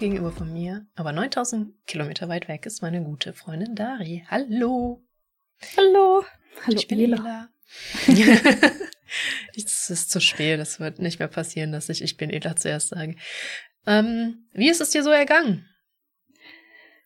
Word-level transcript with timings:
gegenüber 0.00 0.32
von 0.32 0.52
mir, 0.52 0.86
aber 0.96 1.12
9000 1.12 1.86
Kilometer 1.86 2.28
weit 2.28 2.48
weg 2.48 2.66
ist 2.66 2.82
meine 2.82 3.02
gute 3.02 3.32
Freundin 3.32 3.76
Dari. 3.76 4.24
Hallo. 4.28 5.02
Hallo. 5.76 6.24
Hallo, 6.66 6.76
ich 6.76 6.88
bin 6.88 6.98
Ela. 6.98 7.48
Ela. 8.08 8.70
es 9.56 9.90
ist 9.90 10.10
zu 10.10 10.20
spät, 10.20 10.60
es 10.60 10.80
wird 10.80 10.98
nicht 10.98 11.18
mehr 11.18 11.28
passieren, 11.28 11.72
dass 11.72 11.88
ich 11.88 12.02
Ich 12.02 12.16
bin 12.16 12.30
Ela 12.30 12.56
zuerst 12.56 12.88
sage. 12.88 13.16
Ähm, 13.86 14.46
wie 14.52 14.68
ist 14.68 14.80
es 14.80 14.90
dir 14.90 15.02
so 15.02 15.10
ergangen? 15.10 15.66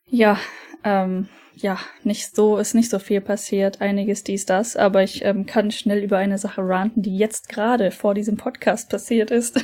Ja, 0.07 0.39
ähm, 0.83 1.29
ja, 1.55 1.79
nicht 2.03 2.35
so, 2.35 2.57
ist 2.57 2.75
nicht 2.75 2.89
so 2.89 2.99
viel 2.99 3.21
passiert, 3.21 3.81
einiges 3.81 4.23
dies, 4.23 4.45
das, 4.45 4.75
aber 4.75 5.03
ich 5.03 5.23
ähm, 5.23 5.45
kann 5.45 5.71
schnell 5.71 6.03
über 6.03 6.17
eine 6.17 6.37
Sache 6.37 6.61
ranten, 6.61 7.01
die 7.01 7.17
jetzt 7.17 7.49
gerade 7.49 7.91
vor 7.91 8.13
diesem 8.13 8.37
Podcast 8.37 8.89
passiert 8.89 9.31
ist. 9.31 9.63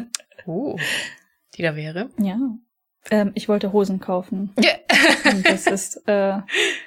oh, 0.46 0.76
die 1.56 1.62
da 1.62 1.74
wäre? 1.76 2.10
Ja. 2.18 2.38
Ähm, 3.10 3.32
ich 3.34 3.48
wollte 3.48 3.72
Hosen 3.72 4.00
kaufen. 4.00 4.54
Yeah. 4.62 4.78
Und 5.32 5.46
das 5.46 5.66
ist, 5.66 6.02
äh, 6.06 6.40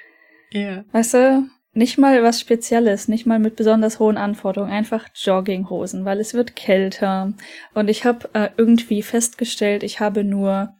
yeah. 0.53 0.85
weißt 0.91 1.13
du, 1.15 1.49
nicht 1.73 1.97
mal 1.97 2.21
was 2.21 2.39
Spezielles, 2.39 3.07
nicht 3.07 3.25
mal 3.25 3.39
mit 3.39 3.55
besonders 3.55 3.99
hohen 3.99 4.17
Anforderungen, 4.17 4.71
einfach 4.71 5.07
Jogginghosen, 5.15 6.05
weil 6.05 6.19
es 6.19 6.33
wird 6.33 6.55
kälter. 6.55 7.33
Und 7.73 7.89
ich 7.89 8.05
habe 8.05 8.29
äh, 8.33 8.49
irgendwie 8.57 9.01
festgestellt, 9.01 9.83
ich 9.83 9.99
habe 9.99 10.23
nur 10.23 10.75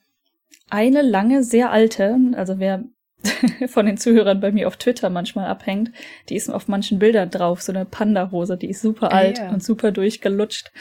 eine 0.70 1.02
lange, 1.02 1.44
sehr 1.44 1.72
alte, 1.72 2.18
also 2.36 2.60
wer 2.60 2.84
von 3.68 3.86
den 3.86 3.98
Zuhörern 3.98 4.40
bei 4.40 4.52
mir 4.52 4.68
auf 4.68 4.78
Twitter 4.78 5.10
manchmal 5.10 5.48
abhängt, 5.48 5.92
die 6.30 6.36
ist 6.36 6.50
auf 6.50 6.68
manchen 6.68 7.00
Bildern 7.00 7.30
drauf, 7.30 7.62
so 7.62 7.72
eine 7.72 7.86
Panda-Hose, 7.86 8.58
die 8.58 8.70
ist 8.70 8.82
super 8.82 9.12
ah, 9.12 9.18
alt 9.18 9.40
ja. 9.40 9.50
und 9.50 9.64
super 9.64 9.92
durchgelutscht. 9.92 10.72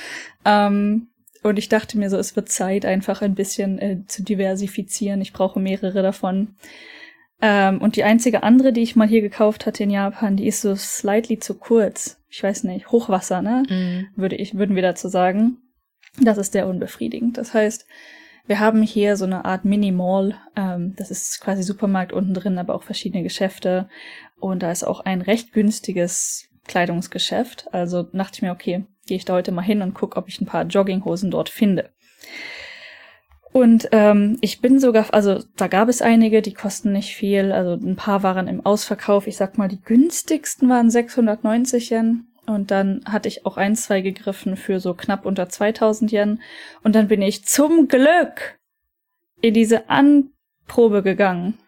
Ähm, 0.44 1.08
und 1.42 1.58
ich 1.58 1.68
dachte 1.68 1.98
mir 1.98 2.10
so, 2.10 2.18
es 2.18 2.36
wird 2.36 2.48
Zeit, 2.50 2.84
einfach 2.84 3.22
ein 3.22 3.34
bisschen 3.34 3.78
äh, 3.78 3.98
zu 4.06 4.22
diversifizieren. 4.22 5.20
Ich 5.20 5.32
brauche 5.32 5.58
mehrere 5.58 6.02
davon. 6.02 6.54
Ähm, 7.44 7.82
und 7.82 7.96
die 7.96 8.04
einzige 8.04 8.44
andere, 8.44 8.72
die 8.72 8.82
ich 8.82 8.94
mal 8.94 9.08
hier 9.08 9.20
gekauft 9.20 9.66
hatte 9.66 9.82
in 9.82 9.90
Japan, 9.90 10.36
die 10.36 10.46
ist 10.46 10.62
so 10.62 10.76
slightly 10.76 11.40
zu 11.40 11.58
kurz. 11.58 12.22
Ich 12.30 12.42
weiß 12.42 12.62
nicht, 12.64 12.92
Hochwasser, 12.92 13.42
ne? 13.42 13.64
Mm. 13.68 14.18
Würde 14.18 14.36
ich, 14.36 14.56
würden 14.56 14.76
wir 14.76 14.82
dazu 14.82 15.08
sagen. 15.08 15.58
Das 16.20 16.38
ist 16.38 16.52
sehr 16.52 16.68
unbefriedigend. 16.68 17.36
Das 17.36 17.52
heißt, 17.52 17.84
wir 18.46 18.60
haben 18.60 18.82
hier 18.82 19.16
so 19.16 19.24
eine 19.24 19.44
Art 19.44 19.64
Mini-Mall. 19.64 20.36
Ähm, 20.54 20.94
das 20.96 21.10
ist 21.10 21.40
quasi 21.40 21.64
Supermarkt 21.64 22.12
unten 22.12 22.32
drin, 22.32 22.58
aber 22.58 22.76
auch 22.76 22.84
verschiedene 22.84 23.24
Geschäfte. 23.24 23.88
Und 24.38 24.62
da 24.62 24.70
ist 24.70 24.84
auch 24.84 25.00
ein 25.00 25.20
recht 25.20 25.52
günstiges 25.52 26.48
Kleidungsgeschäft. 26.68 27.72
Also 27.74 28.04
dachte 28.04 28.36
ich 28.36 28.42
mir, 28.42 28.52
okay, 28.52 28.84
gehe 29.06 29.16
ich 29.16 29.24
da 29.24 29.34
heute 29.34 29.50
mal 29.50 29.62
hin 29.62 29.82
und 29.82 29.94
gucke, 29.94 30.16
ob 30.16 30.28
ich 30.28 30.40
ein 30.40 30.46
paar 30.46 30.64
Jogginghosen 30.64 31.32
dort 31.32 31.48
finde. 31.48 31.90
Und 33.52 33.88
ähm, 33.92 34.38
ich 34.40 34.60
bin 34.60 34.80
sogar, 34.80 35.12
also 35.12 35.42
da 35.56 35.68
gab 35.68 35.88
es 35.88 36.00
einige, 36.00 36.40
die 36.40 36.54
kosten 36.54 36.92
nicht 36.92 37.14
viel. 37.14 37.52
Also 37.52 37.74
ein 37.74 37.96
paar 37.96 38.22
waren 38.22 38.48
im 38.48 38.64
Ausverkauf. 38.64 39.26
Ich 39.26 39.36
sag 39.36 39.58
mal, 39.58 39.68
die 39.68 39.80
günstigsten 39.80 40.68
waren 40.70 40.90
690 40.90 41.90
Yen. 41.90 42.26
Und 42.46 42.70
dann 42.70 43.02
hatte 43.04 43.28
ich 43.28 43.46
auch 43.46 43.56
ein, 43.56 43.76
zwei 43.76 44.00
gegriffen 44.00 44.56
für 44.56 44.80
so 44.80 44.94
knapp 44.94 45.26
unter 45.26 45.48
2000 45.48 46.10
Yen. 46.12 46.40
Und 46.82 46.94
dann 46.94 47.08
bin 47.08 47.20
ich 47.20 47.44
zum 47.44 47.88
Glück 47.88 48.58
in 49.42 49.52
diese 49.52 49.90
Anprobe 49.90 51.02
gegangen. 51.02 51.58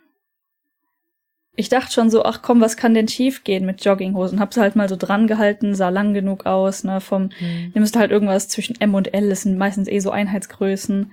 Ich 1.57 1.69
dachte 1.69 1.93
schon 1.93 2.11
so, 2.11 2.25
ach 2.25 2.43
komm, 2.43 2.61
was 2.61 2.77
kann 2.77 2.95
denn 2.95 3.07
schief 3.07 3.45
gehen 3.45 3.65
mit 3.65 3.85
Jogginghosen? 3.85 4.41
Hab 4.41 4.53
sie 4.53 4.61
halt 4.61 4.75
mal 4.75 4.89
so 4.89 4.97
dran 4.97 5.29
gehalten, 5.29 5.77
sah 5.77 5.91
lang 5.91 6.13
genug 6.13 6.47
aus, 6.47 6.83
ne, 6.83 7.01
vom, 7.01 7.31
mhm. 7.39 7.71
nimmst 7.75 7.95
halt 7.95 8.11
irgendwas 8.11 8.49
zwischen 8.49 8.81
M 8.81 8.95
und 8.95 9.15
L, 9.15 9.29
das 9.29 9.43
sind 9.43 9.57
meistens 9.57 9.87
eh 9.87 10.01
so 10.01 10.11
Einheitsgrößen. 10.11 11.13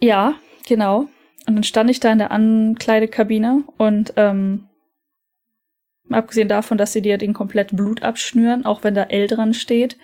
Ja, 0.00 0.34
genau. 0.66 1.08
Und 1.46 1.54
dann 1.54 1.64
stand 1.64 1.90
ich 1.90 2.00
da 2.00 2.12
in 2.12 2.18
der 2.18 2.30
Ankleidekabine 2.30 3.64
und 3.78 4.12
ähm, 4.16 4.68
Abgesehen 6.10 6.48
davon, 6.48 6.78
dass 6.78 6.92
sie 6.92 7.02
dir 7.02 7.18
den 7.18 7.34
kompletten 7.34 7.76
Blut 7.76 8.02
abschnüren, 8.02 8.64
auch 8.64 8.82
wenn 8.82 8.94
da 8.94 9.04
L 9.04 9.26
dran 9.26 9.52
steht. 9.52 9.98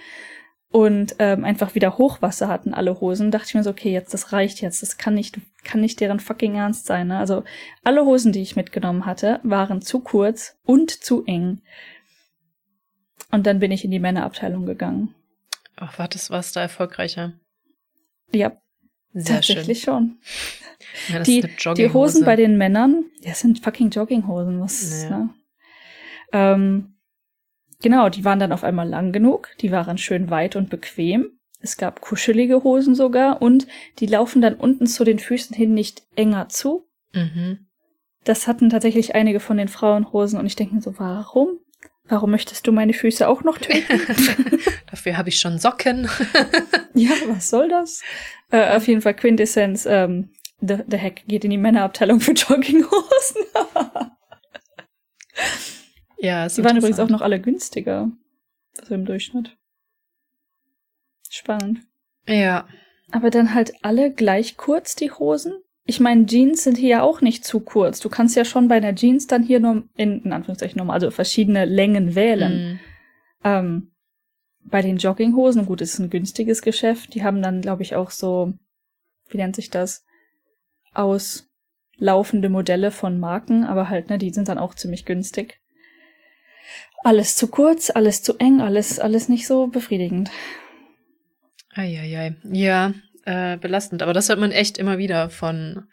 Und 0.71 1.17
ähm, 1.21 1.45
einfach 1.45 1.75
wieder 1.77 1.99
Hochwasser 1.99 2.49
hatten 2.49 2.75
alle 2.75 3.01
Hosen, 3.01 3.31
dachte 3.31 3.47
ich 3.49 3.55
mir 3.55 3.63
so, 3.63 3.71
okay, 3.71 3.93
jetzt, 3.93 4.13
das 4.13 4.33
reicht 4.33 4.61
jetzt. 4.61 4.83
Das 4.83 4.99
kann 4.99 5.15
nicht, 5.15 5.39
kann 5.63 5.81
nicht 5.81 6.01
deren 6.01 6.19
fucking 6.19 6.57
Ernst 6.57 6.87
sein. 6.87 7.09
Ne? 7.09 7.19
Also 7.19 7.45
alle 7.85 8.05
Hosen, 8.05 8.33
die 8.33 8.43
ich 8.43 8.57
mitgenommen 8.57 9.07
hatte, 9.07 9.41
waren 9.45 9.83
zu 9.83 10.01
kurz 10.01 10.59
und 10.65 10.91
zu 10.91 11.25
eng. 11.25 11.63
Und 13.31 13.47
dann 13.47 13.61
bin 13.61 13.71
ich 13.71 13.85
in 13.85 13.93
die 13.93 14.01
Männerabteilung 14.01 14.67
gegangen. 14.67 15.15
Ach, 15.77 15.99
war 15.99 16.09
das, 16.09 16.31
war's 16.31 16.53
da 16.53 16.61
erfolgreicher? 16.61 17.35
Ja, 18.33 18.53
Sehr 19.15 19.37
tatsächlich 19.37 19.81
schön. 19.81 19.95
schon. 19.95 20.19
Ja, 21.09 21.23
die, 21.23 21.47
die 21.77 21.93
Hosen 21.93 22.25
bei 22.25 22.37
den 22.37 22.59
Männern, 22.59 23.05
das 23.23 23.41
sind 23.41 23.61
fucking 23.61 23.91
Jogginghosen, 23.91 24.61
was, 24.61 25.05
ja. 25.05 25.11
ne? 25.11 25.31
Ähm, 26.33 26.97
genau, 27.81 28.09
die 28.09 28.25
waren 28.25 28.41
dann 28.41 28.53
auf 28.53 28.65
einmal 28.65 28.89
lang 28.89 29.13
genug, 29.13 29.51
die 29.61 29.71
waren 29.71 29.99
schön 29.99 30.31
weit 30.31 30.57
und 30.57 30.69
bequem. 30.69 31.39
Es 31.61 31.77
gab 31.77 32.01
kuschelige 32.01 32.63
Hosen 32.63 32.95
sogar 32.95 33.41
und 33.41 33.67
die 33.99 34.07
laufen 34.07 34.43
dann 34.43 34.55
unten 34.55 34.87
zu 34.87 35.05
den 35.05 35.19
Füßen 35.19 35.57
hin 35.57 35.73
nicht 35.73 36.03
enger 36.15 36.49
zu. 36.49 36.87
Mhm. 37.15 37.67
Das 38.25 38.47
hatten 38.47 38.69
tatsächlich 38.69 39.15
einige 39.15 39.41
von 39.41 39.57
den 39.57 39.69
Frauenhosen 39.69 40.39
und 40.39 40.47
ich 40.47 40.57
denke 40.57 40.75
mir 40.75 40.83
so, 40.83 40.99
warum? 40.99 41.61
Warum 42.07 42.31
möchtest 42.31 42.67
du 42.67 42.73
meine 42.73 42.93
Füße 42.93 43.27
auch 43.27 43.45
noch 43.45 43.59
töten? 43.59 44.01
Dafür 44.91 45.17
habe 45.17 45.31
ich 45.31 45.41
schon 45.41 45.59
Socken. 45.59 46.09
ja, 46.95 47.11
was 47.29 47.49
soll 47.49 47.69
das? 47.69 48.03
Äh, 48.51 48.77
auf 48.77 48.87
jeden 48.87 49.01
Fall 49.01 49.15
Quintessenz, 49.15 49.87
ähm, 49.87 50.31
der, 50.61 50.79
der 50.79 51.01
Hack 51.01 51.23
geht 51.27 51.45
in 51.45 51.51
die 51.51 51.59
Männerabteilung 51.59 52.21
für 52.21 52.33
Jogginghosen. 52.33 53.43
Ja, 56.19 56.49
Die 56.49 56.65
waren 56.65 56.77
übrigens 56.77 57.01
auch 57.01 57.09
noch 57.09 57.21
alle 57.21 57.41
günstiger. 57.41 58.11
Also 58.81 58.95
im 58.95 59.05
Durchschnitt. 59.05 59.57
Spannend. 61.29 61.81
Ja. 62.27 62.67
Aber 63.13 63.31
dann 63.31 63.55
halt 63.55 63.75
alle 63.83 64.13
gleich 64.13 64.57
kurz, 64.57 64.95
die 64.95 65.11
Hosen? 65.11 65.53
Ich 65.87 66.01
meine, 66.01 66.27
Jeans 66.27 66.65
sind 66.65 66.79
hier 66.79 66.89
ja 66.89 67.03
auch 67.03 67.21
nicht 67.21 67.45
zu 67.45 67.61
kurz. 67.61 68.01
Du 68.01 68.09
kannst 68.09 68.37
ja 68.37 68.45
schon 68.45 68.69
bei 68.69 68.77
einer 68.77 68.95
Jeans 68.95 69.27
dann 69.27 69.43
hier 69.43 69.61
nur 69.61 69.85
in, 69.97 70.23
in 70.23 70.33
Anführungszeichen 70.33 70.79
nochmal, 70.79 70.95
also 70.95 71.11
verschiedene 71.11 71.67
Längen 71.67 72.15
wählen. 72.15 72.75
Mm. 72.75 72.81
Ähm, 73.45 73.91
bei 74.63 74.81
den 74.81 74.97
Jogginghosen, 74.97 75.67
gut, 75.67 75.83
ist 75.83 75.99
ein 75.99 76.09
günstiges 76.09 76.63
Geschäft. 76.63 77.15
Die 77.15 77.23
haben 77.23 77.43
dann, 77.43 77.61
glaube 77.61 77.83
ich, 77.83 77.95
auch 77.95 78.11
so, 78.11 78.55
wie 79.29 79.37
nennt 79.37 79.57
sich 79.57 79.69
das? 79.69 80.07
Auslaufende 80.95 82.49
Modelle 82.49 82.91
von 82.91 83.21
Marken, 83.21 83.65
aber 83.65 83.91
halt, 83.91 84.09
ne, 84.09 84.17
die 84.17 84.31
sind 84.31 84.49
dann 84.49 84.59
auch 84.59 84.75
ziemlich 84.75 85.05
günstig 85.05 85.61
alles 87.05 87.37
zu 87.37 87.49
kurz, 87.49 87.91
alles 87.91 88.23
zu 88.23 88.39
eng, 88.39 88.61
alles, 88.61 88.99
alles 88.99 89.29
nicht 89.29 89.47
so 89.47 89.67
befriedigend. 89.69 90.31
Eieiei. 91.75 92.35
Ja, 92.45 92.95
äh, 93.25 93.57
belastend. 93.57 94.03
Aber 94.03 94.13
das 94.13 94.29
hört 94.29 94.39
man 94.39 94.53
echt 94.53 94.79
immer 94.79 94.99
wieder 94.99 95.31
von 95.31 95.89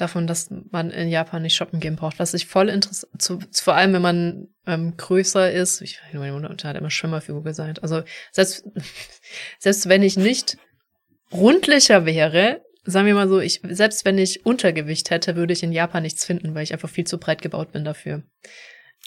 davon, 0.00 0.26
dass 0.26 0.50
man 0.70 0.90
in 0.90 1.08
Japan 1.08 1.42
nicht 1.42 1.54
shoppen 1.54 1.80
gehen 1.80 1.96
braucht. 1.96 2.18
Was 2.18 2.34
ich 2.34 2.46
voll 2.46 2.68
interessant, 2.68 3.20
zu, 3.20 3.40
vor 3.52 3.74
allem 3.74 3.92
wenn 3.92 4.02
man 4.02 4.48
ähm, 4.66 4.96
größer 4.96 5.50
ist. 5.50 5.80
Ich 5.80 6.00
meine 6.12 6.32
Mutter 6.32 6.68
hat 6.68 6.76
immer 6.76 6.90
Schwimmerfigur 6.90 7.42
gesagt. 7.42 7.82
Also 7.82 8.02
selbst 8.32 8.64
selbst 9.58 9.88
wenn 9.88 10.02
ich 10.02 10.16
nicht 10.16 10.56
rundlicher 11.32 12.06
wäre, 12.06 12.62
sagen 12.84 13.06
wir 13.06 13.14
mal 13.14 13.28
so, 13.28 13.40
ich 13.40 13.60
selbst 13.64 14.04
wenn 14.04 14.18
ich 14.18 14.46
Untergewicht 14.46 15.10
hätte, 15.10 15.36
würde 15.36 15.52
ich 15.52 15.62
in 15.62 15.72
Japan 15.72 16.02
nichts 16.02 16.24
finden, 16.24 16.54
weil 16.54 16.62
ich 16.62 16.72
einfach 16.72 16.88
viel 16.88 17.06
zu 17.06 17.18
breit 17.18 17.42
gebaut 17.42 17.72
bin 17.72 17.84
dafür. 17.84 18.22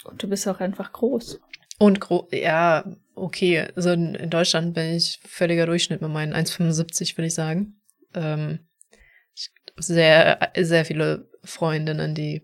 Und 0.04 0.22
du 0.22 0.28
bist 0.28 0.48
auch 0.48 0.60
einfach 0.60 0.92
groß. 0.92 1.40
Und 1.78 2.00
groß, 2.00 2.28
ja, 2.32 2.86
okay. 3.22 3.68
Also 3.76 3.92
in 3.92 4.30
Deutschland 4.30 4.74
bin 4.74 4.96
ich 4.96 5.20
völliger 5.26 5.66
Durchschnitt 5.66 6.02
mit 6.02 6.12
meinen 6.12 6.34
1,75, 6.34 7.18
würde 7.18 7.28
ich 7.28 7.34
sagen. 7.34 7.82
Ähm, 8.14 8.60
sehr, 9.78 10.52
sehr 10.58 10.86
viele 10.86 11.30
Freundinnen, 11.44 12.14
die 12.14 12.42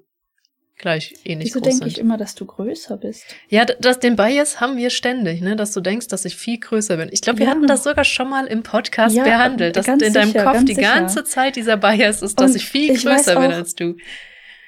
gleich 0.78 1.16
ähnlich 1.26 1.48
Wieso 1.50 1.60
groß 1.60 1.80
denke 1.80 1.88
ich 1.88 1.98
immer, 1.98 2.18
dass 2.18 2.36
du 2.36 2.46
größer 2.46 2.98
bist? 2.98 3.24
Ja, 3.50 3.66
das, 3.66 4.00
den 4.00 4.16
Bias 4.16 4.62
haben 4.62 4.78
wir 4.78 4.90
ständig, 4.90 5.42
ne, 5.42 5.56
dass 5.56 5.74
du 5.74 5.82
denkst, 5.82 6.08
dass 6.08 6.26
ich 6.26 6.36
viel 6.36 6.60
größer 6.60 6.98
bin. 6.98 7.10
Ich 7.12 7.22
glaube, 7.22 7.40
wir 7.40 7.48
ja. 7.48 7.52
hatten 7.52 7.68
das 7.68 7.84
sogar 7.84 8.04
schon 8.04 8.30
mal 8.30 8.46
im 8.46 8.64
Podcast 8.64 9.16
ja, 9.16 9.24
behandelt, 9.24 9.76
dass 9.76 9.88
in 9.88 10.14
deinem 10.14 10.34
Kopf 10.34 10.64
die 10.66 10.76
sicher. 10.76 10.94
ganze 10.94 11.24
Zeit 11.24 11.56
dieser 11.56 11.78
Bias 11.78 12.22
ist, 12.22 12.40
dass 12.40 12.52
Und 12.52 12.58
ich 12.58 12.66
viel 12.66 12.98
größer 12.98 13.40
bin 13.40 13.52
als 13.52 13.76
du. 13.76 13.96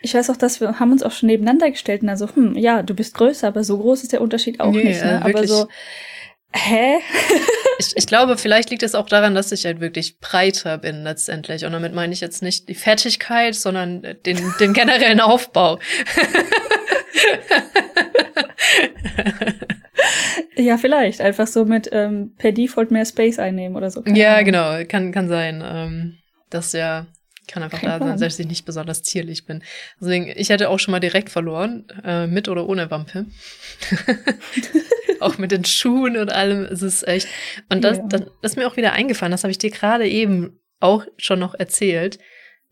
Ich 0.01 0.13
weiß 0.13 0.29
auch, 0.29 0.37
dass 0.37 0.61
wir 0.61 0.79
haben 0.79 0.91
uns 0.91 1.03
auch 1.03 1.11
schon 1.11 1.27
nebeneinander 1.27 1.69
gestellt 1.69 2.01
und 2.03 2.09
also, 2.09 2.27
hm, 2.33 2.55
ja, 2.57 2.83
du 2.83 2.93
bist 2.93 3.15
größer, 3.15 3.47
aber 3.47 3.63
so 3.63 3.77
groß 3.77 4.03
ist 4.03 4.13
der 4.13 4.21
Unterschied 4.21 4.59
auch 4.59 4.71
Nee, 4.71 4.83
nicht. 4.85 5.03
Ne? 5.03 5.21
äh, 5.23 5.29
aber 5.29 5.47
so, 5.47 5.67
hä? 6.53 6.99
Ich, 7.81 7.95
ich 7.95 8.07
glaube, 8.07 8.37
vielleicht 8.37 8.71
liegt 8.71 8.83
es 8.83 8.93
auch 8.93 9.07
daran, 9.07 9.35
dass 9.35 9.53
ich 9.53 9.65
halt 9.65 9.79
wirklich 9.79 10.19
breiter 10.19 10.77
bin 10.77 11.03
letztendlich. 11.03 11.63
Und 11.63 11.71
damit 11.71 11.93
meine 11.93 12.11
ich 12.11 12.19
jetzt 12.19 12.43
nicht 12.43 12.67
die 12.67 12.75
Fertigkeit, 12.75 13.55
sondern 13.55 14.01
den, 14.25 14.53
den 14.59 14.73
generellen 14.73 15.21
Aufbau. 15.21 15.79
Ja, 20.55 20.77
vielleicht. 20.77 21.21
Einfach 21.21 21.47
so 21.47 21.65
mit 21.65 21.89
ähm, 21.91 22.33
per 22.37 22.51
Default 22.51 22.91
mehr 22.91 23.05
Space 23.05 23.39
einnehmen 23.39 23.77
oder 23.77 23.89
so. 23.89 24.01
Keine 24.01 24.19
ja, 24.19 24.33
Ahnung. 24.33 24.45
genau, 24.45 24.83
kann, 24.87 25.11
kann 25.11 25.29
sein. 25.29 25.63
Ähm, 25.65 26.17
das 26.49 26.73
ja 26.73 27.07
kann 27.49 27.63
einfach 27.63 27.81
Kein 27.81 27.99
da 27.99 27.99
sein, 27.99 28.17
selbst 28.17 28.39
ich 28.39 28.47
nicht 28.47 28.65
besonders 28.65 29.03
zierlich 29.03 29.45
bin. 29.45 29.63
Deswegen, 29.99 30.31
ich 30.35 30.49
hätte 30.49 30.69
auch 30.69 30.79
schon 30.79 30.91
mal 30.93 30.99
direkt 30.99 31.29
verloren, 31.29 31.85
äh, 32.03 32.27
mit 32.27 32.47
oder 32.47 32.67
ohne 32.69 32.89
Wampe. 32.91 33.25
auch 35.19 35.37
mit 35.37 35.51
den 35.51 35.65
Schuhen 35.65 36.15
und 36.17 36.31
allem. 36.31 36.63
Es 36.65 36.81
ist 36.81 37.07
echt. 37.07 37.27
Und 37.69 37.83
das, 37.83 37.97
Ja. 37.97 38.03
das, 38.09 38.21
das 38.41 38.51
ist 38.51 38.57
mir 38.57 38.67
auch 38.67 38.77
wieder 38.77 38.93
eingefallen, 38.93 39.31
das 39.31 39.43
habe 39.43 39.51
ich 39.51 39.57
dir 39.57 39.71
gerade 39.71 40.07
eben 40.07 40.59
auch 40.79 41.05
schon 41.17 41.39
noch 41.39 41.55
erzählt, 41.55 42.19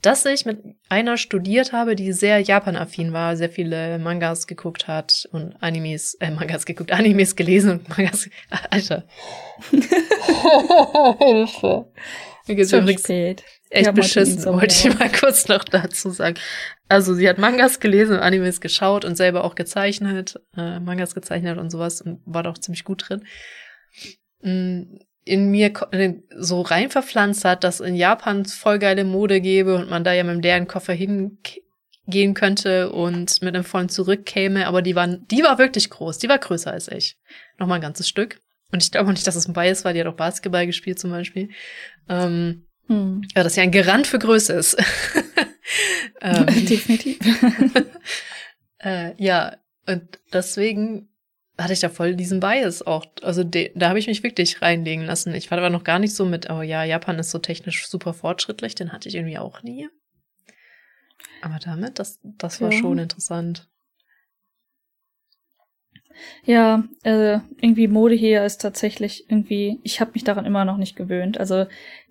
dass 0.02 0.26
ich 0.26 0.46
mit 0.46 0.60
einer 0.90 1.18
studiert 1.18 1.74
habe, 1.74 1.96
die 1.96 2.14
sehr 2.14 2.40
Japan-affin 2.40 3.14
war, 3.14 3.36
sehr 3.36 3.50
viele 3.50 3.98
Mangas 3.98 4.46
geguckt 4.46 4.88
hat 4.88 5.28
und 5.32 5.56
Animes, 5.60 6.14
äh, 6.16 6.30
Mangas 6.30 6.66
geguckt, 6.68 6.92
Animes 6.92 7.36
gelesen 7.36 7.72
und 7.72 7.90
Mangas. 7.90 8.30
Alter. 8.70 9.06
Hilfe. 11.20 11.92
Mir 12.48 12.56
geht's 12.56 12.72
übrigens 12.72 13.02
spät. 13.02 13.44
Echt 13.70 13.88
heute 13.88 13.96
beschissen, 13.96 14.46
wollte 14.46 14.74
ich 14.74 14.84
ja. 14.84 14.94
mal 14.94 15.12
kurz 15.20 15.48
noch 15.48 15.64
dazu 15.64 16.10
sagen. 16.10 16.38
Also 16.88 17.14
sie 17.14 17.28
hat 17.28 17.38
Mangas 17.38 17.80
gelesen 17.80 18.16
und 18.16 18.22
Animes 18.22 18.62
geschaut 18.62 19.04
und 19.04 19.16
selber 19.16 19.44
auch 19.44 19.56
gezeichnet, 19.56 20.40
äh, 20.56 20.80
Mangas 20.80 21.14
gezeichnet 21.14 21.58
und 21.58 21.70
sowas 21.70 22.02
und 22.02 22.22
war 22.26 22.44
da 22.44 22.52
auch 22.52 22.58
ziemlich 22.58 22.86
gut 22.86 23.10
drin. 23.10 23.26
Mm, 24.42 25.00
In 25.26 25.52
mir 25.52 25.74
äh, 25.92 26.14
so 26.38 26.62
rein 26.62 26.90
verpflanzt 26.90 27.44
hat, 27.44 27.66
dass 27.66 27.82
in 27.82 27.96
Japan 27.96 28.46
voll 28.46 28.80
geile 28.80 29.04
Mode 29.04 29.42
gäbe 29.42 29.76
und 29.76 29.90
man 29.90 30.06
da 30.06 30.14
ja 30.14 30.24
mit 30.24 30.36
dem 30.36 30.42
leeren 30.42 30.68
Koffer 30.68 30.94
hingehen 30.94 32.34
könnte 32.34 32.92
und 32.92 33.42
mit 33.42 33.54
einem 33.54 33.66
vollen 33.66 33.90
zurückkäme, 33.90 34.68
aber 34.68 34.82
die 34.82 34.96
waren, 34.96 35.28
die 35.28 35.44
war 35.44 35.58
wirklich 35.58 35.90
groß, 35.90 36.20
die 36.20 36.30
war 36.30 36.40
größer 36.40 36.72
als 36.72 36.88
ich. 36.88 37.18
Nochmal 37.58 37.80
ein 37.80 37.82
ganzes 37.82 38.08
Stück. 38.08 38.40
Und 38.72 38.84
ich 38.84 38.92
glaube 38.92 39.08
auch 39.08 39.14
nicht, 39.14 39.28
dass 39.28 39.36
es 39.36 39.48
ein 39.48 39.54
Bias 39.54 39.84
war, 39.84 39.94
die 39.94 40.00
hat 40.00 40.08
auch 40.08 40.16
Basketball 40.16 40.66
gespielt 40.66 41.00
zum 41.00 41.12
Beispiel. 41.12 41.50
Ähm, 42.10 42.67
Hm. 42.88 43.22
ja, 43.36 43.44
das 43.44 43.56
ja 43.56 43.64
ein 43.64 43.72
Garant 43.72 44.08
für 44.08 44.20
Größe 44.20 44.54
ist. 44.54 44.78
ähm, 46.22 46.46
Definitiv. 46.66 47.20
äh, 48.80 49.14
ja, 49.22 49.58
und 49.86 50.20
deswegen 50.34 51.10
hatte 51.58 51.74
ich 51.74 51.80
da 51.80 51.90
voll 51.90 52.16
diesen 52.16 52.40
Bias 52.40 52.86
auch. 52.86 53.06
Also 53.24 53.44
de, 53.44 53.72
da 53.76 53.90
habe 53.90 54.00
ich 54.00 54.08
mich 54.08 54.24
wirklich 54.24 54.62
reinlegen 54.62 55.06
lassen. 55.06 55.34
Ich 55.34 55.50
war 55.50 55.58
aber 55.58 55.70
noch 55.70 55.84
gar 55.84 56.00
nicht 56.00 56.16
so 56.16 56.26
mit, 56.26 56.50
oh 56.50 56.62
ja, 56.62 56.84
Japan 56.84 57.18
ist 57.20 57.32
so 57.32 57.40
technisch 57.40 57.88
super 57.88 58.14
fortschrittlich, 58.14 58.76
den 58.76 58.92
hatte 58.92 59.10
ich 59.10 59.16
irgendwie 59.16 59.38
auch 59.40 59.64
nie. 59.64 59.90
Aber 61.42 61.58
damit, 61.60 62.00
das, 62.00 62.20
das 62.24 62.62
war 62.62 62.72
Ja. 62.72 62.78
schon 62.78 63.00
interessant. 63.00 63.70
Ja, 66.46 66.84
äh, 67.04 67.40
irgendwie 67.62 67.88
Mode 67.88 68.16
hier 68.16 68.44
ist 68.46 68.62
tatsächlich 68.62 69.30
irgendwie, 69.30 69.80
ich 69.84 70.00
habe 70.02 70.12
mich 70.14 70.24
daran 70.24 70.46
immer 70.46 70.66
noch 70.66 70.78
nicht 70.78 70.96
gewöhnt. 70.96 71.40
Also 71.40 71.66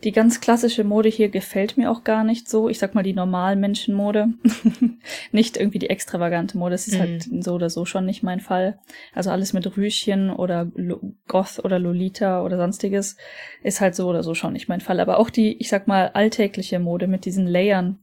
die 0.05 0.13
ganz 0.13 0.41
klassische 0.41 0.85
Mode 0.85 1.09
hier 1.09 1.29
gefällt 1.29 1.77
mir 1.77 1.91
auch 1.91 2.05
gar 2.05 2.23
nicht 2.23 2.49
so. 2.49 2.69
Ich 2.69 2.79
sag 2.79 2.95
mal 2.95 3.03
die 3.03 3.15
normalen 3.15 3.61
Menschenmode. 3.61 4.29
nicht 5.33 5.57
irgendwie 5.57 5.79
die 5.79 5.91
extravagante 5.91 6.59
Mode. 6.59 6.73
Das 6.73 6.87
ist 6.87 6.95
Mhm. 6.95 7.01
halt 7.01 7.45
so 7.45 7.55
oder 7.55 7.71
so 7.71 7.85
schon 7.85 8.05
nicht 8.07 8.23
mein 8.23 8.41
Fall. 8.41 8.79
Also 9.15 9.31
alles 9.31 9.53
mit 9.53 9.77
Rüschen 9.77 10.31
oder 10.31 10.71
Lo 10.75 11.01
Goth 11.29 11.61
oder 11.65 11.79
Lolita 11.79 12.43
oder 12.43 12.57
sonstiges 12.57 13.17
ist 13.63 13.81
halt 13.81 13.95
so 13.95 14.09
oder 14.09 14.23
so 14.23 14.35
schon 14.35 14.53
nicht 14.53 14.69
mein 14.69 14.81
Fall. 14.81 15.01
Aber 15.01 15.19
auch 15.19 15.31
die, 15.31 15.57
ich 15.59 15.69
sag 15.69 15.89
mal, 15.89 16.09
alltägliche 16.15 16.79
Mode 16.79 17.07
mit 17.07 17.25
diesen 17.25 17.47
Layern. 17.47 17.99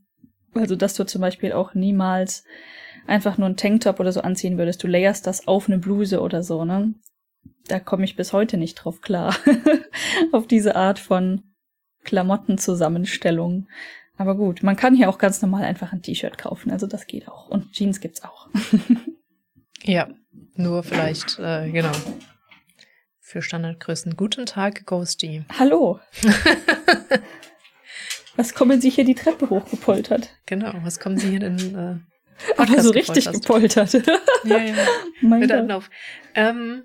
Also 0.56 0.76
dass 0.76 0.94
du 0.94 1.04
zum 1.06 1.22
Beispiel 1.22 1.52
auch 1.54 1.74
niemals 1.74 2.44
einfach 3.08 3.38
nur 3.38 3.48
einen 3.48 3.58
Tanktop 3.58 4.00
oder 4.00 4.12
so 4.12 4.22
anziehen 4.22 4.58
würdest, 4.58 4.84
du 4.84 4.88
layerst 4.88 5.28
das 5.28 5.48
auf 5.48 5.68
eine 5.68 5.78
Bluse 5.78 6.22
oder 6.22 6.44
so, 6.44 6.66
ne? 6.66 6.94
Da 7.68 7.80
komme 7.80 8.04
ich 8.04 8.16
bis 8.16 8.34
heute 8.34 8.58
nicht 8.58 8.76
drauf 8.76 9.02
klar. 9.02 9.36
auf 10.32 10.48
diese 10.48 10.76
Art 10.76 11.00
von 11.00 11.44
Klamottenzusammenstellung. 12.04 13.68
Aber 14.18 14.36
gut, 14.36 14.64
man 14.64 14.76
kann 14.76 14.96
hier 14.96 15.10
auch 15.10 15.18
ganz 15.18 15.42
normal 15.42 15.64
einfach 15.64 15.94
ein 15.94 16.02
T-Shirt 16.02 16.38
kaufen, 16.38 16.72
also 16.72 16.88
das 16.88 17.08
geht 17.08 17.28
auch. 17.28 17.50
Und 17.50 17.72
Jeans 17.72 18.00
gibt's 18.00 18.24
auch. 18.24 18.50
Ja, 19.86 20.08
nur 20.56 20.82
vielleicht, 20.84 21.40
äh, 21.40 21.70
genau. 21.70 21.92
Für 23.20 23.42
Standardgrößen. 23.42 24.16
Guten 24.16 24.46
Tag, 24.46 24.86
Ghosty. 24.86 25.44
Hallo. 25.60 26.00
Was 28.38 28.56
kommen 28.56 28.80
Sie 28.80 28.90
hier 28.90 29.04
die 29.04 29.16
Treppe 29.16 29.50
hochgepoltert? 29.50 30.30
Genau, 30.46 30.74
was 30.84 31.00
kommen 31.00 31.18
Sie 31.18 31.30
hier 31.30 31.40
denn? 31.40 31.76
Äh, 31.76 32.13
Aber 32.58 32.66
Podcast 32.66 32.84
so 32.84 32.90
richtig 32.92 33.32
gepoltert? 33.32 33.94
ja, 33.94 34.58
ja. 34.58 34.74
mein 35.22 35.40
Mit 35.42 35.50
Gott. 35.50 35.60
Anlauf. 35.60 35.90
Ähm, 36.36 36.84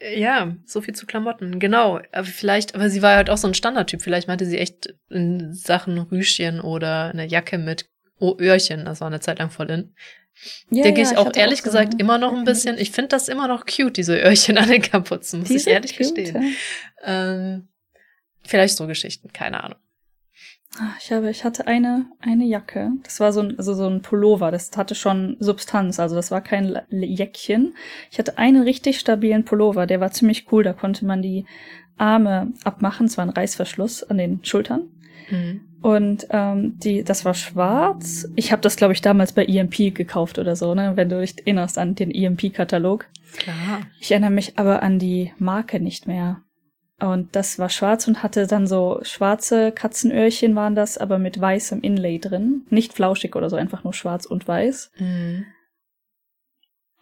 ja, 0.00 0.54
so 0.66 0.80
viel 0.80 0.94
zu 0.94 1.06
Klamotten. 1.06 1.58
Genau. 1.60 2.00
Aber 2.12 2.24
vielleicht, 2.26 2.74
aber 2.74 2.90
sie 2.90 3.00
war 3.02 3.16
halt 3.16 3.30
auch 3.30 3.36
so 3.38 3.48
ein 3.48 3.54
Standardtyp. 3.54 4.02
Vielleicht 4.02 4.28
meinte 4.28 4.44
sie 4.44 4.58
echt 4.58 4.94
in 5.08 5.54
Sachen 5.54 5.98
Rüschen 5.98 6.60
oder 6.60 7.10
eine 7.10 7.26
Jacke 7.26 7.56
mit 7.58 7.86
O- 8.18 8.36
Öhrchen. 8.38 8.84
Das 8.84 9.00
war 9.00 9.06
eine 9.08 9.20
Zeit 9.20 9.38
lang 9.38 9.50
voll 9.50 9.70
in. 9.70 9.94
Ja, 10.70 10.82
Denke 10.82 11.00
ja, 11.02 11.10
ich 11.12 11.16
auch 11.16 11.26
hatte 11.26 11.38
ehrlich 11.38 11.60
so 11.60 11.64
gesagt 11.64 12.00
immer 12.00 12.18
noch 12.18 12.32
ein 12.34 12.44
bisschen. 12.44 12.76
Ich 12.76 12.90
finde 12.90 13.08
das 13.10 13.28
immer 13.28 13.46
noch 13.48 13.64
cute, 13.66 13.96
diese 13.96 14.18
Öhrchen 14.18 14.58
an 14.58 14.68
den 14.68 14.82
Kapuzen, 14.82 15.40
muss 15.40 15.48
Die 15.48 15.56
ich 15.56 15.66
ehrlich 15.68 15.96
cute, 15.96 16.14
gestehen. 16.16 16.42
ja. 17.06 17.32
Ähm, 17.32 17.68
vielleicht 18.42 18.76
so 18.76 18.86
Geschichten, 18.88 19.32
keine 19.32 19.62
Ahnung. 19.62 19.78
Ah, 20.80 20.92
Ich 21.00 21.12
habe, 21.12 21.30
ich 21.30 21.44
hatte 21.44 21.66
eine, 21.66 22.06
eine 22.20 22.44
Jacke. 22.44 22.90
Das 23.04 23.20
war 23.20 23.32
so 23.32 23.40
ein, 23.40 23.56
also 23.58 23.74
so 23.74 23.86
ein 23.88 24.02
Pullover. 24.02 24.50
Das 24.50 24.70
hatte 24.76 24.94
schon 24.94 25.36
Substanz. 25.38 26.00
Also 26.00 26.16
das 26.16 26.30
war 26.30 26.40
kein 26.40 26.80
Jäckchen. 26.90 27.74
Ich 28.10 28.18
hatte 28.18 28.38
einen 28.38 28.62
richtig 28.62 28.98
stabilen 28.98 29.44
Pullover. 29.44 29.86
Der 29.86 30.00
war 30.00 30.10
ziemlich 30.10 30.50
cool. 30.50 30.64
Da 30.64 30.72
konnte 30.72 31.04
man 31.04 31.22
die 31.22 31.44
Arme 31.96 32.52
abmachen. 32.64 33.06
Es 33.06 33.16
war 33.16 33.24
ein 33.24 33.30
Reißverschluss 33.30 34.02
an 34.04 34.18
den 34.18 34.44
Schultern. 34.44 34.88
Mhm. 35.30 35.60
Und 35.80 36.26
ähm, 36.30 36.78
die, 36.78 37.04
das 37.04 37.24
war 37.24 37.34
schwarz. 37.34 38.26
Ich 38.36 38.52
habe 38.52 38.62
das, 38.62 38.76
glaube 38.76 38.94
ich, 38.94 39.02
damals 39.02 39.32
bei 39.32 39.44
EMP 39.44 39.94
gekauft 39.94 40.38
oder 40.38 40.56
so, 40.56 40.74
ne? 40.74 40.92
Wenn 40.96 41.10
du 41.10 41.20
dich 41.20 41.38
erinnerst 41.38 41.76
an 41.78 41.94
den 41.94 42.10
EMP-Katalog. 42.10 43.06
Klar. 43.36 43.82
Ich 44.00 44.10
erinnere 44.10 44.30
mich 44.30 44.58
aber 44.58 44.82
an 44.82 44.98
die 44.98 45.32
Marke 45.38 45.80
nicht 45.80 46.06
mehr. 46.06 46.40
Und 47.00 47.34
das 47.34 47.58
war 47.58 47.70
schwarz 47.70 48.06
und 48.06 48.22
hatte 48.22 48.46
dann 48.46 48.66
so 48.66 49.00
schwarze 49.02 49.72
Katzenöhrchen 49.72 50.54
waren 50.54 50.74
das, 50.74 50.96
aber 50.96 51.18
mit 51.18 51.40
weißem 51.40 51.80
Inlay 51.80 52.18
drin. 52.18 52.62
Nicht 52.70 52.92
flauschig 52.92 53.34
oder 53.34 53.50
so, 53.50 53.56
einfach 53.56 53.82
nur 53.82 53.92
schwarz 53.92 54.26
und 54.26 54.46
weiß. 54.46 54.92
Mhm. 54.98 55.46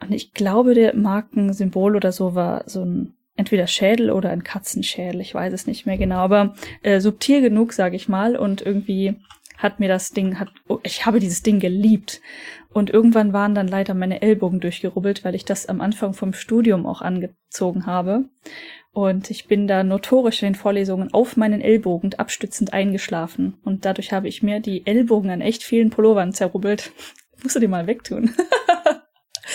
Und 0.01 0.13
ich 0.13 0.33
glaube, 0.33 0.75
der 0.75 0.97
Markensymbol 0.97 1.95
oder 1.95 2.11
so 2.11 2.35
war 2.35 2.65
so 2.67 2.85
ein 2.85 3.15
entweder 3.37 3.67
Schädel 3.67 4.11
oder 4.11 4.31
ein 4.31 4.45
Katzenschädel, 4.45 5.21
ich 5.21 5.35
weiß 5.35 5.53
es 5.53 5.67
nicht 5.67 5.87
mehr 5.87 5.97
genau, 5.97 6.19
aber 6.19 6.55
äh, 6.83 7.01
subtil 7.01 7.41
genug, 7.41 7.73
sage 7.73 7.97
ich 7.97 8.09
mal, 8.09 8.37
und 8.37 8.61
irgendwie 8.61 9.17
hat 9.63 9.81
mir 9.81 9.89
das 9.89 10.11
Ding, 10.11 10.39
hat, 10.39 10.49
oh, 10.69 10.79
ich 10.83 11.07
habe 11.07 11.21
dieses 11.21 11.43
Ding 11.43 11.61
geliebt. 11.61 12.21
Und 12.73 12.91
irgendwann 12.91 13.33
waren 13.33 13.55
dann 13.55 13.69
leider 13.69 13.95
meine 13.95 14.23
Ellbogen 14.23 14.61
durchgerubbelt, 14.61 15.25
weil 15.25 15.35
ich 15.35 15.45
das 15.45 15.67
am 15.67 15.81
Anfang 15.81 16.15
vom 16.15 16.33
Studium 16.33 16.87
auch 16.87 17.03
angezogen 17.03 17.87
habe. 17.87 18.25
Und 18.93 19.31
ich 19.31 19.47
bin 19.47 19.67
da 19.67 19.85
notorisch 19.85 20.43
in 20.43 20.49
den 20.49 20.55
Vorlesungen 20.55 21.13
auf 21.13 21.37
meinen 21.37 21.61
Ellbogen 21.61 22.15
abstützend 22.15 22.73
eingeschlafen. 22.73 23.59
Und 23.65 23.85
dadurch 23.85 24.13
habe 24.13 24.29
ich 24.29 24.43
mir 24.43 24.61
die 24.61 24.87
Ellbogen 24.87 25.31
an 25.31 25.41
echt 25.41 25.63
vielen 25.63 25.91
Pullovern 25.91 26.33
zerrubbelt. 26.33 26.93
Musst 27.43 27.57
du 27.57 27.61
die 27.61 27.69
mal 27.69 27.87
wegtun. 27.87 28.35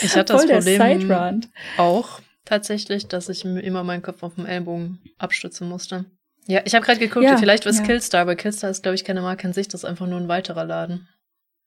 Ich 0.03 0.15
hatte 0.15 0.33
das 0.33 0.45
Problem 0.45 1.41
auch 1.77 2.19
tatsächlich, 2.45 3.07
dass 3.07 3.29
ich 3.29 3.43
immer 3.45 3.83
meinen 3.83 4.03
Kopf 4.03 4.21
auf 4.21 4.35
dem 4.35 4.45
Ellbogen 4.45 4.99
abstützen 5.17 5.67
musste. 5.67 6.05
Ja, 6.47 6.61
ich 6.65 6.73
habe 6.75 6.85
gerade 6.85 6.99
geguckt, 6.99 7.25
Ja, 7.25 7.37
vielleicht 7.37 7.65
was 7.65 7.79
ja. 7.79 7.83
Killstar, 7.83 8.21
aber 8.21 8.35
Killstar 8.35 8.69
ist, 8.69 8.81
glaube 8.83 8.95
ich, 8.95 9.03
keine 9.03 9.21
Marke 9.21 9.45
an 9.47 9.53
sich, 9.53 9.67
das 9.67 9.81
ist 9.83 9.85
einfach 9.89 10.07
nur 10.07 10.19
ein 10.19 10.27
weiterer 10.29 10.63
Laden. 10.65 11.07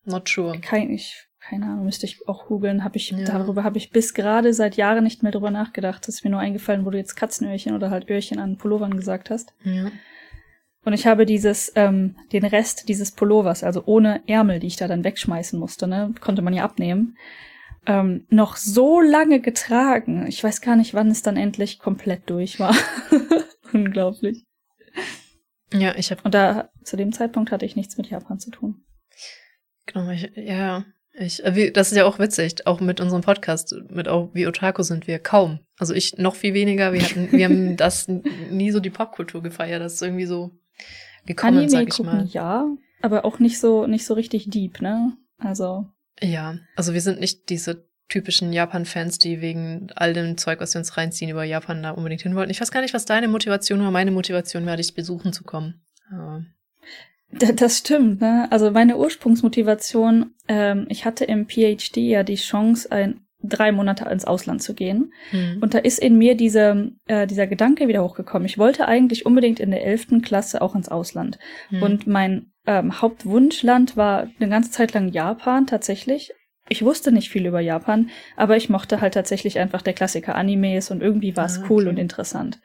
Not 0.04 0.28
sure. 0.28 0.58
Kein, 0.60 0.90
ich, 0.90 1.26
keine 1.38 1.66
Ahnung, 1.66 1.84
müsste 1.84 2.06
ich 2.06 2.26
auch 2.26 2.46
googeln. 2.46 2.82
Hab 2.82 2.96
ich, 2.96 3.10
Ja. 3.10 3.18
darüber 3.24 3.62
habe 3.62 3.76
ich 3.76 3.90
bis 3.90 4.14
gerade 4.14 4.54
seit 4.54 4.76
Jahren 4.76 5.04
nicht 5.04 5.22
mehr 5.22 5.32
drüber 5.32 5.50
nachgedacht. 5.50 6.08
Das 6.08 6.16
ist 6.16 6.24
mir 6.24 6.30
nur 6.30 6.40
eingefallen, 6.40 6.86
wo 6.86 6.90
du 6.90 6.96
jetzt 6.96 7.14
Katzenöhrchen 7.14 7.74
oder 7.74 7.90
halt 7.90 8.08
Öhrchen 8.08 8.38
an 8.38 8.56
Pullovern 8.56 8.96
gesagt 8.96 9.28
hast. 9.28 9.52
Ja. 9.64 9.90
Und 10.82 10.94
ich 10.94 11.06
habe 11.06 11.26
dieses, 11.26 11.70
ähm, 11.76 12.16
den 12.32 12.46
Rest 12.46 12.88
dieses 12.88 13.12
Pullovers, 13.12 13.62
also 13.62 13.82
ohne 13.84 14.22
Ärmel, 14.26 14.60
die 14.60 14.68
ich 14.68 14.76
da 14.76 14.88
dann 14.88 15.04
wegschmeißen 15.04 15.58
musste, 15.58 15.86
ne, 15.86 16.14
konnte 16.20 16.40
man 16.40 16.54
ja 16.54 16.64
abnehmen, 16.64 17.18
ähm, 17.86 18.24
noch 18.30 18.56
so 18.56 18.98
lange 19.02 19.40
getragen. 19.40 20.26
Ich 20.26 20.42
weiß 20.42 20.62
gar 20.62 20.76
nicht, 20.76 20.94
wann 20.94 21.10
es 21.10 21.22
dann 21.22 21.36
endlich 21.36 21.78
komplett 21.80 22.30
durch 22.30 22.58
war. 22.58 22.74
Unglaublich. 23.74 24.46
Ja, 25.72 25.94
ich 25.96 26.10
habe 26.10 26.22
Und 26.24 26.34
da, 26.34 26.70
zu 26.82 26.96
dem 26.96 27.12
Zeitpunkt 27.12 27.52
hatte 27.52 27.64
ich 27.64 27.76
nichts 27.76 27.96
mit 27.96 28.08
Japan 28.08 28.38
zu 28.38 28.50
tun. 28.50 28.82
genau, 29.86 30.10
ich, 30.10 30.30
ja, 30.34 30.84
Ich, 31.12 31.44
äh, 31.44 31.70
das 31.70 31.90
ist 31.90 31.96
ja 31.96 32.04
auch 32.04 32.18
witzig, 32.18 32.66
auch 32.66 32.80
mit 32.80 33.00
unserem 33.00 33.22
Podcast, 33.22 33.74
mit 33.88 34.08
auch 34.08 34.30
wie 34.32 34.46
Otaku 34.46 34.82
sind 34.82 35.06
wir 35.06 35.18
kaum. 35.18 35.60
Also 35.78 35.94
ich 35.94 36.18
noch 36.18 36.34
viel 36.34 36.54
weniger. 36.54 36.92
Wir 36.92 37.02
hatten, 37.02 37.32
wir 37.32 37.44
haben 37.44 37.76
das 37.76 38.08
nie 38.08 38.70
so 38.70 38.80
die 38.80 38.90
Popkultur 38.90 39.42
gefeiert. 39.42 39.82
Das 39.82 39.94
ist 39.94 40.02
irgendwie 40.02 40.26
so 40.26 40.50
gekommen, 41.26 41.58
Anime 41.58 41.70
sag 41.70 41.88
ich 41.88 41.94
gucken, 41.94 42.12
mal. 42.12 42.26
ja, 42.26 42.66
aber 43.02 43.24
auch 43.24 43.38
nicht 43.38 43.58
so, 43.58 43.86
nicht 43.86 44.04
so 44.04 44.14
richtig 44.14 44.50
deep, 44.50 44.80
ne? 44.80 45.16
Also, 45.38 45.86
Ja, 46.20 46.58
also 46.76 46.94
wir 46.94 47.00
sind 47.00 47.20
nicht 47.20 47.48
diese 47.48 47.88
typischen 48.10 48.52
Japan-Fans, 48.52 49.18
die 49.18 49.40
wegen 49.40 49.88
all 49.94 50.12
dem 50.12 50.36
Zeug, 50.36 50.60
was 50.60 50.74
wir 50.74 50.80
uns 50.80 50.96
reinziehen, 50.96 51.30
über 51.30 51.44
Japan 51.44 51.82
da 51.82 51.92
unbedingt 51.92 52.22
hin 52.22 52.34
wollten. 52.34 52.50
Ich 52.50 52.60
weiß 52.60 52.70
gar 52.70 52.82
nicht, 52.82 52.92
was 52.92 53.06
deine 53.06 53.28
Motivation 53.28 53.80
war. 53.80 53.90
Meine 53.90 54.10
Motivation 54.10 54.66
war, 54.66 54.76
dich 54.76 54.94
besuchen 54.94 55.32
zu 55.32 55.44
kommen. 55.44 55.80
Aber 56.12 56.44
Das 57.30 57.78
stimmt, 57.78 58.20
ne? 58.20 58.48
Also 58.50 58.70
meine 58.72 58.98
Ursprungsmotivation, 58.98 60.34
ähm, 60.48 60.86
ich 60.88 61.04
hatte 61.04 61.24
im 61.24 61.46
PhD 61.48 61.98
ja 61.98 62.22
die 62.22 62.34
Chance, 62.34 62.90
ein, 62.90 63.20
drei 63.42 63.72
Monate 63.72 64.04
ins 64.10 64.26
Ausland 64.26 64.62
zu 64.62 64.74
gehen. 64.74 65.12
hm. 65.30 65.58
Und 65.60 65.72
da 65.72 65.78
ist 65.78 65.98
in 65.98 66.18
mir 66.18 66.36
diese, 66.36 66.92
äh, 67.06 67.26
dieser 67.26 67.46
Gedanke 67.46 67.88
wieder 67.88 68.04
hochgekommen. 68.04 68.46
Ich 68.46 68.58
wollte 68.58 68.86
eigentlich 68.86 69.24
unbedingt 69.24 69.60
in 69.60 69.70
der 69.70 69.84
elften 69.84 70.20
Klasse 70.20 70.60
auch 70.60 70.74
ins 70.74 70.90
Ausland. 70.90 71.38
Hm. 71.68 71.82
Und 71.82 72.06
mein 72.06 72.52
ähm, 72.66 73.00
Hauptwunschland 73.00 73.96
war 73.96 74.28
eine 74.38 74.50
ganze 74.50 74.70
Zeit 74.70 74.92
lang 74.92 75.08
Japan 75.08 75.66
tatsächlich. 75.66 76.32
Ich 76.72 76.84
wusste 76.84 77.10
nicht 77.10 77.30
viel 77.30 77.46
über 77.46 77.58
Japan, 77.60 78.10
aber 78.36 78.56
ich 78.56 78.70
mochte 78.70 79.00
halt 79.00 79.14
tatsächlich 79.14 79.58
einfach 79.58 79.82
der 79.82 79.92
Klassiker 79.92 80.36
Animes 80.36 80.92
und 80.92 81.02
irgendwie 81.02 81.36
war 81.36 81.46
es 81.46 81.58
Ah, 81.58 81.64
cool 81.68 81.82
okay. 81.82 81.90
und 81.90 81.98
interessant. 81.98 82.60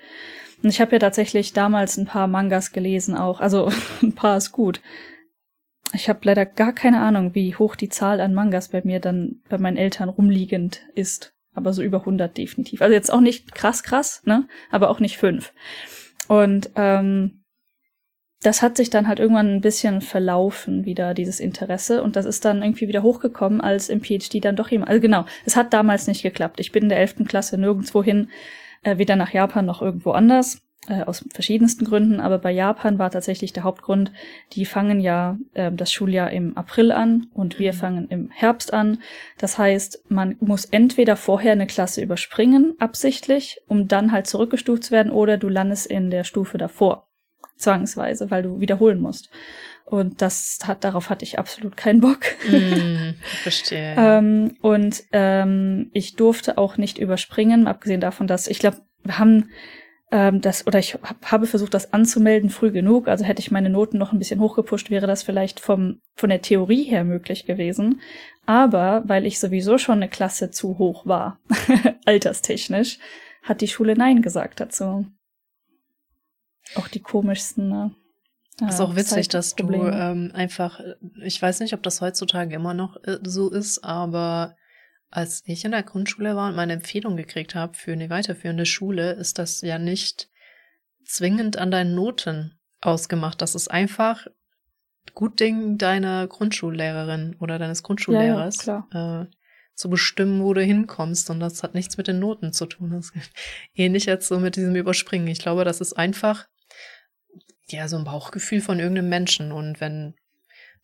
Und 0.62 0.70
ich 0.70 0.80
habe 0.80 0.92
ja 0.94 1.00
tatsächlich 1.00 1.54
damals 1.54 1.98
ein 1.98 2.06
paar 2.06 2.28
Mangas 2.28 2.72
gelesen 2.72 3.18
auch. 3.18 3.42
Also 3.42 3.72
ein 4.04 4.14
paar 4.14 4.38
ist 4.38 4.52
gut. 4.52 4.80
Ich 5.94 6.08
habe 6.08 6.20
leider 6.24 6.46
gar 6.46 6.72
keine 6.72 7.02
Ahnung, 7.02 7.34
wie 7.34 7.56
hoch 7.56 7.76
die 7.76 7.90
Zahl 7.90 8.22
an 8.22 8.36
Mangas 8.36 8.70
bei 8.70 8.82
mir 8.84 9.00
dann 9.00 9.42
bei 9.50 9.58
meinen 9.58 9.78
Eltern 9.78 10.10
rumliegend 10.10 10.82
ist. 10.94 11.34
Aber 11.56 11.74
so 11.74 11.82
über 11.82 12.02
100 12.02 12.38
definitiv. 12.38 12.84
Also 12.84 12.94
jetzt 12.94 13.12
auch 13.12 13.22
nicht 13.22 13.56
krass 13.56 13.82
krass, 13.82 14.22
ne? 14.26 14.48
Aber 14.70 14.92
auch 14.92 15.00
nicht 15.00 15.18
fünf. 15.18 15.52
Und 16.28 16.70
ähm, 16.76 17.44
das 18.46 18.62
hat 18.62 18.78
sich 18.78 18.92
dann 18.92 19.08
halt 19.08 19.20
irgendwann 19.20 19.56
ein 19.56 19.62
bisschen 19.62 20.02
verlaufen, 20.02 20.86
wieder 20.86 21.16
dieses 21.16 21.40
Interesse. 21.40 22.04
Und 22.04 22.16
das 22.16 22.26
ist 22.26 22.46
dann 22.46 22.62
irgendwie 22.62 22.88
wieder 22.88 23.02
hochgekommen, 23.02 23.60
als 23.60 23.90
im 23.90 24.02
PhD 24.02 24.44
dann 24.46 24.56
doch 24.56 24.70
jemand. 24.70 24.90
Also 24.90 25.02
genau, 25.02 25.26
es 25.46 25.56
hat 25.56 25.74
damals 25.74 26.06
nicht 26.06 26.22
geklappt. 26.22 26.60
Ich 26.60 26.72
bin 26.72 26.84
in 26.84 26.90
der 26.90 27.00
11. 27.00 27.26
Klasse 27.28 27.58
nirgendwo 27.58 28.04
hin, 28.04 28.30
äh, 28.84 29.00
weder 29.00 29.16
nach 29.16 29.34
Japan 29.34 29.66
noch 29.66 29.82
irgendwo 29.82 30.12
anders, 30.12 30.62
äh, 30.88 31.02
aus 31.02 31.26
verschiedensten 31.34 31.86
Gründen. 31.86 32.20
Aber 32.20 32.38
bei 32.38 32.52
Japan 32.52 33.00
war 33.00 33.10
tatsächlich 33.10 33.52
der 33.52 33.64
Hauptgrund, 33.64 34.12
die 34.54 34.66
fangen 34.66 35.00
ja 35.00 35.40
äh, 35.56 35.72
das 35.72 35.92
Schuljahr 35.92 36.30
im 36.30 36.56
April 36.56 36.92
an 36.92 37.26
und 37.34 37.58
wir 37.58 37.74
Mhm. 37.74 37.78
fangen 37.78 38.08
im 38.10 38.30
Herbst 38.30 38.74
an. 38.74 39.00
Das 39.40 39.58
heißt, 39.58 40.04
man 40.10 40.36
muss 40.40 40.66
entweder 40.66 41.16
vorher 41.16 41.54
eine 41.54 41.66
Klasse 41.66 42.04
überspringen, 42.04 42.76
absichtlich, 42.78 43.62
um 43.68 43.88
dann 43.88 44.12
halt 44.12 44.28
zurückgestuft 44.28 44.84
zu 44.84 44.92
werden, 44.92 45.12
oder 45.12 45.38
du 45.38 45.50
landest 45.50 45.88
in 45.88 46.12
der 46.12 46.24
Stufe 46.24 46.60
davor 46.60 47.08
zwangsweise, 47.58 48.32
weil 48.32 48.44
du 48.44 48.60
wiederholen 48.60 49.00
musst. 49.00 49.30
Und 49.86 50.22
das 50.22 50.58
hat, 50.64 50.84
darauf 50.84 51.10
hatte 51.10 51.24
ich 51.24 51.38
absolut 51.38 51.78
keinen 51.78 52.02
Bock. 52.02 52.20
Ich 52.48 53.16
verstehe. 53.44 53.96
ähm, 53.98 54.58
und 54.62 55.04
ähm, 55.12 55.92
ich 55.94 56.16
durfte 56.16 56.58
auch 56.58 56.78
nicht 56.78 56.98
überspringen, 56.98 57.68
abgesehen 57.68 58.02
davon, 58.02 58.26
dass 58.26 58.48
ich 58.48 58.58
glaube, 58.58 58.78
wir 59.04 59.20
haben 59.20 59.50
ähm, 60.12 60.42
das, 60.42 60.66
oder 60.66 60.80
ich 60.80 60.94
hab, 60.94 61.32
habe 61.32 61.46
versucht, 61.46 61.74
das 61.74 61.94
anzumelden 61.94 62.50
früh 62.50 62.72
genug. 62.72 63.08
Also 63.08 63.26
hätte 63.26 63.42
ich 63.42 63.52
meine 63.52 63.70
Noten 63.70 63.98
noch 63.98 64.12
ein 64.12 64.20
bisschen 64.20 64.40
hochgepusht, 64.40 64.90
wäre 64.90 65.08
das 65.08 65.24
vielleicht 65.24 65.60
vom, 65.60 66.00
von 66.16 66.30
der 66.30 66.42
Theorie 66.42 66.84
her 66.84 67.04
möglich 67.04 67.46
gewesen. 67.46 68.02
Aber 68.46 69.04
weil 69.06 69.26
ich 69.26 69.40
sowieso 69.40 69.78
schon 69.78 69.96
eine 69.96 70.10
Klasse 70.10 70.52
zu 70.52 70.78
hoch 70.78 71.06
war, 71.06 71.40
alterstechnisch, 72.06 73.00
hat 73.44 73.62
die 73.62 73.68
Schule 73.68 73.96
Nein 73.96 74.22
gesagt 74.22 74.60
dazu. 74.60 75.06
Auch 76.74 76.88
die 76.88 77.02
komischsten. 77.02 77.70
Ne? 77.70 77.96
ist 78.62 78.80
äh, 78.80 78.84
auch 78.84 78.96
witzig, 78.96 79.28
dass 79.28 79.56
du 79.56 79.72
ähm, 79.86 80.32
einfach, 80.34 80.80
ich 81.22 81.42
weiß 81.42 81.60
nicht, 81.60 81.74
ob 81.74 81.84
das 81.84 82.02
heutzutage 82.02 82.56
immer 82.56 82.74
noch 82.74 82.98
äh, 83.04 83.20
so 83.24 83.50
ist, 83.50 83.84
aber 83.84 84.56
als 85.12 85.44
ich 85.46 85.66
in 85.66 85.72
der 85.72 85.84
Grundschule 85.84 86.36
war 86.36 86.50
und 86.50 86.56
meine 86.56 86.74
Empfehlung 86.74 87.16
gekriegt 87.16 87.56
habe 87.56 87.76
für 87.76 87.94
eine 87.94 88.10
weiterführende 88.10 88.66
Schule, 88.66 89.14
ist 89.14 89.40
das 89.40 89.62
ja 89.62 89.78
nicht 89.78 90.30
zwingend 91.06 91.58
an 91.58 91.72
deinen 91.72 91.96
Noten 91.96 92.58
ausgemacht. 92.82 93.42
Das 93.42 93.56
ist 93.56 93.70
einfach 93.70 94.28
gut 95.14 95.40
Ding 95.40 95.78
deiner 95.78 96.28
Grundschullehrerin 96.28 97.36
oder 97.40 97.60
deines 97.60 97.84
Grundschullehrers, 97.84 98.58
klar. 98.58 98.88
Äh, 98.92 99.34
zu 99.76 99.90
bestimmen, 99.90 100.44
wo 100.44 100.54
du 100.54 100.62
hinkommst. 100.62 101.30
Und 101.30 101.40
das 101.40 101.62
hat 101.62 101.76
nichts 101.76 101.98
mit 101.98 102.08
den 102.08 102.20
Noten 102.20 102.54
zu 102.54 102.66
tun. 102.66 102.92
Das 102.92 103.10
ist 103.16 103.32
ähnlich 103.74 104.06
jetzt 104.06 104.28
so 104.28 104.40
mit 104.40 104.56
diesem 104.56 104.76
Überspringen. 104.76 105.28
Ich 105.28 105.40
glaube, 105.40 105.64
das 105.66 105.82
ist 105.82 105.94
einfach 105.94 106.48
ja 107.72 107.88
so 107.88 107.98
ein 107.98 108.04
Bauchgefühl 108.04 108.62
von 108.62 108.80
irgendeinem 108.80 109.10
Menschen. 109.10 109.52
Und 109.52 109.82
wenn 109.82 110.16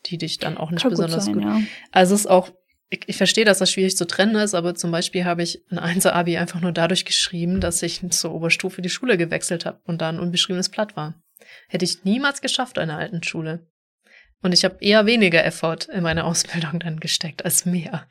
die 0.07 0.17
dich 0.17 0.39
dann 0.39 0.57
auch 0.57 0.71
nicht 0.71 0.81
Kann 0.81 0.91
gut 0.91 0.97
besonders 0.97 1.25
sein, 1.25 1.35
gut 1.35 1.43
ja. 1.43 1.61
also 1.91 2.15
es 2.15 2.21
ist 2.21 2.27
auch, 2.27 2.51
ich, 2.89 3.01
ich 3.07 3.17
verstehe, 3.17 3.45
dass 3.45 3.59
das 3.59 3.71
schwierig 3.71 3.95
zu 3.95 4.05
trennen 4.05 4.35
ist, 4.35 4.53
aber 4.53 4.75
zum 4.75 4.91
Beispiel 4.91 5.25
habe 5.25 5.43
ich 5.43 5.63
ein 5.69 5.79
1er-Abi 5.79 6.37
einfach 6.37 6.59
nur 6.59 6.71
dadurch 6.71 7.05
geschrieben, 7.05 7.61
dass 7.61 7.81
ich 7.83 8.01
zur 8.09 8.33
Oberstufe 8.33 8.81
die 8.81 8.89
Schule 8.89 9.17
gewechselt 9.17 9.65
habe 9.65 9.79
und 9.85 10.01
da 10.01 10.09
ein 10.09 10.19
unbeschriebenes 10.19 10.69
Blatt 10.69 10.95
war. 10.95 11.21
Hätte 11.69 11.85
ich 11.85 12.03
niemals 12.03 12.41
geschafft 12.41 12.77
an 12.77 12.89
der 12.89 12.97
alten 12.97 13.23
Schule. 13.23 13.67
Und 14.43 14.53
ich 14.53 14.65
habe 14.65 14.77
eher 14.79 15.05
weniger 15.05 15.45
Effort 15.45 15.87
in 15.91 16.03
meine 16.03 16.25
Ausbildung 16.25 16.79
dann 16.79 16.99
gesteckt 16.99 17.45
als 17.45 17.65
mehr. 17.65 18.07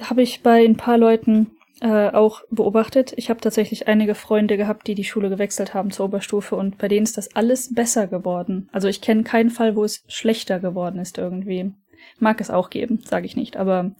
habe 0.00 0.22
ich 0.22 0.42
bei 0.42 0.64
ein 0.64 0.76
paar 0.76 0.96
Leuten 0.96 1.57
äh, 1.80 2.10
auch 2.10 2.42
beobachtet. 2.50 3.12
Ich 3.16 3.30
habe 3.30 3.40
tatsächlich 3.40 3.88
einige 3.88 4.14
Freunde 4.14 4.56
gehabt, 4.56 4.86
die 4.86 4.94
die 4.94 5.04
Schule 5.04 5.28
gewechselt 5.28 5.74
haben 5.74 5.90
zur 5.90 6.06
Oberstufe 6.06 6.56
und 6.56 6.78
bei 6.78 6.88
denen 6.88 7.04
ist 7.04 7.16
das 7.16 7.34
alles 7.36 7.72
besser 7.74 8.06
geworden. 8.06 8.68
Also 8.72 8.88
ich 8.88 9.00
kenne 9.00 9.22
keinen 9.22 9.50
Fall, 9.50 9.76
wo 9.76 9.84
es 9.84 10.02
schlechter 10.08 10.60
geworden 10.60 10.98
ist 10.98 11.18
irgendwie. 11.18 11.72
Mag 12.18 12.40
es 12.40 12.50
auch 12.50 12.70
geben, 12.70 13.00
sage 13.04 13.26
ich 13.26 13.36
nicht, 13.36 13.56
aber 13.56 13.92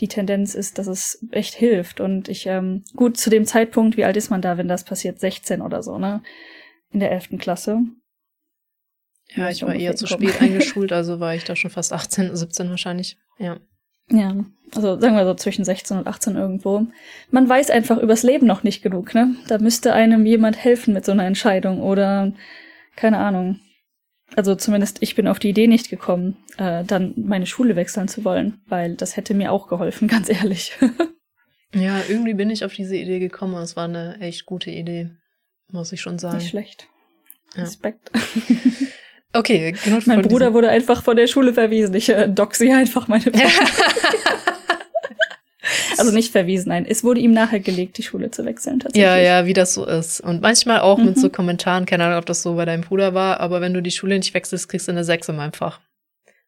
die 0.00 0.08
Tendenz 0.08 0.54
ist, 0.54 0.78
dass 0.78 0.86
es 0.86 1.24
echt 1.30 1.54
hilft 1.54 2.00
und 2.00 2.28
ich 2.28 2.46
ähm, 2.46 2.84
gut 2.94 3.16
zu 3.16 3.30
dem 3.30 3.46
Zeitpunkt, 3.46 3.96
wie 3.96 4.04
alt 4.04 4.16
ist 4.16 4.30
man 4.30 4.42
da, 4.42 4.58
wenn 4.58 4.68
das 4.68 4.84
passiert, 4.84 5.18
16 5.18 5.62
oder 5.62 5.82
so, 5.82 5.98
ne? 5.98 6.22
In 6.90 7.00
der 7.00 7.10
11. 7.10 7.38
Klasse. 7.38 7.80
Ja, 9.34 9.50
ich 9.50 9.62
war 9.62 9.74
eher 9.74 9.96
zu 9.96 10.06
spät 10.06 10.40
eingeschult, 10.40 10.92
also 10.92 11.18
war 11.18 11.34
ich 11.34 11.44
da 11.44 11.56
schon 11.56 11.70
fast 11.70 11.92
18, 11.92 12.36
17 12.36 12.70
wahrscheinlich. 12.70 13.16
Ja. 13.38 13.58
Ja, 14.10 14.34
also 14.74 14.98
sagen 15.00 15.16
wir 15.16 15.24
so 15.24 15.34
zwischen 15.34 15.64
16 15.64 15.98
und 15.98 16.06
18 16.06 16.36
irgendwo. 16.36 16.86
Man 17.30 17.48
weiß 17.48 17.70
einfach 17.70 17.98
übers 17.98 18.22
Leben 18.22 18.46
noch 18.46 18.62
nicht 18.62 18.82
genug, 18.82 19.14
ne? 19.14 19.36
Da 19.48 19.58
müsste 19.58 19.92
einem 19.92 20.26
jemand 20.26 20.56
helfen 20.56 20.94
mit 20.94 21.04
so 21.04 21.12
einer 21.12 21.24
Entscheidung 21.24 21.82
oder 21.82 22.32
keine 22.96 23.18
Ahnung. 23.18 23.60
Also 24.34 24.56
zumindest 24.56 25.02
ich 25.02 25.14
bin 25.14 25.28
auf 25.28 25.38
die 25.38 25.50
Idee 25.50 25.68
nicht 25.68 25.88
gekommen, 25.88 26.36
äh, 26.58 26.84
dann 26.84 27.14
meine 27.16 27.46
Schule 27.46 27.76
wechseln 27.76 28.08
zu 28.08 28.24
wollen, 28.24 28.60
weil 28.66 28.96
das 28.96 29.16
hätte 29.16 29.34
mir 29.34 29.52
auch 29.52 29.68
geholfen, 29.68 30.08
ganz 30.08 30.28
ehrlich. 30.28 30.76
Ja, 31.74 32.00
irgendwie 32.08 32.34
bin 32.34 32.50
ich 32.50 32.64
auf 32.64 32.72
diese 32.72 32.96
Idee 32.96 33.18
gekommen 33.18 33.54
und 33.54 33.62
es 33.62 33.76
war 33.76 33.84
eine 33.84 34.18
echt 34.20 34.46
gute 34.46 34.70
Idee, 34.70 35.10
muss 35.70 35.92
ich 35.92 36.00
schon 36.00 36.18
sagen. 36.18 36.38
nicht 36.38 36.48
schlecht. 36.48 36.88
Ja. 37.54 37.62
Respekt. 37.62 38.10
Okay, 39.38 39.74
genug 39.84 40.06
mein 40.06 40.22
Bruder 40.22 40.52
wurde 40.54 40.68
einfach 40.68 41.02
von 41.02 41.16
der 41.16 41.26
Schule 41.26 41.52
verwiesen. 41.54 41.94
Ich 41.94 42.08
äh, 42.08 42.28
doxy 42.28 42.72
einfach 42.72 43.08
meine 43.08 43.24
Also 45.98 46.12
nicht 46.12 46.30
verwiesen, 46.30 46.68
nein. 46.68 46.86
Es 46.88 47.02
wurde 47.02 47.20
ihm 47.20 47.32
nahegelegt, 47.32 47.98
die 47.98 48.02
Schule 48.02 48.30
zu 48.30 48.44
wechseln 48.44 48.80
tatsächlich. 48.80 49.02
Ja, 49.02 49.16
ja, 49.16 49.46
wie 49.46 49.52
das 49.54 49.74
so 49.74 49.84
ist. 49.86 50.20
Und 50.20 50.42
manchmal 50.42 50.80
auch 50.80 50.98
mit 50.98 51.16
Mhm. 51.16 51.20
so 51.20 51.30
Kommentaren, 51.30 51.86
keine 51.86 52.04
Ahnung, 52.04 52.18
ob 52.18 52.26
das 52.26 52.42
so 52.42 52.54
bei 52.54 52.64
deinem 52.66 52.82
Bruder 52.82 53.14
war, 53.14 53.40
aber 53.40 53.60
wenn 53.60 53.72
du 53.74 53.80
die 53.82 53.90
Schule 53.90 54.16
nicht 54.16 54.32
wechselst, 54.34 54.68
kriegst 54.68 54.86
du 54.88 54.92
eine 54.92 55.04
Sechs 55.04 55.28
in 55.28 55.36
meinem 55.36 55.52
Fach. 55.54 55.80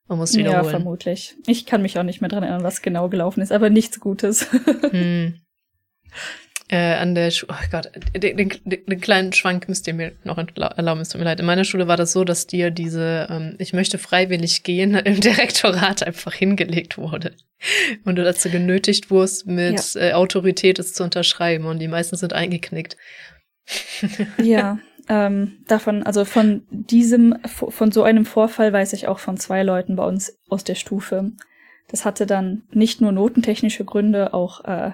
Man 0.06 0.18
muss 0.18 0.34
Ja, 0.34 0.40
wiederholen. 0.40 0.70
vermutlich. 0.70 1.34
Ich 1.46 1.66
kann 1.66 1.82
mich 1.82 1.98
auch 1.98 2.02
nicht 2.02 2.20
mehr 2.20 2.28
dran 2.30 2.42
erinnern, 2.42 2.62
was 2.62 2.82
genau 2.82 3.08
gelaufen 3.08 3.40
ist, 3.40 3.50
aber 3.52 3.70
nichts 3.70 3.98
Gutes. 4.00 4.46
hm. 4.90 5.34
äh, 6.68 6.94
an 6.94 7.14
der 7.14 7.30
Schule, 7.30 7.54
oh 7.54 7.66
Gott, 7.70 7.90
den, 8.14 8.36
den, 8.36 8.50
den 8.64 9.00
kleinen 9.00 9.32
Schwank 9.32 9.68
müsst 9.68 9.86
ihr 9.86 9.94
mir 9.94 10.12
noch 10.24 10.38
erlauben, 10.38 11.00
es 11.00 11.08
tut 11.08 11.18
mir 11.18 11.24
leid. 11.24 11.40
In 11.40 11.46
meiner 11.46 11.64
Schule 11.64 11.88
war 11.88 11.96
das 11.96 12.12
so, 12.12 12.24
dass 12.24 12.46
dir 12.46 12.70
diese, 12.70 13.26
ähm, 13.30 13.54
ich 13.58 13.72
möchte 13.72 13.98
freiwillig 13.98 14.62
gehen, 14.62 14.94
im 14.94 15.20
Direktorat 15.20 16.02
einfach 16.02 16.34
hingelegt 16.34 16.98
wurde. 16.98 17.32
Und 18.04 18.16
du 18.16 18.24
dazu 18.24 18.50
genötigt 18.50 19.10
wurdest, 19.10 19.46
mit 19.46 19.96
äh, 19.96 20.12
Autorität 20.12 20.78
es 20.78 20.92
zu 20.92 21.02
unterschreiben. 21.02 21.64
Und 21.64 21.78
die 21.78 21.88
meisten 21.88 22.16
sind 22.16 22.32
eingeknickt. 22.32 22.96
ja, 24.42 24.78
ähm, 25.08 25.64
davon, 25.66 26.02
also 26.02 26.24
von 26.24 26.66
diesem, 26.70 27.36
von 27.46 27.90
so 27.90 28.02
einem 28.02 28.26
Vorfall 28.26 28.72
weiß 28.72 28.92
ich 28.92 29.08
auch 29.08 29.18
von 29.18 29.38
zwei 29.38 29.62
Leuten 29.62 29.96
bei 29.96 30.04
uns 30.04 30.38
aus 30.48 30.64
der 30.64 30.74
Stufe. 30.74 31.32
Das 31.88 32.04
hatte 32.04 32.26
dann 32.26 32.64
nicht 32.70 33.00
nur 33.00 33.12
notentechnische 33.12 33.84
Gründe, 33.84 34.34
auch 34.34 34.64
äh, 34.64 34.92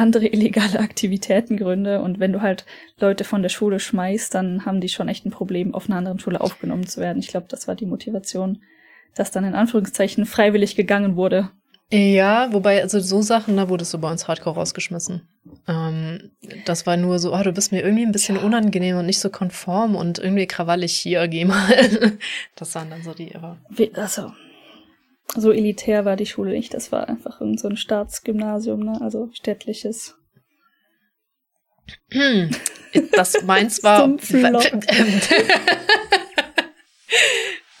andere 0.00 0.26
illegale 0.26 0.80
Aktivitätengründe. 0.80 2.00
Und 2.02 2.18
wenn 2.18 2.32
du 2.32 2.42
halt 2.42 2.66
Leute 2.98 3.24
von 3.24 3.42
der 3.42 3.48
Schule 3.48 3.78
schmeißt, 3.78 4.34
dann 4.34 4.66
haben 4.66 4.80
die 4.80 4.88
schon 4.88 5.08
echt 5.08 5.24
ein 5.26 5.30
Problem, 5.30 5.74
auf 5.74 5.88
einer 5.88 5.98
anderen 5.98 6.18
Schule 6.18 6.40
aufgenommen 6.40 6.86
zu 6.86 7.00
werden. 7.00 7.20
Ich 7.20 7.28
glaube, 7.28 7.46
das 7.48 7.68
war 7.68 7.76
die 7.76 7.86
Motivation 7.86 8.60
das 9.14 9.30
dann 9.30 9.44
in 9.44 9.54
Anführungszeichen 9.54 10.26
freiwillig 10.26 10.76
gegangen 10.76 11.16
wurde. 11.16 11.50
Ja, 11.92 12.52
wobei, 12.52 12.82
also 12.82 13.00
so 13.00 13.20
Sachen, 13.20 13.56
da 13.56 13.68
wurdest 13.68 13.92
du 13.92 13.98
bei 13.98 14.08
uns 14.08 14.28
hardcore 14.28 14.54
rausgeschmissen. 14.54 15.22
Ähm, 15.66 16.30
das 16.64 16.86
war 16.86 16.96
nur 16.96 17.18
so, 17.18 17.34
oh, 17.34 17.42
du 17.42 17.50
bist 17.50 17.72
mir 17.72 17.82
irgendwie 17.82 18.06
ein 18.06 18.12
bisschen 18.12 18.36
ja. 18.36 18.42
unangenehm 18.42 18.96
und 18.96 19.06
nicht 19.06 19.18
so 19.18 19.28
konform 19.28 19.96
und 19.96 20.20
irgendwie 20.20 20.46
krawallig 20.46 20.96
hier, 20.96 21.26
geh 21.26 21.44
mal. 21.44 21.66
Das 22.54 22.76
waren 22.76 22.90
dann 22.90 23.02
so 23.02 23.12
die, 23.12 23.34
aber. 23.34 23.58
Also, 23.94 24.32
so 25.36 25.52
elitär 25.52 26.04
war 26.04 26.16
die 26.16 26.26
Schule 26.26 26.52
nicht. 26.52 26.74
Das 26.74 26.92
war 26.92 27.08
einfach 27.08 27.40
irgend 27.40 27.60
so 27.60 27.68
ein 27.68 27.76
Staatsgymnasium, 27.76 28.80
ne? 28.80 29.00
Also 29.00 29.30
städtliches. 29.32 30.16
Hm, 32.10 32.50
das 33.12 33.42
meins 33.46 33.82
war. 33.82 34.08
war 34.08 34.66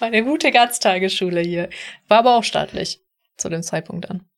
eine 0.00 0.24
gute 0.24 0.50
Ganztagesschule 0.50 1.40
hier. 1.40 1.68
War 2.08 2.18
aber 2.18 2.36
auch 2.36 2.44
staatlich 2.44 3.00
zu 3.36 3.48
dem 3.48 3.62
Zeitpunkt 3.62 4.10
an. 4.10 4.28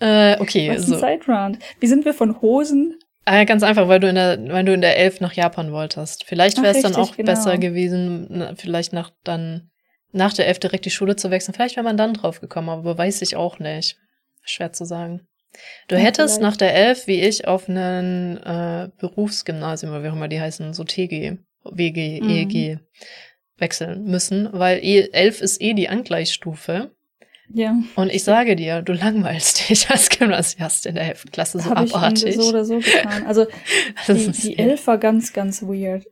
Äh, 0.00 0.40
okay, 0.40 0.70
Was 0.70 0.86
so. 0.86 0.94
Ein 0.94 1.20
Sideround. 1.20 1.58
Wie 1.80 1.86
sind 1.86 2.04
wir 2.04 2.14
von 2.14 2.40
Hosen? 2.40 2.98
Äh, 3.24 3.44
ganz 3.44 3.62
einfach, 3.62 3.88
weil 3.88 4.00
du 4.00 4.08
in 4.08 4.14
der, 4.14 4.38
weil 4.48 4.64
du 4.64 4.72
in 4.72 4.80
der 4.80 4.96
Elf 4.96 5.20
nach 5.20 5.32
Japan 5.34 5.72
wolltest. 5.72 6.24
Vielleicht 6.24 6.62
wäre 6.62 6.74
es 6.74 6.82
dann 6.82 6.94
auch 6.94 7.16
genau. 7.16 7.30
besser 7.30 7.58
gewesen, 7.58 8.26
na, 8.30 8.54
vielleicht 8.56 8.92
nach 8.92 9.10
dann 9.24 9.70
nach 10.12 10.32
der 10.32 10.46
Elf 10.46 10.58
direkt 10.58 10.84
die 10.84 10.90
Schule 10.90 11.16
zu 11.16 11.30
wechseln. 11.30 11.54
Vielleicht 11.54 11.76
wäre 11.76 11.84
man 11.84 11.96
dann 11.96 12.14
drauf 12.14 12.40
gekommen, 12.40 12.68
aber 12.68 12.96
weiß 12.96 13.22
ich 13.22 13.36
auch 13.36 13.58
nicht. 13.58 13.96
Schwer 14.42 14.72
zu 14.72 14.84
sagen. 14.84 15.26
Du 15.88 15.96
ja, 15.96 16.02
hättest 16.02 16.36
vielleicht. 16.36 16.42
nach 16.42 16.56
der 16.56 16.74
Elf, 16.74 17.06
wie 17.06 17.20
ich, 17.20 17.46
auf 17.46 17.68
einen 17.68 18.36
äh, 18.38 18.88
Berufsgymnasium, 18.98 19.92
oder 19.92 20.04
wie 20.04 20.08
auch 20.08 20.14
immer 20.14 20.28
die 20.28 20.40
heißen, 20.40 20.72
so 20.74 20.84
TG, 20.84 21.38
WG, 21.64 22.20
mhm. 22.20 22.30
EG, 22.30 22.78
wechseln 23.58 24.04
müssen, 24.04 24.48
weil 24.52 24.78
E11 24.78 25.40
ist 25.40 25.60
eh 25.60 25.74
die 25.74 25.88
Angleichstufe. 25.88 26.92
Ja. 27.50 27.74
Und 27.96 28.12
ich 28.12 28.24
sage 28.24 28.56
dir, 28.56 28.82
du 28.82 28.92
langweilst 28.92 29.68
dich 29.68 29.90
als 29.90 30.10
Gymnasiast 30.10 30.86
in 30.86 30.94
der 30.94 31.04
11. 31.08 31.26
Klasse 31.32 31.60
so 31.60 31.70
Hab 31.70 31.78
abartig. 31.78 32.24
Ich 32.24 32.36
so 32.36 32.48
oder 32.48 32.64
so 32.64 32.78
getan. 32.78 33.26
Also 33.26 33.46
die, 34.08 34.30
die 34.30 34.58
11 34.58 34.86
war 34.86 34.98
ganz, 34.98 35.32
ganz 35.32 35.62
weird. 35.62 36.06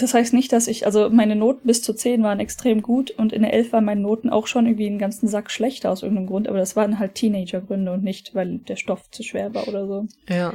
Das 0.00 0.14
heißt 0.14 0.32
nicht, 0.32 0.52
dass 0.52 0.66
ich, 0.66 0.86
also 0.86 1.10
meine 1.10 1.36
Noten 1.36 1.66
bis 1.66 1.82
zu 1.82 1.92
10 1.92 2.22
waren 2.22 2.40
extrem 2.40 2.80
gut 2.80 3.10
und 3.10 3.32
in 3.34 3.42
der 3.42 3.52
11 3.52 3.72
waren 3.72 3.84
meine 3.84 4.00
Noten 4.00 4.30
auch 4.30 4.46
schon 4.46 4.64
irgendwie 4.66 4.86
einen 4.86 4.98
ganzen 4.98 5.28
Sack 5.28 5.50
schlechter 5.50 5.90
aus 5.90 6.02
irgendeinem 6.02 6.26
Grund, 6.26 6.48
aber 6.48 6.58
das 6.58 6.74
waren 6.74 6.98
halt 6.98 7.14
Teenagergründe 7.14 7.92
und 7.92 8.02
nicht, 8.02 8.34
weil 8.34 8.58
der 8.58 8.76
Stoff 8.76 9.10
zu 9.10 9.22
schwer 9.22 9.54
war 9.54 9.68
oder 9.68 9.86
so. 9.86 10.06
Ja. 10.28 10.54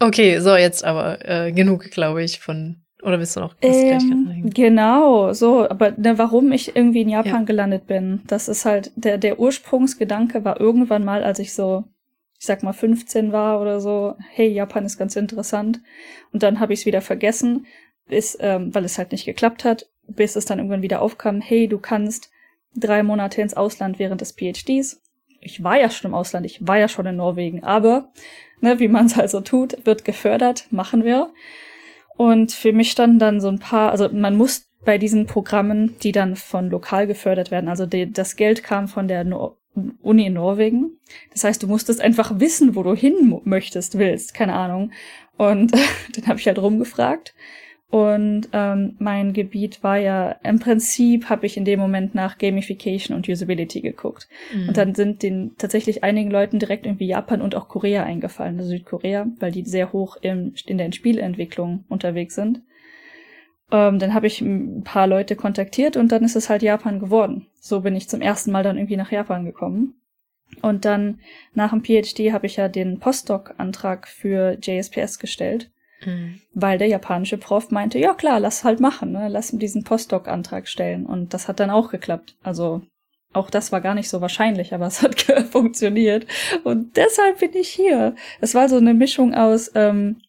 Okay, 0.00 0.38
so 0.40 0.54
jetzt 0.54 0.84
aber 0.84 1.26
äh, 1.26 1.52
genug, 1.52 1.90
glaube 1.90 2.22
ich, 2.22 2.40
von 2.40 2.82
oder 3.02 3.18
willst 3.18 3.36
du 3.36 3.40
noch 3.40 3.54
was 3.62 3.76
ähm, 3.76 4.50
Genau, 4.52 5.32
so. 5.32 5.68
Aber 5.68 5.92
ne, 5.92 6.18
warum 6.18 6.50
ich 6.52 6.74
irgendwie 6.74 7.02
in 7.02 7.08
Japan 7.08 7.40
ja. 7.40 7.42
gelandet 7.42 7.86
bin, 7.86 8.22
das 8.26 8.48
ist 8.48 8.64
halt, 8.64 8.90
der, 8.96 9.16
der 9.16 9.38
Ursprungsgedanke 9.38 10.44
war 10.44 10.60
irgendwann 10.60 11.04
mal, 11.04 11.22
als 11.22 11.38
ich 11.38 11.54
so, 11.54 11.84
ich 12.38 12.46
sag 12.46 12.62
mal, 12.62 12.72
15 12.72 13.32
war 13.32 13.60
oder 13.60 13.80
so, 13.80 14.16
hey, 14.30 14.48
Japan 14.48 14.84
ist 14.84 14.98
ganz 14.98 15.14
interessant. 15.14 15.80
Und 16.32 16.42
dann 16.42 16.58
habe 16.58 16.72
ich 16.72 16.80
es 16.80 16.86
wieder 16.86 17.00
vergessen, 17.00 17.66
bis, 18.08 18.36
ähm, 18.40 18.74
weil 18.74 18.84
es 18.84 18.98
halt 18.98 19.12
nicht 19.12 19.24
geklappt 19.24 19.64
hat, 19.64 19.88
bis 20.06 20.36
es 20.36 20.44
dann 20.44 20.58
irgendwann 20.58 20.82
wieder 20.82 21.02
aufkam, 21.02 21.40
hey, 21.40 21.68
du 21.68 21.78
kannst 21.78 22.30
drei 22.74 23.02
Monate 23.02 23.40
ins 23.42 23.54
Ausland 23.54 23.98
während 23.98 24.20
des 24.20 24.32
PhDs. 24.32 25.02
Ich 25.40 25.62
war 25.62 25.78
ja 25.78 25.90
schon 25.90 26.10
im 26.10 26.14
Ausland, 26.14 26.46
ich 26.46 26.66
war 26.66 26.78
ja 26.78 26.88
schon 26.88 27.06
in 27.06 27.16
Norwegen, 27.16 27.62
aber, 27.62 28.12
ne, 28.60 28.78
wie 28.80 28.88
man 28.88 29.06
es 29.06 29.16
halt 29.16 29.30
so 29.30 29.40
tut, 29.40 29.84
wird 29.84 30.04
gefördert, 30.04 30.66
machen 30.70 31.04
wir. 31.04 31.32
Und 32.16 32.52
für 32.52 32.72
mich 32.72 32.90
standen 32.90 33.18
dann 33.18 33.40
so 33.40 33.48
ein 33.48 33.58
paar, 33.58 33.90
also 33.90 34.08
man 34.08 34.36
muss 34.36 34.70
bei 34.84 34.98
diesen 34.98 35.26
Programmen, 35.26 35.96
die 36.02 36.12
dann 36.12 36.36
von 36.36 36.70
lokal 36.70 37.06
gefördert 37.06 37.50
werden, 37.50 37.68
also 37.68 37.86
die, 37.86 38.10
das 38.10 38.36
Geld 38.36 38.62
kam 38.62 38.88
von 38.88 39.08
der 39.08 39.24
no 39.24 39.56
Uni 40.00 40.24
in 40.24 40.32
Norwegen. 40.32 40.98
Das 41.32 41.44
heißt, 41.44 41.62
du 41.62 41.66
musstest 41.66 42.00
einfach 42.00 42.40
wissen, 42.40 42.74
wo 42.76 42.82
du 42.82 42.94
hin 42.94 43.38
möchtest, 43.44 43.98
willst, 43.98 44.32
keine 44.32 44.54
Ahnung. 44.54 44.92
Und 45.36 45.72
dann 46.16 46.26
habe 46.26 46.38
ich 46.38 46.46
halt 46.46 46.58
rumgefragt. 46.58 47.34
Und 47.88 48.48
ähm, 48.52 48.96
mein 48.98 49.32
Gebiet 49.32 49.84
war 49.84 49.96
ja, 49.96 50.32
im 50.42 50.58
Prinzip 50.58 51.28
habe 51.28 51.46
ich 51.46 51.56
in 51.56 51.64
dem 51.64 51.78
Moment 51.78 52.16
nach 52.16 52.36
Gamification 52.36 53.16
und 53.16 53.28
Usability 53.28 53.80
geguckt. 53.80 54.28
Mhm. 54.52 54.68
Und 54.68 54.76
dann 54.76 54.94
sind 54.96 55.22
den 55.22 55.52
tatsächlich 55.56 56.02
einigen 56.02 56.30
Leuten 56.30 56.58
direkt 56.58 56.84
irgendwie 56.84 57.06
Japan 57.06 57.40
und 57.40 57.54
auch 57.54 57.68
Korea 57.68 58.02
eingefallen, 58.02 58.58
also 58.58 58.70
Südkorea, 58.70 59.28
weil 59.38 59.52
die 59.52 59.64
sehr 59.64 59.92
hoch 59.92 60.16
im, 60.20 60.54
in 60.66 60.78
der 60.78 60.90
Spielentwicklung 60.90 61.84
unterwegs 61.88 62.34
sind. 62.34 62.60
Ähm, 63.70 64.00
dann 64.00 64.14
habe 64.14 64.26
ich 64.26 64.40
ein 64.40 64.82
paar 64.82 65.06
Leute 65.06 65.36
kontaktiert 65.36 65.96
und 65.96 66.10
dann 66.10 66.24
ist 66.24 66.36
es 66.36 66.50
halt 66.50 66.62
Japan 66.62 66.98
geworden. 66.98 67.46
So 67.60 67.80
bin 67.82 67.94
ich 67.94 68.08
zum 68.08 68.20
ersten 68.20 68.50
Mal 68.50 68.64
dann 68.64 68.78
irgendwie 68.78 68.96
nach 68.96 69.12
Japan 69.12 69.44
gekommen. 69.44 69.94
Und 70.62 70.84
dann 70.84 71.20
nach 71.54 71.70
dem 71.70 71.84
PhD 71.84 72.32
habe 72.32 72.46
ich 72.46 72.56
ja 72.56 72.68
den 72.68 72.98
Postdoc-Antrag 72.98 74.08
für 74.08 74.56
JSPS 74.60 75.18
gestellt. 75.18 75.70
Mhm. 76.06 76.40
Weil 76.54 76.78
der 76.78 76.88
japanische 76.88 77.36
Prof 77.36 77.70
meinte, 77.70 77.98
ja 77.98 78.14
klar, 78.14 78.40
lass 78.40 78.64
halt 78.64 78.80
machen, 78.80 79.12
ne? 79.12 79.28
lass 79.28 79.50
diesen 79.50 79.84
Postdoc-Antrag 79.84 80.68
stellen. 80.68 81.04
Und 81.04 81.34
das 81.34 81.48
hat 81.48 81.60
dann 81.60 81.70
auch 81.70 81.90
geklappt. 81.90 82.36
Also 82.42 82.82
auch 83.32 83.50
das 83.50 83.70
war 83.72 83.82
gar 83.82 83.94
nicht 83.94 84.08
so 84.08 84.20
wahrscheinlich, 84.20 84.72
aber 84.72 84.86
es 84.86 85.02
hat 85.02 85.20
funktioniert. 85.50 86.26
Und 86.64 86.96
deshalb 86.96 87.40
bin 87.40 87.54
ich 87.54 87.68
hier. 87.68 88.14
Es 88.40 88.54
war 88.54 88.68
so 88.68 88.76
eine 88.76 88.94
Mischung 88.94 89.34
aus 89.34 89.70
ähm, 89.74 90.22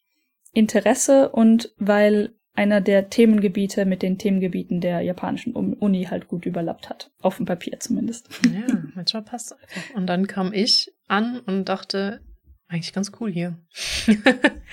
Interesse 0.52 1.30
und 1.30 1.72
weil 1.78 2.34
einer 2.58 2.80
der 2.80 3.08
Themengebiete 3.08 3.84
mit 3.84 4.02
den 4.02 4.18
Themengebieten 4.18 4.80
der 4.80 5.00
japanischen 5.00 5.54
Uni 5.54 6.04
halt 6.06 6.26
gut 6.26 6.44
überlappt 6.44 6.90
hat. 6.90 7.12
Auf 7.22 7.36
dem 7.36 7.46
Papier 7.46 7.78
zumindest. 7.78 8.28
Ja, 8.44 8.82
manchmal 8.96 9.22
passt 9.22 9.52
es 9.52 9.58
einfach. 9.58 9.94
Und 9.94 10.06
dann 10.08 10.26
kam 10.26 10.52
ich 10.52 10.92
an 11.06 11.38
und 11.38 11.66
dachte, 11.66 12.20
eigentlich 12.68 12.92
ganz 12.92 13.12
cool 13.20 13.32
hier. 13.32 13.58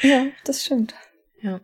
ja, 0.02 0.28
das 0.46 0.64
stimmt. 0.64 0.94
Ja. 1.42 1.62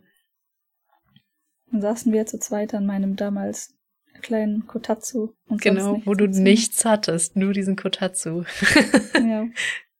Dann 1.70 1.80
saßen 1.80 2.12
wir 2.12 2.26
zu 2.26 2.38
zweit 2.38 2.74
an 2.74 2.86
meinem 2.86 3.16
damals 3.16 3.74
kleinen 4.22 4.66
Kotatsu. 4.66 5.34
Und 5.48 5.60
genau, 5.60 6.00
wo 6.04 6.14
du 6.14 6.28
nichts 6.28 6.84
hattest, 6.84 7.36
nur 7.36 7.52
diesen 7.52 7.76
Kotatsu. 7.76 8.44
ja, 9.14 9.46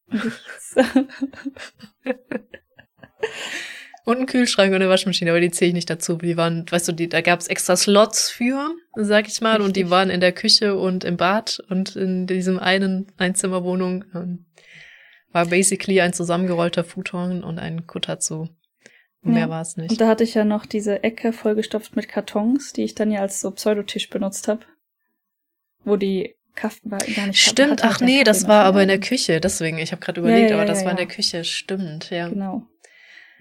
nichts. 0.09 0.77
und 4.05 4.19
ein 4.19 4.27
Kühlschrank 4.27 4.71
und 4.71 4.77
eine 4.77 4.89
Waschmaschine, 4.89 5.31
aber 5.31 5.41
die 5.41 5.51
zähle 5.51 5.69
ich 5.69 5.75
nicht 5.75 5.91
dazu. 5.91 6.17
Die 6.17 6.37
waren, 6.37 6.65
weißt 6.71 6.89
du, 6.89 6.93
die, 6.93 7.09
da 7.09 7.21
gab 7.21 7.41
es 7.41 7.49
extra 7.49 7.77
Slots 7.77 8.31
für, 8.31 8.75
sag 8.97 9.29
ich 9.29 9.41
mal, 9.41 9.53
Richtig. 9.53 9.67
und 9.67 9.77
die 9.77 9.91
waren 9.91 10.11
in 10.11 10.21
der 10.21 10.33
Küche 10.33 10.77
und 10.77 11.05
im 11.05 11.17
Bad 11.17 11.63
und 11.69 11.97
in 11.97 12.27
diesem 12.27 12.59
einen 12.59 13.13
Einzimmerwohnung. 13.17 14.05
War 15.33 15.47
basically 15.47 16.01
ein 16.01 16.13
zusammengerollter 16.13 16.85
Futon 16.85 17.43
und 17.43 17.59
ein 17.59 17.87
Kotatsu. 17.87 18.49
Mehr 19.23 19.43
ja. 19.43 19.49
war 19.49 19.63
es 19.63 19.77
nicht. 19.77 19.91
Und 19.91 20.01
da 20.01 20.09
hatte 20.09 20.25
ich 20.25 20.35
ja 20.35 20.45
noch 20.45 20.67
diese 20.67 21.05
Ecke 21.05 21.33
vollgestopft 21.33 21.95
mit 21.95 22.09
Kartons, 22.09 22.73
die 22.73 22.83
ich 22.83 22.95
dann 22.95 23.11
ja 23.11 23.21
als 23.21 23.41
so 23.41 23.51
Pseudotisch 23.53 24.11
benutzt 24.11 24.49
habe. 24.49 24.67
Wo 25.85 25.97
die 25.97 26.35
Kaffee 26.55 26.91
war 26.91 26.99
gar 26.99 27.29
nicht 27.29 27.41
Stimmt, 27.41 27.85
ach 27.85 28.01
nee, 28.01 28.25
das 28.25 28.47
war 28.47 28.65
aber 28.65 28.83
in 28.83 28.89
der 28.89 29.01
Küche, 29.01 29.41
deswegen, 29.41 29.79
ich 29.79 29.93
habe 29.93 30.03
gerade 30.03 30.21
überlegt, 30.21 30.51
ja, 30.51 30.57
ja, 30.57 30.57
aber 30.57 30.67
das 30.67 30.85
war 30.85 30.91
in 30.91 30.97
der 30.97 31.07
Küche, 31.07 31.45
stimmt, 31.45 32.11
ja. 32.11 32.29
Genau. 32.29 32.67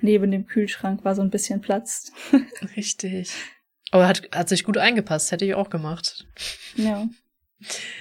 Neben 0.01 0.31
dem 0.31 0.47
Kühlschrank 0.47 1.03
war 1.03 1.13
so 1.13 1.21
ein 1.21 1.29
bisschen 1.29 1.61
Platz. 1.61 2.11
Richtig. 2.77 3.33
Aber 3.91 4.07
hat, 4.07 4.29
hat 4.33 4.49
sich 4.49 4.63
gut 4.63 4.77
eingepasst, 4.77 5.31
hätte 5.31 5.45
ich 5.45 5.55
auch 5.55 5.69
gemacht. 5.69 6.25
Ja. 6.75 7.07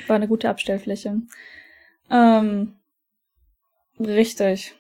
War 0.07 0.16
eine 0.16 0.29
gute 0.29 0.48
Abstellfläche. 0.48 1.20
Ähm, 2.11 2.79
Richtig. 4.00 4.74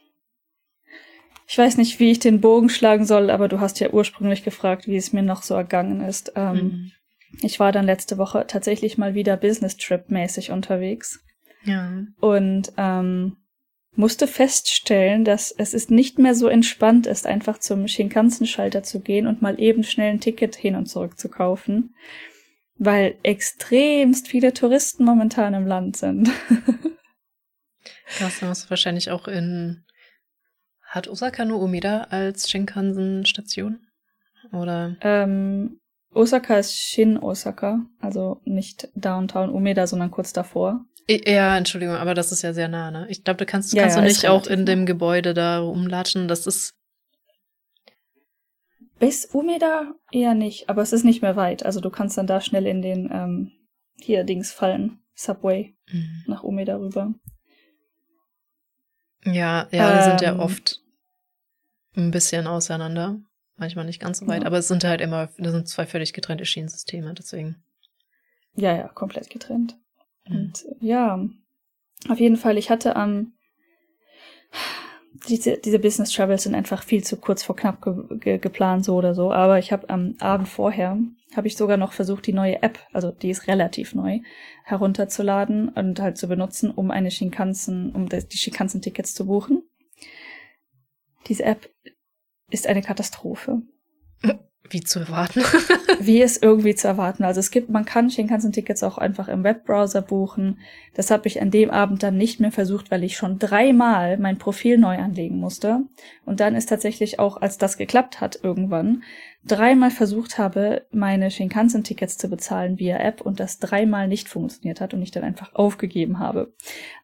Ich 1.46 1.58
weiß 1.58 1.76
nicht, 1.76 1.98
wie 1.98 2.12
ich 2.12 2.20
den 2.20 2.40
Bogen 2.40 2.68
schlagen 2.68 3.04
soll, 3.04 3.30
aber 3.30 3.48
du 3.48 3.60
hast 3.60 3.80
ja 3.80 3.90
ursprünglich 3.90 4.44
gefragt, 4.44 4.86
wie 4.86 4.96
es 4.96 5.12
mir 5.12 5.22
noch 5.22 5.42
so 5.42 5.54
ergangen 5.54 6.00
ist. 6.00 6.32
Ähm, 6.36 6.54
mhm. 6.54 6.92
Ich 7.42 7.60
war 7.60 7.72
dann 7.72 7.86
letzte 7.86 8.18
Woche 8.18 8.46
tatsächlich 8.46 8.98
mal 8.98 9.14
wieder 9.14 9.36
Business 9.36 9.76
Trip 9.76 10.10
mäßig 10.10 10.50
unterwegs. 10.52 11.20
Ja. 11.64 12.04
Und 12.20 12.72
ähm, 12.76 13.36
musste 13.94 14.26
feststellen, 14.26 15.24
dass 15.24 15.50
es 15.50 15.74
ist 15.74 15.90
nicht 15.90 16.18
mehr 16.18 16.34
so 16.34 16.48
entspannt 16.48 17.06
ist, 17.06 17.26
einfach 17.26 17.58
zum 17.58 17.88
Shinkansen-Schalter 17.88 18.82
zu 18.82 19.00
gehen 19.00 19.26
und 19.26 19.42
mal 19.42 19.60
eben 19.60 19.82
schnell 19.82 20.12
ein 20.12 20.20
Ticket 20.20 20.56
hin 20.56 20.76
und 20.76 20.86
zurück 20.86 21.18
zu 21.18 21.28
kaufen, 21.28 21.94
weil 22.78 23.16
extremst 23.22 24.28
viele 24.28 24.54
Touristen 24.54 25.04
momentan 25.04 25.54
im 25.54 25.66
Land 25.66 25.96
sind. 25.96 26.30
Hast 28.18 28.42
du 28.42 28.46
wahrscheinlich 28.46 29.10
auch 29.10 29.28
in. 29.28 29.84
Hat 30.82 31.06
Osaka 31.06 31.44
nur 31.44 31.60
Umeda 31.60 32.08
als 32.10 32.50
Shinkansen-Station? 32.50 33.86
Oder? 34.52 34.96
Ähm, 35.02 35.80
Osaka 36.12 36.58
ist 36.58 36.76
Shin 36.76 37.16
Osaka, 37.16 37.86
also 38.00 38.40
nicht 38.44 38.88
Downtown 38.94 39.50
Umeda, 39.50 39.86
sondern 39.86 40.10
kurz 40.10 40.32
davor. 40.32 40.84
Ja, 41.08 41.56
Entschuldigung, 41.56 41.94
aber 41.96 42.14
das 42.14 42.32
ist 42.32 42.42
ja 42.42 42.52
sehr 42.52 42.68
nah, 42.68 42.90
ne? 42.90 43.06
Ich 43.08 43.24
glaube, 43.24 43.38
du 43.38 43.46
kannst, 43.46 43.72
ja, 43.72 43.82
kannst 43.82 43.96
ja, 43.96 44.02
du 44.02 44.08
nicht 44.08 44.28
auch 44.28 44.46
in 44.46 44.66
dem 44.66 44.86
Gebäude 44.86 45.34
da 45.34 45.58
rumlatschen. 45.58 46.28
Das 46.28 46.46
ist. 46.46 46.74
Bis 48.98 49.26
Umeda 49.26 49.94
eher 50.12 50.34
nicht, 50.34 50.68
aber 50.68 50.82
es 50.82 50.92
ist 50.92 51.04
nicht 51.04 51.22
mehr 51.22 51.36
weit. 51.36 51.64
Also 51.64 51.80
du 51.80 51.90
kannst 51.90 52.18
dann 52.18 52.26
da 52.26 52.40
schnell 52.40 52.66
in 52.66 52.82
den 52.82 53.10
ähm, 53.12 53.52
hier 53.96 54.24
Dings 54.24 54.52
fallen. 54.52 54.98
Subway 55.14 55.74
mhm. 55.90 56.24
nach 56.26 56.42
Ome 56.44 56.64
darüber. 56.64 57.14
Ja, 59.24 59.68
ja, 59.70 59.98
die 59.98 60.04
sind 60.04 60.20
ja 60.20 60.32
ähm. 60.32 60.40
oft 60.40 60.82
ein 61.96 62.10
bisschen 62.10 62.46
auseinander. 62.46 63.20
Manchmal 63.56 63.84
nicht 63.84 64.00
ganz 64.00 64.18
so 64.18 64.26
weit, 64.26 64.42
ja. 64.42 64.46
aber 64.46 64.58
es 64.58 64.68
sind 64.68 64.84
halt 64.84 65.02
immer, 65.02 65.28
das 65.36 65.52
sind 65.52 65.68
zwei 65.68 65.84
völlig 65.84 66.14
getrennte 66.14 66.46
Schienensysteme, 66.46 67.12
deswegen. 67.12 67.62
Ja, 68.54 68.74
ja, 68.74 68.88
komplett 68.88 69.28
getrennt. 69.28 69.76
Mhm. 70.26 70.36
Und 70.36 70.66
ja, 70.80 71.22
auf 72.08 72.18
jeden 72.18 72.36
Fall, 72.36 72.56
ich 72.56 72.70
hatte 72.70 72.96
am 72.96 73.34
diese, 75.28 75.58
diese 75.58 75.78
Business 75.78 76.12
Travels 76.12 76.44
sind 76.44 76.54
einfach 76.54 76.82
viel 76.82 77.04
zu 77.04 77.16
kurz 77.16 77.42
vor 77.42 77.56
knapp 77.56 77.82
ge 77.82 77.94
ge 78.18 78.38
geplant, 78.38 78.84
so 78.84 78.96
oder 78.96 79.14
so. 79.14 79.32
Aber 79.32 79.58
ich 79.58 79.72
habe 79.72 79.88
am 79.90 80.14
Abend 80.20 80.48
vorher, 80.48 80.96
habe 81.36 81.46
ich 81.46 81.56
sogar 81.56 81.76
noch 81.76 81.92
versucht, 81.92 82.26
die 82.26 82.32
neue 82.32 82.62
App, 82.62 82.78
also 82.92 83.10
die 83.10 83.30
ist 83.30 83.46
relativ 83.46 83.94
neu, 83.94 84.20
herunterzuladen 84.64 85.68
und 85.68 86.00
halt 86.00 86.18
zu 86.18 86.28
benutzen, 86.28 86.70
um 86.70 86.90
eine 86.90 87.10
Shinkansen, 87.10 87.94
um 87.94 88.08
die 88.08 88.36
Shinkansen-Tickets 88.36 89.14
zu 89.14 89.26
buchen. 89.26 89.62
Diese 91.28 91.44
App 91.44 91.70
ist 92.50 92.66
eine 92.66 92.82
Katastrophe. 92.82 93.62
Wie 94.68 94.82
zu 94.82 95.00
erwarten. 95.00 95.40
Wie 96.00 96.22
es 96.22 96.36
irgendwie 96.36 96.76
zu 96.76 96.86
erwarten. 96.86 97.24
Also 97.24 97.40
es 97.40 97.50
gibt, 97.50 97.70
man 97.70 97.84
kann 97.84 98.08
Shinkansen-Tickets 98.08 98.84
auch 98.84 98.98
einfach 98.98 99.26
im 99.26 99.42
Webbrowser 99.42 100.00
buchen. 100.00 100.60
Das 100.94 101.10
habe 101.10 101.26
ich 101.26 101.42
an 101.42 101.50
dem 101.50 101.70
Abend 101.70 102.02
dann 102.04 102.16
nicht 102.16 102.38
mehr 102.38 102.52
versucht, 102.52 102.90
weil 102.90 103.02
ich 103.02 103.16
schon 103.16 103.38
dreimal 103.40 104.16
mein 104.18 104.38
Profil 104.38 104.78
neu 104.78 104.98
anlegen 104.98 105.38
musste. 105.38 105.80
Und 106.24 106.38
dann 106.38 106.54
ist 106.54 106.68
tatsächlich 106.68 107.18
auch, 107.18 107.40
als 107.40 107.58
das 107.58 107.78
geklappt 107.78 108.20
hat 108.20 108.38
irgendwann, 108.42 109.02
dreimal 109.44 109.90
versucht 109.90 110.38
habe, 110.38 110.86
meine 110.90 111.30
Shinkansen-Tickets 111.30 112.18
zu 112.18 112.28
bezahlen 112.28 112.78
via 112.78 112.98
App 112.98 113.20
und 113.22 113.40
das 113.40 113.58
dreimal 113.58 114.06
nicht 114.06 114.28
funktioniert 114.28 114.80
hat 114.80 114.92
und 114.92 115.02
ich 115.02 115.10
dann 115.10 115.24
einfach 115.24 115.54
aufgegeben 115.54 116.18
habe. 116.18 116.52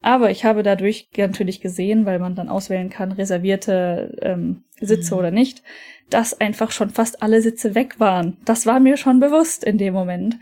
Aber 0.03 0.31
ich 0.31 0.45
habe 0.45 0.63
dadurch 0.63 1.09
natürlich 1.17 1.61
gesehen, 1.61 2.05
weil 2.05 2.19
man 2.19 2.35
dann 2.35 2.49
auswählen 2.49 2.91
kann, 2.91 3.13
reservierte 3.13 4.19
ähm, 4.21 4.65
Sitze 4.81 5.15
mhm. 5.15 5.19
oder 5.19 5.31
nicht, 5.31 5.63
dass 6.11 6.39
einfach 6.39 6.73
schon 6.73 6.91
fast 6.91 7.23
alle 7.23 7.41
Sitze 7.41 7.75
weg 7.75 7.99
waren. 7.99 8.37
Das 8.45 8.67
war 8.67 8.81
mir 8.81 8.97
schon 8.97 9.19
bewusst 9.19 9.65
in 9.65 9.79
dem 9.79 9.95
Moment. 9.95 10.37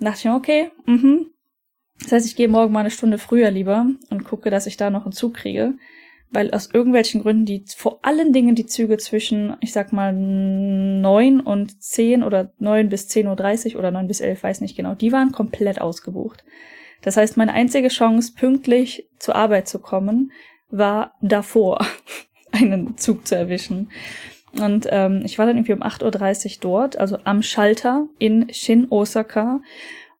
Da 0.00 0.10
dachte 0.10 0.28
ich, 0.28 0.34
okay, 0.34 0.70
mhm. 0.86 1.26
Das 2.02 2.12
heißt, 2.12 2.26
ich 2.26 2.36
gehe 2.36 2.48
morgen 2.48 2.72
mal 2.72 2.80
eine 2.80 2.90
Stunde 2.90 3.16
früher 3.16 3.50
lieber 3.50 3.86
und 4.10 4.24
gucke, 4.24 4.50
dass 4.50 4.66
ich 4.66 4.76
da 4.76 4.90
noch 4.90 5.04
einen 5.04 5.12
Zug 5.12 5.34
kriege 5.34 5.74
weil 6.30 6.50
aus 6.50 6.70
irgendwelchen 6.72 7.22
Gründen 7.22 7.46
die 7.46 7.64
vor 7.76 8.00
allen 8.02 8.32
Dingen 8.32 8.54
die 8.54 8.66
Züge 8.66 8.98
zwischen, 8.98 9.56
ich 9.60 9.72
sag 9.72 9.92
mal, 9.92 10.12
neun 10.12 11.40
und 11.40 11.82
zehn 11.82 12.22
oder 12.22 12.52
neun 12.58 12.88
bis 12.88 13.08
zehn 13.08 13.26
Uhr 13.26 13.36
dreißig 13.36 13.76
oder 13.76 13.90
neun 13.90 14.08
bis 14.08 14.20
elf, 14.20 14.42
weiß 14.42 14.60
nicht 14.60 14.76
genau, 14.76 14.94
die 14.94 15.12
waren 15.12 15.32
komplett 15.32 15.80
ausgebucht. 15.80 16.44
Das 17.02 17.16
heißt, 17.16 17.36
meine 17.36 17.52
einzige 17.52 17.88
Chance, 17.88 18.32
pünktlich 18.36 19.08
zur 19.18 19.36
Arbeit 19.36 19.68
zu 19.68 19.78
kommen, 19.78 20.32
war 20.70 21.14
davor, 21.20 21.86
einen 22.52 22.96
Zug 22.96 23.26
zu 23.26 23.36
erwischen. 23.36 23.90
Und 24.60 24.88
ähm, 24.90 25.22
ich 25.24 25.38
war 25.38 25.46
dann 25.46 25.56
irgendwie 25.56 25.74
um 25.74 25.82
8.30 25.82 26.56
Uhr 26.56 26.60
dort, 26.60 26.98
also 26.98 27.18
am 27.24 27.42
Schalter 27.42 28.08
in 28.18 28.52
Shin 28.52 28.86
Osaka 28.90 29.60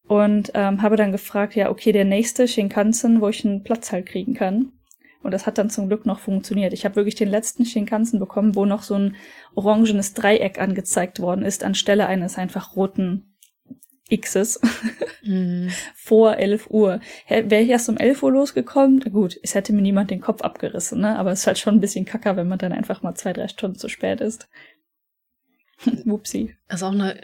und 0.06 0.52
ähm, 0.54 0.82
habe 0.82 0.96
dann 0.96 1.12
gefragt, 1.12 1.56
ja, 1.56 1.70
okay, 1.70 1.92
der 1.92 2.04
nächste 2.04 2.46
Shinkansen, 2.46 3.20
wo 3.20 3.28
ich 3.28 3.44
einen 3.44 3.64
Platz 3.64 3.92
halt 3.92 4.06
kriegen 4.06 4.34
kann. 4.34 4.72
Und 5.26 5.32
das 5.32 5.44
hat 5.44 5.58
dann 5.58 5.68
zum 5.68 5.88
Glück 5.88 6.06
noch 6.06 6.20
funktioniert. 6.20 6.72
Ich 6.72 6.84
habe 6.84 6.96
wirklich 6.96 7.16
den 7.16 7.28
letzten 7.28 7.66
Shinkansen 7.66 8.18
bekommen, 8.18 8.54
wo 8.54 8.64
noch 8.64 8.82
so 8.82 8.94
ein 8.94 9.16
orangenes 9.54 10.14
Dreieck 10.14 10.58
angezeigt 10.60 11.20
worden 11.20 11.44
ist, 11.44 11.64
anstelle 11.64 12.06
eines 12.06 12.38
einfach 12.38 12.76
roten 12.76 13.36
Xs 14.08 14.60
mm. 15.24 15.68
vor 15.96 16.36
11 16.36 16.70
Uhr. 16.70 17.00
Wäre 17.28 17.62
ich 17.62 17.68
erst 17.68 17.88
um 17.88 17.96
11 17.96 18.22
Uhr 18.22 18.32
losgekommen, 18.32 19.00
gut, 19.00 19.36
es 19.42 19.54
hätte 19.54 19.72
mir 19.72 19.82
niemand 19.82 20.10
den 20.10 20.20
Kopf 20.20 20.42
abgerissen, 20.42 21.00
ne? 21.00 21.18
aber 21.18 21.32
es 21.32 21.40
ist 21.40 21.46
halt 21.48 21.58
schon 21.58 21.74
ein 21.74 21.80
bisschen 21.80 22.04
kacker, 22.04 22.36
wenn 22.36 22.48
man 22.48 22.58
dann 22.58 22.72
einfach 22.72 23.02
mal 23.02 23.14
zwei, 23.16 23.32
drei 23.32 23.48
Stunden 23.48 23.78
zu 23.78 23.88
spät 23.88 24.20
ist. 24.20 24.48
Wupsi. 26.04 26.54
Das 26.68 26.80
ist 26.80 26.84
auch 26.84 26.92
eine 26.92 27.20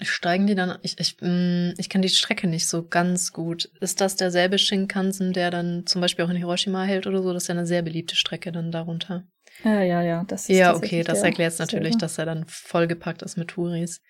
Steigen 0.00 0.46
die 0.46 0.54
dann, 0.54 0.78
ich, 0.82 0.98
ich, 1.00 1.16
mm, 1.20 1.70
ich 1.78 1.88
kenne 1.88 2.02
die 2.02 2.08
Strecke 2.08 2.46
nicht 2.46 2.68
so 2.68 2.86
ganz 2.86 3.32
gut. 3.32 3.70
Ist 3.80 4.00
das 4.00 4.16
derselbe 4.16 4.58
Shinkansen, 4.58 5.32
der 5.32 5.50
dann 5.50 5.86
zum 5.86 6.00
Beispiel 6.00 6.24
auch 6.24 6.30
in 6.30 6.36
Hiroshima 6.36 6.84
hält 6.84 7.06
oder 7.06 7.22
so? 7.22 7.32
Das 7.32 7.44
ist 7.44 7.48
ja 7.48 7.54
eine 7.54 7.66
sehr 7.66 7.82
beliebte 7.82 8.16
Strecke 8.16 8.52
dann 8.52 8.70
darunter. 8.70 9.24
Ja, 9.64 9.82
ja, 9.82 10.02
ja. 10.02 10.24
Das 10.24 10.48
ist 10.48 10.56
ja, 10.56 10.74
okay, 10.74 11.02
das 11.02 11.22
erklärt 11.22 11.52
es 11.52 11.58
natürlich, 11.58 11.96
dass 11.96 12.18
er 12.18 12.26
dann 12.26 12.44
vollgepackt 12.46 13.22
ist 13.22 13.36
mit 13.36 13.48
Touris. 13.48 14.02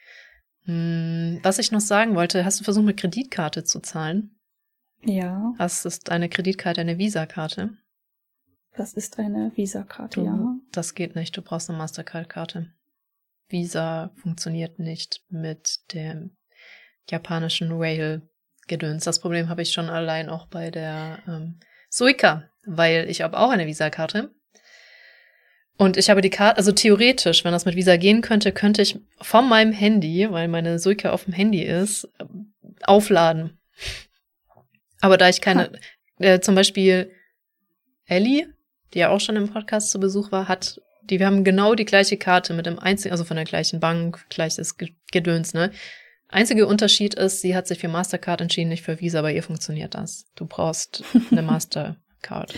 Hm, 0.65 1.39
was 1.43 1.59
ich 1.59 1.71
noch 1.71 1.81
sagen 1.81 2.15
wollte, 2.17 2.45
hast 2.45 2.61
du 2.61 2.65
versucht, 2.65 2.85
mit 2.85 2.97
Kreditkarte 2.97 3.65
zu 3.65 3.81
zahlen? 3.81 4.37
Ja. 5.05 5.55
Hast 5.59 5.87
ist 5.87 6.11
eine 6.11 6.29
Kreditkarte 6.29 6.81
eine 6.81 6.99
Visakarte? 6.99 7.77
Das 8.77 8.93
ist 8.93 9.19
eine 9.19 9.53
Visakarte, 9.55 10.23
ja. 10.23 10.57
Das 10.73 10.95
geht 10.95 11.15
nicht, 11.15 11.37
du 11.37 11.43
brauchst 11.43 11.71
eine 11.71 11.79
Mastercard-Karte. 11.79 12.73
Visa 13.49 14.11
funktioniert 14.17 14.79
nicht 14.79 15.23
mit 15.29 15.93
dem 15.93 16.37
japanischen 17.09 17.73
Rail-Gedöns. 17.73 19.05
Das 19.05 19.21
Problem 19.21 19.49
habe 19.49 19.63
ich 19.63 19.73
schon 19.73 19.89
allein 19.89 20.29
auch 20.29 20.47
bei 20.47 20.71
der 20.71 21.19
ähm, 21.27 21.61
Suica, 21.89 22.51
weil 22.65 23.09
ich 23.09 23.23
habe 23.23 23.39
auch 23.39 23.51
eine 23.51 23.67
Visa-Karte. 23.67 24.31
Und 25.79 25.97
ich 25.97 26.09
habe 26.09 26.23
die 26.23 26.31
Karte, 26.31 26.57
also 26.57 26.73
theoretisch, 26.73 27.45
wenn 27.45 27.53
das 27.53 27.67
mit 27.67 27.77
Visa 27.77 27.97
gehen 27.97 28.23
könnte, 28.23 28.51
könnte 28.53 28.83
ich 28.83 28.99
von 29.21 29.49
meinem 29.49 29.73
Handy, 29.73 30.31
weil 30.31 30.49
meine 30.49 30.79
Suica 30.79 31.11
auf 31.11 31.25
dem 31.25 31.35
Handy 31.35 31.63
ist, 31.63 32.09
aufladen. 32.83 33.59
Aber 35.01 35.19
da 35.19 35.29
ich 35.29 35.41
keine, 35.41 35.71
äh, 36.19 36.41
zum 36.41 36.55
Beispiel 36.55 37.13
Ellie, 38.07 38.53
die 38.95 39.01
ja 39.01 39.11
auch 39.11 39.21
schon 39.21 39.37
im 39.37 39.51
Podcast 39.51 39.91
zu 39.91 40.01
Besuch 40.01 40.33
war, 40.33 40.49
hat 40.49 40.81
die, 41.11 41.19
wir 41.19 41.27
haben 41.27 41.45
genau 41.45 41.75
die 41.75 41.85
gleiche 41.85 42.17
Karte 42.17 42.55
mit 42.55 42.67
dem 42.67 42.79
einzigen, 42.79 43.13
also 43.13 43.25
von 43.25 43.37
der 43.37 43.45
gleichen 43.45 43.81
Bank, 43.81 44.27
gleiches 44.29 44.77
Gedöns, 45.11 45.55
ne? 45.55 45.71
Einzige 46.29 46.67
Unterschied 46.67 47.15
ist, 47.15 47.41
sie 47.41 47.55
hat 47.55 47.69
sich 47.69 47.79
für 47.79 47.89
Mastercard 47.89 48.41
entschieden, 48.41 48.69
nicht 48.69 48.83
für 48.83 49.01
Visa, 49.01 49.23
bei 49.23 49.33
ihr 49.33 49.45
funktioniert 49.45 49.95
das. 49.95 50.27
Du 50.35 50.47
brauchst 50.47 51.05
eine 51.31 51.43
Mastercard. 51.43 52.53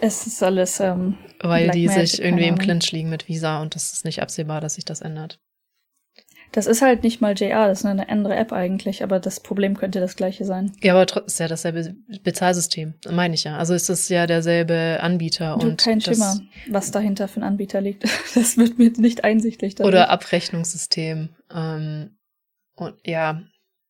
Es 0.00 0.26
ist 0.26 0.42
alles, 0.42 0.80
ähm, 0.80 1.16
Weil 1.40 1.64
Black 1.64 1.74
die 1.74 1.86
Magic, 1.86 2.08
sich 2.08 2.22
irgendwie 2.22 2.46
im 2.46 2.58
Clinch 2.58 2.92
liegen 2.92 3.08
mit 3.08 3.28
Visa 3.28 3.62
und 3.62 3.74
das 3.74 3.92
ist 3.92 4.04
nicht 4.04 4.20
absehbar, 4.20 4.60
dass 4.60 4.74
sich 4.74 4.84
das 4.84 5.00
ändert. 5.00 5.38
Das 6.52 6.66
ist 6.66 6.82
halt 6.82 7.02
nicht 7.02 7.20
mal 7.20 7.34
JR, 7.34 7.66
das 7.66 7.80
ist 7.80 7.86
eine 7.86 8.08
andere 8.10 8.36
App 8.36 8.52
eigentlich, 8.52 9.02
aber 9.02 9.18
das 9.18 9.40
Problem 9.40 9.76
könnte 9.76 10.00
das 10.00 10.16
gleiche 10.16 10.44
sein. 10.44 10.72
Ja, 10.82 10.92
aber 10.92 11.06
trotzdem 11.06 11.26
ist 11.26 11.38
ja 11.40 11.48
dasselbe 11.48 11.96
Bezahlsystem, 12.22 12.94
meine 13.10 13.34
ich 13.34 13.44
ja. 13.44 13.56
Also 13.56 13.72
ist 13.74 13.88
es 13.88 14.08
ja 14.10 14.26
derselbe 14.26 14.98
Anbieter 15.00 15.56
du, 15.58 15.66
und 15.66 15.82
kein 15.82 16.00
Schimmer, 16.00 16.38
was 16.68 16.90
dahinter 16.90 17.26
für 17.26 17.40
ein 17.40 17.44
Anbieter 17.44 17.80
liegt. 17.80 18.04
Das 18.34 18.56
wird 18.56 18.78
mir 18.78 18.90
nicht 18.96 19.24
einsichtlich. 19.24 19.74
Dadurch. 19.74 19.92
Oder 19.92 20.10
Abrechnungssystem. 20.10 21.30
Ähm, 21.54 22.16
und 22.74 22.94
ja, 23.04 23.42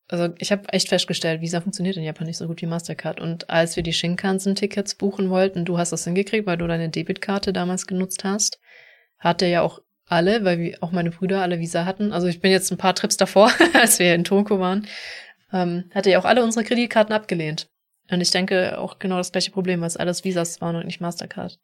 also 0.07 0.33
ich 0.37 0.51
habe 0.51 0.69
echt 0.69 0.89
festgestellt, 0.89 1.41
Visa 1.41 1.61
funktioniert 1.61 1.97
in 1.97 2.03
Japan 2.03 2.27
nicht 2.27 2.37
so 2.37 2.47
gut 2.47 2.61
wie 2.61 2.65
Mastercard. 2.65 3.19
Und 3.19 3.49
als 3.49 3.75
wir 3.75 3.83
die 3.83 3.93
Shinkansen-Tickets 3.93 4.95
buchen 4.95 5.29
wollten, 5.29 5.65
du 5.65 5.77
hast 5.77 5.91
das 5.91 6.03
hingekriegt, 6.03 6.45
weil 6.45 6.57
du 6.57 6.67
deine 6.67 6.89
Debitkarte 6.89 7.53
damals 7.53 7.87
genutzt 7.87 8.23
hast, 8.23 8.59
hat 9.17 9.41
der 9.41 9.49
ja 9.49 9.61
auch 9.61 9.79
alle, 10.05 10.43
weil 10.43 10.59
wir 10.59 10.77
auch 10.81 10.91
meine 10.91 11.11
Brüder 11.11 11.41
alle 11.41 11.59
Visa 11.59 11.85
hatten. 11.85 12.11
Also 12.11 12.27
ich 12.27 12.41
bin 12.41 12.51
jetzt 12.51 12.71
ein 12.71 12.77
paar 12.77 12.95
Trips 12.95 13.17
davor, 13.17 13.51
als 13.73 13.99
wir 13.99 14.13
in 14.13 14.23
Tokio 14.23 14.59
waren, 14.59 14.87
ähm, 15.51 15.85
hatte 15.93 16.09
ja 16.09 16.19
auch 16.19 16.25
alle 16.25 16.43
unsere 16.43 16.65
Kreditkarten 16.65 17.13
abgelehnt. 17.13 17.67
Und 18.11 18.21
ich 18.21 18.31
denke 18.31 18.77
auch 18.77 18.99
genau 18.99 19.17
das 19.17 19.31
gleiche 19.31 19.51
Problem, 19.51 19.81
weil 19.81 19.87
es 19.87 19.97
alles 19.97 20.23
Visas 20.23 20.61
waren 20.61 20.75
und 20.75 20.85
nicht 20.85 21.01
Mastercard. 21.01 21.57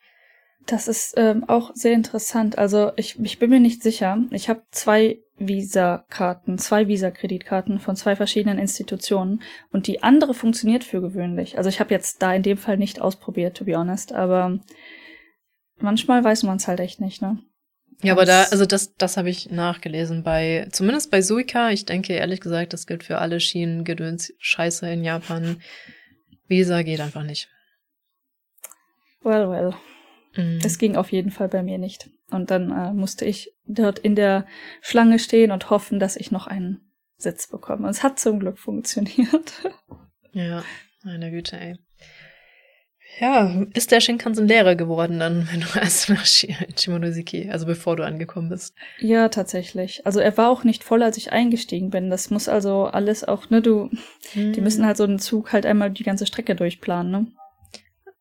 Das 0.65 0.88
ist 0.88 1.13
ähm, 1.17 1.45
auch 1.47 1.71
sehr 1.73 1.93
interessant. 1.93 2.58
Also 2.58 2.91
ich, 2.95 3.19
ich 3.19 3.39
bin 3.39 3.49
mir 3.49 3.60
nicht 3.60 3.82
sicher. 3.82 4.19
Ich 4.32 4.49
habe 4.49 4.63
zwei 4.71 5.19
Visa-Karten, 5.38 6.58
zwei 6.58 6.88
Visa-Kreditkarten 6.88 7.80
von 7.80 7.95
zwei 7.95 8.15
verschiedenen 8.15 8.60
Institutionen 8.60 9.41
und 9.71 9.88
die 9.88 10.04
andere 10.04 10.34
funktioniert 10.34 10.84
für 10.84 11.02
gewöhnlich. 11.02 11.58
Also 11.58 11.69
ich 11.69 11.80
habe 11.80 11.93
jetzt 11.93 12.21
da 12.21 12.34
in 12.34 12.43
dem 12.43 12.58
Fall 12.58 12.78
nicht 12.78 13.02
ausprobiert, 13.02 13.58
to 13.58 13.65
be 13.65 13.75
honest, 13.75 14.13
aber 14.13 14.60
manchmal 15.78 16.23
weiß 16.23 16.43
man 16.43 16.58
es 16.58 16.67
halt 16.67 16.82
echt 16.82 16.99
nicht, 16.99 17.21
ne? 17.21 17.39
Ja, 18.01 18.13
aber 18.13 18.25
da, 18.25 18.43
also 18.43 18.65
das, 18.65 18.95
das 18.95 19.17
habe 19.17 19.29
ich 19.29 19.51
nachgelesen 19.51 20.23
bei, 20.23 20.67
zumindest 20.71 21.12
bei 21.12 21.21
Suica. 21.21 21.71
Ich 21.71 21.85
denke 21.85 22.13
ehrlich 22.13 22.39
gesagt, 22.39 22.71
das 22.71 22.88
gilt 22.88 23.03
für 23.03 23.17
alle 23.17 23.39
Schienengedöns 23.39 24.33
Scheiße 24.39 24.89
in 24.89 25.03
Japan. 25.03 25.62
Visa 26.47 26.81
geht 26.83 27.01
einfach 27.01 27.23
nicht. 27.23 27.49
Well, 29.21 29.49
well. 29.49 29.73
Mhm. 30.35 30.59
Es 30.63 30.77
ging 30.77 30.95
auf 30.95 31.12
jeden 31.12 31.31
Fall 31.31 31.49
bei 31.49 31.62
mir 31.62 31.77
nicht. 31.77 32.09
Und 32.31 32.51
dann 32.51 32.71
äh, 32.71 32.93
musste 32.93 33.25
ich 33.25 33.51
dort 33.65 33.99
in 33.99 34.15
der 34.15 34.45
Schlange 34.81 35.19
stehen 35.19 35.51
und 35.51 35.69
hoffen, 35.69 35.99
dass 35.99 36.15
ich 36.15 36.31
noch 36.31 36.47
einen 36.47 36.91
Sitz 37.17 37.47
bekomme. 37.47 37.83
Und 37.83 37.89
es 37.89 38.03
hat 38.03 38.19
zum 38.19 38.39
Glück 38.39 38.59
funktioniert. 38.59 39.53
Ja, 40.31 40.63
meine 41.03 41.31
Güte, 41.31 41.59
ey. 41.59 41.75
Ja, 43.19 43.65
ist 43.73 43.91
der 43.91 43.99
Shinkansen 43.99 44.47
Lehrer 44.47 44.75
geworden 44.75 45.19
dann, 45.19 45.47
wenn 45.51 45.62
du 45.62 45.67
erst 45.79 46.10
nach 46.10 46.25
Shimonoseki, 46.25 47.49
also 47.49 47.65
bevor 47.65 47.95
du 47.95 48.03
angekommen 48.03 48.49
bist? 48.49 48.75
Ja, 48.99 49.29
tatsächlich. 49.29 50.05
Also 50.05 50.19
er 50.19 50.38
war 50.38 50.49
auch 50.49 50.63
nicht 50.63 50.84
voll, 50.84 51.03
als 51.03 51.17
ich 51.17 51.32
eingestiegen 51.32 51.89
bin. 51.89 52.10
Das 52.10 52.29
muss 52.29 52.47
also 52.47 52.86
alles 52.86 53.23
auch, 53.23 53.49
ne, 53.49 53.62
du, 53.62 53.89
hm. 54.34 54.53
die 54.53 54.62
müssen 54.62 54.86
halt 54.86 54.97
so 54.97 55.03
einen 55.03 55.19
Zug 55.19 55.51
halt 55.51 55.65
einmal 55.65 55.91
die 55.91 56.03
ganze 56.03 56.25
Strecke 56.25 56.55
durchplanen, 56.55 57.12
ne? 57.12 57.27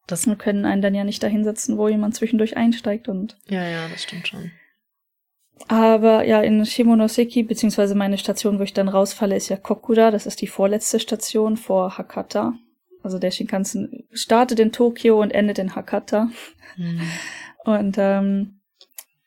Das 0.06 0.26
und 0.26 0.38
können 0.38 0.64
einen 0.64 0.80
dann 0.80 0.94
ja 0.94 1.04
nicht 1.04 1.22
dahinsetzen, 1.22 1.76
wo 1.76 1.86
jemand 1.86 2.14
zwischendurch 2.14 2.56
einsteigt 2.56 3.08
und. 3.08 3.36
Ja, 3.48 3.62
ja, 3.62 3.88
das 3.88 4.04
stimmt 4.04 4.26
schon. 4.26 4.50
Aber 5.66 6.24
ja, 6.24 6.40
in 6.40 6.64
Shimonoseki, 6.64 7.42
beziehungsweise 7.42 7.94
meine 7.94 8.16
Station, 8.16 8.58
wo 8.58 8.62
ich 8.62 8.72
dann 8.72 8.88
rausfalle, 8.88 9.36
ist 9.36 9.50
ja 9.50 9.58
Kokuda. 9.58 10.10
Das 10.10 10.24
ist 10.24 10.40
die 10.40 10.46
vorletzte 10.46 10.98
Station 10.98 11.58
vor 11.58 11.98
Hakata. 11.98 12.54
Also 13.02 13.18
der 13.18 13.30
Shinkansen 13.30 14.06
startet 14.12 14.58
in 14.58 14.72
Tokio 14.72 15.20
und 15.20 15.30
endet 15.30 15.58
in 15.58 15.74
Hakata. 15.74 16.30
Mhm. 16.76 17.00
Und 17.64 17.96
ähm, 17.98 18.60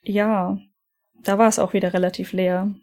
ja, 0.01 0.57
da 1.21 1.37
war 1.37 1.47
es 1.47 1.59
auch 1.59 1.73
wieder 1.73 1.93
relativ 1.93 2.33
leer 2.33 2.73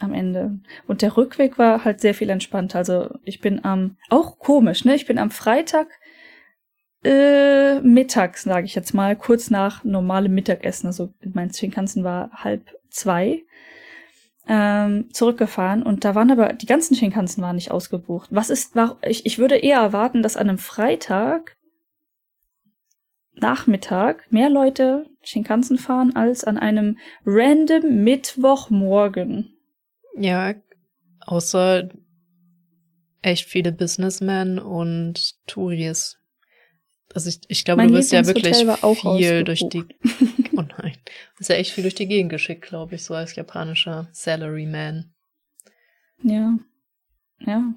am 0.00 0.12
Ende. 0.12 0.58
Und 0.86 1.02
der 1.02 1.16
Rückweg 1.16 1.58
war 1.58 1.84
halt 1.84 2.00
sehr 2.00 2.14
viel 2.14 2.30
entspannter. 2.30 2.78
Also 2.78 3.10
ich 3.24 3.40
bin 3.40 3.64
am, 3.64 3.96
auch 4.10 4.38
komisch, 4.38 4.84
ne? 4.84 4.94
Ich 4.94 5.06
bin 5.06 5.18
am 5.18 5.30
Freitag 5.30 5.88
äh, 7.04 7.80
mittags, 7.80 8.42
sage 8.42 8.66
ich 8.66 8.74
jetzt 8.74 8.92
mal, 8.92 9.14
kurz 9.16 9.50
nach 9.50 9.84
normalem 9.84 10.34
Mittagessen. 10.34 10.88
Also 10.88 11.12
mein 11.32 11.52
Shinkansen 11.52 12.02
war 12.02 12.30
halb 12.32 12.74
zwei 12.90 13.44
ähm, 14.48 15.12
zurückgefahren 15.12 15.82
und 15.82 16.04
da 16.04 16.14
waren 16.14 16.30
aber 16.30 16.54
die 16.54 16.66
ganzen 16.66 16.96
Shinkansen 16.96 17.42
waren 17.42 17.56
nicht 17.56 17.70
ausgebucht. 17.70 18.28
Was 18.32 18.50
ist, 18.50 18.74
war, 18.74 18.98
ich, 19.02 19.26
ich 19.26 19.38
würde 19.38 19.56
eher 19.56 19.78
erwarten, 19.78 20.22
dass 20.22 20.36
an 20.36 20.48
einem 20.48 20.58
Freitag 20.58 21.56
Nachmittag 23.34 24.30
mehr 24.32 24.50
Leute 24.50 25.06
Shinkansen 25.22 25.78
fahren 25.78 26.16
als 26.16 26.44
an 26.44 26.58
einem 26.58 26.98
random 27.24 28.02
Mittwochmorgen. 28.02 29.54
Ja, 30.16 30.54
außer 31.20 31.90
echt 33.22 33.48
viele 33.48 33.72
Businessmen 33.72 34.58
und 34.58 35.34
Touris. 35.46 36.18
Also 37.14 37.28
ich, 37.28 37.40
ich 37.48 37.64
glaube, 37.64 37.82
mein 37.82 37.88
du 37.88 37.94
wirst 37.94 38.12
ja 38.12 38.26
wirklich 38.26 38.56
viel 38.56 39.44
durch 39.44 39.68
die. 39.68 39.84
Oh 40.56 40.62
bist 41.36 41.50
ja 41.50 41.56
echt 41.56 41.72
viel 41.72 41.82
durch 41.82 41.94
die 41.94 42.08
Gegend 42.08 42.30
geschickt, 42.30 42.62
glaube 42.62 42.94
ich, 42.94 43.04
so 43.04 43.14
als 43.14 43.34
japanischer 43.36 44.08
Salaryman. 44.12 45.12
Ja. 46.22 46.58
Ja. 47.40 47.74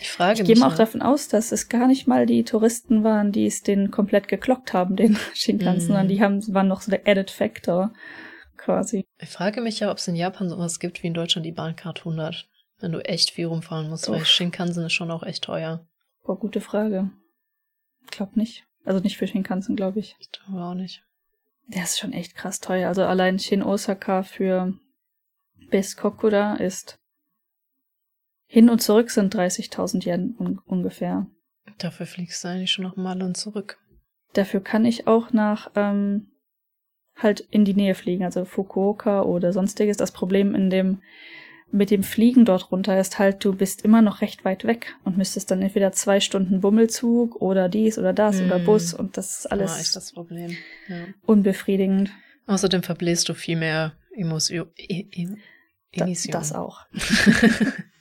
Ich 0.00 0.10
frage 0.10 0.40
ich 0.40 0.46
gehe 0.46 0.56
mal 0.56 0.72
auch 0.72 0.76
davon 0.76 1.02
aus, 1.02 1.28
dass 1.28 1.52
es 1.52 1.68
gar 1.68 1.86
nicht 1.86 2.06
mal 2.06 2.26
die 2.26 2.44
Touristen 2.44 3.04
waren, 3.04 3.32
die 3.32 3.46
es 3.46 3.62
den 3.62 3.90
komplett 3.90 4.28
geklockt 4.28 4.72
haben, 4.72 4.96
den 4.96 5.16
Shinkansen, 5.34 5.84
mm. 5.84 5.88
sondern 5.88 6.08
die 6.08 6.20
haben, 6.20 6.54
waren 6.54 6.68
noch 6.68 6.82
so 6.82 6.90
der 6.90 7.06
Added 7.06 7.30
Factor 7.30 7.92
quasi. 8.56 9.06
Ich 9.18 9.28
frage 9.28 9.60
mich 9.60 9.80
ja, 9.80 9.90
ob 9.90 9.98
es 9.98 10.08
in 10.08 10.16
Japan 10.16 10.48
sowas 10.48 10.80
gibt 10.80 11.02
wie 11.02 11.06
in 11.06 11.14
Deutschland 11.14 11.46
die 11.46 11.52
Bahncard 11.52 12.00
100. 12.00 12.48
Wenn 12.78 12.92
du 12.92 13.00
echt 13.00 13.30
viel 13.30 13.46
rumfahren 13.46 13.88
musst, 13.88 14.08
Uff. 14.08 14.16
weil 14.16 14.24
Shinkansen 14.26 14.84
ist 14.84 14.92
schon 14.92 15.10
auch 15.10 15.22
echt 15.22 15.44
teuer. 15.44 15.86
Boah, 16.24 16.38
gute 16.38 16.60
Frage. 16.60 17.10
Glaub 18.10 18.36
nicht. 18.36 18.66
Also 18.84 19.00
nicht 19.00 19.16
für 19.16 19.26
Shinkansen, 19.26 19.76
glaube 19.76 20.00
ich. 20.00 20.16
Ich 20.20 20.30
glaube 20.30 20.62
auch 20.62 20.74
nicht. 20.74 21.02
Der 21.66 21.82
ist 21.82 21.98
schon 21.98 22.12
echt 22.12 22.34
krass 22.34 22.60
teuer. 22.60 22.88
Also 22.88 23.04
allein 23.04 23.38
Shin 23.38 23.62
Osaka 23.62 24.22
für 24.22 24.74
bis 25.70 25.96
Kokuda 25.96 26.56
ist 26.56 26.98
hin 28.46 28.70
und 28.70 28.80
zurück 28.80 29.10
sind 29.10 29.34
30.000 29.34 30.06
Yen 30.06 30.36
un 30.38 30.58
ungefähr. 30.64 31.26
Dafür 31.78 32.06
fliegst 32.06 32.44
du 32.44 32.48
eigentlich 32.48 32.70
schon 32.70 32.84
noch 32.84 32.96
mal 32.96 33.20
und 33.22 33.36
zurück. 33.36 33.78
Dafür 34.32 34.60
kann 34.60 34.84
ich 34.84 35.06
auch 35.06 35.32
nach 35.32 35.72
ähm, 35.74 36.28
halt 37.16 37.40
in 37.40 37.64
die 37.64 37.74
Nähe 37.74 37.94
fliegen, 37.94 38.24
also 38.24 38.44
Fukuoka 38.44 39.22
oder 39.22 39.52
sonstiges. 39.52 39.96
Das 39.96 40.12
Problem 40.12 40.54
in 40.54 40.70
dem 40.70 41.02
mit 41.72 41.90
dem 41.90 42.02
Fliegen 42.02 42.44
dort 42.44 42.70
runter 42.70 42.98
ist 42.98 43.18
halt, 43.18 43.44
du 43.44 43.54
bist 43.54 43.82
immer 43.82 44.00
noch 44.00 44.20
recht 44.20 44.44
weit 44.44 44.64
weg 44.64 44.94
und 45.04 45.18
müsstest 45.18 45.50
dann 45.50 45.62
entweder 45.62 45.92
zwei 45.92 46.20
Stunden 46.20 46.60
Bummelzug 46.60 47.40
oder 47.40 47.68
dies 47.68 47.98
oder 47.98 48.12
das 48.12 48.38
hm. 48.38 48.46
oder 48.46 48.58
Bus 48.60 48.94
und 48.94 49.16
das 49.16 49.40
ist 49.40 49.52
alles 49.52 49.74
ja, 49.74 49.80
ist 49.80 49.96
das 49.96 50.12
Problem. 50.12 50.56
Ja. 50.88 51.06
unbefriedigend. 51.26 52.10
Außerdem 52.46 52.82
verbläst 52.82 53.28
du 53.28 53.34
viel 53.34 53.56
mehr 53.56 53.92
Emotion. 54.14 54.68
E 54.76 55.28
da, 55.92 56.06
das 56.06 56.52
auch. 56.52 56.86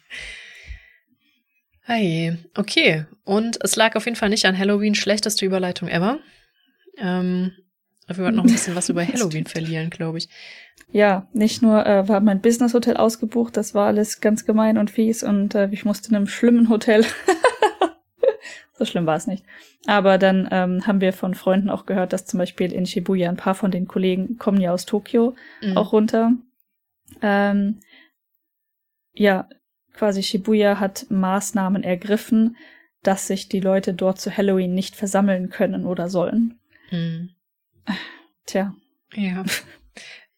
Hey, 1.88 2.36
okay. 2.56 3.06
Und 3.26 3.60
es 3.64 3.76
lag 3.76 3.96
auf 3.96 4.06
jeden 4.06 4.18
Fall 4.18 4.30
nicht 4.30 4.46
an 4.46 4.58
Halloween. 4.58 4.96
Schlechteste 4.96 5.46
Überleitung 5.46 5.88
ever. 5.88 6.20
Ähm, 6.98 7.52
wir 8.08 8.18
wollten 8.18 8.36
noch 8.36 8.44
ein 8.46 8.52
bisschen 8.52 8.76
was 8.76 8.90
über 8.90 9.06
Halloween 9.06 9.46
verlieren, 9.46 9.90
glaube 9.90 10.18
ich. 10.18 10.30
Ja, 10.92 11.28
nicht 11.34 11.62
nur 11.62 11.86
äh, 11.86 12.08
war 12.08 12.20
mein 12.20 12.42
Business-Hotel 12.42 12.98
ausgebucht, 12.98 13.58
das 13.58 13.74
war 13.74 13.88
alles 13.88 14.22
ganz 14.22 14.46
gemein 14.46 14.78
und 14.78 14.92
fies 14.92 15.24
und 15.24 15.56
äh, 15.56 15.70
ich 15.72 15.86
musste 15.86 16.10
in 16.10 16.16
einem 16.16 16.28
schlimmen 16.28 16.70
Hotel. 16.70 17.04
so 18.78 18.86
schlimm 18.86 19.06
war 19.06 19.16
es 19.16 19.28
nicht. 19.28 19.44
Aber 19.88 20.18
dann 20.18 20.48
ähm, 20.52 20.86
haben 20.86 21.02
wir 21.02 21.14
von 21.14 21.34
Freunden 21.34 21.70
auch 21.70 21.86
gehört, 21.86 22.14
dass 22.14 22.26
zum 22.26 22.38
Beispiel 22.38 22.72
in 22.72 22.86
Shibuya 22.86 23.30
ein 23.30 23.38
paar 23.38 23.56
von 23.56 23.72
den 23.72 23.88
Kollegen 23.88 24.38
kommen 24.38 24.62
ja 24.62 24.72
aus 24.72 24.86
Tokio 24.86 25.36
mhm. 25.62 25.78
auch 25.78 25.92
runter. 25.92 26.34
Ähm, 27.22 27.80
ja, 29.14 29.48
quasi 29.94 30.24
Shibuya 30.24 30.80
hat 30.80 31.08
Maßnahmen 31.10 31.84
ergriffen, 31.84 32.58
dass 33.02 33.28
sich 33.28 33.50
die 33.50 33.60
Leute 33.60 33.94
dort 33.94 34.20
zu 34.20 34.36
Halloween 34.36 34.74
nicht 34.74 34.96
versammeln 34.96 35.50
können 35.50 35.86
oder 35.86 36.10
sollen. 36.10 36.60
Mhm. 36.92 37.35
Tja. 38.46 38.76
Ja. 39.14 39.44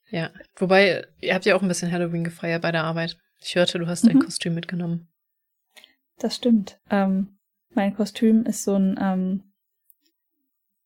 Ja. 0.10 0.32
Wobei, 0.56 1.06
ihr 1.20 1.34
habt 1.34 1.46
ja 1.46 1.56
auch 1.56 1.62
ein 1.62 1.68
bisschen 1.68 1.92
Halloween 1.92 2.24
gefeiert 2.24 2.62
bei 2.62 2.72
der 2.72 2.84
Arbeit. 2.84 3.18
Ich 3.42 3.56
hörte, 3.56 3.80
du 3.80 3.88
hast 3.88 4.06
mhm. 4.06 4.10
dein 4.10 4.20
Kostüm 4.20 4.54
mitgenommen. 4.56 5.08
Das 6.18 6.36
stimmt. 6.36 6.80
Ähm, 6.90 7.38
mein 7.70 7.96
Kostüm 7.96 8.46
ist 8.46 8.64
so 8.64 8.76
ein 8.76 8.98
ähm, 9.00 9.44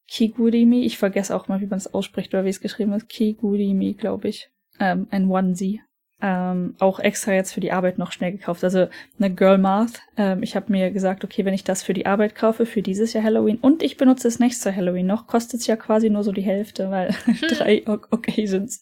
Kigurimi. 0.08 0.84
Ich 0.84 0.98
vergesse 0.98 1.36
auch 1.36 1.48
mal, 1.48 1.62
wie 1.62 1.68
man 1.68 1.78
es 1.78 1.94
ausspricht 1.94 2.34
oder 2.34 2.46
wie 2.46 2.50
es 2.50 2.62
geschrieben 2.62 2.94
ist. 2.94 3.08
Kigurimi, 3.08 3.94
glaube 3.94 4.28
ich. 4.28 4.50
Ähm, 4.80 5.08
ein 5.12 5.30
Onesie 5.30 5.82
ähm, 6.22 6.76
auch 6.80 7.00
extra 7.00 7.34
jetzt 7.34 7.54
für 7.54 7.60
die 7.60 7.72
Arbeit 7.72 7.98
noch 7.98 8.12
schnell 8.12 8.32
gekauft. 8.32 8.64
Also 8.64 8.88
eine 9.20 9.34
Girl 9.34 9.58
Math. 9.58 10.02
Ähm, 10.18 10.44
ich 10.44 10.56
habe 10.56 10.72
mir 10.72 10.92
gesagt, 10.92 11.24
okay, 11.24 11.46
wenn 11.46 11.54
ich 11.54 11.64
das 11.64 11.84
für 11.84 11.94
die 11.94 12.06
Arbeit 12.06 12.36
kaufe, 12.36 12.66
für 12.66 12.82
dieses 12.82 13.14
Jahr 13.14 13.24
Halloween 13.24 13.58
und 13.58 13.82
ich 13.84 13.98
benutze 13.98 14.28
es 14.28 14.40
nächste 14.40 14.76
Halloween 14.76 15.08
noch, 15.08 15.28
kostet 15.28 15.62
es 15.62 15.68
ja 15.68 15.76
quasi 15.76 16.10
nur 16.10 16.24
so 16.24 16.32
die 16.32 16.42
Hälfte, 16.42 16.92
weil 16.92 17.14
hm. 17.26 17.36
drei 17.50 17.84
Occasions. 17.88 18.82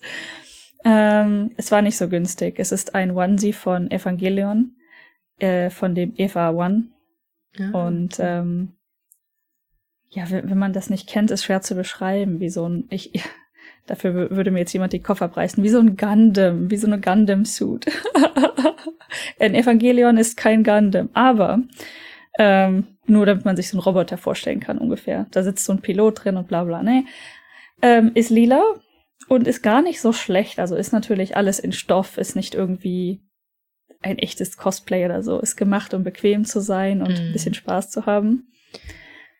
Ähm, 0.83 1.51
es 1.57 1.71
war 1.71 1.81
nicht 1.81 1.97
so 1.97 2.09
günstig. 2.09 2.59
Es 2.59 2.71
ist 2.71 2.95
ein 2.95 3.11
Onesie 3.11 3.53
von 3.53 3.91
Evangelion, 3.91 4.75
äh, 5.39 5.69
von 5.69 5.95
dem 5.95 6.13
Eva 6.17 6.51
One. 6.51 6.89
Ja. 7.57 7.71
Und 7.71 8.17
ähm, 8.19 8.73
ja, 10.09 10.29
wenn, 10.29 10.49
wenn 10.49 10.57
man 10.57 10.73
das 10.73 10.89
nicht 10.89 11.07
kennt, 11.07 11.31
ist 11.31 11.43
schwer 11.43 11.61
zu 11.61 11.75
beschreiben, 11.75 12.39
wie 12.39 12.49
so 12.49 12.67
ein. 12.67 12.85
Ich, 12.89 13.11
Dafür 13.89 14.29
würde 14.29 14.51
mir 14.51 14.59
jetzt 14.59 14.73
jemand 14.73 14.93
die 14.93 15.01
Koffer 15.01 15.27
preisen. 15.29 15.63
Wie 15.63 15.69
so 15.69 15.79
ein 15.79 15.97
Gundam, 15.97 16.69
wie 16.69 16.77
so 16.77 16.85
eine 16.85 17.01
Gundam-Suit. 17.01 17.87
ein 19.39 19.55
Evangelion 19.55 20.17
ist 20.17 20.37
kein 20.37 20.63
Gundam, 20.63 21.09
aber 21.13 21.63
ähm, 22.37 22.85
nur 23.07 23.25
damit 23.25 23.45
man 23.45 23.55
sich 23.55 23.67
so 23.67 23.77
einen 23.77 23.83
Roboter 23.83 24.19
vorstellen 24.19 24.59
kann 24.59 24.77
ungefähr. 24.77 25.25
Da 25.31 25.41
sitzt 25.41 25.65
so 25.65 25.73
ein 25.73 25.81
Pilot 25.81 26.23
drin 26.23 26.37
und 26.37 26.47
bla 26.47 26.65
bla. 26.65 26.83
Nee. 26.83 27.05
Ähm, 27.81 28.11
ist 28.13 28.29
lila 28.29 28.61
und 29.27 29.47
ist 29.47 29.63
gar 29.63 29.81
nicht 29.81 30.01
so 30.01 30.13
schlecht. 30.13 30.59
Also 30.59 30.75
ist 30.75 30.93
natürlich 30.93 31.35
alles 31.35 31.57
in 31.57 31.71
Stoff, 31.71 32.19
ist 32.19 32.35
nicht 32.35 32.53
irgendwie 32.53 33.21
ein 34.01 34.19
echtes 34.19 34.55
Cosplay 34.55 35.03
oder 35.05 35.23
so. 35.23 35.39
Ist 35.39 35.55
gemacht, 35.55 35.95
um 35.95 36.03
bequem 36.03 36.45
zu 36.45 36.61
sein 36.61 37.01
und 37.01 37.19
mm. 37.19 37.21
ein 37.21 37.33
bisschen 37.33 37.55
Spaß 37.55 37.89
zu 37.89 38.05
haben. 38.05 38.51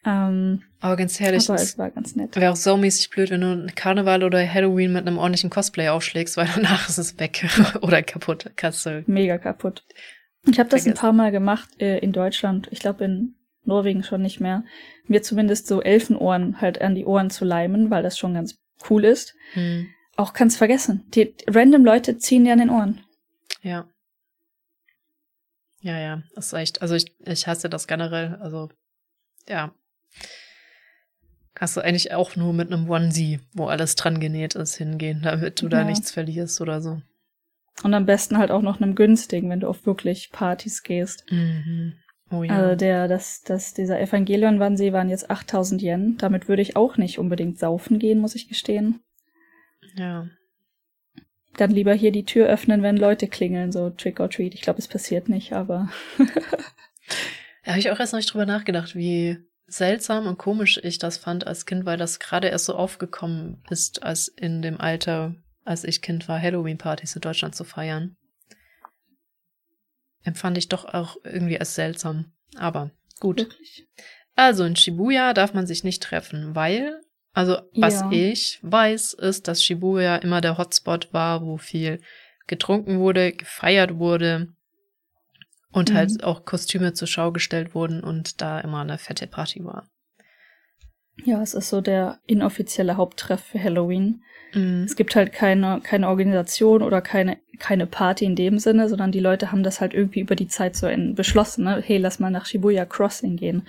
Ähm, 0.06 0.64
aber 0.80 0.96
ganz 0.96 1.20
ehrlich, 1.20 1.50
aber 1.50 1.60
es 1.60 1.78
war 1.78 1.92
ganz 1.92 2.16
nett. 2.16 2.36
Wäre 2.36 2.52
auch 2.52 2.56
saumäßig 2.56 3.10
blöd, 3.10 3.32
wenn 3.32 3.42
du 3.42 3.68
Karneval 3.76 4.24
oder 4.24 4.48
Halloween 4.48 4.94
mit 4.94 5.06
einem 5.06 5.18
ordentlichen 5.18 5.50
Cosplay 5.50 5.90
aufschlägst, 5.90 6.38
weil 6.38 6.48
danach 6.56 6.88
ist 6.88 6.98
es 6.98 7.20
weg 7.20 7.48
oder 7.82 8.02
kaputt. 8.02 8.50
Kannst 8.56 8.86
du 8.86 9.04
Mega 9.08 9.38
kaputt. 9.38 9.84
Ich 10.48 10.58
habe 10.58 10.70
das 10.70 10.88
ein 10.88 10.94
paar 10.94 11.12
Mal 11.12 11.32
gemacht 11.32 11.70
äh, 11.82 11.98
in 12.00 12.14
Deutschland. 12.14 12.70
Ich 12.72 12.80
glaube 12.80 13.04
in 13.04 13.36
Norwegen 13.66 14.04
schon 14.04 14.22
nicht 14.22 14.40
mehr. 14.40 14.64
Mir 15.06 15.22
zumindest 15.22 15.68
so 15.68 15.82
Elfenohren 15.82 16.62
halt 16.62 16.82
an 16.82 16.96
die 16.96 17.06
Ohren 17.06 17.30
zu 17.30 17.44
leimen, 17.44 17.90
weil 17.90 18.04
das 18.04 18.18
schon 18.18 18.34
ganz 18.34 18.58
cool 18.90 19.04
ist. 19.04 19.36
Hm. 19.54 19.88
Auch 20.16 20.34
kannst 20.34 20.58
vergessen. 20.58 21.06
Die 21.14 21.36
random 21.48 21.84
Leute 21.84 22.18
ziehen 22.18 22.46
dir 22.46 22.54
an 22.54 22.60
den 22.60 22.70
Ohren. 22.70 23.02
Ja. 23.62 23.90
Ja, 25.82 25.98
ja, 25.98 26.24
das 26.36 26.48
ist 26.48 26.54
echt. 26.54 26.82
Also 26.82 26.96
ich, 26.96 27.14
ich 27.26 27.48
hasse 27.48 27.70
das 27.70 27.88
generell. 27.88 28.38
Also 28.42 28.70
ja, 29.48 29.74
Kannst 31.60 31.76
du 31.76 31.82
eigentlich 31.82 32.14
auch 32.14 32.38
nur 32.38 32.54
mit 32.54 32.72
einem 32.72 32.90
Onesie, 32.90 33.42
wo 33.52 33.66
alles 33.66 33.96
dran 33.96 34.22
genäht 34.22 34.56
ist, 34.56 34.76
hingehen, 34.76 35.20
damit 35.24 35.62
du 35.62 35.66
ja. 35.66 35.72
da 35.72 35.84
nichts 35.84 36.10
verlierst 36.10 36.62
oder 36.62 36.82
so. 36.82 37.02
Und 37.84 37.94
am 37.94 38.06
besten 38.06 38.38
halt 38.38 38.50
auch 38.50 38.62
noch 38.62 38.80
einem 38.80 38.96
günstigen, 38.96 39.50
wenn 39.50 39.60
du 39.60 39.68
auf 39.68 39.86
wirklich 39.86 40.32
Partys 40.32 40.84
gehst. 40.84 41.26
Mhm. 41.30 41.96
Oh 42.32 42.44
ja. 42.44 42.54
Also 42.54 42.76
der, 42.78 43.10
das, 43.10 43.42
das, 43.42 43.74
dieser 43.74 44.00
Evangelion-Wannsee 44.00 44.94
waren 44.94 45.10
jetzt 45.10 45.30
8000 45.30 45.82
Yen. 45.82 46.18
Damit 46.18 46.48
würde 46.48 46.62
ich 46.62 46.78
auch 46.78 46.96
nicht 46.96 47.20
unbedingt 47.20 47.60
saufen 47.60 48.00
gehen, 48.00 48.20
muss 48.20 48.36
ich 48.36 48.48
gestehen. 48.48 49.02
Ja. 49.98 50.30
Dann 51.58 51.72
lieber 51.72 51.94
hier 51.94 52.14
die 52.14 52.24
Tür 52.24 52.48
öffnen, 52.48 52.84
wenn 52.84 52.96
Leute 52.96 53.28
klingeln, 53.28 53.74
so 53.74 53.90
Trick 53.90 54.22
or 54.22 54.30
Treat. 54.30 54.54
Ich 54.54 54.62
glaube, 54.62 54.80
es 54.80 54.88
passiert 54.88 55.28
nicht, 55.28 55.52
aber. 55.52 55.90
da 57.66 57.72
habe 57.72 57.80
ich 57.80 57.92
auch 57.92 58.00
erst 58.00 58.14
noch 58.14 58.20
nicht 58.20 58.32
drüber 58.32 58.46
nachgedacht, 58.46 58.96
wie 58.96 59.40
seltsam 59.74 60.28
und 60.28 60.38
komisch 60.38 60.80
ich 60.84 60.98
das 60.98 61.18
fand 61.18 61.48
als 61.48 61.66
Kind, 61.66 61.86
weil 61.86 61.98
das 61.98 62.20
gerade 62.20 62.48
erst 62.48 62.66
so 62.66 62.76
aufgekommen 62.76 63.64
ist, 63.70 64.04
als 64.04 64.28
in 64.28 64.62
dem 64.62 64.80
Alter, 64.80 65.36
als 65.66 65.84
ich 65.84 66.02
Kind 66.02 66.28
war, 66.28 66.42
Halloween-Partys 66.42 67.16
in 67.16 67.22
Deutschland 67.22 67.56
zu 67.56 67.64
feiern 67.64 68.16
empfand 70.24 70.58
ich 70.58 70.70
doch 70.70 70.86
auch 70.86 71.18
irgendwie 71.24 71.60
als 71.60 71.76
seltsam. 71.76 72.32
Aber 72.56 72.92
gut. 73.20 73.40
Wirklich? 73.40 73.88
Also 74.36 74.64
in 74.64 74.76
Shibuya 74.76 75.34
darf 75.34 75.54
man 75.54 75.68
sich 75.68 75.84
nicht 75.84 76.02
treffen, 76.02 76.56
weil, 76.56 77.02
also 77.34 77.58
was 77.76 78.02
ja. 78.02 78.12
ich 78.12 78.60
weiß, 78.62 79.14
ist, 79.14 79.48
dass 79.48 79.64
Shibuya 79.64 80.18
immer 80.18 80.42
der 80.42 80.58
Hotspot 80.58 81.14
war, 81.14 81.46
wo 81.46 81.58
viel 81.58 82.02
getrunken 82.48 83.00
wurde, 83.00 83.34
gefeiert 83.34 83.96
wurde 83.98 84.54
und 85.72 85.94
halt 85.94 86.10
mhm. 86.10 86.14
halt 86.14 86.24
auch 86.24 86.46
Kostüme 86.46 86.94
zur 86.94 87.08
Schau 87.08 87.32
gestellt 87.32 87.76
wurden 87.76 88.04
und 88.04 88.42
da 88.42 88.60
immer 88.60 88.82
eine 88.82 88.98
fette 88.98 89.28
Party 89.28 89.64
war. 89.64 89.88
Ja, 91.26 91.42
es 91.42 91.54
ist 91.54 91.70
so 91.70 91.82
der 91.82 92.20
inoffizielle 92.26 92.98
Haupttreff 92.98 93.42
für 93.42 93.62
Halloween. 93.62 94.24
Mhm. 94.54 94.84
Es 94.84 94.96
gibt 94.96 95.16
halt 95.16 95.34
keine, 95.34 95.82
keine 95.84 96.08
Organisation 96.08 96.82
oder 96.82 97.02
keine, 97.02 97.38
keine 97.60 97.88
Party 97.88 98.26
in 98.26 98.36
dem 98.36 98.58
Sinne, 98.58 98.90
sondern 98.90 99.12
die 99.12 99.20
Leute 99.20 99.52
haben 99.52 99.64
das 99.64 99.82
halt 99.82 99.94
irgendwie 99.94 100.22
über 100.22 100.36
die 100.36 100.48
Zeit 100.48 100.76
so 100.76 100.88
in, 100.88 101.16
beschlossen, 101.16 101.66
ne? 101.66 101.84
hey, 101.86 101.98
lass 101.98 102.20
mal 102.20 102.32
nach 102.32 102.46
Shibuya 102.46 102.86
Crossing 102.86 103.36
gehen. 103.36 103.68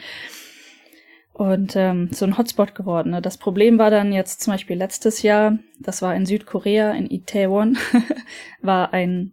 Und 1.33 1.75
ähm, 1.75 2.11
so 2.13 2.27
ein 2.27 2.37
Hotspot 2.37 2.75
geworden. 2.75 3.13
Ne? 3.13 3.23
Das 3.23 3.39
Problem 3.39 3.79
war 3.79 3.91
dann 3.91 4.13
jetzt 4.13 4.43
zum 4.43 4.53
Beispiel 4.53 4.77
letztes 4.77 5.23
Jahr, 5.23 5.59
das 5.79 6.03
war 6.03 6.15
in 6.15 6.27
Südkorea, 6.27 6.93
in 6.93 7.11
Itaewon, 7.11 7.79
war 8.61 8.93
ein, 8.93 9.33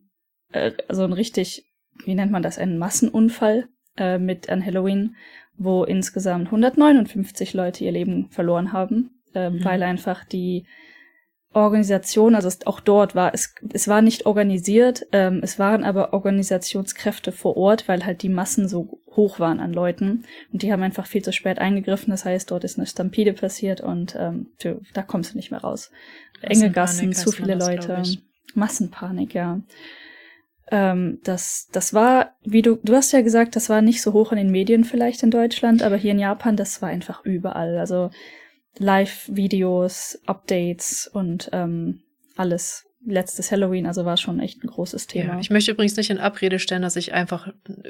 äh, 0.54 0.72
also 0.88 1.04
ein 1.04 1.12
richtig, 1.12 1.67
wie 2.06 2.16
nennt 2.16 2.32
man 2.32 2.44
das, 2.44 2.58
ein 2.58 2.78
Massenunfall 2.78 3.68
äh, 3.98 4.18
mit 4.18 4.50
an 4.50 4.66
Halloween 4.66 5.16
wo 5.58 5.84
insgesamt 5.84 6.48
159 6.48 7.54
Leute 7.54 7.84
ihr 7.84 7.92
Leben 7.92 8.30
verloren 8.30 8.72
haben, 8.72 9.22
äh, 9.34 9.50
mhm. 9.50 9.66
weil 9.66 9.84
einfach 9.84 10.24
die 10.24 10.66
Organisation, 11.54 12.36
also 12.36 12.48
es, 12.48 12.68
auch 12.68 12.80
dort 12.80 13.16
war 13.16 13.34
es, 13.34 13.56
es 13.74 13.88
war 13.88 14.04
nicht 14.04 14.28
organisiert, 14.28 15.08
ähm, 15.12 15.40
es 15.42 15.58
waren 15.58 15.84
aber 15.84 16.14
Organisationskräfte 16.14 17.32
vor 17.32 17.58
Ort, 17.58 17.88
weil 17.88 18.06
halt 18.06 18.22
die 18.22 18.30
Massen 18.30 18.68
so 18.68 19.00
hoch 19.16 19.40
waren 19.40 19.60
an 19.60 19.74
Leuten 19.74 20.26
und 20.54 20.62
die 20.62 20.72
haben 20.72 20.84
einfach 20.84 21.08
viel 21.08 21.24
zu 21.24 21.34
spät 21.34 21.58
eingegriffen. 21.58 22.12
Das 22.12 22.26
heißt, 22.26 22.52
dort 22.52 22.64
ist 22.64 22.78
eine 22.78 22.86
Stampede 22.86 23.34
passiert 23.34 23.82
und 23.82 24.16
ähm, 24.20 24.52
da 24.94 25.02
kommst 25.02 25.34
du 25.34 25.38
nicht 25.38 25.50
mehr 25.50 25.62
raus. 25.62 25.90
Enge 26.42 26.70
Gassen, 26.70 27.14
zu 27.14 27.32
viele 27.32 27.56
Leute, 27.56 28.04
Massenpanik, 28.54 29.34
ja. 29.34 29.60
Ähm, 30.70 31.20
das, 31.24 31.68
das 31.72 31.94
war, 31.94 32.36
wie 32.44 32.62
du, 32.62 32.78
du 32.84 32.94
hast 32.94 33.14
ja 33.14 33.22
gesagt, 33.22 33.56
das 33.56 33.70
war 33.70 33.82
nicht 33.82 34.02
so 34.02 34.14
hoch 34.14 34.32
in 34.32 34.38
den 34.38 34.52
Medien 34.52 34.84
vielleicht 34.84 35.24
in 35.24 35.32
Deutschland, 35.32 35.82
aber 35.82 35.96
hier 35.96 36.12
in 36.12 36.20
Japan, 36.20 36.58
das 36.58 36.82
war 36.82 36.90
einfach 36.90 37.24
überall. 37.24 37.78
Also 37.78 38.12
Live-Videos, 38.78 40.20
Updates 40.26 41.08
und 41.08 41.50
ähm, 41.54 42.02
alles. 42.36 42.84
Letztes 43.06 43.52
Halloween, 43.52 43.86
also 43.86 44.04
war 44.04 44.18
schon 44.18 44.42
echt 44.42 44.62
ein 44.64 44.68
großes 44.68 45.08
Thema. 45.08 45.36
Ja, 45.36 45.40
ich 45.40 45.50
möchte 45.50 45.72
übrigens 45.72 45.96
nicht 45.96 46.10
in 46.10 46.18
Abrede 46.18 46.60
stellen, 46.60 46.82
dass 46.82 46.98
ich 46.98 47.14
einfach 47.14 47.48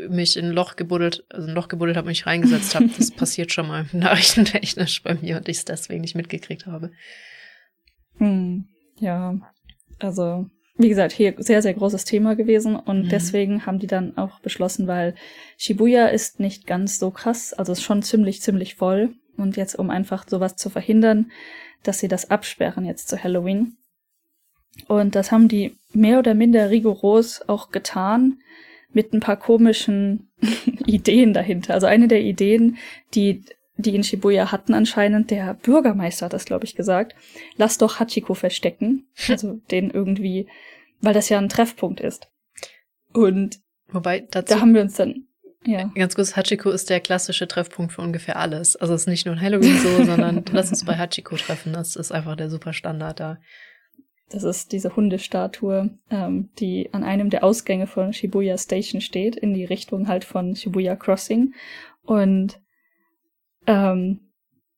mich 0.10 0.38
in 0.38 0.48
ein 0.48 0.52
Loch 0.52 0.76
gebuddelt, 0.76 1.26
also 1.30 1.48
ein 1.48 1.56
Loch 1.56 1.70
gebuddelt 1.70 1.98
habe, 1.98 2.08
mich 2.08 2.28
reingesetzt 2.28 2.76
habe. 2.76 2.88
Das 2.96 3.10
passiert 3.16 3.52
schon 3.52 3.68
mal 3.68 3.88
nachrichtentechnisch 3.94 5.02
bei 5.02 5.16
mir 5.16 5.38
und 5.38 5.50
ich 5.50 5.58
es 5.58 5.66
deswegen 5.66 6.02
nicht 6.02 6.16
mitgekriegt 6.16 6.68
habe. 6.68 6.92
Hm, 8.18 8.68
ja, 9.00 9.40
also 9.98 10.52
wie 10.78 10.90
gesagt, 10.90 11.12
hier 11.12 11.34
sehr, 11.38 11.62
sehr 11.62 11.74
großes 11.74 12.06
Thema 12.06 12.36
gewesen 12.36 12.76
und 12.76 13.06
mhm. 13.06 13.10
deswegen 13.10 13.66
haben 13.66 13.80
die 13.80 13.88
dann 13.88 14.18
auch 14.18 14.40
beschlossen, 14.40 14.88
weil 14.88 15.16
Shibuya 15.58 16.08
ist 16.08 16.40
nicht 16.40 16.68
ganz 16.68 17.00
so 17.00 17.12
krass, 17.12 17.54
also 17.54 17.72
ist 17.72 17.84
schon 17.84 18.04
ziemlich, 18.04 18.42
ziemlich 18.42 18.76
voll 18.76 19.16
und 19.38 19.58
jetzt, 19.58 19.78
um 19.78 19.90
einfach 19.90 20.28
sowas 20.28 20.56
zu 20.56 20.70
verhindern, 20.70 21.32
dass 21.84 22.00
sie 22.00 22.08
das 22.08 22.30
absperren 22.30 22.86
jetzt 22.86 23.10
zu 23.10 23.24
Halloween. 23.24 23.78
Und 24.88 25.16
das 25.16 25.32
haben 25.32 25.48
die 25.48 25.76
mehr 25.94 26.20
oder 26.20 26.34
minder 26.36 26.70
rigoros 26.70 27.42
auch 27.48 27.72
getan 27.72 28.40
mit 28.92 29.13
ein 29.13 29.20
paar 29.20 29.38
komischen 29.38 30.30
Ideen 30.86 31.34
dahinter. 31.34 31.74
Also 31.74 31.88
eine 31.88 32.08
der 32.08 32.22
Ideen, 32.22 32.78
die 33.13 33.44
die 33.78 33.96
in 33.96 34.04
Shibuya 34.04 34.52
hatten 34.52 34.74
anscheinend, 34.74 35.32
der 35.32 35.54
Bürgermeister 35.54 36.26
hat 36.26 36.34
das, 36.34 36.46
glaube 36.46 36.66
ich, 36.66 36.76
gesagt, 36.76 37.16
lass 37.56 37.78
doch 37.78 38.00
Hachiko 38.00 38.34
verstecken. 38.34 39.08
Also 39.30 39.60
den 39.72 39.92
irgendwie, 39.92 40.48
weil 41.02 41.13
das 41.13 41.30
ja 41.30 41.38
ein 41.38 41.50
Treffpunkt 41.50 42.00
ist. 42.00 42.30
Und 43.13 43.60
Wobei, 43.90 44.22
dazu, 44.32 44.54
da 44.54 44.62
haben 44.62 44.74
wir 44.74 44.82
uns 44.82 44.96
dann, 44.96 45.28
ja. 45.66 45.92
Ganz 45.96 46.16
kurz, 46.16 46.36
Hachiko 46.36 46.70
ist 46.70 46.90
der 46.90 47.00
klassische 47.00 47.48
Treffpunkt 47.48 47.94
für 47.94 48.02
ungefähr 48.02 48.38
alles. 48.38 48.76
Also 48.76 48.94
es 48.94 49.02
ist 49.02 49.08
nicht 49.08 49.26
nur 49.26 49.36
ein 49.36 49.42
Halloween 49.42 49.78
so, 49.78 50.04
sondern 50.06 50.46
lass 50.52 50.70
uns 50.70 50.86
bei 50.86 50.98
Hachiko 50.98 51.36
treffen. 51.36 51.74
Das 51.74 51.96
ist 51.96 52.12
einfach 52.12 52.36
der 52.36 52.50
super 52.50 52.74
Standard 52.74 53.20
da. 53.20 53.38
Das 54.30 54.44
ist 54.44 54.74
diese 54.74 54.96
Hundestatue, 54.96 55.92
ähm, 56.10 56.50
die 56.60 56.90
an 56.94 57.04
einem 57.04 57.30
der 57.30 57.44
Ausgänge 57.44 57.88
von 57.88 58.12
Shibuya 58.12 58.58
Station 58.58 59.00
steht, 59.00 59.38
in 59.38 59.54
die 59.54 59.66
Richtung 59.66 60.08
halt 60.08 60.26
von 60.26 60.56
Shibuya 60.56 60.96
Crossing. 60.96 61.54
Und 62.04 62.60
ähm, 63.67 64.32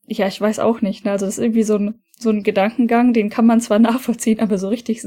ja, 0.07 0.27
ich 0.27 0.41
weiß 0.41 0.59
auch 0.59 0.81
nicht. 0.81 1.05
Ne? 1.05 1.11
Also 1.11 1.25
das 1.25 1.37
ist 1.37 1.43
irgendwie 1.43 1.63
so 1.63 1.75
ein, 1.75 2.01
so 2.17 2.29
ein 2.29 2.43
Gedankengang, 2.43 3.13
den 3.13 3.29
kann 3.29 3.45
man 3.45 3.61
zwar 3.61 3.79
nachvollziehen, 3.79 4.39
aber 4.39 4.57
so 4.57 4.67
richtig 4.67 5.01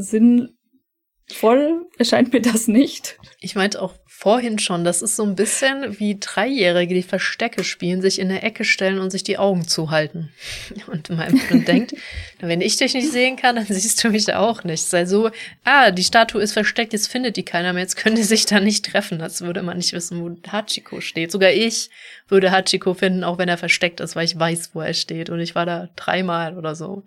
sinnvoll 1.33 1.87
erscheint 1.99 2.33
mir 2.33 2.41
das 2.41 2.69
nicht. 2.69 3.19
Ich 3.41 3.55
meinte 3.55 3.81
auch 3.81 3.95
vorhin 4.07 4.59
schon, 4.59 4.85
das 4.85 5.03
ist 5.03 5.17
so 5.17 5.25
ein 5.25 5.35
bisschen 5.35 5.99
wie 5.99 6.19
Dreijährige, 6.19 6.95
die 6.95 7.03
Verstecke 7.03 7.65
spielen, 7.65 8.03
sich 8.03 8.21
in 8.21 8.29
der 8.29 8.45
Ecke 8.45 8.65
stellen 8.65 9.01
und 9.01 9.11
sich 9.11 9.25
die 9.25 9.39
Augen 9.39 9.67
zuhalten. 9.67 10.33
Und 10.87 11.11
mein 11.11 11.37
Freund 11.37 11.67
denkt, 11.67 11.95
wenn 12.41 12.61
ich 12.61 12.77
dich 12.77 12.95
nicht 12.95 13.11
sehen 13.11 13.37
kann, 13.37 13.57
dann 13.57 13.67
siehst 13.67 14.03
du 14.03 14.11
mich 14.11 14.33
auch 14.33 14.63
nicht. 14.63 14.85
Sei 14.85 15.07
so, 15.07 15.31
ah, 15.65 15.91
die 15.91 16.05
Statue 16.05 16.41
ist 16.41 16.53
versteckt, 16.53 16.93
jetzt 16.93 17.09
findet 17.09 17.37
die 17.37 17.45
keiner 17.45 17.73
mehr, 17.73 17.83
jetzt 17.83 17.97
können 17.97 18.17
die 18.17 18.23
sich 18.23 18.47
da 18.47 18.61
nicht 18.61 18.85
treffen. 18.85 19.19
Das 19.19 19.41
würde 19.41 19.63
man 19.63 19.79
nicht 19.79 19.93
wissen, 19.93 20.21
wo 20.21 20.51
Hachiko 20.51 21.01
steht. 21.01 21.33
Sogar 21.33 21.51
ich 21.51 21.91
würde 22.29 22.53
Hachiko 22.53 22.95
finden, 22.95 23.25
auch 23.25 23.39
wenn 23.39 23.49
er 23.49 23.59
versteckt 23.59 24.01
ist, 24.01 24.15
weil 24.15 24.27
ich 24.27 24.39
weiß, 24.39 24.71
wo 24.75 24.81
er 24.81 24.95
steht. 24.95 25.31
Und 25.31 25.41
ich 25.41 25.55
war 25.55 25.67
da 25.67 25.89
dreimal 25.97 26.57
oder 26.57 26.75
so. 26.77 27.05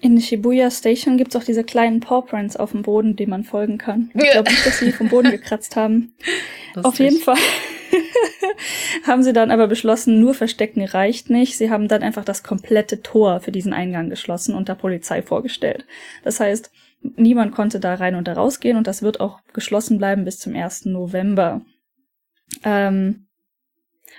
In 0.00 0.20
Shibuya 0.20 0.70
Station 0.70 1.16
gibt's 1.16 1.34
auch 1.34 1.42
diese 1.42 1.64
kleinen 1.64 1.98
Paw 1.98 2.22
Prints 2.22 2.56
auf 2.56 2.70
dem 2.70 2.82
Boden, 2.82 3.16
die 3.16 3.26
man 3.26 3.42
folgen 3.42 3.78
kann. 3.78 4.10
Ich 4.14 4.30
glaube 4.30 4.48
nicht, 4.50 4.64
dass 4.64 4.78
sie 4.78 4.92
vom 4.92 5.08
Boden 5.08 5.30
gekratzt 5.32 5.74
haben. 5.74 6.14
Lustig. 6.74 6.84
Auf 6.84 6.98
jeden 7.00 7.18
Fall 7.18 7.36
haben 9.06 9.24
sie 9.24 9.32
dann 9.32 9.50
aber 9.50 9.66
beschlossen, 9.66 10.20
nur 10.20 10.34
Verstecken 10.34 10.84
reicht 10.84 11.30
nicht. 11.30 11.58
Sie 11.58 11.70
haben 11.70 11.88
dann 11.88 12.04
einfach 12.04 12.24
das 12.24 12.44
komplette 12.44 13.02
Tor 13.02 13.40
für 13.40 13.50
diesen 13.50 13.72
Eingang 13.72 14.08
geschlossen 14.08 14.54
und 14.54 14.68
der 14.68 14.76
Polizei 14.76 15.20
vorgestellt. 15.20 15.84
Das 16.22 16.38
heißt, 16.38 16.70
niemand 17.16 17.52
konnte 17.52 17.80
da 17.80 17.94
rein 17.94 18.14
und 18.14 18.28
da 18.28 18.34
rausgehen 18.34 18.76
und 18.76 18.86
das 18.86 19.02
wird 19.02 19.18
auch 19.18 19.40
geschlossen 19.52 19.98
bleiben 19.98 20.24
bis 20.24 20.38
zum 20.38 20.54
1. 20.54 20.86
November. 20.86 21.62
Ähm, 22.64 23.27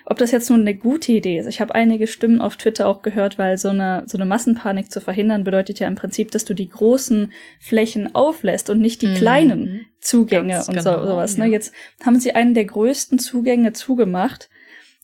ob 0.05 0.17
das 0.17 0.31
jetzt 0.31 0.49
nun 0.49 0.61
eine 0.61 0.75
gute 0.75 1.11
Idee 1.11 1.39
ist, 1.39 1.47
ich 1.47 1.61
habe 1.61 1.75
einige 1.75 2.07
Stimmen 2.07 2.41
auf 2.41 2.57
Twitter 2.57 2.87
auch 2.87 3.01
gehört, 3.01 3.37
weil 3.37 3.57
so 3.57 3.69
eine, 3.69 4.03
so 4.05 4.17
eine 4.17 4.25
Massenpanik 4.25 4.91
zu 4.91 5.01
verhindern 5.01 5.43
bedeutet 5.43 5.79
ja 5.79 5.87
im 5.87 5.95
Prinzip, 5.95 6.31
dass 6.31 6.45
du 6.45 6.53
die 6.53 6.69
großen 6.69 7.31
Flächen 7.59 8.15
auflässt 8.15 8.69
und 8.69 8.79
nicht 8.79 9.01
die 9.01 9.07
mhm. 9.07 9.15
kleinen 9.15 9.85
Zugänge 9.99 10.53
Ganz 10.53 10.67
und 10.69 10.77
genau, 10.77 10.99
so, 10.99 11.07
sowas. 11.07 11.37
Ne? 11.37 11.45
Ja. 11.45 11.51
Jetzt 11.51 11.73
haben 12.05 12.19
sie 12.19 12.33
einen 12.33 12.53
der 12.53 12.65
größten 12.65 13.19
Zugänge 13.19 13.73
zugemacht, 13.73 14.49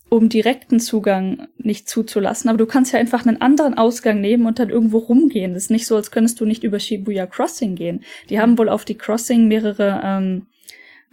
um 0.10 0.30
direkten 0.30 0.80
Zugang 0.80 1.48
nicht 1.58 1.90
zuzulassen. 1.90 2.50
Aber 2.50 2.58
du 2.58 2.66
kannst 2.66 2.94
ja 2.94 3.00
einfach 3.00 3.26
einen 3.26 3.42
anderen 3.42 3.78
Ausgang 3.78 4.22
nehmen 4.22 4.46
und 4.46 4.60
dann 4.60 4.70
irgendwo 4.70 5.00
rumgehen. 5.00 5.54
Das 5.54 5.64
ist 5.64 5.72
nicht 5.72 5.88
so, 5.88 5.96
als 5.96 6.12
könntest 6.12 6.40
du 6.40 6.46
nicht 6.46 6.64
über 6.64 6.80
Shibuya 6.80 7.26
Crossing 7.26 7.76
gehen. 7.76 8.04
Die 8.30 8.40
haben 8.40 8.58
wohl 8.58 8.70
auf 8.70 8.86
die 8.86 8.98
Crossing 8.98 9.48
mehrere 9.48 10.02
ähm, 10.04 10.46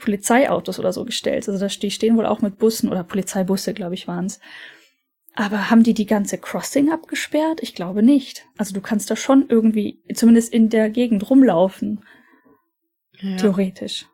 Polizeiautos 0.03 0.79
oder 0.79 0.93
so 0.93 1.05
gestellt. 1.05 1.49
Also 1.49 1.67
die 1.67 1.91
stehen 1.91 2.17
wohl 2.17 2.27
auch 2.27 2.43
mit 2.43 2.59
Bussen 2.59 2.91
oder 2.91 3.05
Polizeibusse, 3.05 3.73
glaube 3.73 3.95
ich, 3.95 4.09
waren's. 4.09 4.41
Aber 5.35 5.71
haben 5.71 5.85
die 5.85 5.95
die 5.95 6.07
ganze 6.07 6.39
Crossing 6.39 6.91
abgesperrt? 6.91 7.61
Ich 7.63 7.75
glaube 7.75 8.03
nicht. 8.03 8.45
Also 8.59 8.75
du 8.75 8.81
kannst 8.81 9.11
da 9.11 9.17
schon 9.17 9.47
irgendwie, 9.49 10.03
zumindest 10.13 10.53
in 10.53 10.69
der 10.69 10.91
Gegend 10.91 11.31
rumlaufen. 11.31 12.05
Ja. 13.21 13.37
Theoretisch. 13.37 14.07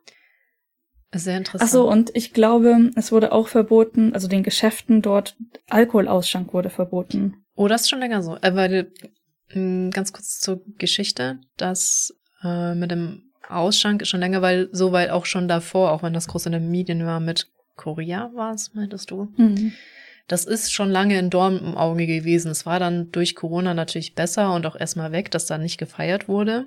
Sehr 1.15 1.39
interessant. 1.39 1.67
Ach 1.67 1.73
so, 1.73 1.91
und 1.91 2.15
ich 2.15 2.35
glaube, 2.35 2.91
es 2.95 3.11
wurde 3.11 3.33
auch 3.33 3.49
verboten, 3.49 4.13
also 4.13 4.29
den 4.29 4.43
Geschäften 4.43 5.01
dort, 5.01 5.37
Alkoholausschank 5.71 6.53
wurde 6.53 6.69
verboten. 6.69 7.47
Oh, 7.55 7.67
das 7.67 7.83
ist 7.83 7.89
schon 7.89 8.01
länger 8.01 8.23
so. 8.23 8.37
Äh, 8.37 8.55
weil, 8.55 8.93
hm, 9.49 9.91
ganz 9.91 10.13
kurz 10.13 10.39
zur 10.39 10.63
Geschichte, 10.77 11.41
dass 11.57 12.15
äh, 12.43 12.75
mit 12.75 12.91
dem 12.91 13.28
Ausschank 13.49 14.03
ist 14.03 14.09
schon 14.09 14.21
länger, 14.21 14.43
weil 14.43 14.69
so 14.73 14.93
weit 14.93 15.11
auch 15.11 15.27
schon 15.27 15.49
davor, 15.49 15.93
auch 15.93 16.03
wenn 16.03 16.13
das 16.13 16.29
groß 16.29 16.47
in 16.47 16.53
den 16.53 16.71
Medien 16.71 17.05
war, 17.07 17.21
mit 17.21 17.49
Korea 17.77 18.31
war 18.35 18.55
es, 18.55 18.75
meintest 18.75 19.11
du? 19.11 19.33
Mhm. 19.37 19.73
Das 20.27 20.45
ist 20.45 20.73
schon 20.73 20.91
lange 20.91 21.17
ein 21.17 21.31
Dorn 21.31 21.59
im 21.59 21.77
Auge 21.77 22.07
gewesen. 22.07 22.51
Es 22.51 22.67
war 22.67 22.79
dann 22.79 23.11
durch 23.13 23.35
Corona 23.35 23.73
natürlich 23.73 24.15
besser 24.15 24.55
und 24.55 24.67
auch 24.67 24.77
erstmal 24.77 25.11
weg, 25.13 25.31
dass 25.31 25.47
da 25.47 25.57
nicht 25.57 25.79
gefeiert 25.79 26.29
wurde. 26.29 26.67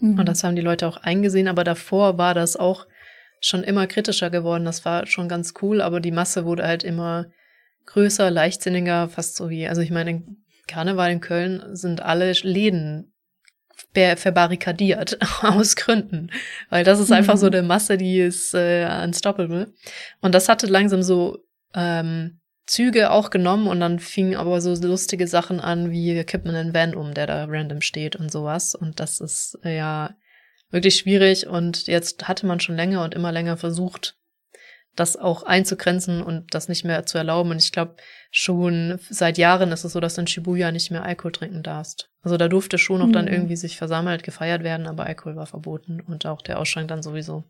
Mhm. 0.00 0.20
Und 0.20 0.26
das 0.26 0.44
haben 0.44 0.54
die 0.54 0.62
Leute 0.62 0.86
auch 0.86 0.98
eingesehen, 0.98 1.48
aber 1.48 1.64
davor 1.64 2.16
war 2.16 2.34
das 2.34 2.56
auch 2.56 2.86
schon 3.40 3.64
immer 3.64 3.86
kritischer 3.88 4.30
geworden. 4.30 4.64
Das 4.64 4.84
war 4.84 5.06
schon 5.06 5.28
ganz 5.28 5.54
cool, 5.62 5.80
aber 5.80 5.98
die 5.98 6.12
Masse 6.12 6.44
wurde 6.44 6.66
halt 6.66 6.84
immer 6.84 7.26
größer, 7.86 8.30
leichtsinniger, 8.30 9.08
fast 9.08 9.36
so 9.36 9.50
wie, 9.50 9.66
also 9.66 9.80
ich 9.80 9.90
meine, 9.90 10.22
Karneval 10.68 11.10
in 11.10 11.20
Köln 11.20 11.74
sind 11.74 12.02
alle 12.02 12.30
Läden 12.42 13.09
verbarrikadiert 13.94 15.18
aus 15.42 15.76
Gründen, 15.76 16.30
weil 16.68 16.84
das 16.84 17.00
ist 17.00 17.08
mhm. 17.08 17.16
einfach 17.16 17.36
so 17.36 17.46
mhm. 17.46 17.52
eine 17.54 17.62
Masse, 17.62 17.96
die 17.96 18.20
ist 18.20 18.54
äh, 18.54 18.88
unstoppable. 19.04 19.72
Und 20.20 20.34
das 20.34 20.48
hatte 20.48 20.66
langsam 20.66 21.02
so 21.02 21.38
ähm, 21.74 22.40
Züge 22.66 23.10
auch 23.10 23.30
genommen 23.30 23.66
und 23.66 23.80
dann 23.80 23.98
fingen 23.98 24.36
aber 24.36 24.60
so 24.60 24.74
lustige 24.74 25.26
Sachen 25.26 25.60
an, 25.60 25.90
wie 25.90 26.14
wir 26.14 26.24
kippen 26.24 26.54
einen 26.54 26.72
Van 26.72 26.94
um, 26.94 27.14
der 27.14 27.26
da 27.26 27.46
random 27.48 27.80
steht 27.80 28.14
und 28.14 28.30
sowas. 28.30 28.76
Und 28.76 29.00
das 29.00 29.20
ist 29.20 29.58
äh, 29.64 29.76
ja 29.76 30.14
wirklich 30.70 30.96
schwierig 30.96 31.48
und 31.48 31.88
jetzt 31.88 32.28
hatte 32.28 32.46
man 32.46 32.60
schon 32.60 32.76
länger 32.76 33.02
und 33.02 33.14
immer 33.14 33.32
länger 33.32 33.56
versucht, 33.56 34.16
das 34.94 35.16
auch 35.16 35.42
einzugrenzen 35.42 36.22
und 36.22 36.54
das 36.54 36.68
nicht 36.68 36.84
mehr 36.84 37.06
zu 37.06 37.18
erlauben. 37.18 37.50
Und 37.50 37.62
ich 37.62 37.72
glaube, 37.72 37.96
schon 38.30 38.98
seit 39.08 39.38
Jahren 39.38 39.72
ist 39.72 39.84
es 39.84 39.92
so, 39.92 40.00
dass 40.00 40.14
du 40.14 40.22
in 40.22 40.26
Shibuya 40.26 40.72
nicht 40.72 40.90
mehr 40.90 41.04
Alkohol 41.04 41.32
trinken 41.32 41.62
darfst. 41.62 42.10
Also 42.22 42.36
da 42.36 42.48
durfte 42.48 42.78
schon 42.78 43.00
noch 43.00 43.08
mhm. 43.08 43.12
dann 43.12 43.28
irgendwie 43.28 43.56
sich 43.56 43.76
versammelt, 43.76 44.22
gefeiert 44.22 44.62
werden, 44.62 44.86
aber 44.86 45.06
Alkohol 45.06 45.36
war 45.36 45.46
verboten 45.46 46.00
und 46.00 46.26
auch 46.26 46.42
der 46.42 46.58
Ausschank 46.58 46.88
dann 46.88 47.02
sowieso. 47.02 47.44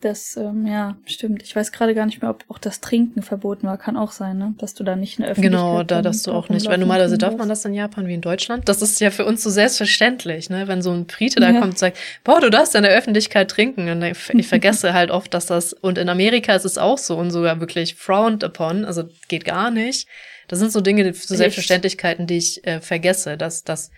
Das, 0.00 0.36
ähm, 0.36 0.66
ja, 0.66 0.98
stimmt. 1.06 1.42
Ich 1.42 1.56
weiß 1.56 1.72
gerade 1.72 1.94
gar 1.94 2.04
nicht 2.04 2.20
mehr, 2.20 2.30
ob 2.30 2.44
auch 2.48 2.58
das 2.58 2.80
Trinken 2.80 3.22
verboten 3.22 3.66
war. 3.66 3.78
Kann 3.78 3.96
auch 3.96 4.12
sein, 4.12 4.36
ne? 4.36 4.54
Dass 4.58 4.74
du 4.74 4.84
da 4.84 4.96
nicht 4.96 5.18
in 5.18 5.22
der 5.22 5.32
Öffentlichkeit 5.32 5.60
Genau, 5.60 5.82
da 5.82 6.02
darfst 6.02 6.26
du 6.26 6.32
auch 6.32 6.48
nicht. 6.48 6.66
Weil 6.66 6.78
normalerweise 6.78 7.16
darf 7.16 7.36
man 7.36 7.48
das 7.48 7.64
in 7.64 7.72
Japan 7.72 8.06
wie 8.06 8.14
in 8.14 8.20
Deutschland. 8.20 8.68
Das 8.68 8.82
ist 8.82 9.00
ja 9.00 9.10
für 9.10 9.24
uns 9.24 9.42
so 9.42 9.50
selbstverständlich, 9.50 10.50
ne? 10.50 10.68
Wenn 10.68 10.82
so 10.82 10.92
ein 10.92 11.06
Brite 11.06 11.40
da 11.40 11.50
ja. 11.50 11.60
kommt 11.60 11.72
und 11.72 11.78
sagt, 11.78 11.96
boah, 12.24 12.40
du 12.40 12.50
darfst 12.50 12.74
in 12.74 12.82
der 12.82 12.92
Öffentlichkeit 12.92 13.50
trinken. 13.50 13.88
Und 13.88 14.02
ich, 14.02 14.28
ich 14.30 14.46
vergesse 14.46 14.92
halt 14.94 15.10
oft, 15.10 15.32
dass 15.32 15.46
das, 15.46 15.72
und 15.72 15.96
in 15.98 16.08
Amerika 16.08 16.54
ist 16.54 16.64
es 16.64 16.76
auch 16.76 16.98
so 16.98 17.16
und 17.16 17.30
sogar 17.30 17.60
wirklich 17.60 17.94
frowned 17.94 18.44
upon. 18.44 18.84
Also 18.84 19.04
geht 19.28 19.44
gar 19.44 19.70
nicht. 19.70 20.06
Das 20.48 20.58
sind 20.58 20.70
so 20.70 20.82
Dinge, 20.82 21.14
so 21.14 21.34
Selbstverständlichkeiten, 21.34 22.26
die 22.26 22.36
ich 22.36 22.66
äh, 22.66 22.80
vergesse, 22.80 23.38
dass, 23.38 23.64
dass 23.64 23.90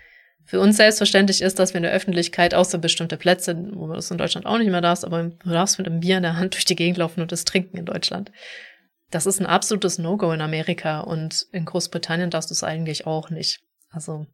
für 0.44 0.60
uns 0.60 0.76
selbstverständlich 0.76 1.40
ist, 1.40 1.58
dass 1.58 1.72
wir 1.72 1.78
in 1.78 1.84
der 1.84 1.92
Öffentlichkeit, 1.92 2.54
außer 2.54 2.78
bestimmte 2.78 3.16
Plätze, 3.16 3.56
wo 3.72 3.86
man 3.86 3.96
das 3.96 4.10
in 4.10 4.18
Deutschland 4.18 4.46
auch 4.46 4.58
nicht 4.58 4.70
mehr 4.70 4.82
darfst, 4.82 5.04
aber 5.04 5.24
du 5.24 5.50
darfst 5.50 5.78
mit 5.78 5.86
einem 5.86 6.00
Bier 6.00 6.18
in 6.18 6.22
der 6.22 6.36
Hand 6.36 6.54
durch 6.54 6.64
die 6.64 6.76
Gegend 6.76 6.98
laufen 6.98 7.20
und 7.20 7.32
das 7.32 7.44
trinken 7.44 7.78
in 7.78 7.86
Deutschland. 7.86 8.30
Das 9.10 9.26
ist 9.26 9.40
ein 9.40 9.46
absolutes 9.46 9.98
No-Go 9.98 10.32
in 10.32 10.40
Amerika 10.40 11.00
und 11.00 11.46
in 11.52 11.64
Großbritannien 11.64 12.30
darfst 12.30 12.50
du 12.50 12.54
es 12.54 12.64
eigentlich 12.64 13.06
auch 13.06 13.30
nicht. 13.30 13.60
Also. 13.90 14.26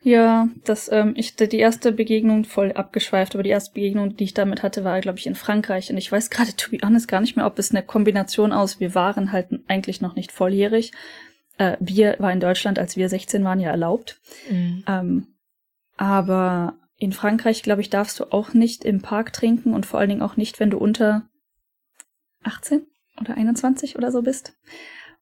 Ja, 0.00 0.48
das, 0.64 0.90
ähm, 0.92 1.14
ich, 1.16 1.34
die 1.34 1.58
erste 1.58 1.90
Begegnung 1.90 2.44
voll 2.44 2.72
abgeschweift, 2.72 3.34
aber 3.34 3.42
die 3.42 3.50
erste 3.50 3.74
Begegnung, 3.74 4.16
die 4.16 4.24
ich 4.24 4.34
damit 4.34 4.62
hatte, 4.62 4.84
war, 4.84 5.00
glaube 5.00 5.18
ich, 5.18 5.26
in 5.26 5.34
Frankreich. 5.34 5.90
Und 5.90 5.98
ich 5.98 6.10
weiß 6.10 6.30
gerade, 6.30 6.54
to 6.56 6.70
be 6.70 6.78
honest, 6.84 7.08
gar 7.08 7.20
nicht 7.20 7.36
mehr, 7.36 7.46
ob 7.46 7.58
es 7.58 7.72
eine 7.72 7.82
Kombination 7.82 8.52
aus, 8.52 8.78
wir 8.78 8.94
waren 8.94 9.32
halt 9.32 9.48
eigentlich 9.66 10.00
noch 10.00 10.14
nicht 10.14 10.30
volljährig 10.30 10.92
äh, 11.58 11.76
Bier 11.80 12.16
war 12.18 12.32
in 12.32 12.40
Deutschland, 12.40 12.78
als 12.78 12.96
wir 12.96 13.08
16 13.08 13.44
waren, 13.44 13.60
ja 13.60 13.70
erlaubt. 13.70 14.20
Mhm. 14.50 14.84
Ähm, 14.86 15.26
aber 15.96 16.74
in 16.96 17.12
Frankreich, 17.12 17.62
glaube 17.62 17.80
ich, 17.80 17.90
darfst 17.90 18.18
du 18.18 18.32
auch 18.32 18.54
nicht 18.54 18.84
im 18.84 19.02
Park 19.02 19.32
trinken 19.32 19.74
und 19.74 19.86
vor 19.86 20.00
allen 20.00 20.08
Dingen 20.08 20.22
auch 20.22 20.36
nicht, 20.36 20.58
wenn 20.60 20.70
du 20.70 20.78
unter 20.78 21.28
18 22.42 22.86
oder 23.20 23.36
21 23.36 23.96
oder 23.96 24.10
so 24.10 24.22
bist. 24.22 24.54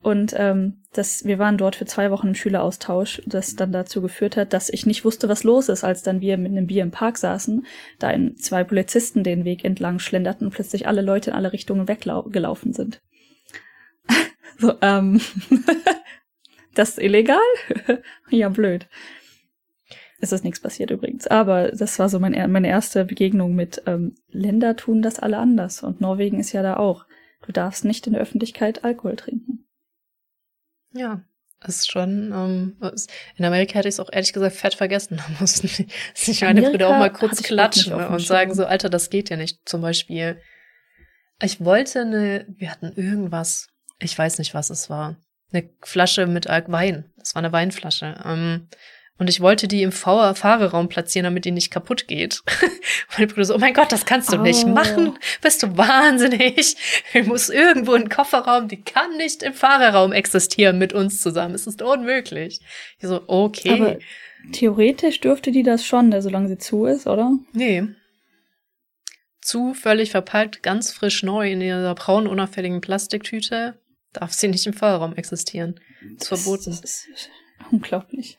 Und 0.02 0.34
ähm, 0.36 0.82
das, 0.92 1.24
wir 1.24 1.38
waren 1.38 1.58
dort 1.58 1.76
für 1.76 1.86
zwei 1.86 2.10
Wochen 2.10 2.28
im 2.28 2.34
Schüleraustausch, 2.34 3.22
das 3.26 3.56
dann 3.56 3.72
dazu 3.72 4.02
geführt 4.02 4.36
hat, 4.36 4.52
dass 4.52 4.68
ich 4.68 4.86
nicht 4.86 5.04
wusste, 5.04 5.28
was 5.28 5.42
los 5.42 5.68
ist, 5.68 5.84
als 5.84 6.02
dann 6.02 6.20
wir 6.20 6.36
mit 6.36 6.52
einem 6.52 6.66
Bier 6.66 6.82
im 6.82 6.90
Park 6.90 7.18
saßen, 7.18 7.66
da 7.98 8.10
in 8.10 8.36
zwei 8.36 8.62
Polizisten 8.62 9.24
den 9.24 9.44
Weg 9.44 9.64
entlang 9.64 9.98
schlenderten 9.98 10.46
und 10.46 10.52
plötzlich 10.52 10.86
alle 10.86 11.02
Leute 11.02 11.30
in 11.30 11.36
alle 11.36 11.52
Richtungen 11.52 11.88
weggelaufen 11.88 12.72
sind. 12.72 13.00
so, 14.58 14.74
ähm, 14.80 15.20
Das 16.76 16.90
ist 16.90 16.98
illegal? 16.98 17.38
ja, 18.30 18.50
blöd. 18.50 18.86
Es 20.20 20.30
ist 20.30 20.44
nichts 20.44 20.60
passiert 20.60 20.90
übrigens. 20.90 21.26
Aber 21.26 21.70
das 21.72 21.98
war 21.98 22.10
so 22.10 22.20
mein, 22.20 22.52
meine 22.52 22.68
erste 22.68 23.06
Begegnung 23.06 23.54
mit 23.54 23.82
ähm, 23.86 24.14
Länder 24.28 24.76
tun 24.76 25.00
das 25.00 25.18
alle 25.18 25.38
anders. 25.38 25.82
Und 25.82 26.02
Norwegen 26.02 26.38
ist 26.38 26.52
ja 26.52 26.62
da 26.62 26.76
auch. 26.76 27.06
Du 27.46 27.52
darfst 27.52 27.84
nicht 27.84 28.06
in 28.06 28.12
der 28.12 28.22
Öffentlichkeit 28.22 28.84
Alkohol 28.84 29.16
trinken. 29.16 29.66
Ja, 30.92 31.22
ist 31.66 31.90
schon. 31.90 32.32
Ähm, 32.34 32.76
in 33.36 33.44
Amerika 33.46 33.78
hätte 33.78 33.88
ich 33.88 33.94
es 33.94 34.00
auch 34.00 34.12
ehrlich 34.12 34.34
gesagt 34.34 34.56
fett 34.56 34.74
vergessen. 34.74 35.16
Da 35.28 35.40
mussten 35.40 35.68
sich 36.14 36.42
meine 36.42 36.60
Brüder 36.60 36.88
auch 36.88 36.98
mal 36.98 37.12
kurz 37.12 37.42
klatschen 37.42 37.94
und 37.94 38.20
sagen 38.20 38.54
so, 38.54 38.66
Alter, 38.66 38.90
das 38.90 39.08
geht 39.08 39.30
ja 39.30 39.38
nicht. 39.38 39.66
Zum 39.66 39.80
Beispiel, 39.80 40.42
ich 41.40 41.64
wollte 41.64 42.02
eine, 42.02 42.46
wir 42.48 42.70
hatten 42.70 42.92
irgendwas, 42.96 43.68
ich 43.98 44.16
weiß 44.16 44.38
nicht, 44.38 44.52
was 44.52 44.68
es 44.68 44.90
war 44.90 45.16
eine 45.52 45.68
Flasche 45.82 46.26
mit 46.26 46.46
Wein. 46.46 47.04
Das 47.16 47.34
war 47.34 47.42
eine 47.42 47.52
Weinflasche. 47.52 48.20
Ähm, 48.24 48.68
und 49.18 49.30
ich 49.30 49.40
wollte 49.40 49.66
die 49.66 49.82
im 49.82 49.92
Fahrerraum 49.92 50.88
platzieren, 50.88 51.24
damit 51.24 51.46
die 51.46 51.50
nicht 51.50 51.70
kaputt 51.70 52.06
geht. 52.06 52.42
und 52.62 53.18
mein 53.18 53.28
Bruder 53.28 53.46
so, 53.46 53.54
oh 53.54 53.58
mein 53.58 53.72
Gott, 53.72 53.90
das 53.90 54.04
kannst 54.04 54.30
du 54.30 54.36
oh. 54.36 54.42
nicht 54.42 54.66
machen. 54.66 55.18
Bist 55.40 55.62
du 55.62 55.76
wahnsinnig? 55.76 56.76
Ich 57.14 57.26
muss 57.26 57.48
irgendwo 57.48 57.94
in 57.94 58.02
den 58.02 58.08
Kofferraum, 58.10 58.68
die 58.68 58.82
kann 58.82 59.16
nicht 59.16 59.42
im 59.42 59.54
Fahrerraum 59.54 60.12
existieren 60.12 60.78
mit 60.78 60.92
uns 60.92 61.22
zusammen. 61.22 61.54
Es 61.54 61.66
ist 61.66 61.80
unmöglich. 61.80 62.60
Ich 62.98 63.08
so, 63.08 63.22
okay. 63.26 63.70
Aber 63.70 63.96
theoretisch 64.52 65.20
dürfte 65.20 65.50
die 65.50 65.62
das 65.62 65.86
schon, 65.86 66.10
ne, 66.10 66.20
solange 66.20 66.48
sie 66.48 66.58
zu 66.58 66.84
ist, 66.84 67.06
oder? 67.06 67.32
Nee. 67.52 67.84
Zu, 69.40 69.72
völlig 69.72 70.10
verpackt, 70.10 70.62
ganz 70.62 70.92
frisch 70.92 71.22
neu 71.22 71.50
in 71.50 71.62
ihrer 71.62 71.94
braunen, 71.94 72.26
unauffälligen 72.26 72.82
Plastiktüte 72.82 73.78
darf 74.16 74.32
sie 74.32 74.48
nicht 74.48 74.66
im 74.66 74.72
Fahrraum 74.72 75.14
existieren. 75.14 75.80
Das, 76.18 76.30
ist 76.30 76.42
verboten. 76.42 76.70
Das 76.70 76.80
ist 76.80 77.30
unglaublich. 77.70 78.38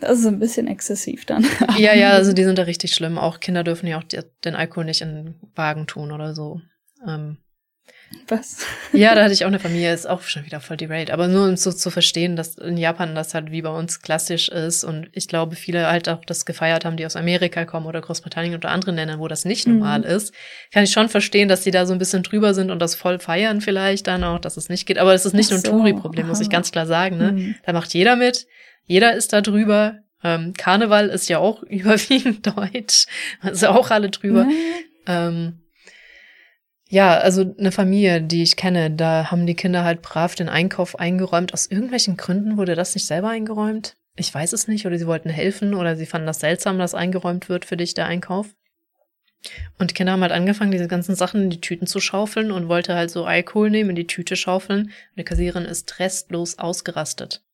Das 0.00 0.20
ist 0.20 0.26
ein 0.26 0.38
bisschen 0.38 0.68
exzessiv 0.68 1.24
dann. 1.26 1.44
ja, 1.76 1.94
ja, 1.94 2.12
also 2.12 2.32
die 2.32 2.44
sind 2.44 2.58
da 2.58 2.62
richtig 2.62 2.94
schlimm. 2.94 3.18
Auch 3.18 3.40
Kinder 3.40 3.64
dürfen 3.64 3.86
ja 3.86 3.98
auch 3.98 4.04
den 4.04 4.54
Alkohol 4.54 4.84
nicht 4.84 5.00
in 5.00 5.14
den 5.14 5.34
Wagen 5.54 5.86
tun 5.86 6.12
oder 6.12 6.34
so. 6.34 6.60
Ähm, 7.06 7.38
was? 8.28 8.58
Ja, 8.92 9.14
da 9.14 9.24
hatte 9.24 9.32
ich 9.32 9.44
auch 9.44 9.48
eine 9.48 9.58
Familie, 9.58 9.92
ist 9.92 10.08
auch 10.08 10.22
schon 10.22 10.44
wieder 10.46 10.60
voll 10.60 10.76
derailed. 10.76 11.10
Aber 11.10 11.28
nur 11.28 11.46
um 11.46 11.56
so 11.56 11.72
zu 11.72 11.90
verstehen, 11.90 12.36
dass 12.36 12.56
in 12.56 12.76
Japan 12.76 13.14
das 13.14 13.34
halt 13.34 13.50
wie 13.50 13.62
bei 13.62 13.70
uns 13.70 14.00
klassisch 14.00 14.48
ist 14.48 14.84
und 14.84 15.08
ich 15.12 15.28
glaube, 15.28 15.56
viele 15.56 15.86
halt 15.86 16.08
auch 16.08 16.24
das 16.24 16.46
gefeiert 16.46 16.84
haben, 16.84 16.96
die 16.96 17.06
aus 17.06 17.16
Amerika 17.16 17.64
kommen 17.64 17.86
oder 17.86 18.00
Großbritannien 18.00 18.54
oder 18.54 18.70
anderen 18.70 18.96
Ländern, 18.96 19.18
wo 19.18 19.28
das 19.28 19.44
nicht 19.44 19.66
mhm. 19.66 19.78
normal 19.78 20.04
ist, 20.04 20.32
kann 20.72 20.84
ich 20.84 20.90
schon 20.90 21.08
verstehen, 21.08 21.48
dass 21.48 21.64
sie 21.64 21.70
da 21.70 21.86
so 21.86 21.92
ein 21.92 21.98
bisschen 21.98 22.22
drüber 22.22 22.54
sind 22.54 22.70
und 22.70 22.80
das 22.80 22.94
voll 22.94 23.18
feiern 23.18 23.60
vielleicht 23.60 24.06
dann 24.06 24.24
auch, 24.24 24.38
dass 24.38 24.56
es 24.56 24.68
nicht 24.68 24.86
geht. 24.86 24.98
Aber 24.98 25.14
es 25.14 25.26
ist 25.26 25.34
nicht 25.34 25.52
Ach 25.52 25.56
nur 25.56 25.60
ein 25.60 25.64
Touri-Problem, 25.64 26.28
muss 26.28 26.40
ich 26.40 26.50
ganz 26.50 26.70
klar 26.70 26.86
sagen. 26.86 27.18
Ne? 27.18 27.32
Mhm. 27.32 27.54
Da 27.64 27.72
macht 27.72 27.92
jeder 27.94 28.16
mit, 28.16 28.46
jeder 28.84 29.14
ist 29.14 29.32
da 29.32 29.40
drüber. 29.40 29.98
Ähm, 30.24 30.54
Karneval 30.56 31.08
ist 31.08 31.28
ja 31.28 31.38
auch 31.38 31.62
überwiegend 31.68 32.46
deutsch, 32.46 33.06
also 33.40 33.68
auch 33.68 33.90
alle 33.90 34.10
drüber. 34.10 34.44
Mhm. 34.44 34.52
Ähm, 35.06 35.60
ja, 36.88 37.18
also 37.18 37.54
eine 37.58 37.70
Familie, 37.70 38.22
die 38.22 38.42
ich 38.42 38.56
kenne, 38.56 38.90
da 38.90 39.30
haben 39.30 39.46
die 39.46 39.54
Kinder 39.54 39.84
halt 39.84 40.00
brav 40.00 40.34
den 40.34 40.48
Einkauf 40.48 40.98
eingeräumt. 40.98 41.52
Aus 41.52 41.66
irgendwelchen 41.66 42.16
Gründen 42.16 42.56
wurde 42.56 42.74
das 42.74 42.94
nicht 42.94 43.06
selber 43.06 43.28
eingeräumt. 43.28 43.96
Ich 44.16 44.34
weiß 44.34 44.52
es 44.54 44.68
nicht, 44.68 44.86
oder 44.86 44.98
sie 44.98 45.06
wollten 45.06 45.28
helfen 45.28 45.74
oder 45.74 45.96
sie 45.96 46.06
fanden 46.06 46.26
das 46.26 46.40
seltsam, 46.40 46.78
dass 46.78 46.94
eingeräumt 46.94 47.48
wird 47.48 47.66
für 47.66 47.76
dich 47.76 47.94
der 47.94 48.06
Einkauf. 48.06 48.54
Und 49.78 49.90
die 49.90 49.94
Kinder 49.94 50.12
haben 50.12 50.22
halt 50.22 50.32
angefangen, 50.32 50.72
diese 50.72 50.88
ganzen 50.88 51.14
Sachen 51.14 51.44
in 51.44 51.50
die 51.50 51.60
Tüten 51.60 51.86
zu 51.86 52.00
schaufeln 52.00 52.50
und 52.50 52.68
wollte 52.68 52.94
halt 52.94 53.10
so 53.10 53.24
Alkohol 53.24 53.70
nehmen, 53.70 53.90
in 53.90 53.96
die 53.96 54.06
Tüte 54.06 54.34
schaufeln. 54.34 54.86
Und 54.86 55.16
die 55.18 55.24
Kassiererin 55.24 55.66
ist 55.66 56.00
restlos 56.00 56.58
ausgerastet, 56.58 57.44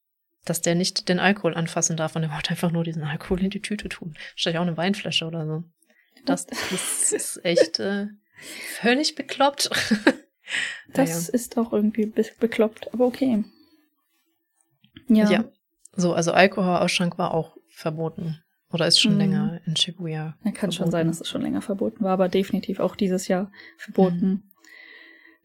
dass 0.45 0.63
der 0.63 0.77
nicht 0.77 1.09
den 1.09 1.19
Alkohol 1.19 1.55
anfassen 1.55 1.97
darf 1.97 2.15
und 2.17 2.23
er 2.23 2.33
wollte 2.33 2.51
einfach 2.51 2.71
nur 2.71 2.85
diesen 2.85 3.03
Alkohol 3.03 3.43
in 3.43 3.51
die 3.51 3.61
Tüte 3.61 3.89
tun. 3.89 4.15
Vielleicht 4.37 4.59
auch 4.59 4.63
eine 4.63 4.77
Weinflasche 4.77 5.27
oder 5.27 5.45
so. 5.45 5.65
Das, 6.25 6.47
das 6.71 7.13
ist 7.13 7.45
echt 7.45 7.81
äh, 7.81 8.07
Völlig 8.81 9.15
bekloppt. 9.15 9.71
das 10.93 11.29
ja. 11.29 11.35
ist 11.35 11.57
auch 11.57 11.73
irgendwie 11.73 12.07
be 12.07 12.25
bekloppt, 12.39 12.93
aber 12.93 13.07
okay. 13.07 13.45
Ja. 15.09 15.31
ja. 15.31 15.45
So, 15.97 16.13
also 16.13 16.33
Alkoholausschank 16.33 17.19
war 17.19 17.33
auch 17.33 17.57
verboten. 17.69 18.41
Oder 18.73 18.89
ist 18.89 19.01
schon 19.01 19.13
mhm. 19.13 19.19
länger 19.19 19.61
in 19.67 19.77
Shibuya. 19.77 20.37
Ja, 20.45 20.51
kann 20.51 20.55
verboten. 20.55 20.73
schon 20.73 20.91
sein, 20.91 21.07
dass 21.07 21.21
es 21.21 21.29
schon 21.29 21.43
länger 21.43 21.63
verboten 21.63 22.03
war, 22.03 22.13
aber 22.13 22.29
definitiv 22.29 22.81
auch 22.81 22.97
dieses 22.97 23.29
Jahr 23.29 23.53
verboten. 23.77 24.27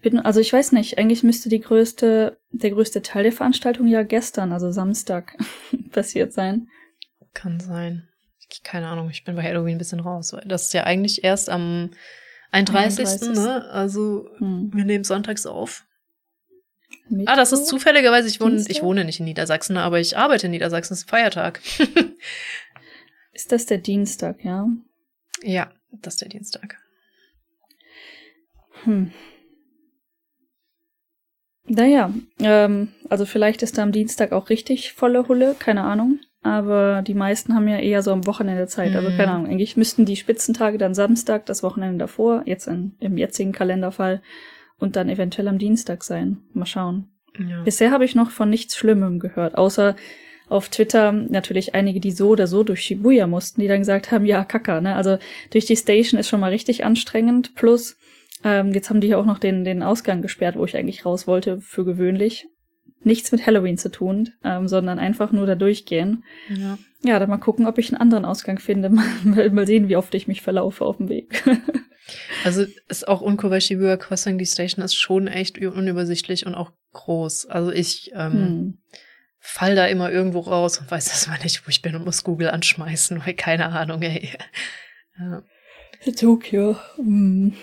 Mhm. 0.02 0.20
Also 0.24 0.40
ich 0.40 0.52
weiß 0.52 0.72
nicht, 0.72 0.98
eigentlich 0.98 1.24
müsste 1.24 1.50
die 1.50 1.60
größte, 1.60 2.40
der 2.52 2.72
größte 2.72 3.02
Teil 3.02 3.24
der 3.24 3.34
Veranstaltung 3.34 3.88
ja 3.88 4.04
gestern, 4.04 4.54
also 4.54 4.72
Samstag, 4.72 5.38
passiert 5.92 6.34
sein. 6.34 6.70
Kann 7.34 7.60
sein. 7.60 8.08
Keine 8.64 8.88
Ahnung, 8.88 9.10
ich 9.12 9.26
bin 9.26 9.36
bei 9.36 9.44
Halloween 9.44 9.76
ein 9.76 9.78
bisschen 9.78 10.00
raus, 10.00 10.36
das 10.46 10.64
ist 10.64 10.74
ja 10.74 10.86
eigentlich 10.86 11.24
erst 11.24 11.50
am 11.50 11.92
31. 12.52 13.06
31.. 13.06 13.30
ne? 13.36 13.66
Also 13.70 14.30
Hm. 14.38 14.72
wir 14.74 14.86
nehmen 14.86 15.04
sonntags 15.04 15.46
auf. 15.46 15.86
Ah, 17.26 17.36
das 17.36 17.52
ist 17.52 17.66
zufälligerweise, 17.66 18.28
ich 18.28 18.40
wohne, 18.40 18.64
ich 18.68 18.84
wohne 18.84 19.04
nicht 19.04 19.20
in 19.20 19.26
Niedersachsen, 19.26 19.78
aber 19.78 20.00
ich 20.00 20.18
arbeite 20.18 20.46
in 20.46 20.52
Niedersachsen, 20.52 20.94
es 20.94 21.00
ist 21.02 21.10
Feiertag. 21.10 21.60
Ist 23.32 23.54
das 23.54 23.66
der 23.66 23.78
Dienstag, 23.78 24.44
ja? 24.44 24.68
ja, 25.44 25.72
das 25.92 26.16
ist 26.16 26.22
der 26.22 26.28
Dienstag. 26.28 26.78
Hm. 28.84 29.14
Naja, 31.64 32.14
ähm, 32.40 32.90
also 33.08 33.26
vielleicht 33.26 33.62
ist 33.62 33.78
da 33.78 33.84
am 33.84 33.94
Dienstag 33.94 34.34
auch 34.34 34.50
richtig 34.50 34.92
volle 34.92 35.30
Hulle, 35.30 35.56
keine 35.58 35.84
Ahnung. 35.84 36.20
Aber 36.42 37.02
die 37.02 37.14
meisten 37.14 37.54
haben 37.54 37.68
ja 37.68 37.80
eher 37.80 38.02
so 38.02 38.12
am 38.12 38.26
Wochenende 38.26 38.68
Zeit. 38.68 38.96
Also 38.96 39.10
Mhm. 39.10 39.18
keine 39.18 39.32
Ahnung, 39.32 39.48
eigentlich 39.48 39.76
müssten 39.76 40.06
die 40.06 40.16
Spitzentage 40.16 40.78
dann 40.78 40.94
Samstag, 40.94 41.46
das 41.46 41.64
Wochenende 41.64 41.98
davor, 41.98 42.44
jetzt 42.46 42.68
in, 42.68 42.94
im 43.00 43.18
jetzigen 43.18 43.52
Kalenderfall, 43.52 44.22
und 44.80 44.96
dann 44.96 45.10
eventuell 45.10 45.50
am 45.50 45.58
Dienstag 45.58 46.04
sein. 46.06 46.38
Mal 46.54 46.66
schauen. 46.66 47.10
Ja. 47.38 47.64
Bisher 47.64 47.92
habe 47.92 48.06
ich 48.06 48.16
noch 48.16 48.32
von 48.32 48.50
nichts 48.50 48.78
Schlimmem 48.78 49.20
gehört, 49.20 49.58
außer 49.58 49.96
auf 50.48 50.70
Twitter 50.70 51.12
natürlich 51.12 51.76
einige, 51.76 52.00
die 52.00 52.12
so 52.12 52.30
oder 52.30 52.48
so 52.48 52.64
durch 52.64 52.82
Shibuya 52.82 53.28
mussten, 53.28 53.62
die 53.62 53.68
dann 53.68 53.80
gesagt 53.80 54.12
haben, 54.12 54.26
ja, 54.26 54.44
Kacker, 54.46 54.82
ne? 54.82 54.96
Also 54.96 55.18
durch 55.52 55.66
die 55.66 55.76
Station 55.76 56.20
ist 56.20 56.30
schon 56.30 56.40
mal 56.40 56.50
richtig 56.52 56.86
anstrengend. 56.86 57.54
Plus, 57.56 57.98
ähm, 58.44 58.74
jetzt 58.74 58.90
haben 58.90 59.02
die 59.02 59.08
hier 59.08 59.20
auch 59.20 59.26
noch 59.26 59.38
den, 59.38 59.64
den 59.64 59.84
Ausgang 59.84 60.22
gesperrt, 60.22 60.56
wo 60.58 60.66
ich 60.66 60.76
eigentlich 60.76 61.06
raus 61.06 61.28
wollte, 61.28 61.60
für 61.60 61.86
gewöhnlich. 61.86 62.48
Nichts 63.02 63.32
mit 63.32 63.46
Halloween 63.46 63.78
zu 63.78 63.90
tun, 63.90 64.32
ähm, 64.44 64.68
sondern 64.68 65.00
einfach 65.00 65.32
nur 65.32 65.48
da 65.48 65.56
durchgehen. 65.56 66.24
ja. 66.50 66.78
Ja, 67.02 67.18
dann 67.18 67.30
mal 67.30 67.38
gucken, 67.38 67.66
ob 67.66 67.78
ich 67.78 67.94
einen 67.94 68.02
anderen 68.02 68.26
Ausgang 68.26 68.60
finde. 68.60 68.90
mal, 69.24 69.50
mal 69.52 69.66
sehen, 69.66 69.88
wie 69.88 69.96
oft 69.96 70.14
ich 70.16 70.28
mich 70.28 70.42
verlaufe 70.42 70.84
auf 70.86 70.98
dem 70.98 71.10
Weg. 71.10 71.44
Also 72.44 72.66
ist 72.88 73.08
auch 73.08 73.22
Shibuya 73.60 73.96
Crossing, 73.96 74.40
die 74.40 74.46
Station 74.48 74.84
ist 74.84 74.96
schon 74.96 75.28
echt 75.28 75.60
unübersichtlich 75.60 76.48
und 76.48 76.56
auch 76.56 76.72
groß. 76.94 77.46
Also 77.46 77.72
ich 77.72 78.12
ähm, 78.16 78.34
hm. 78.34 78.78
fall 79.38 79.76
da 79.76 79.86
immer 79.86 80.12
irgendwo 80.12 80.40
raus 80.40 80.80
und 80.80 80.90
weiß 80.90 81.08
erstmal 81.08 81.38
nicht, 81.44 81.68
wo 81.68 81.70
ich 81.70 81.84
bin 81.84 81.96
und 81.96 82.06
muss 82.06 82.24
Google 82.24 82.50
anschmeißen, 82.50 83.24
weil 83.24 83.36
keine 83.36 83.68
Ahnung, 83.68 84.02
ey. 84.02 84.30
Ja. 85.20 85.44
Tokio. 86.18 86.78
Hm. 86.96 87.54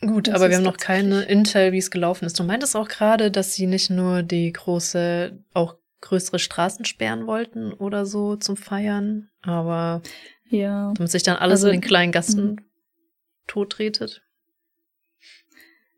Gut, 0.00 0.28
Das 0.28 0.34
aber 0.34 0.48
wir 0.48 0.56
haben 0.56 0.64
noch 0.64 0.78
keine 0.78 1.22
Intel, 1.22 1.72
wie 1.72 1.78
es 1.78 1.90
gelaufen 1.90 2.24
ist. 2.24 2.38
Du 2.38 2.44
meintest 2.44 2.74
auch 2.74 2.88
gerade, 2.88 3.30
dass 3.30 3.54
sie 3.54 3.66
nicht 3.66 3.90
nur 3.90 4.22
die 4.22 4.50
große, 4.52 5.38
auch 5.52 5.76
größere 6.00 6.38
Straßen 6.38 6.86
sperren 6.86 7.26
wollten 7.26 7.72
oder 7.74 8.06
so 8.06 8.36
zum 8.36 8.56
Feiern, 8.56 9.28
aber 9.42 10.00
Ja. 10.48 10.92
damit 10.94 11.10
sich 11.10 11.22
dann 11.22 11.36
alles 11.36 11.60
Also, 11.60 11.68
in 11.68 11.74
den 11.74 11.80
kleinen 11.86 12.12
Gassen 12.12 12.44
mhm. 12.52 12.58
totretet. 13.46 14.22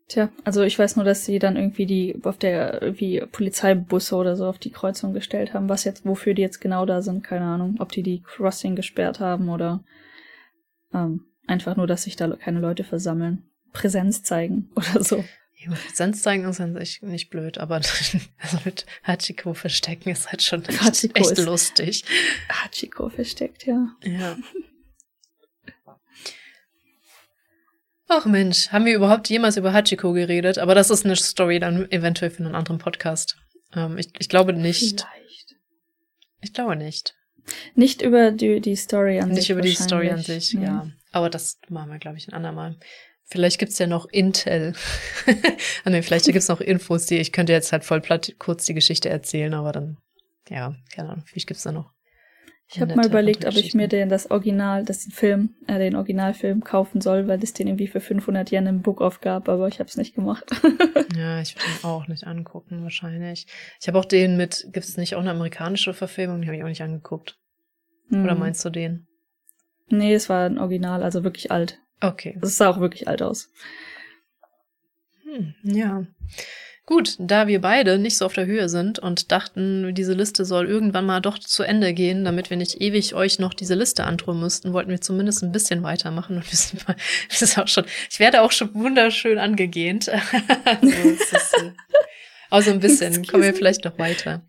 Tja, 0.09 0.29
also 0.43 0.63
ich 0.63 0.77
weiß 0.77 0.97
nur, 0.97 1.05
dass 1.05 1.23
sie 1.23 1.39
dann 1.39 1.55
irgendwie 1.55 1.85
die 1.85 2.19
auf 2.23 2.37
der 2.37 2.81
irgendwie 2.81 3.21
Polizeibusse 3.31 4.15
oder 4.17 4.35
so 4.35 4.45
auf 4.47 4.59
die 4.59 4.69
Kreuzung 4.69 5.13
gestellt 5.13 5.53
haben. 5.53 5.69
Was 5.69 5.85
jetzt, 5.85 6.05
wofür 6.05 6.33
die 6.33 6.41
jetzt 6.41 6.59
genau 6.59 6.85
da 6.85 7.01
sind, 7.01 7.23
keine 7.23 7.45
Ahnung. 7.45 7.77
Ob 7.79 7.93
die 7.93 8.03
die 8.03 8.21
Crossing 8.21 8.75
gesperrt 8.75 9.21
haben 9.21 9.47
oder 9.47 9.81
ähm, 10.93 11.25
einfach 11.47 11.77
nur, 11.77 11.87
dass 11.87 12.03
sich 12.03 12.17
da 12.17 12.27
keine 12.35 12.59
Leute 12.59 12.83
versammeln. 12.83 13.49
Präsenz 13.73 14.23
zeigen 14.23 14.69
oder 14.75 15.03
so. 15.03 15.23
Ja, 15.57 15.71
Präsenz 15.71 16.21
zeigen 16.21 16.45
ist 16.45 16.61
an 16.61 16.75
sich 16.75 17.01
nicht 17.01 17.29
blöd, 17.29 17.57
aber 17.57 17.75
also 18.37 18.57
mit 18.65 18.85
Hachiko 19.03 19.53
verstecken 19.53 20.09
ist 20.09 20.29
halt 20.31 20.41
schon 20.43 20.63
echt, 20.65 21.15
echt 21.17 21.37
lustig. 21.39 22.05
Hachiko 22.49 23.09
versteckt, 23.09 23.65
ja. 23.65 23.87
Ja. 24.03 24.37
Ach 28.07 28.25
Mensch, 28.25 28.69
haben 28.69 28.85
wir 28.85 28.93
überhaupt 28.93 29.29
jemals 29.29 29.57
über 29.57 29.73
Hachiko 29.73 30.13
geredet? 30.13 30.59
Aber 30.59 30.75
das 30.75 30.89
ist 30.89 31.05
eine 31.05 31.15
Story 31.15 31.59
dann 31.59 31.89
eventuell 31.91 32.29
für 32.29 32.43
einen 32.43 32.53
anderen 32.55 32.77
Podcast. 32.77 33.37
Ähm, 33.73 33.97
ich, 33.97 34.09
ich 34.19 34.29
glaube 34.29 34.53
nicht. 34.53 35.01
Vielleicht. 35.01 35.55
Ich 36.41 36.53
glaube 36.53 36.75
nicht. 36.75 37.15
Nicht 37.75 38.01
über 38.01 38.31
die, 38.31 38.61
die 38.61 38.75
Story 38.75 39.19
an 39.19 39.29
sich. 39.29 39.37
Nicht 39.37 39.49
über 39.49 39.61
die 39.61 39.73
Story 39.73 40.09
an 40.09 40.21
sich, 40.21 40.53
Nee. 40.53 40.65
ja. 40.65 40.87
Aber 41.11 41.29
das 41.29 41.59
machen 41.69 41.91
wir, 41.91 41.99
glaube 41.99 42.17
ich, 42.17 42.27
ein 42.27 42.33
andermal. 42.33 42.77
Vielleicht 43.33 43.57
gibt's 43.57 43.79
ja 43.79 43.87
noch 43.87 44.05
Intel. 44.11 44.73
ah, 45.85 45.89
nee, 45.89 46.03
vielleicht 46.03 46.25
gibt's 46.25 46.49
noch 46.49 46.61
Infos, 46.61 47.07
die 47.07 47.17
ich 47.17 47.31
könnte 47.31 47.51
jetzt 47.51 47.71
halt 47.71 47.83
voll 47.83 47.99
platt 47.99 48.35
kurz 48.37 48.65
die 48.65 48.75
Geschichte 48.75 49.09
erzählen, 49.09 49.55
aber 49.55 49.71
dann, 49.71 49.97
ja, 50.49 50.75
keine 50.93 51.09
Ahnung, 51.09 51.23
vielleicht 51.25 51.47
gibt's 51.47 51.63
da 51.63 51.71
noch. 51.71 51.89
Ich 52.71 52.79
habe 52.79 52.95
mal 52.95 53.07
überlegt, 53.07 53.45
ob 53.45 53.55
ich 53.55 53.73
mir 53.73 53.87
den 53.87 54.09
das 54.09 54.29
Original, 54.29 54.85
das 54.85 55.07
Film, 55.11 55.55
äh, 55.65 55.79
den 55.79 55.95
Originalfilm 55.95 56.63
kaufen 56.63 57.01
soll, 57.01 57.27
weil 57.27 57.41
es 57.41 57.53
den 57.53 57.65
irgendwie 57.65 57.87
für 57.87 58.01
500 58.01 58.51
Yen 58.51 58.67
im 58.67 58.81
Book-Off 58.83 59.19
gab, 59.19 59.49
aber 59.49 59.67
ich 59.67 59.79
habe 59.79 59.89
es 59.89 59.97
nicht 59.97 60.13
gemacht. 60.13 60.45
Ja, 61.15 61.39
ich 61.41 61.55
würde 61.55 61.67
ihn 61.67 61.83
auch 61.83 62.07
nicht 62.07 62.25
angucken, 62.25 62.81
wahrscheinlich. 62.81 63.45
Ich 63.79 63.87
habe 63.87 63.99
auch 63.99 64.05
den 64.05 64.35
mit, 64.35 64.67
gibt's 64.71 64.97
nicht 64.97 65.13
auch 65.15 65.21
eine 65.21 65.29
amerikanische 65.29 65.93
Verfilmung? 65.93 66.41
Die 66.41 66.47
habe 66.47 66.57
ich 66.57 66.63
auch 66.63 66.67
nicht 66.67 66.81
angeguckt. 66.81 67.37
Oder 68.11 68.31
Hm. 68.31 68.39
meinst 68.39 68.65
du 68.65 68.71
den? 68.71 69.05
Nee, 69.89 70.15
es 70.15 70.27
war 70.27 70.45
ein 70.47 70.57
Original, 70.57 71.03
also 71.03 71.23
wirklich 71.23 71.51
alt. 71.51 71.79
Okay. 72.03 72.37
Es 72.41 72.57
sah 72.57 72.69
auch 72.69 72.81
wirklich 72.81 73.07
alt 73.07 73.21
aus. 73.21 73.49
Hm, 75.23 75.55
ja. 75.63 76.05
Gut, 76.85 77.15
da 77.17 77.47
wir 77.47 77.61
beide 77.61 77.97
nicht 77.97 78.17
so 78.17 78.25
auf 78.25 78.33
der 78.33 78.45
Höhe 78.45 78.67
sind 78.67 78.99
und 78.99 79.31
dachten, 79.31 79.95
diese 79.95 80.11
Liste 80.11 80.43
soll 80.43 80.67
irgendwann 80.67 81.05
mal 81.05 81.21
doch 81.21 81.39
zu 81.39 81.63
Ende 81.63 81.93
gehen, 81.93 82.25
damit 82.25 82.49
wir 82.49 82.57
nicht 82.57 82.81
ewig 82.81 83.15
euch 83.15 83.39
noch 83.39 83.53
diese 83.53 83.75
Liste 83.75 84.03
antun 84.03 84.41
müssten, 84.41 84.73
wollten 84.73 84.89
wir 84.89 84.99
zumindest 84.99 85.43
ein 85.43 85.53
bisschen 85.53 85.81
weitermachen 85.81 86.35
und 86.35 86.51
wir 86.51 86.57
sind 86.57 86.85
mal, 86.85 86.97
das 87.29 87.41
ist 87.41 87.57
auch 87.57 87.69
schon, 87.69 87.85
ich 88.11 88.19
werde 88.19 88.41
auch 88.41 88.51
schon 88.51 88.73
wunderschön 88.73 89.39
angegähnt. 89.39 90.09
also, 90.65 90.87
äh, 90.87 91.71
also 92.49 92.71
ein 92.71 92.81
bisschen, 92.81 93.25
kommen 93.25 93.43
wir 93.43 93.53
vielleicht 93.53 93.85
noch 93.85 93.97
weiter. 93.97 94.41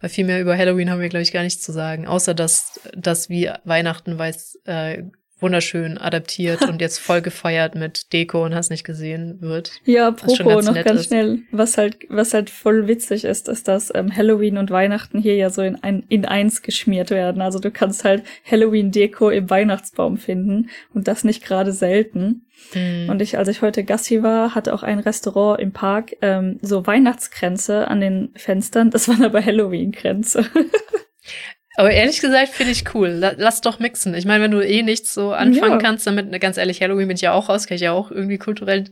Weil 0.00 0.10
viel 0.10 0.24
mehr 0.24 0.40
über 0.40 0.56
Halloween 0.56 0.90
haben 0.90 1.00
wir, 1.00 1.08
glaube 1.08 1.22
ich, 1.22 1.32
gar 1.32 1.42
nichts 1.44 1.62
zu 1.62 1.72
sagen, 1.72 2.08
außer 2.08 2.34
dass, 2.34 2.80
dass 2.94 3.28
wie 3.28 3.50
Weihnachten 3.64 4.18
weiß, 4.18 4.58
äh, 4.64 5.04
wunderschön 5.40 5.98
adaptiert 5.98 6.68
und 6.68 6.80
jetzt 6.80 6.98
voll 6.98 7.22
gefeiert 7.22 7.74
mit 7.74 8.12
Deko 8.12 8.44
und 8.44 8.54
hast 8.54 8.70
nicht 8.70 8.84
gesehen 8.84 9.40
wird. 9.40 9.72
Ja, 9.84 10.08
apropos 10.08 10.66
noch 10.66 10.74
ganz 10.74 11.00
ist. 11.00 11.06
schnell, 11.06 11.40
was 11.50 11.78
halt, 11.78 11.98
was 12.08 12.34
halt 12.34 12.50
voll 12.50 12.88
witzig 12.88 13.24
ist, 13.24 13.48
ist, 13.48 13.68
dass 13.68 13.92
ähm, 13.94 14.14
Halloween 14.14 14.58
und 14.58 14.70
Weihnachten 14.70 15.18
hier 15.18 15.36
ja 15.36 15.50
so 15.50 15.62
in, 15.62 15.76
ein, 15.82 16.04
in 16.08 16.24
eins 16.24 16.62
geschmiert 16.62 17.10
werden. 17.10 17.42
Also 17.42 17.58
du 17.58 17.70
kannst 17.70 18.04
halt 18.04 18.24
Halloween-Deko 18.50 19.30
im 19.30 19.48
Weihnachtsbaum 19.48 20.16
finden 20.16 20.70
und 20.92 21.08
das 21.08 21.24
nicht 21.24 21.44
gerade 21.44 21.72
selten. 21.72 22.46
Mhm. 22.74 23.08
Und 23.08 23.22
ich, 23.22 23.38
als 23.38 23.48
ich 23.48 23.62
heute 23.62 23.84
Gassi 23.84 24.22
war, 24.22 24.54
hatte 24.54 24.74
auch 24.74 24.82
ein 24.82 24.98
Restaurant 24.98 25.60
im 25.60 25.72
Park 25.72 26.16
ähm, 26.22 26.58
so 26.62 26.86
Weihnachtskränze 26.86 27.88
an 27.88 28.00
den 28.00 28.30
Fenstern. 28.34 28.90
Das 28.90 29.08
waren 29.08 29.24
aber 29.24 29.44
Halloween-Kränze. 29.44 30.46
Aber 31.78 31.92
ehrlich 31.92 32.20
gesagt 32.20 32.48
finde 32.48 32.72
ich 32.72 32.92
cool. 32.94 33.08
La- 33.08 33.34
Lass 33.36 33.60
doch 33.60 33.78
mixen. 33.78 34.12
Ich 34.14 34.24
meine, 34.24 34.42
wenn 34.42 34.50
du 34.50 34.60
eh 34.60 34.82
nichts 34.82 35.14
so 35.14 35.32
anfangen 35.32 35.72
Ja. 35.74 35.78
kannst, 35.78 36.06
damit, 36.08 36.28
ne, 36.28 36.40
ganz 36.40 36.56
ehrlich, 36.56 36.82
Halloween 36.82 37.06
bin 37.06 37.14
ich 37.16 37.20
ja 37.22 37.32
auch 37.32 37.48
raus, 37.48 37.66
kann 37.68 37.76
ich 37.76 37.82
ja 37.82 37.92
auch 37.92 38.10
irgendwie 38.10 38.36
kulturell. 38.36 38.84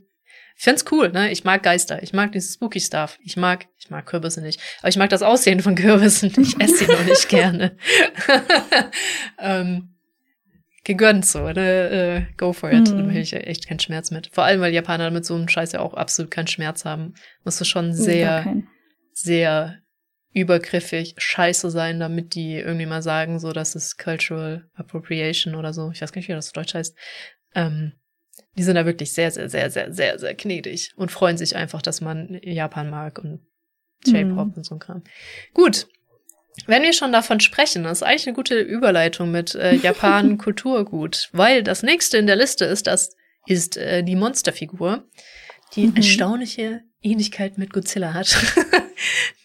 Ich 0.56 0.62
find's 0.64 0.84
cool, 0.92 1.10
ne? 1.10 1.30
Ich 1.32 1.42
mag 1.44 1.62
Geister. 1.64 2.02
Ich 2.02 2.12
mag 2.12 2.30
dieses 2.32 2.54
Spooky 2.54 2.78
Stuff. 2.80 3.18
Ich 3.22 3.36
mag, 3.36 3.66
ich 3.76 3.90
mag 3.90 4.06
Kürbisse 4.06 4.40
nicht. 4.40 4.60
Aber 4.78 4.88
ich 4.88 4.96
mag 4.96 5.10
das 5.10 5.22
Aussehen 5.22 5.60
von 5.60 5.74
Kürbissen. 5.74 6.32
Ich 6.40 6.58
esse 6.60 6.76
sie 6.76 6.86
nur 6.86 7.02
nicht 7.02 7.28
gerne. 7.28 7.76
ähm, 9.40 9.88
gegönnt 10.84 11.26
so, 11.26 11.40
ne? 11.50 12.26
Äh, 12.30 12.34
go 12.36 12.52
for 12.52 12.70
it. 12.72 12.88
Mhm. 12.90 12.98
Da 13.08 13.08
will 13.14 13.16
ich 13.20 13.32
echt 13.32 13.68
keinen 13.68 13.80
Schmerz 13.80 14.10
mit. 14.10 14.28
Vor 14.32 14.44
allem, 14.44 14.60
weil 14.60 14.72
Japaner 14.72 15.10
mit 15.10 15.24
so 15.26 15.34
einem 15.34 15.48
Scheiß 15.48 15.72
ja 15.72 15.80
auch 15.80 15.94
absolut 15.94 16.30
keinen 16.30 16.46
Schmerz 16.46 16.84
haben. 16.84 17.14
Musst 17.44 17.60
du 17.60 17.64
schon 17.64 17.92
sehr, 17.92 18.62
sehr 19.12 19.78
übergriffig 20.36 21.14
scheiße 21.16 21.70
sein, 21.70 21.98
damit 21.98 22.34
die 22.34 22.54
irgendwie 22.56 22.84
mal 22.86 23.02
sagen, 23.02 23.38
so, 23.40 23.52
das 23.52 23.74
ist 23.74 23.96
Cultural 23.98 24.68
Appropriation 24.74 25.54
oder 25.54 25.72
so. 25.72 25.90
Ich 25.92 26.02
weiß 26.02 26.12
gar 26.12 26.18
nicht, 26.20 26.28
wie 26.28 26.32
das 26.34 26.48
auf 26.48 26.52
Deutsch 26.52 26.74
heißt. 26.74 26.94
Ähm, 27.54 27.92
die 28.58 28.62
sind 28.62 28.74
da 28.74 28.84
wirklich 28.84 29.12
sehr, 29.12 29.30
sehr, 29.30 29.48
sehr, 29.48 29.70
sehr, 29.70 29.92
sehr, 29.92 30.18
sehr 30.18 30.34
gnädig 30.34 30.92
und 30.96 31.10
freuen 31.10 31.38
sich 31.38 31.56
einfach, 31.56 31.80
dass 31.80 32.00
man 32.02 32.38
Japan 32.42 32.90
mag 32.90 33.18
und 33.18 33.40
J-Pop 34.04 34.48
Mhm. 34.48 34.52
und 34.56 34.64
so 34.66 34.74
ein 34.74 34.78
Kram. 34.78 35.02
Gut. 35.54 35.86
Wenn 36.66 36.82
wir 36.82 36.92
schon 36.92 37.12
davon 37.12 37.40
sprechen, 37.40 37.84
das 37.84 37.98
ist 37.98 38.02
eigentlich 38.02 38.26
eine 38.26 38.34
gute 38.36 38.58
Überleitung 38.60 39.30
mit 39.30 39.54
äh, 39.54 39.74
Japan 39.82 40.36
Kulturgut, 40.36 41.30
weil 41.32 41.62
das 41.62 41.82
nächste 41.82 42.18
in 42.18 42.26
der 42.26 42.36
Liste 42.36 42.66
ist, 42.66 42.86
das 42.86 43.16
ist 43.46 43.76
äh, 43.78 44.02
die 44.02 44.16
Monsterfigur, 44.16 45.04
die 45.74 45.86
Mhm. 45.88 45.96
erstaunliche 45.96 46.82
Ähnlichkeit 47.02 47.56
mit 47.56 47.72
Godzilla 47.72 48.12
hat. 48.14 48.36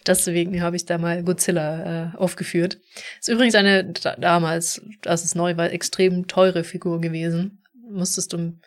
Deswegen 0.06 0.60
habe 0.62 0.76
ich 0.76 0.84
da 0.84 0.98
mal 0.98 1.22
Godzilla 1.22 2.12
äh, 2.14 2.16
aufgeführt. 2.16 2.78
Ist 3.20 3.28
übrigens 3.28 3.54
eine 3.54 3.84
da, 3.84 4.16
damals, 4.16 4.82
als 5.06 5.24
es 5.24 5.34
neu 5.34 5.56
war, 5.56 5.70
extrem 5.70 6.26
teure 6.26 6.64
Figur 6.64 7.00
gewesen. 7.00 7.62
Musstest 7.88 8.32
du 8.32 8.38
ein 8.38 8.60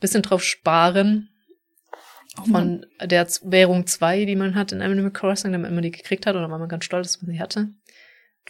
bisschen 0.00 0.22
drauf 0.22 0.42
sparen 0.42 1.28
von 2.50 2.86
der 3.02 3.26
Währung 3.42 3.86
2, 3.86 4.24
die 4.24 4.36
man 4.36 4.54
hat 4.54 4.72
in 4.72 4.82
Animal 4.82 5.10
Crossing, 5.10 5.52
damit 5.52 5.72
man 5.72 5.82
die 5.82 5.90
gekriegt 5.90 6.26
hat 6.26 6.36
oder 6.36 6.50
weil 6.50 6.58
man 6.58 6.68
ganz 6.68 6.84
stolz 6.84 7.12
dass 7.12 7.22
man 7.22 7.32
sie 7.32 7.40
hatte. 7.40 7.68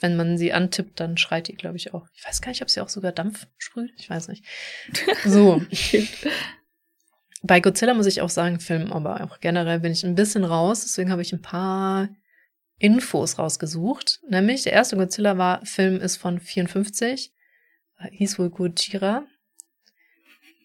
wenn 0.01 0.17
man 0.17 0.39
sie 0.39 0.53
antippt, 0.53 1.01
dann 1.01 1.17
schreit 1.17 1.49
die, 1.49 1.55
glaube 1.55 1.77
ich, 1.77 1.93
auch. 1.93 2.07
Ich 2.15 2.25
weiß 2.25 2.41
gar 2.41 2.51
nicht, 2.51 2.63
ob 2.63 2.71
sie 2.71 2.81
auch 2.81 2.89
sogar 2.89 3.13
Dampf 3.13 3.47
sprüht. 3.57 3.93
Ich 3.99 4.09
weiß 4.09 4.29
nicht. 4.29 4.45
So. 5.25 5.63
Bei 7.43 7.61
Godzilla 7.61 7.95
muss 7.95 8.07
ich 8.07 8.21
auch 8.21 8.31
sagen, 8.31 8.61
Film, 8.61 8.93
aber 8.93 9.23
auch 9.23 9.41
generell 9.41 9.81
bin 9.81 9.93
ich 9.93 10.05
ein 10.05 10.15
bisschen 10.15 10.45
raus. 10.45 10.83
Deswegen 10.83 11.11
habe 11.11 11.23
ich 11.23 11.33
ein 11.33 11.43
paar 11.43 12.09
Infos 12.79 13.39
rausgesucht. 13.39 14.21
Nämlich, 14.29 14.65
der 14.65 14.73
erste 14.73 14.97
Godzilla 14.97 15.39
war, 15.39 15.65
Film 15.65 16.01
ist 16.01 16.17
von 16.17 16.41
54. 16.41 17.33
Hieß 18.11 18.39
wohl 18.39 18.51
Gojira. 18.51 19.25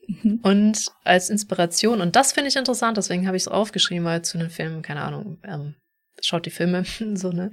Mhm. 0.08 0.40
Und 0.44 0.86
als 1.04 1.30
Inspiration, 1.30 2.02
und 2.02 2.16
das 2.16 2.34
finde 2.34 2.50
ich 2.50 2.56
interessant, 2.56 2.98
deswegen 2.98 3.28
habe 3.28 3.38
ich 3.38 3.44
es 3.44 3.48
aufgeschrieben, 3.48 4.06
weil 4.06 4.24
zu 4.24 4.38
den 4.38 4.50
Filmen, 4.50 4.82
keine 4.82 5.02
Ahnung, 5.02 5.40
ähm, 5.44 5.76
schaut 6.22 6.46
die 6.46 6.52
Filme 6.52 6.84
so, 7.14 7.32
ne? 7.32 7.52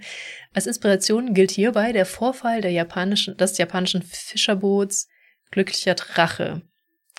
Als 0.53 0.66
Inspiration 0.66 1.35
gilt 1.35 1.51
hierbei 1.51 1.93
der 1.93 2.07
Vorfall 2.07 2.61
der 2.61 2.73
japanischen, 2.73 3.37
des 3.37 3.59
japanischen 3.59 4.03
Fischerboots 4.03 5.09
Glücklicher 5.51 5.95
Drache. 5.95 6.62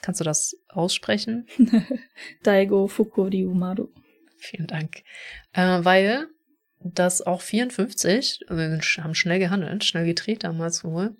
Kannst 0.02 0.20
du 0.20 0.24
das 0.24 0.56
aussprechen? 0.70 1.48
Daigo 2.44 2.88
Fukuri 2.88 3.46
Umaru. 3.46 3.90
Vielen 4.38 4.68
Dank. 4.68 5.04
Äh, 5.54 5.80
weil 5.84 6.28
das 6.80 7.22
auch 7.22 7.42
54, 7.42 8.46
also 8.48 8.60
wir 8.60 9.04
haben 9.04 9.16
schnell 9.16 9.40
gehandelt, 9.40 9.84
schnell 9.84 10.06
gedreht 10.06 10.44
damals 10.44 10.84
wohl. 10.84 11.16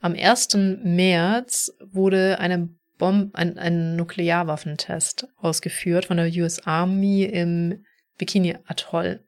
Am 0.00 0.14
1. 0.14 0.54
März 0.82 1.72
wurde 1.80 2.38
eine 2.38 2.70
Bomb 2.96 3.34
ein, 3.34 3.58
ein 3.58 3.96
Nuklearwaffentest 3.96 5.28
ausgeführt 5.36 6.06
von 6.06 6.16
der 6.16 6.26
US 6.42 6.66
Army 6.66 7.24
im 7.24 7.84
Bikini 8.16 8.56
Atoll. 8.66 9.24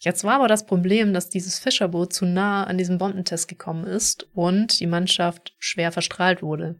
Jetzt 0.00 0.24
war 0.24 0.34
aber 0.34 0.48
das 0.48 0.66
Problem, 0.66 1.12
dass 1.12 1.28
dieses 1.28 1.58
Fischerboot 1.58 2.12
zu 2.12 2.24
nah 2.24 2.64
an 2.64 2.78
diesem 2.78 2.98
Bombentest 2.98 3.48
gekommen 3.48 3.84
ist 3.84 4.28
und 4.32 4.78
die 4.80 4.86
Mannschaft 4.86 5.54
schwer 5.58 5.90
verstrahlt 5.90 6.42
wurde. 6.42 6.76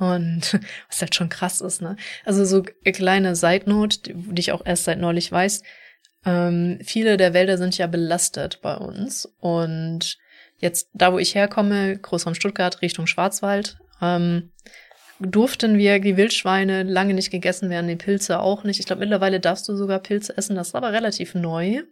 Und 0.00 0.58
was 0.88 1.00
halt 1.00 1.14
schon 1.14 1.28
krass 1.28 1.60
ist, 1.60 1.82
ne? 1.82 1.96
Also 2.24 2.44
so 2.44 2.62
kleine 2.84 3.36
Side 3.36 3.68
Note, 3.70 3.98
die 4.12 4.40
ich 4.40 4.50
auch 4.50 4.64
erst 4.64 4.84
seit 4.84 4.98
neulich 4.98 5.30
weiß. 5.30 5.62
Ähm, 6.24 6.78
viele 6.82 7.16
der 7.16 7.34
Wälder 7.34 7.58
sind 7.58 7.76
ja 7.78 7.86
belastet 7.86 8.60
bei 8.62 8.74
uns. 8.76 9.26
Und 9.38 10.18
jetzt, 10.58 10.88
da 10.94 11.12
wo 11.12 11.18
ich 11.18 11.34
herkomme, 11.34 11.98
Großraum 11.98 12.34
Stuttgart, 12.34 12.82
Richtung 12.82 13.06
Schwarzwald, 13.06 13.78
ähm, 14.00 14.50
durften 15.20 15.76
wir 15.76 16.00
die 16.00 16.16
Wildschweine 16.16 16.82
lange 16.82 17.12
nicht 17.12 17.30
gegessen 17.30 17.68
werden, 17.68 17.88
die 17.88 17.96
Pilze 17.96 18.40
auch 18.40 18.64
nicht. 18.64 18.80
Ich 18.80 18.86
glaube, 18.86 19.00
mittlerweile 19.00 19.38
darfst 19.38 19.68
du 19.68 19.76
sogar 19.76 19.98
Pilze 19.98 20.36
essen, 20.36 20.56
das 20.56 20.68
ist 20.68 20.74
aber 20.74 20.92
relativ 20.92 21.34
neu, 21.34 21.82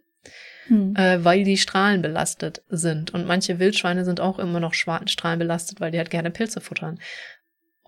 hm. 0.65 0.95
äh, 0.95 1.23
weil 1.23 1.43
die 1.43 1.57
Strahlen 1.57 2.01
belastet 2.01 2.63
sind. 2.69 3.13
Und 3.13 3.27
manche 3.27 3.59
Wildschweine 3.59 4.03
sind 4.03 4.19
auch 4.19 4.39
immer 4.39 4.59
noch 4.59 4.73
strahlenbelastet, 4.73 5.79
weil 5.79 5.91
die 5.91 5.99
halt 5.99 6.09
gerne 6.09 6.31
Pilze 6.31 6.59
futtern. 6.59 6.99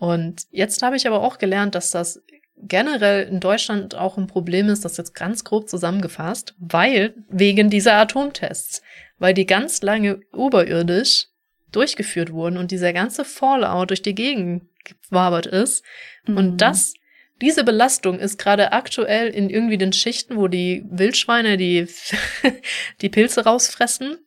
Und 0.02 0.48
jetzt 0.50 0.82
habe 0.82 0.96
ich 0.96 1.06
aber 1.06 1.22
auch 1.22 1.38
gelernt, 1.38 1.76
dass 1.76 1.92
das 1.92 2.24
generell 2.58 3.28
in 3.28 3.40
Deutschland 3.40 3.94
auch 3.94 4.18
ein 4.18 4.26
Problem 4.26 4.68
ist, 4.68 4.84
das 4.84 4.98
jetzt 4.98 5.14
ganz 5.14 5.44
grob 5.44 5.70
zusammengefasst, 5.70 6.56
weil 6.58 7.14
wegen 7.30 7.70
dieser 7.70 7.94
Atomtests, 7.94 8.82
weil 9.20 9.36
die 9.36 9.46
ganz 9.46 9.84
lange 9.84 10.22
oberirdisch 10.34 11.28
durchgeführt 11.72 12.34
wurden 12.34 12.58
und 12.58 12.72
dieser 12.72 12.94
ganze 12.94 13.24
Fallout 13.24 13.92
durch 13.92 14.02
die 14.02 14.16
Gegend 14.16 14.64
gewabert 14.84 15.46
ist. 15.46 15.86
Mhm. 16.26 16.38
Und 16.38 16.58
das, 16.58 16.96
diese 17.40 17.64
Belastung 17.64 18.18
ist 18.18 18.40
gerade 18.40 18.72
aktuell 18.72 19.28
in 19.28 19.52
irgendwie 19.52 19.78
den 19.78 19.94
Schichten, 19.94 20.36
wo 20.36 20.48
die 20.48 20.84
Wildschweine 20.90 21.58
die, 21.58 21.88
die 23.02 23.10
Pilze 23.10 23.44
rausfressen. 23.44 24.18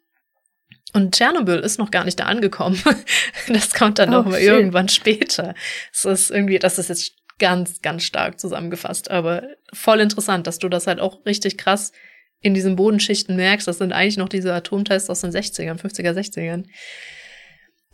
Und 0.94 1.14
Tschernobyl 1.14 1.58
ist 1.58 1.78
noch 1.78 1.90
gar 1.90 2.04
nicht 2.04 2.20
da 2.20 2.24
angekommen. 2.24 2.80
Das 3.48 3.74
kommt 3.74 3.98
dann 3.98 4.08
oh, 4.08 4.12
noch 4.12 4.26
mal 4.26 4.40
irgendwann 4.40 4.88
später. 4.88 5.54
Das 5.92 6.04
ist 6.04 6.30
irgendwie, 6.30 6.58
das 6.58 6.78
ist 6.78 6.88
jetzt 6.88 7.12
ganz, 7.38 7.82
ganz 7.82 8.04
stark 8.04 8.40
zusammengefasst, 8.40 9.10
aber 9.10 9.42
voll 9.72 10.00
interessant, 10.00 10.46
dass 10.46 10.58
du 10.58 10.68
das 10.68 10.86
halt 10.86 11.00
auch 11.00 11.26
richtig 11.26 11.58
krass 11.58 11.92
in 12.40 12.54
diesen 12.54 12.76
Bodenschichten 12.76 13.36
merkst. 13.36 13.66
Das 13.66 13.78
sind 13.78 13.92
eigentlich 13.92 14.16
noch 14.16 14.28
diese 14.28 14.54
Atomtests 14.54 15.10
aus 15.10 15.20
den 15.20 15.32
60ern, 15.32 15.80
50er, 15.80 16.12
60ern. 16.12 16.64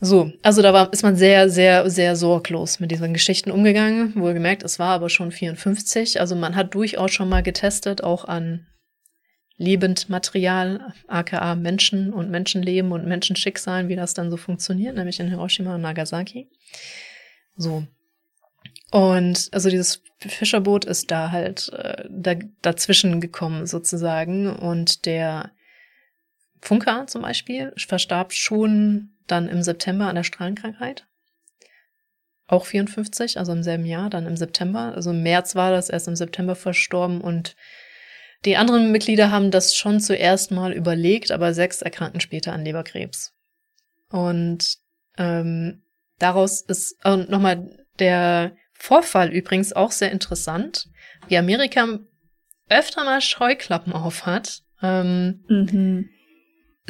So, 0.00 0.32
also 0.42 0.62
da 0.62 0.72
war, 0.72 0.92
ist 0.92 1.02
man 1.02 1.16
sehr, 1.16 1.50
sehr, 1.50 1.90
sehr 1.90 2.16
sorglos 2.16 2.80
mit 2.80 2.90
diesen 2.90 3.12
Geschichten 3.12 3.50
umgegangen. 3.50 4.14
Wohlgemerkt, 4.16 4.62
es 4.62 4.78
war 4.78 4.90
aber 4.90 5.08
schon 5.08 5.32
54. 5.32 6.20
Also 6.20 6.36
man 6.36 6.54
hat 6.54 6.74
durchaus 6.74 7.12
schon 7.12 7.28
mal 7.28 7.42
getestet, 7.42 8.02
auch 8.02 8.24
an 8.24 8.66
Lebendmaterial, 9.60 10.94
aka 11.06 11.54
Menschen 11.54 12.14
und 12.14 12.30
Menschenleben 12.30 12.92
und 12.92 13.04
Menschenschicksalen, 13.04 13.88
wie 13.88 13.96
das 13.96 14.14
dann 14.14 14.30
so 14.30 14.38
funktioniert, 14.38 14.96
nämlich 14.96 15.20
in 15.20 15.28
Hiroshima 15.28 15.74
und 15.74 15.82
Nagasaki. 15.82 16.48
So. 17.56 17.86
Und 18.90 19.50
also 19.52 19.68
dieses 19.68 20.02
Fischerboot 20.18 20.86
ist 20.86 21.10
da 21.10 21.30
halt 21.30 21.70
äh, 21.74 22.04
da, 22.08 22.36
dazwischen 22.62 23.20
gekommen 23.20 23.66
sozusagen. 23.66 24.48
Und 24.48 25.04
der 25.04 25.50
Funker 26.62 27.06
zum 27.06 27.20
Beispiel 27.20 27.74
verstarb 27.76 28.32
schon 28.32 29.10
dann 29.26 29.46
im 29.46 29.62
September 29.62 30.06
an 30.06 30.14
der 30.14 30.24
Strahlenkrankheit. 30.24 31.06
Auch 32.46 32.64
54, 32.64 33.38
also 33.38 33.52
im 33.52 33.62
selben 33.62 33.84
Jahr, 33.84 34.08
dann 34.08 34.26
im 34.26 34.38
September. 34.38 34.94
Also 34.94 35.10
im 35.10 35.22
März 35.22 35.54
war 35.54 35.70
das, 35.70 35.90
erst 35.90 36.08
im 36.08 36.16
September 36.16 36.54
verstorben 36.54 37.20
und 37.20 37.56
die 38.44 38.56
anderen 38.56 38.90
Mitglieder 38.92 39.30
haben 39.30 39.50
das 39.50 39.74
schon 39.74 40.00
zuerst 40.00 40.50
mal 40.50 40.72
überlegt, 40.72 41.30
aber 41.30 41.54
sechs 41.54 41.82
erkrankten 41.82 42.20
später 42.20 42.52
an 42.52 42.64
Leberkrebs. 42.64 43.32
Und 44.10 44.78
ähm, 45.18 45.82
daraus 46.18 46.62
ist 46.62 46.96
äh, 47.04 47.16
nochmal 47.16 47.84
der 47.98 48.56
Vorfall 48.72 49.30
übrigens 49.30 49.72
auch 49.72 49.92
sehr 49.92 50.10
interessant, 50.10 50.88
wie 51.28 51.36
Amerika 51.36 51.98
öfter 52.68 53.04
mal 53.04 53.20
Scheuklappen 53.20 53.92
aufhat. 53.92 54.62
Ähm, 54.82 55.44
mhm 55.48 56.08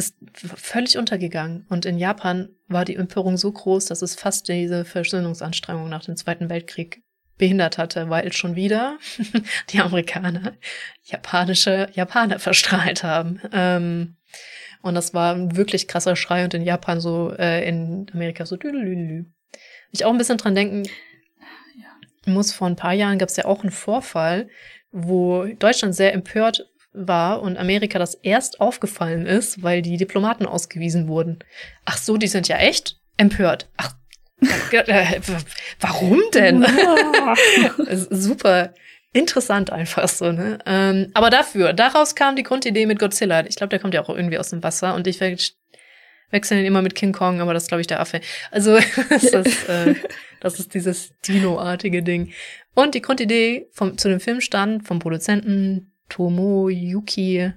ist 0.00 0.16
völlig 0.34 0.96
untergegangen. 0.96 1.66
Und 1.68 1.84
in 1.84 1.98
Japan 1.98 2.48
war 2.68 2.84
die 2.84 2.96
Empörung 2.96 3.36
so 3.36 3.52
groß, 3.52 3.86
dass 3.86 4.02
es 4.02 4.14
fast 4.14 4.48
diese 4.48 4.84
Versöhnungsanstrengung 4.84 5.88
nach 5.88 6.04
dem 6.04 6.16
Zweiten 6.16 6.48
Weltkrieg 6.48 7.02
behindert 7.40 7.78
hatte, 7.78 8.08
weil 8.10 8.32
schon 8.32 8.54
wieder 8.54 8.98
die 9.70 9.80
Amerikaner 9.80 10.52
japanische 11.02 11.88
Japaner 11.94 12.38
verstrahlt 12.38 13.02
haben. 13.02 13.40
Ähm, 13.52 14.16
und 14.82 14.94
das 14.94 15.12
war 15.12 15.34
ein 15.34 15.56
wirklich 15.56 15.88
krasser 15.88 16.14
Schrei 16.14 16.44
und 16.44 16.54
in 16.54 16.62
Japan 16.62 17.00
so, 17.00 17.34
äh, 17.36 17.66
in 17.68 18.06
Amerika 18.14 18.46
so 18.46 18.56
düdelülü. 18.56 19.24
Ich 19.90 20.04
auch 20.04 20.12
ein 20.12 20.18
bisschen 20.18 20.38
dran 20.38 20.54
denken 20.54 20.84
ja. 21.76 22.32
muss, 22.32 22.52
vor 22.52 22.68
ein 22.68 22.76
paar 22.76 22.92
Jahren 22.94 23.18
gab 23.18 23.28
es 23.28 23.36
ja 23.36 23.46
auch 23.46 23.62
einen 23.62 23.72
Vorfall, 23.72 24.48
wo 24.92 25.44
Deutschland 25.46 25.94
sehr 25.94 26.14
empört 26.14 26.66
war 26.92 27.42
und 27.42 27.56
Amerika 27.56 27.98
das 27.98 28.14
erst 28.14 28.60
aufgefallen 28.60 29.26
ist, 29.26 29.62
weil 29.62 29.80
die 29.82 29.96
Diplomaten 29.96 30.46
ausgewiesen 30.46 31.08
wurden. 31.08 31.38
Ach 31.84 31.96
so, 31.96 32.16
die 32.16 32.28
sind 32.28 32.48
ja 32.48 32.56
echt 32.56 33.00
empört. 33.16 33.68
Ach, 33.76 33.94
warum 35.80 36.20
denn? 36.32 36.66
Super 38.10 38.72
interessant 39.12 39.70
einfach 39.70 40.08
so, 40.08 40.32
ne? 40.32 40.58
Ähm, 40.66 41.10
aber 41.14 41.30
dafür, 41.30 41.72
daraus 41.72 42.14
kam 42.14 42.36
die 42.36 42.42
Grundidee 42.42 42.86
mit 42.86 42.98
Godzilla. 42.98 43.44
Ich 43.46 43.56
glaube, 43.56 43.70
der 43.70 43.78
kommt 43.78 43.94
ja 43.94 44.02
auch 44.02 44.08
irgendwie 44.08 44.38
aus 44.38 44.50
dem 44.50 44.62
Wasser 44.62 44.94
und 44.94 45.06
ich 45.06 45.20
wechsle 45.20 46.60
ihn 46.60 46.64
immer 46.64 46.82
mit 46.82 46.94
King 46.94 47.12
Kong, 47.12 47.40
aber 47.40 47.54
das 47.54 47.66
glaube 47.66 47.80
ich, 47.80 47.86
der 47.86 48.00
Affe. 48.00 48.20
Also, 48.50 48.78
das 49.10 49.24
ist, 49.24 49.68
äh, 49.68 49.94
das 50.40 50.60
ist 50.60 50.74
dieses 50.74 51.12
Dino-artige 51.26 52.02
Ding. 52.02 52.32
Und 52.74 52.94
die 52.94 53.02
Grundidee 53.02 53.68
vom, 53.72 53.98
zu 53.98 54.08
dem 54.08 54.20
Film 54.20 54.40
stand 54.40 54.86
vom 54.86 55.00
Produzenten 55.00 55.92
Tomoyuki 56.08 57.52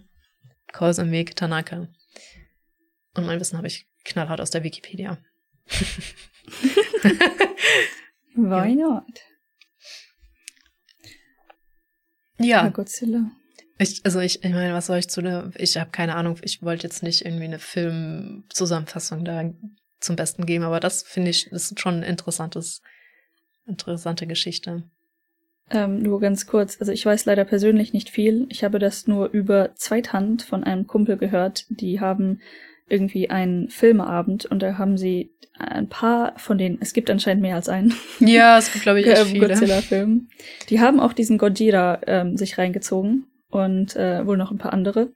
Weg 0.76 1.36
Tanaka. 1.36 1.88
Und 3.16 3.26
mein 3.28 3.40
Wissen 3.40 3.58
habe 3.58 3.68
ich 3.68 3.86
knallhart 4.06 4.42
aus 4.42 4.50
der 4.50 4.64
Wikipedia. 4.64 5.20
Why 8.36 8.76
not? 8.76 9.22
Ja. 12.40 12.68
Godzilla. 12.70 13.32
Ich, 13.78 14.02
also 14.06 14.20
ich, 14.20 14.44
ich 14.44 14.52
meine, 14.52 14.74
was 14.74 14.88
soll 14.88 14.98
ich 14.98 15.10
zu 15.10 15.22
der, 15.22 15.52
ich 15.56 15.78
habe 15.78 15.92
keine 15.92 16.16
Ahnung, 16.16 16.38
ich 16.42 16.62
wollte 16.62 16.84
jetzt 16.84 17.04
nicht 17.04 17.26
irgendwie 17.26 17.46
eine 17.46 17.60
Filmzusammenfassung 17.60 19.26
da 19.26 19.52
zum 20.00 20.16
Besten 20.16 20.46
geben, 20.46 20.64
aber 20.64 20.80
das 20.80 21.04
finde 21.04 21.32
ich, 21.32 21.48
ist 21.48 21.80
schon 21.80 21.96
ein 21.96 22.04
interessantes, 22.04 22.82
interessante 23.66 24.28
Geschichte. 24.28 24.84
Ähm, 25.70 26.04
nur 26.04 26.20
ganz 26.20 26.46
kurz, 26.46 26.78
also 26.80 26.92
ich 26.92 27.06
weiß 27.06 27.26
leider 27.26 27.46
persönlich 27.46 27.94
nicht 27.94 28.10
viel. 28.10 28.46
Ich 28.50 28.64
habe 28.64 28.80
das 28.80 29.08
nur 29.08 29.30
über 29.30 29.74
Zweithand 29.76 30.44
von 30.44 30.64
einem 30.64 30.88
Kumpel 30.88 31.18
gehört. 31.18 31.66
Die 31.70 32.00
haben 32.00 32.42
irgendwie 32.88 33.30
einen 33.30 33.70
Filmeabend 33.70 34.46
und 34.46 34.62
da 34.62 34.78
haben 34.78 34.98
sie 34.98 35.32
ein 35.58 35.88
paar 35.88 36.34
von 36.38 36.58
denen, 36.58 36.78
es 36.82 36.94
gibt 36.94 37.10
anscheinend 37.10 37.42
mehr 37.42 37.56
als 37.56 37.70
einen. 37.70 37.94
Ja, 38.20 38.58
es 38.58 38.72
gibt 38.72 38.84
glaube 38.84 39.02
ich 39.02 39.08
echt 39.08 39.26
viele. 39.26 39.48
Godzilla-Film. 39.48 40.28
Die 40.70 40.80
haben 40.80 41.00
auch 41.00 41.14
diesen 41.14 41.38
Gojira 41.38 42.02
ähm, 42.08 42.38
sich 42.38 42.58
reingezogen 42.58 43.28
und 43.50 43.96
äh, 43.96 44.26
wohl 44.26 44.38
noch 44.38 44.52
ein 44.52 44.58
paar 44.58 44.74
andere. 44.74 45.14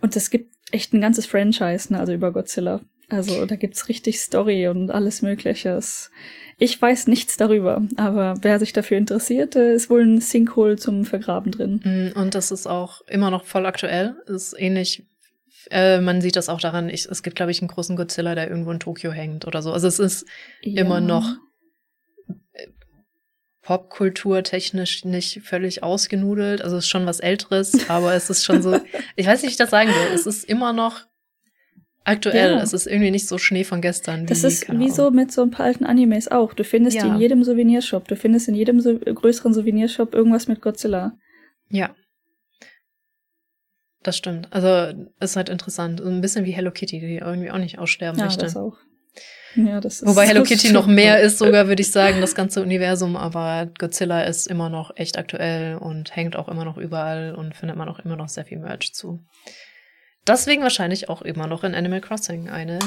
Und 0.00 0.16
es 0.16 0.30
gibt 0.30 0.54
echt 0.70 0.92
ein 0.92 1.00
ganzes 1.00 1.26
Franchise, 1.26 1.92
ne, 1.92 1.98
also 1.98 2.12
über 2.12 2.32
Godzilla. 2.32 2.80
Also 3.08 3.44
da 3.46 3.56
gibt's 3.56 3.88
richtig 3.88 4.20
Story 4.20 4.68
und 4.68 4.90
alles 4.90 5.22
Mögliche. 5.22 5.78
Ich 6.58 6.80
weiß 6.80 7.06
nichts 7.06 7.36
darüber, 7.36 7.82
aber 7.96 8.34
wer 8.40 8.58
sich 8.58 8.72
dafür 8.72 8.96
interessiert, 8.96 9.56
ist 9.56 9.90
wohl 9.90 10.02
ein 10.02 10.20
Sinkhole 10.20 10.76
zum 10.76 11.04
Vergraben 11.04 11.52
drin. 11.52 12.12
Mm, 12.14 12.18
und 12.18 12.34
das 12.34 12.50
ist 12.50 12.66
auch 12.66 13.02
immer 13.02 13.30
noch 13.30 13.44
voll 13.44 13.66
aktuell. 13.66 14.16
Ist 14.26 14.54
ähnlich. 14.58 15.04
Äh, 15.70 16.00
man 16.00 16.20
sieht 16.20 16.36
das 16.36 16.48
auch 16.48 16.60
daran, 16.60 16.88
ich, 16.88 17.06
es 17.06 17.22
gibt, 17.22 17.36
glaube 17.36 17.52
ich, 17.52 17.60
einen 17.60 17.68
großen 17.68 17.96
Godzilla, 17.96 18.34
der 18.34 18.48
irgendwo 18.48 18.70
in 18.70 18.80
Tokio 18.80 19.10
hängt 19.10 19.46
oder 19.46 19.62
so. 19.62 19.72
Also 19.72 19.88
es 19.88 19.98
ist 19.98 20.26
ja. 20.62 20.82
immer 20.82 21.00
noch 21.00 21.36
äh, 22.52 22.68
popkulturtechnisch 23.62 25.04
nicht 25.04 25.42
völlig 25.42 25.82
ausgenudelt. 25.82 26.62
Also 26.62 26.76
es 26.76 26.84
ist 26.84 26.90
schon 26.90 27.06
was 27.06 27.20
Älteres, 27.20 27.78
aber 27.88 28.14
es 28.14 28.30
ist 28.30 28.44
schon 28.44 28.62
so, 28.62 28.80
ich 29.16 29.26
weiß 29.26 29.42
nicht, 29.42 29.50
wie 29.50 29.52
ich 29.52 29.56
das 29.56 29.70
sagen 29.70 29.90
will. 29.90 30.14
Es 30.14 30.26
ist 30.26 30.44
immer 30.44 30.72
noch 30.72 31.06
aktuell. 32.04 32.52
Ja. 32.52 32.62
Es 32.62 32.72
ist 32.72 32.86
irgendwie 32.86 33.10
nicht 33.10 33.26
so 33.26 33.38
Schnee 33.38 33.64
von 33.64 33.80
gestern. 33.80 34.26
Das 34.26 34.42
wie, 34.42 34.46
ist 34.48 34.78
wie 34.78 34.90
so 34.90 35.10
mit 35.10 35.32
so 35.32 35.42
ein 35.42 35.50
paar 35.50 35.66
alten 35.66 35.84
Animes 35.84 36.28
auch. 36.28 36.54
Du 36.54 36.64
findest 36.64 36.96
ja. 36.96 37.04
die 37.04 37.08
in 37.08 37.18
jedem 37.18 37.44
Souvenirshop. 37.44 38.06
Du 38.06 38.16
findest 38.16 38.48
in 38.48 38.54
jedem 38.54 38.80
so 38.80 38.98
größeren 38.98 39.52
Souvenirshop 39.52 40.14
irgendwas 40.14 40.46
mit 40.46 40.60
Godzilla. 40.60 41.16
Ja. 41.68 41.94
Das 44.04 44.18
stimmt. 44.18 44.48
Also 44.52 45.08
ist 45.18 45.34
halt 45.34 45.48
interessant. 45.48 46.00
Ein 46.00 46.20
bisschen 46.20 46.44
wie 46.44 46.52
Hello 46.52 46.70
Kitty, 46.70 47.00
die 47.00 47.16
irgendwie 47.16 47.50
auch 47.50 47.58
nicht 47.58 47.78
aussterben 47.78 48.18
ja, 48.18 48.26
möchte. 48.26 48.44
Das 48.44 48.56
auch. 48.56 48.76
Ja, 49.56 49.80
das 49.80 50.02
ist 50.02 50.06
Wobei 50.06 50.26
Hello 50.26 50.42
Kitty 50.44 50.72
noch 50.72 50.86
mehr 50.86 51.20
ist, 51.20 51.38
sogar 51.38 51.68
würde 51.68 51.80
ich 51.80 51.90
sagen, 51.90 52.20
das 52.20 52.34
ganze 52.34 52.60
Universum, 52.60 53.16
aber 53.16 53.70
Godzilla 53.78 54.22
ist 54.22 54.46
immer 54.46 54.68
noch 54.68 54.96
echt 54.96 55.16
aktuell 55.16 55.76
und 55.76 56.14
hängt 56.14 56.36
auch 56.36 56.48
immer 56.48 56.64
noch 56.64 56.76
überall 56.76 57.34
und 57.34 57.54
findet 57.54 57.76
man 57.76 57.88
auch 57.88 57.98
immer 58.00 58.16
noch 58.16 58.28
sehr 58.28 58.44
viel 58.44 58.58
Merch 58.58 58.92
zu. 58.92 59.24
Deswegen 60.26 60.62
wahrscheinlich 60.62 61.08
auch 61.08 61.22
immer 61.22 61.46
noch 61.46 61.64
in 61.64 61.74
Animal 61.74 62.00
Crossing 62.00 62.48
eine 62.48 62.78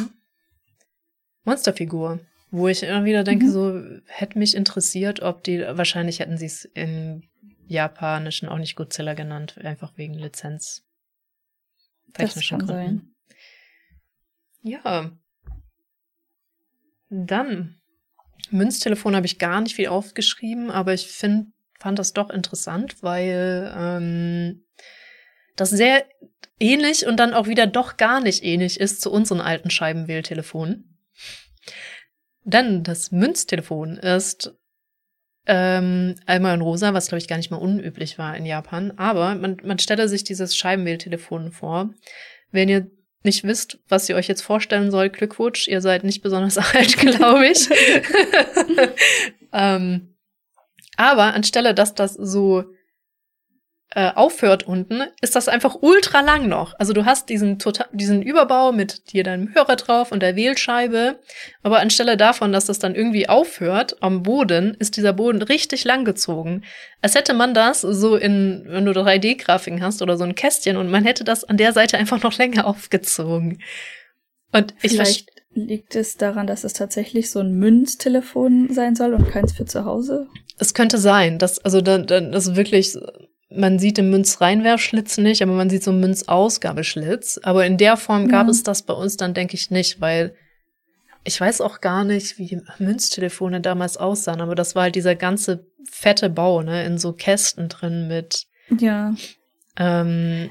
Monsterfigur. 1.46 2.20
Wo 2.50 2.68
ich 2.68 2.84
immer 2.84 3.06
wieder 3.06 3.24
denke, 3.24 3.46
mhm. 3.46 3.52
so 3.52 3.82
hätte 4.06 4.40
mich 4.40 4.56
interessiert, 4.56 5.22
ob 5.22 5.44
die, 5.44 5.60
wahrscheinlich 5.60 6.20
hätten 6.20 6.38
sie 6.38 6.46
es 6.46 6.64
im 6.64 7.24
Japanischen 7.66 8.48
auch 8.48 8.58
nicht 8.58 8.76
Godzilla 8.76 9.16
genannt, 9.16 9.58
einfach 9.64 9.98
wegen 9.98 10.14
Lizenz. 10.14 10.87
Das 12.14 12.36
kann 12.48 12.60
Gründen. 12.60 12.68
Sein. 12.68 13.16
Ja. 14.62 15.12
Dann. 17.10 17.82
Münztelefon 18.50 19.16
habe 19.16 19.26
ich 19.26 19.40
gar 19.40 19.62
nicht 19.62 19.76
viel 19.76 19.88
aufgeschrieben, 19.88 20.72
aber 20.72 20.94
ich 20.94 21.08
find, 21.08 21.54
fand 21.80 22.00
das 22.00 22.14
doch 22.14 22.30
interessant, 22.30 23.02
weil 23.04 23.74
ähm, 23.76 24.66
das 25.56 25.70
sehr 25.70 26.06
ähnlich 26.60 27.06
und 27.06 27.18
dann 27.18 27.34
auch 27.34 27.48
wieder 27.48 27.68
doch 27.68 27.98
gar 27.98 28.22
nicht 28.22 28.44
ähnlich 28.44 28.80
ist 28.80 29.02
zu 29.02 29.12
unseren 29.12 29.42
alten 29.42 29.70
Scheibenwähltelefonen. 29.70 30.98
Denn 32.44 32.84
das 32.84 33.12
Münztelefon 33.12 33.98
ist 33.98 34.54
ähm, 35.48 36.16
einmal 36.26 36.54
in 36.54 36.62
rosa, 36.62 36.94
was 36.94 37.08
glaube 37.08 37.20
ich 37.20 37.28
gar 37.28 37.38
nicht 37.38 37.52
mal 37.52 37.58
unüblich 37.58 38.18
war 38.18 38.36
in 38.36 38.46
Japan. 38.46 38.92
Aber 38.98 39.36
man, 39.36 39.58
man 39.64 39.80
stelle 39.80 40.10
sich 40.10 40.24
dieses 40.24 40.56
Scheibenwähltelefon 40.56 41.52
vor. 41.52 41.90
Wenn 42.52 42.70
ihr 42.70 42.88
nicht 43.24 43.44
wisst, 43.44 43.80
was 43.88 44.08
ihr 44.10 44.16
euch 44.16 44.28
jetzt 44.28 44.42
vorstellen 44.42 44.92
soll, 44.92 45.10
Glückwunsch, 45.10 45.68
ihr 45.68 45.82
seid 45.82 46.04
nicht 46.04 46.22
besonders 46.22 46.58
alt, 46.76 46.98
glaube 46.98 47.48
ich. 47.48 47.70
ähm, 49.54 50.14
aber 50.98 51.34
anstelle, 51.34 51.74
dass 51.74 51.96
das 51.96 52.14
so 52.14 52.66
äh, 53.98 54.12
aufhört 54.14 54.68
unten, 54.68 55.02
ist 55.22 55.36
das 55.36 55.48
einfach 55.48 55.78
ultra 55.82 56.22
lang 56.22 56.48
noch. 56.48 56.76
Also 56.78 56.94
du 56.94 57.06
hast 57.06 57.30
diesen, 57.30 57.58
total, 57.58 57.88
diesen 57.92 58.22
Überbau 58.22 58.72
mit 58.72 59.12
dir 59.12 59.24
deinem 59.24 59.56
Hörer 59.56 59.76
drauf 59.76 60.12
und 60.12 60.22
der 60.22 60.36
Wählscheibe, 60.36 61.18
aber 61.64 61.80
anstelle 61.80 62.16
davon, 62.16 62.52
dass 62.52 62.66
das 62.66 62.78
dann 62.78 62.94
irgendwie 62.94 63.28
aufhört 63.28 63.98
am 64.02 64.22
Boden, 64.22 64.76
ist 64.78 64.98
dieser 64.98 65.14
Boden 65.14 65.42
richtig 65.42 65.84
lang 65.84 66.06
gezogen. 66.06 66.64
Als 67.02 67.16
hätte 67.16 67.34
man 67.34 67.56
das 67.56 67.82
so 67.82 68.16
in, 68.16 68.66
wenn 68.68 68.86
du 68.86 68.92
3D-Grafiken 68.92 69.82
hast 69.82 70.04
oder 70.04 70.16
so 70.16 70.26
ein 70.26 70.36
Kästchen 70.36 70.78
und 70.78 70.92
man 70.92 71.04
hätte 71.04 71.24
das 71.24 71.44
an 71.44 71.58
der 71.58 71.74
Seite 71.74 71.98
einfach 71.98 72.22
noch 72.22 72.34
länger 72.38 72.68
aufgezogen. 72.68 73.64
Und 74.52 74.76
ich 74.84 74.92
Vielleicht 74.92 75.32
liegt 75.56 75.96
es 75.96 76.18
daran, 76.18 76.46
dass 76.46 76.64
es 76.64 76.74
tatsächlich 76.74 77.32
so 77.32 77.40
ein 77.40 77.54
Münztelefon 77.54 78.72
sein 78.72 78.96
soll 78.96 79.16
und 79.16 79.28
keins 79.28 79.54
für 79.54 79.66
zu 79.66 79.86
Hause? 79.86 80.28
Es 80.60 80.76
könnte 80.76 81.00
sein, 81.00 81.40
dass, 81.40 81.58
also, 81.58 81.82
das 81.82 82.56
wirklich 82.56 82.96
man 83.50 83.80
sieht 83.80 83.98
den 83.98 84.10
Münzreinwerfschlitz 84.10 85.18
nicht, 85.20 85.42
aber 85.42 85.54
man 85.54 85.70
sieht 85.70 85.84
so 85.84 85.92
einen 85.92 86.02
Münzausgabeschlitz. 86.02 87.40
Aber 87.44 87.66
in 87.66 87.78
der 87.78 87.98
Form 87.98 88.28
gab 88.28 88.48
ja. 88.48 88.52
es 88.52 88.64
das 88.64 88.84
bei 88.84 88.94
uns 88.94 89.18
dann, 89.18 89.34
denke 89.34 89.56
ich, 89.56 89.72
nicht, 89.72 90.02
weil 90.02 90.36
ich 91.24 91.40
weiß 91.40 91.62
auch 91.62 91.82
gar 91.82 92.04
nicht, 92.04 92.38
wie 92.38 92.62
Münztelefone 92.80 93.60
damals 93.60 93.98
aussahen, 93.98 94.42
aber 94.42 94.56
das 94.56 94.76
war 94.76 94.84
halt 94.84 94.96
dieser 94.96 95.16
ganze 95.16 95.66
fette 95.90 96.30
Bau, 96.30 96.62
ne, 96.62 96.86
in 96.86 96.98
so 96.98 97.12
Kästen 97.14 97.68
drin 97.68 98.08
mit. 98.08 98.48
Ja. 98.80 99.14
Ähm, 99.78 100.50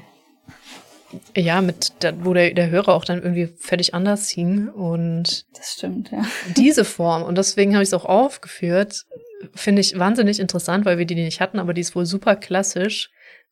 ja, 1.35 1.61
mit 1.61 1.93
wo 2.21 2.33
der, 2.33 2.53
der 2.53 2.69
Hörer 2.69 2.93
auch 2.93 3.05
dann 3.05 3.21
irgendwie 3.21 3.47
völlig 3.57 3.93
anders 3.93 4.29
hing 4.29 4.67
und 4.67 5.45
das 5.57 5.73
stimmt, 5.73 6.11
ja. 6.11 6.23
Diese 6.55 6.85
Form 6.85 7.23
und 7.23 7.37
deswegen 7.37 7.73
habe 7.73 7.83
ich 7.83 7.89
es 7.89 7.93
auch 7.93 8.05
aufgeführt, 8.05 9.05
finde 9.53 9.81
ich 9.81 9.97
wahnsinnig 9.97 10.39
interessant, 10.39 10.85
weil 10.85 10.97
wir 10.97 11.05
die 11.05 11.15
nicht 11.15 11.41
hatten, 11.41 11.59
aber 11.59 11.73
die 11.73 11.81
ist 11.81 11.95
wohl 11.95 12.05
super 12.05 12.35
klassisch. 12.35 13.09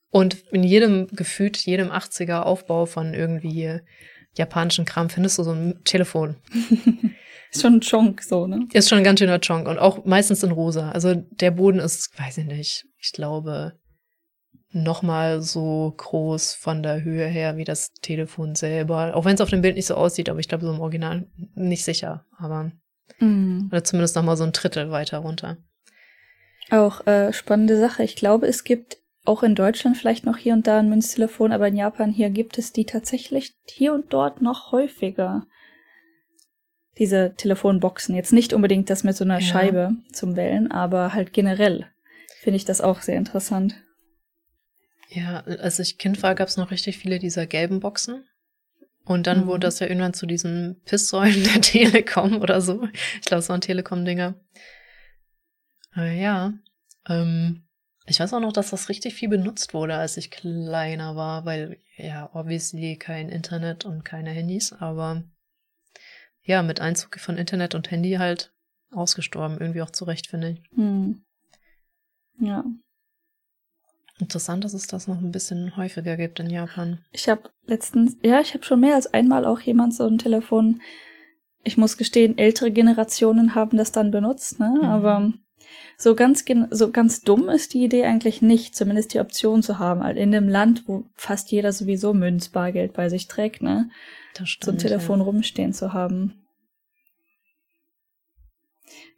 Und 0.10 0.36
in 0.52 0.64
jedem 0.64 1.08
gefühlt, 1.08 1.58
jedem 1.58 1.92
80er 1.92 2.42
Aufbau 2.42 2.86
von 2.86 3.14
irgendwie 3.14 3.82
japanischen 4.38 4.86
Kram 4.86 5.10
findest 5.10 5.38
du 5.38 5.44
so 5.44 5.52
ein 5.52 5.84
Telefon. 5.84 6.38
ist 7.52 7.62
schon 7.62 7.76
ein 7.76 7.82
Chonk 7.82 8.22
so, 8.22 8.48
ne? 8.48 8.68
Ist 8.74 8.90
schon 8.90 8.98
ein 8.98 9.04
ganz 9.04 9.20
schöner 9.20 9.40
Chonk 9.40 9.68
und 9.68 9.78
auch 9.78 10.06
meistens 10.06 10.44
in 10.44 10.52
rosa. 10.52 10.92
Also 10.92 11.16
der 11.16 11.52
Boden 11.52 11.80
ist, 11.80 12.18
weiß 12.18 12.38
ich 12.40 12.46
nicht, 12.46 12.86
ich 12.98 13.12
glaube, 13.12 13.74
noch 14.72 15.02
mal 15.02 15.42
so 15.42 15.94
groß 15.96 16.54
von 16.54 16.84
der 16.84 17.04
Höhe 17.04 17.26
her 17.28 17.56
wie 17.56 17.64
das 17.64 17.94
Telefon 18.02 18.56
selber. 18.56 19.16
Auch 19.16 19.24
wenn 19.24 19.36
es 19.36 19.42
auf 19.42 19.50
dem 19.50 19.62
Bild 19.62 19.76
nicht 19.76 19.86
so 19.86 19.96
aussieht, 19.96 20.30
aber 20.30 20.40
ich 20.40 20.50
glaube 20.50 20.66
so 20.66 20.74
im 20.74 20.82
Original 20.82 21.28
nicht 21.56 21.86
sicher. 21.86 22.26
Aber 22.38 22.72
mm. 23.20 23.70
oder 23.72 23.84
zumindest 23.86 24.18
noch 24.18 24.24
mal 24.24 24.36
so 24.36 24.44
ein 24.44 24.52
Drittel 24.52 24.92
weiter 24.92 25.20
runter. 25.20 25.58
Auch 26.72 27.06
äh, 27.06 27.32
spannende 27.34 27.78
Sache. 27.78 28.04
Ich 28.04 28.16
glaube, 28.16 28.48
es 28.48 28.64
gibt 28.64 28.98
auch 29.24 29.44
in 29.44 29.56
Deutschland 29.56 29.98
vielleicht 29.98 30.26
noch 30.26 30.38
hier 30.38 30.54
und 30.54 30.68
da 30.68 30.80
ein 30.80 30.90
Münztelefon, 30.90 31.52
aber 31.52 31.68
in 31.68 31.76
Japan 31.76 32.12
hier 32.12 32.30
gibt 32.30 32.58
es 32.58 32.72
die 32.72 32.86
tatsächlich 32.86 33.56
hier 33.68 33.94
und 33.94 34.14
dort 34.14 34.42
noch 34.42 34.72
häufiger. 34.72 35.46
Diese 36.98 37.34
Telefonboxen. 37.36 38.16
Jetzt 38.16 38.32
nicht 38.32 38.54
unbedingt 38.54 38.90
das 38.90 39.04
mit 39.04 39.18
so 39.18 39.26
einer 39.26 39.40
ja. 39.40 39.46
Scheibe 39.46 39.96
zum 40.14 40.36
Wählen, 40.36 40.72
aber 40.72 41.14
halt 41.14 41.34
generell 41.34 41.88
finde 42.42 42.58
ich 42.58 42.66
das 42.66 42.80
auch 42.82 43.02
sehr 43.02 43.18
interessant. 43.18 43.76
Ja, 45.10 45.42
als 45.42 45.80
ich 45.80 45.98
Kind 45.98 46.24
war, 46.24 46.36
gab 46.36 46.48
es 46.48 46.58
noch 46.58 46.72
richtig 46.72 46.98
viele 46.98 47.20
dieser 47.20 47.46
gelben 47.48 47.80
Boxen. 47.80 48.26
Und 49.04 49.28
dann 49.28 49.42
mhm. 49.42 49.48
wurde 49.48 49.62
das 49.62 49.80
ja 49.80 49.88
irgendwann 49.88 50.14
zu 50.14 50.26
diesen 50.26 50.82
Pisssäulen 50.86 51.44
der 51.44 51.62
Telekom 51.62 52.42
oder 52.42 52.62
so. 52.62 52.88
Ich 53.20 53.26
glaube, 53.26 53.40
es 53.40 53.50
waren 53.50 53.62
Telekom-Dinger. 53.62 54.36
Äh, 55.96 56.22
ja. 56.22 56.54
Ähm, 57.08 57.64
ich 58.06 58.20
weiß 58.20 58.34
auch 58.34 58.40
noch, 58.40 58.54
dass 58.54 58.70
das 58.70 58.90
richtig 58.90 59.16
viel 59.16 59.30
benutzt 59.30 59.74
wurde, 59.74 59.96
als 59.96 60.18
ich 60.18 60.30
kleiner 60.32 61.16
war, 61.16 61.46
weil 61.46 61.80
ja, 61.98 62.30
obviously 62.34 62.98
kein 62.98 63.30
Internet 63.30 63.86
und 63.86 64.06
keine 64.06 64.30
Handys, 64.30 64.74
aber 64.74 65.24
ja, 66.42 66.62
mit 66.62 66.80
Einzug 66.80 67.20
von 67.20 67.38
Internet 67.38 67.74
und 67.74 67.90
Handy 67.90 68.14
halt 68.14 68.54
ausgestorben, 68.92 69.58
irgendwie 69.60 69.82
auch 69.82 69.90
zurecht, 69.90 70.28
finde 70.28 70.52
ich. 70.52 70.62
Hm. 70.76 71.24
Ja. 72.40 72.64
Interessant, 74.20 74.64
dass 74.64 74.74
es 74.74 74.88
das 74.88 75.08
noch 75.08 75.18
ein 75.18 75.32
bisschen 75.32 75.76
häufiger 75.76 76.16
gibt 76.16 76.40
in 76.40 76.50
Japan. 76.50 77.04
Ich 77.12 77.28
habe 77.28 77.50
letztens, 77.66 78.16
ja, 78.24 78.40
ich 78.40 78.54
habe 78.54 78.64
schon 78.64 78.80
mehr 78.80 78.96
als 78.96 79.08
einmal 79.08 79.46
auch 79.46 79.60
jemand 79.60 79.94
so 79.94 80.06
ein 80.06 80.20
Telefon. 80.20 80.82
Ich 81.64 81.78
muss 81.78 81.98
gestehen, 81.98 82.38
ältere 82.38 82.72
Generationen 82.72 83.56
haben 83.56 83.78
das 83.78 83.92
dann 83.92 84.12
benutzt, 84.12 84.60
ne? 84.60 84.74
Mhm. 84.78 84.86
Aber 84.86 85.34
so 85.98 86.16
ganz, 86.16 86.44
so 86.72 86.92
ganz 86.92 87.22
dumm 87.22 87.50
ist 87.50 87.74
die 87.74 87.84
Idee 87.84 88.06
eigentlich 88.06 88.42
nicht, 88.42 88.76
zumindest 88.76 89.14
die 89.14 89.20
Option 89.20 89.64
zu 89.64 89.80
haben, 89.80 90.04
halt 90.04 90.18
in 90.18 90.36
einem 90.36 90.50
Land, 90.50 90.88
wo 90.88 91.06
fast 91.16 91.52
jeder 91.52 91.72
sowieso 91.72 92.14
Münzbargeld 92.14 92.94
bei 92.94 93.10
sich 93.10 93.28
trägt, 93.28 93.62
ne? 93.62 93.90
Das 94.34 94.50
stimmt, 94.50 94.66
so 94.66 94.72
ein 94.72 94.78
Telefon 94.78 95.20
ja. 95.20 95.26
rumstehen 95.26 95.74
zu 95.74 95.94
haben. 95.94 96.46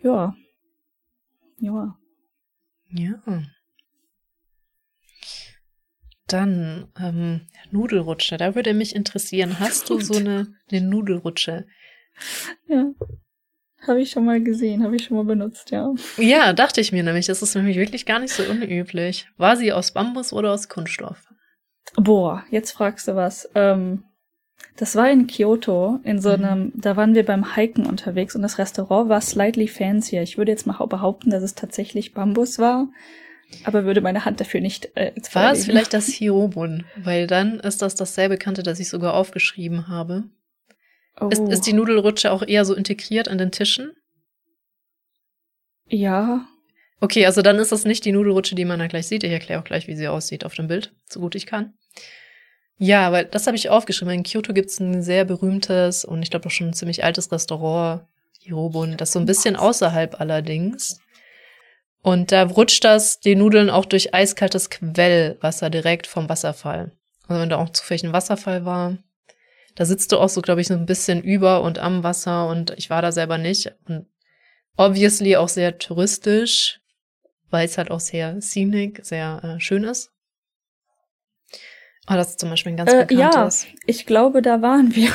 Ja. 0.02 0.36
Ja. 1.58 1.98
Ja. 2.90 3.22
Dann 6.28 6.92
ähm, 7.00 7.48
Nudelrutsche, 7.72 8.38
da 8.38 8.54
würde 8.54 8.74
mich 8.74 8.96
interessieren, 8.96 9.60
hast 9.60 9.90
du 9.90 10.00
so 10.00 10.14
eine, 10.18 10.54
eine 10.70 10.82
Nudelrutsche? 10.82 11.66
Ja. 12.68 12.92
Habe 13.86 14.02
ich 14.02 14.10
schon 14.10 14.26
mal 14.26 14.42
gesehen, 14.42 14.84
habe 14.84 14.96
ich 14.96 15.04
schon 15.06 15.18
mal 15.18 15.26
benutzt, 15.26 15.72
ja. 15.72 15.94
Ja, 16.18 16.54
dachte 16.54 16.82
ich 16.82 16.92
mir 16.92 17.04
nämlich. 17.04 17.28
Das 17.28 17.42
ist 17.42 17.56
nämlich 17.56 17.78
wirklich 17.78 18.06
gar 18.06 18.20
nicht 18.20 18.34
so 18.34 18.44
unüblich. 18.44 19.28
War 19.38 19.56
sie 19.56 19.72
aus 19.72 19.92
Bambus 19.92 20.34
oder 20.34 20.52
aus 20.52 20.68
Kunststoff? 20.68 21.24
Boah, 21.96 22.44
jetzt 22.50 22.72
fragst 22.72 23.08
du 23.08 23.16
was. 23.16 23.50
Ähm, 23.56 24.04
Das 24.78 24.96
war 24.96 25.10
in 25.10 25.28
Kyoto, 25.28 26.00
in 26.04 26.20
so 26.20 26.30
einem, 26.30 26.66
mhm. 26.66 26.72
da 26.76 26.96
waren 26.96 27.16
wir 27.16 27.26
beim 27.26 27.56
Hiken 27.56 27.86
unterwegs 27.86 28.36
und 28.36 28.42
das 28.42 28.58
Restaurant 28.58 29.10
war 29.10 29.22
slightly 29.22 29.68
fancier. 29.68 30.22
Ich 30.22 30.38
würde 30.38 30.52
jetzt 30.52 30.68
mal 30.68 30.84
behaupten, 30.86 31.30
dass 31.32 31.44
es 31.44 31.56
tatsächlich 31.56 32.14
Bambus 32.14 32.60
war, 32.60 32.88
aber 33.64 33.86
würde 33.86 34.02
meine 34.02 34.26
Hand 34.26 34.40
dafür 34.40 34.62
nicht. 34.62 34.90
Äh, 34.96 35.14
war 35.34 35.52
es 35.54 35.66
vielleicht 35.66 35.94
das 35.94 36.08
Hiobun? 36.14 36.86
Weil 36.96 37.26
dann 37.28 37.60
ist 37.60 37.82
das 37.82 37.96
das 37.96 38.14
sehr 38.16 38.30
bekannte, 38.30 38.62
das 38.64 38.80
ich 38.80 38.90
sogar 38.90 39.14
aufgeschrieben 39.14 39.88
habe. 39.88 40.26
Oh. 41.20 41.30
Ist, 41.30 41.42
ist 41.42 41.66
die 41.66 41.74
Nudelrutsche 41.74 42.32
auch 42.32 42.44
eher 42.44 42.66
so 42.66 42.74
integriert 42.74 43.28
an 43.28 43.38
den 43.38 43.52
Tischen? 43.52 43.94
Ja. 45.88 46.48
Okay, 47.00 47.26
also 47.26 47.42
dann 47.42 47.58
ist 47.58 47.72
das 47.72 47.86
nicht 47.86 48.06
die 48.06 48.12
Nudelrutsche, 48.12 48.56
die 48.56 48.66
man 48.66 48.80
da 48.80 48.88
gleich 48.88 49.08
sieht. 49.08 49.24
Ich 49.24 49.32
erkläre 49.32 49.60
auch 49.60 49.66
gleich, 49.66 49.88
wie 49.88 49.96
sie 49.96 50.08
aussieht 50.08 50.46
auf 50.46 50.56
dem 50.56 50.68
Bild, 50.68 50.94
so 51.10 51.20
gut 51.20 51.36
ich 51.36 51.46
kann. 51.46 51.74
Ja, 52.80 53.12
weil 53.12 53.26
das 53.26 53.48
habe 53.48 53.58
ich 53.58 53.70
aufgeschrieben. 53.70 54.14
In 54.14 54.24
Kyoto 54.24 54.54
gibt's 54.54 54.80
ein 54.80 55.02
sehr 55.02 55.26
berühmtes 55.26 56.06
und 56.06 56.22
ich 56.22 56.30
glaube 56.30 56.48
auch 56.48 56.52
schon 56.52 56.68
ein 56.68 56.74
ziemlich 56.74 57.04
altes 57.04 57.32
Restaurant, 57.32 58.04
Hirobun, 58.42 58.98
das 58.98 59.12
so 59.12 59.20
ein 59.20 59.26
bisschen 59.26 59.56
außerhalb 59.56 60.20
allerdings. 60.20 61.00
Und 62.02 62.32
da 62.32 62.44
rutscht 62.44 62.84
das 62.84 63.20
die 63.20 63.36
Nudeln 63.36 63.70
auch 63.70 63.86
durch 63.86 64.14
eiskaltes 64.14 64.70
Quellwasser 64.70 65.70
direkt 65.70 66.08
vom 66.08 66.30
Wasserfall. 66.30 66.92
Also 67.28 67.42
wenn 67.42 67.50
da 67.50 67.58
auch 67.58 67.70
zufällig 67.70 68.04
ein 68.04 68.14
Wasserfall 68.14 68.64
war, 68.64 68.98
da 69.78 69.86
sitzt 69.86 70.12
du 70.12 70.18
auch 70.18 70.30
so, 70.30 70.42
glaube 70.42 70.60
ich, 70.60 70.68
so 70.68 70.74
ein 70.74 70.88
bisschen 70.88 71.22
über 71.22 71.62
und 71.62 71.78
am 71.78 72.02
Wasser 72.02 72.48
und 72.48 72.74
ich 72.78 72.90
war 72.90 73.04
da 73.04 73.12
selber 73.12 73.38
nicht. 73.38 73.72
Und 73.88 74.08
obviously 74.76 75.36
auch 75.36 75.50
sehr 75.50 75.78
touristisch, 75.78 76.82
weil 77.52 77.68
es 77.68 77.78
halt 77.78 77.92
auch 77.92 78.00
sehr 78.00 78.42
scenic, 78.42 79.06
sehr 79.06 79.40
äh, 79.44 79.60
schön 79.60 79.84
ist. 79.84 80.12
Oh, 82.10 82.16
das 82.16 82.32
ist 82.32 82.40
zum 82.40 82.50
Beispiel 82.50 82.72
ein 82.72 82.78
ganz 82.78 82.92
äh, 82.92 83.06
bekanntes. 83.06 83.66
Ja, 83.66 83.70
ich 83.86 84.08
glaube, 84.08 84.42
da 84.42 84.64
waren 84.64 84.96
wir. 84.96 85.12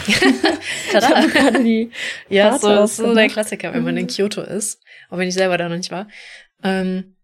Tada. 0.92 1.24
ich 1.26 1.32
gerade 1.32 1.64
die 1.64 1.90
ja, 2.28 2.56
so, 2.56 2.86
so 2.86 3.14
der 3.14 3.28
Klassiker, 3.28 3.74
wenn 3.74 3.82
man 3.82 3.96
in 3.96 4.04
mhm. 4.04 4.10
Kyoto 4.10 4.42
ist, 4.42 4.80
auch 5.10 5.18
wenn 5.18 5.26
ich 5.26 5.34
selber 5.34 5.58
da 5.58 5.68
noch 5.68 5.76
nicht 5.76 5.90
war. 5.90 6.06
Ähm, 6.62 7.16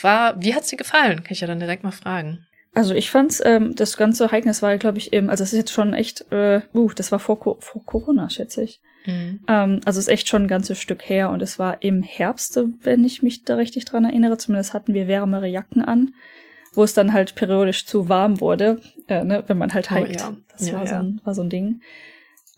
war, 0.00 0.40
wie 0.40 0.54
hat's 0.54 0.68
dir 0.68 0.76
gefallen? 0.76 1.24
Kann 1.24 1.32
ich 1.32 1.40
ja 1.40 1.48
dann 1.48 1.58
direkt 1.58 1.82
mal 1.82 1.90
fragen. 1.90 2.46
Also 2.76 2.94
ich 2.94 3.10
fand's, 3.10 3.40
ähm, 3.42 3.74
das 3.74 3.96
ganze 3.96 4.28
das 4.28 4.60
war, 4.60 4.76
glaube 4.76 4.98
ich, 4.98 5.14
eben, 5.14 5.30
also 5.30 5.42
es 5.42 5.54
ist 5.54 5.58
jetzt 5.58 5.72
schon 5.72 5.94
echt, 5.94 6.30
äh, 6.30 6.60
uh, 6.74 6.90
das 6.94 7.10
war 7.10 7.18
vor, 7.18 7.38
vor 7.58 7.84
Corona, 7.86 8.28
schätze 8.28 8.62
ich. 8.64 8.82
Mhm. 9.06 9.40
Ähm, 9.48 9.80
also 9.86 9.98
es 9.98 10.08
ist 10.08 10.12
echt 10.12 10.28
schon 10.28 10.42
ein 10.42 10.48
ganzes 10.48 10.78
Stück 10.78 11.08
her 11.08 11.30
und 11.30 11.40
es 11.40 11.58
war 11.58 11.82
im 11.82 12.02
Herbst, 12.02 12.60
wenn 12.82 13.02
ich 13.02 13.22
mich 13.22 13.44
da 13.44 13.54
richtig 13.54 13.86
dran 13.86 14.04
erinnere. 14.04 14.36
Zumindest 14.36 14.74
hatten 14.74 14.92
wir 14.92 15.08
wärmere 15.08 15.46
Jacken 15.46 15.82
an, 15.82 16.12
wo 16.74 16.84
es 16.84 16.92
dann 16.92 17.14
halt 17.14 17.34
periodisch 17.34 17.86
zu 17.86 18.10
warm 18.10 18.42
wurde, 18.42 18.82
äh, 19.08 19.24
ne, 19.24 19.42
wenn 19.46 19.56
man 19.56 19.72
halt 19.72 19.90
hiked. 19.90 20.20
Oh, 20.20 20.24
ja. 20.24 20.36
Das 20.52 20.68
ja, 20.68 20.74
war, 20.74 20.84
ja. 20.84 20.88
So 20.88 20.94
ein, 20.96 21.20
war 21.24 21.34
so 21.34 21.42
ein 21.44 21.48
Ding. 21.48 21.80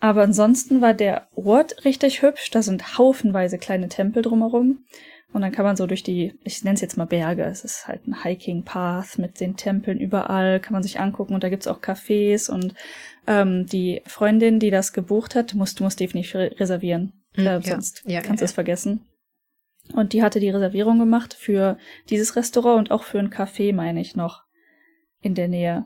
Aber 0.01 0.23
ansonsten 0.23 0.81
war 0.81 0.93
der 0.93 1.29
Ort 1.33 1.85
richtig 1.85 2.23
hübsch. 2.23 2.51
Da 2.51 2.61
sind 2.61 2.97
haufenweise 2.97 3.57
kleine 3.57 3.87
Tempel 3.87 4.21
drumherum. 4.21 4.79
Und 5.31 5.41
dann 5.41 5.51
kann 5.51 5.65
man 5.65 5.75
so 5.75 5.85
durch 5.85 6.01
die, 6.01 6.33
ich 6.43 6.63
nenne 6.63 6.73
es 6.73 6.81
jetzt 6.81 6.97
mal 6.97 7.05
Berge, 7.05 7.43
es 7.43 7.63
ist 7.63 7.87
halt 7.87 8.07
ein 8.07 8.23
Hiking 8.23 8.63
Path 8.63 9.19
mit 9.19 9.39
den 9.39 9.55
Tempeln 9.55 9.99
überall, 9.99 10.59
kann 10.59 10.73
man 10.73 10.81
sich 10.81 10.99
angucken 10.99 11.35
und 11.35 11.43
da 11.43 11.49
gibt's 11.49 11.67
auch 11.67 11.81
Cafés 11.81 12.49
und 12.49 12.73
ähm, 13.27 13.67
die 13.67 14.01
Freundin, 14.07 14.59
die 14.59 14.71
das 14.71 14.91
gebucht 14.91 15.35
hat, 15.35 15.53
musst, 15.53 15.79
du 15.79 15.83
musst 15.83 15.99
definitiv 15.99 16.33
reservieren. 16.35 17.13
Mhm, 17.35 17.45
äh, 17.45 17.61
sonst 17.61 18.03
ja, 18.05 18.21
kannst 18.21 18.41
du 18.41 18.45
ja, 18.45 18.47
es 18.47 18.53
vergessen. 18.53 19.05
Und 19.93 20.13
die 20.13 20.23
hatte 20.23 20.39
die 20.39 20.49
Reservierung 20.49 20.97
gemacht 20.97 21.35
für 21.35 21.77
dieses 22.09 22.35
Restaurant 22.35 22.79
und 22.79 22.91
auch 22.91 23.03
für 23.03 23.19
ein 23.19 23.29
Café, 23.29 23.73
meine 23.73 24.01
ich 24.01 24.15
noch, 24.15 24.43
in 25.21 25.35
der 25.35 25.47
Nähe. 25.47 25.85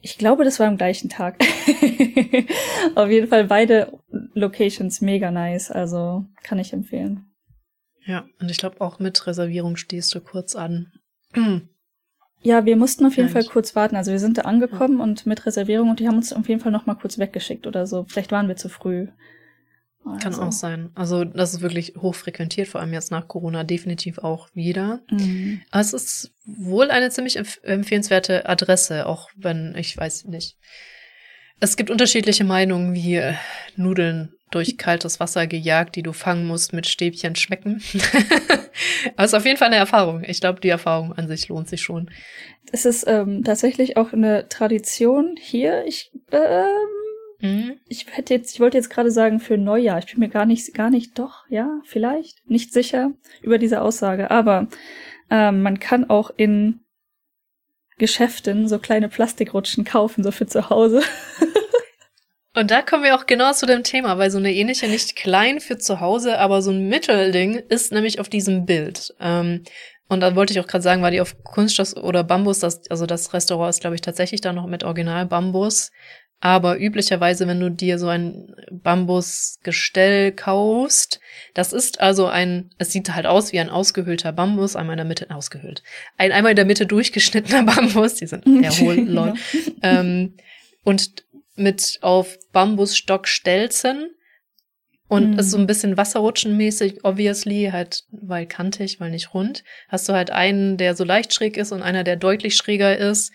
Ich 0.00 0.18
glaube, 0.18 0.44
das 0.44 0.60
war 0.60 0.68
am 0.68 0.76
gleichen 0.76 1.08
Tag. 1.08 1.38
Auf 2.94 3.10
jeden 3.10 3.28
Fall 3.28 3.44
beide 3.44 3.98
Locations 4.34 5.00
mega 5.00 5.30
nice, 5.30 5.70
also 5.70 6.24
kann 6.42 6.58
ich 6.58 6.72
empfehlen. 6.72 7.32
Ja, 8.06 8.26
und 8.40 8.50
ich 8.50 8.58
glaube 8.58 8.80
auch 8.80 8.98
mit 8.98 9.26
Reservierung 9.26 9.76
stehst 9.76 10.14
du 10.14 10.20
kurz 10.20 10.54
an. 10.54 10.92
Ja, 12.42 12.64
wir 12.64 12.76
mussten 12.76 13.04
auf 13.04 13.16
jeden 13.16 13.28
Fall 13.28 13.44
kurz 13.44 13.74
warten. 13.74 13.96
Also 13.96 14.12
wir 14.12 14.20
sind 14.20 14.38
da 14.38 14.42
angekommen 14.42 14.98
ja. 14.98 15.04
und 15.04 15.26
mit 15.26 15.46
Reservierung 15.46 15.90
und 15.90 16.00
die 16.00 16.06
haben 16.06 16.16
uns 16.16 16.32
auf 16.32 16.48
jeden 16.48 16.60
Fall 16.60 16.72
noch 16.72 16.86
mal 16.86 16.94
kurz 16.94 17.18
weggeschickt 17.18 17.66
oder 17.66 17.86
so. 17.86 18.06
Vielleicht 18.08 18.30
waren 18.30 18.48
wir 18.48 18.56
zu 18.56 18.68
früh. 18.68 19.08
Also. 20.04 20.18
Kann 20.20 20.34
auch 20.34 20.52
sein. 20.52 20.90
Also 20.94 21.24
das 21.24 21.54
ist 21.54 21.60
wirklich 21.60 21.94
hochfrequentiert, 21.96 22.68
vor 22.68 22.80
allem 22.80 22.92
jetzt 22.92 23.10
nach 23.10 23.26
Corona 23.26 23.64
definitiv 23.64 24.18
auch 24.18 24.48
wieder. 24.54 25.00
Mhm. 25.10 25.60
Es 25.72 25.92
ist 25.92 26.32
wohl 26.44 26.92
eine 26.92 27.10
ziemlich 27.10 27.36
empf 27.36 27.58
empfehlenswerte 27.64 28.48
Adresse, 28.48 29.06
auch 29.06 29.30
wenn 29.34 29.74
ich 29.76 29.96
weiß 29.96 30.26
nicht. 30.26 30.56
Es 31.58 31.76
gibt 31.76 31.90
unterschiedliche 31.90 32.44
Meinungen, 32.44 32.94
wie 32.94 33.22
Nudeln 33.76 34.32
durch 34.50 34.78
kaltes 34.78 35.18
Wasser 35.20 35.46
gejagt, 35.46 35.96
die 35.96 36.02
du 36.02 36.12
fangen 36.12 36.46
musst, 36.46 36.72
mit 36.72 36.86
Stäbchen 36.86 37.34
schmecken. 37.34 37.82
Aber 39.16 39.24
es 39.24 39.32
ist 39.32 39.34
auf 39.34 39.44
jeden 39.44 39.56
Fall 39.56 39.68
eine 39.68 39.76
Erfahrung. 39.76 40.22
Ich 40.24 40.40
glaube, 40.40 40.60
die 40.60 40.68
Erfahrung 40.68 41.12
an 41.14 41.28
sich 41.28 41.48
lohnt 41.48 41.68
sich 41.68 41.82
schon. 41.82 42.10
Es 42.72 42.84
ist 42.84 43.04
ähm, 43.06 43.42
tatsächlich 43.42 43.96
auch 43.96 44.12
eine 44.12 44.48
Tradition 44.48 45.36
hier. 45.38 45.84
Ich, 45.86 46.12
ähm, 46.30 46.66
mhm. 47.40 47.72
ich 47.88 48.06
hätte 48.10 48.34
jetzt, 48.34 48.54
ich 48.54 48.60
wollte 48.60 48.76
jetzt 48.76 48.90
gerade 48.90 49.10
sagen 49.10 49.40
für 49.40 49.58
Neujahr. 49.58 49.98
Ich 49.98 50.06
bin 50.06 50.20
mir 50.20 50.28
gar 50.28 50.46
nicht, 50.46 50.74
gar 50.74 50.90
nicht, 50.90 51.18
doch, 51.18 51.44
ja, 51.48 51.80
vielleicht, 51.84 52.48
nicht 52.48 52.72
sicher 52.72 53.12
über 53.42 53.58
diese 53.58 53.82
Aussage. 53.82 54.30
Aber 54.30 54.68
ähm, 55.30 55.62
man 55.62 55.80
kann 55.80 56.08
auch 56.08 56.30
in 56.36 56.80
Geschäften 57.98 58.68
so 58.68 58.78
kleine 58.78 59.08
Plastikrutschen 59.08 59.84
kaufen, 59.84 60.22
so 60.22 60.30
für 60.30 60.46
zu 60.46 60.70
Hause. 60.70 61.02
Und 62.54 62.70
da 62.70 62.80
kommen 62.80 63.04
wir 63.04 63.14
auch 63.14 63.26
genau 63.26 63.52
zu 63.52 63.66
dem 63.66 63.82
Thema, 63.82 64.16
weil 64.16 64.30
so 64.30 64.38
eine 64.38 64.54
ähnliche, 64.54 64.88
nicht 64.88 65.14
klein 65.14 65.60
für 65.60 65.76
zu 65.76 66.00
Hause, 66.00 66.38
aber 66.38 66.62
so 66.62 66.70
ein 66.70 66.88
Mittelding 66.88 67.56
ist 67.68 67.92
nämlich 67.92 68.18
auf 68.18 68.30
diesem 68.30 68.64
Bild. 68.64 69.14
Ähm, 69.20 69.62
und 70.08 70.20
da 70.20 70.34
wollte 70.36 70.54
ich 70.54 70.60
auch 70.60 70.66
gerade 70.66 70.82
sagen, 70.82 71.02
war 71.02 71.10
die 71.10 71.20
auf 71.20 71.42
Kunststoff 71.42 71.94
oder 72.02 72.24
Bambus, 72.24 72.60
das, 72.60 72.88
also 72.90 73.04
das 73.04 73.34
Restaurant 73.34 73.70
ist, 73.70 73.80
glaube 73.80 73.96
ich, 73.96 74.00
tatsächlich 74.00 74.40
da 74.40 74.54
noch 74.54 74.66
mit 74.66 74.84
Original 74.84 75.26
Bambus. 75.26 75.90
Aber 76.40 76.78
üblicherweise, 76.78 77.48
wenn 77.48 77.60
du 77.60 77.70
dir 77.70 77.98
so 77.98 78.08
ein 78.08 78.54
Bambusgestell 78.70 80.32
kaufst, 80.32 81.18
das 81.54 81.72
ist 81.72 82.00
also 82.00 82.26
ein, 82.26 82.70
es 82.78 82.92
sieht 82.92 83.14
halt 83.14 83.26
aus 83.26 83.52
wie 83.52 83.60
ein 83.60 83.70
ausgehöhlter 83.70 84.32
Bambus, 84.32 84.76
einmal 84.76 84.94
in 84.94 84.98
der 84.98 85.06
Mitte 85.06 85.30
ausgehöhlt. 85.30 85.82
Ein 86.18 86.32
einmal 86.32 86.52
in 86.52 86.56
der 86.56 86.66
Mitte 86.66 86.86
durchgeschnittener 86.86 87.62
Bambus, 87.74 88.16
die 88.16 88.26
sind 88.26 88.46
eher 88.62 88.70
hohl, 88.78 88.96
lol. 88.96 89.34
ähm, 89.82 90.36
und 90.84 91.24
mit 91.56 91.98
auf 92.02 92.36
Bambusstockstelzen 92.52 94.10
und 95.08 95.32
mhm. 95.32 95.38
ist 95.38 95.50
so 95.50 95.58
ein 95.58 95.66
bisschen 95.66 95.96
Wasserrutschenmäßig, 95.96 97.04
obviously, 97.04 97.70
halt, 97.72 98.04
weil 98.10 98.46
kantig, 98.46 99.00
weil 99.00 99.10
nicht 99.10 99.32
rund. 99.34 99.64
Hast 99.88 100.08
du 100.08 100.12
halt 100.12 100.30
einen, 100.30 100.76
der 100.76 100.94
so 100.94 101.04
leicht 101.04 101.32
schräg 101.32 101.56
ist 101.56 101.72
und 101.72 101.82
einer, 101.82 102.04
der 102.04 102.16
deutlich 102.16 102.56
schräger 102.56 102.96
ist, 102.96 103.32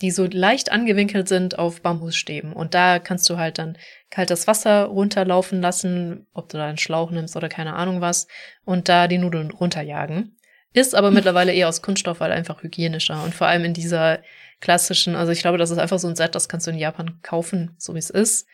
die 0.00 0.10
so 0.10 0.26
leicht 0.26 0.72
angewinkelt 0.72 1.28
sind 1.28 1.58
auf 1.58 1.80
Bambusstäben. 1.80 2.52
Und 2.52 2.74
da 2.74 2.98
kannst 2.98 3.28
du 3.30 3.36
halt 3.36 3.58
dann 3.58 3.78
kaltes 4.10 4.46
Wasser 4.46 4.84
runterlaufen 4.84 5.60
lassen, 5.60 6.26
ob 6.34 6.48
du 6.48 6.58
da 6.58 6.66
einen 6.66 6.78
Schlauch 6.78 7.10
nimmst 7.10 7.36
oder 7.36 7.48
keine 7.48 7.74
Ahnung 7.74 8.00
was, 8.00 8.26
und 8.64 8.88
da 8.88 9.06
die 9.06 9.18
Nudeln 9.18 9.50
runterjagen. 9.50 10.36
Ist 10.72 10.94
aber 10.94 11.10
mittlerweile 11.12 11.52
eher 11.52 11.68
aus 11.68 11.82
Kunststoff, 11.82 12.20
weil 12.20 12.32
einfach 12.32 12.62
hygienischer. 12.62 13.22
Und 13.22 13.34
vor 13.34 13.46
allem 13.46 13.64
in 13.64 13.74
dieser 13.74 14.18
klassischen, 14.60 15.14
also 15.14 15.30
ich 15.30 15.40
glaube, 15.40 15.58
das 15.58 15.70
ist 15.70 15.78
einfach 15.78 15.98
so 15.98 16.08
ein 16.08 16.16
Set, 16.16 16.34
das 16.34 16.48
kannst 16.48 16.66
du 16.66 16.70
in 16.70 16.78
Japan 16.78 17.20
kaufen, 17.22 17.74
so 17.78 17.94
wie 17.94 17.98
es 17.98 18.10
ist. 18.10 18.46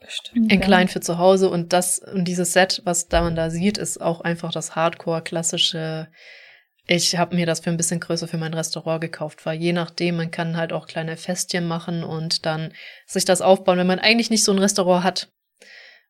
Bestimmt, 0.00 0.52
in 0.52 0.60
klein 0.60 0.88
für 0.88 1.00
zu 1.00 1.18
Hause 1.18 1.50
und 1.50 1.72
das 1.72 1.98
und 1.98 2.24
dieses 2.24 2.52
Set, 2.52 2.82
was 2.84 3.08
da 3.08 3.22
man 3.22 3.34
da 3.34 3.50
sieht, 3.50 3.78
ist 3.78 4.00
auch 4.00 4.20
einfach 4.20 4.52
das 4.52 4.76
Hardcore 4.76 5.22
klassische. 5.22 6.08
Ich 6.90 7.18
habe 7.18 7.36
mir 7.36 7.44
das 7.44 7.60
für 7.60 7.68
ein 7.68 7.76
bisschen 7.76 8.00
größer 8.00 8.26
für 8.26 8.38
mein 8.38 8.54
Restaurant 8.54 9.02
gekauft, 9.02 9.44
weil 9.44 9.60
je 9.60 9.74
nachdem, 9.74 10.16
man 10.16 10.30
kann 10.30 10.56
halt 10.56 10.72
auch 10.72 10.86
kleine 10.86 11.18
Festchen 11.18 11.68
machen 11.68 12.02
und 12.02 12.46
dann 12.46 12.72
sich 13.06 13.26
das 13.26 13.42
aufbauen, 13.42 13.76
wenn 13.76 13.86
man 13.86 13.98
eigentlich 13.98 14.30
nicht 14.30 14.42
so 14.42 14.52
ein 14.52 14.58
Restaurant 14.58 15.04
hat 15.04 15.30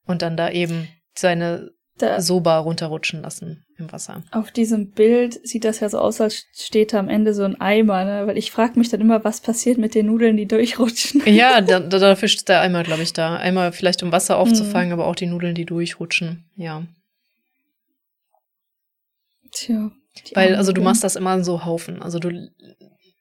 und 0.06 0.22
dann 0.22 0.36
da 0.36 0.50
eben 0.50 0.88
seine 1.14 1.72
da 1.98 2.20
Soba 2.20 2.58
runterrutschen 2.58 3.22
lassen 3.22 3.64
im 3.76 3.90
Wasser. 3.90 4.22
Auf 4.30 4.52
diesem 4.52 4.92
Bild 4.92 5.44
sieht 5.46 5.64
das 5.64 5.80
ja 5.80 5.88
so 5.88 5.98
aus, 5.98 6.20
als 6.20 6.46
steht 6.54 6.92
da 6.92 7.00
am 7.00 7.08
Ende 7.08 7.34
so 7.34 7.42
ein 7.42 7.60
Eimer, 7.60 8.04
ne? 8.04 8.26
Weil 8.28 8.38
ich 8.38 8.52
frage 8.52 8.78
mich 8.78 8.88
dann 8.88 9.00
immer, 9.00 9.24
was 9.24 9.40
passiert 9.40 9.78
mit 9.78 9.96
den 9.96 10.06
Nudeln, 10.06 10.36
die 10.36 10.46
durchrutschen. 10.46 11.22
Ja, 11.26 11.60
da, 11.60 11.80
da, 11.80 11.98
dafür 11.98 12.28
steht 12.28 12.48
der 12.48 12.60
Eimer, 12.60 12.84
glaube 12.84 13.02
ich, 13.02 13.12
da. 13.12 13.36
Einmal 13.36 13.72
vielleicht 13.72 14.02
um 14.04 14.12
Wasser 14.12 14.38
aufzufangen, 14.38 14.88
mhm. 14.88 14.92
aber 14.92 15.06
auch 15.06 15.16
die 15.16 15.26
Nudeln, 15.26 15.56
die 15.56 15.66
durchrutschen. 15.66 16.44
Ja. 16.54 16.84
Tja. 19.50 19.90
Weil, 20.34 20.56
also 20.56 20.72
du 20.72 20.82
machst 20.82 21.04
das 21.04 21.16
immer 21.16 21.42
so 21.44 21.64
Haufen. 21.64 22.02
Also 22.02 22.18
du 22.18 22.50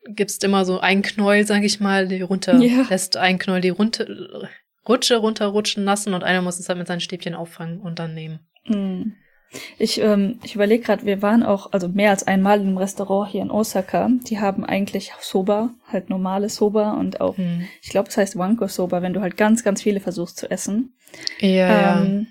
gibst 0.09 0.43
immer 0.43 0.65
so 0.65 0.79
ein 0.79 1.01
Knäuel, 1.01 1.45
sag 1.45 1.63
ich 1.63 1.79
mal, 1.79 2.07
die 2.07 2.21
runter, 2.21 2.57
ja. 2.57 2.85
lässt 2.89 3.17
ein 3.17 3.39
Knäuel 3.39 3.61
die 3.61 3.69
runter, 3.69 4.05
Rutsche 4.87 5.17
runterrutschen 5.17 5.83
lassen 5.83 6.13
und 6.13 6.23
einer 6.23 6.41
muss 6.41 6.59
es 6.59 6.69
halt 6.69 6.77
mit 6.77 6.87
seinen 6.87 7.01
Stäbchen 7.01 7.35
auffangen 7.35 7.79
und 7.79 7.99
dann 7.99 8.13
nehmen. 8.13 8.39
Mhm. 8.65 9.15
Ich, 9.77 10.01
ähm, 10.01 10.39
ich 10.43 10.55
überlege 10.55 10.83
gerade, 10.83 11.05
wir 11.05 11.21
waren 11.21 11.43
auch, 11.43 11.71
also 11.71 11.87
mehr 11.87 12.09
als 12.09 12.27
einmal 12.27 12.59
im 12.59 12.77
Restaurant 12.77 13.31
hier 13.31 13.41
in 13.41 13.51
Osaka. 13.51 14.09
Die 14.29 14.39
haben 14.39 14.65
eigentlich 14.65 15.11
Soba, 15.21 15.73
halt 15.87 16.09
normale 16.09 16.49
Soba 16.49 16.91
und 16.93 17.21
auch, 17.21 17.37
hm. 17.37 17.65
ich 17.81 17.89
glaube, 17.89 18.09
es 18.09 18.17
heißt 18.17 18.37
Wanko 18.37 18.67
Soba, 18.67 19.01
wenn 19.01 19.13
du 19.13 19.21
halt 19.21 19.37
ganz, 19.37 19.63
ganz 19.63 19.81
viele 19.81 20.01
versuchst 20.01 20.37
zu 20.37 20.51
essen. 20.51 20.93
Ja. 21.39 22.01
Ähm, 22.01 22.27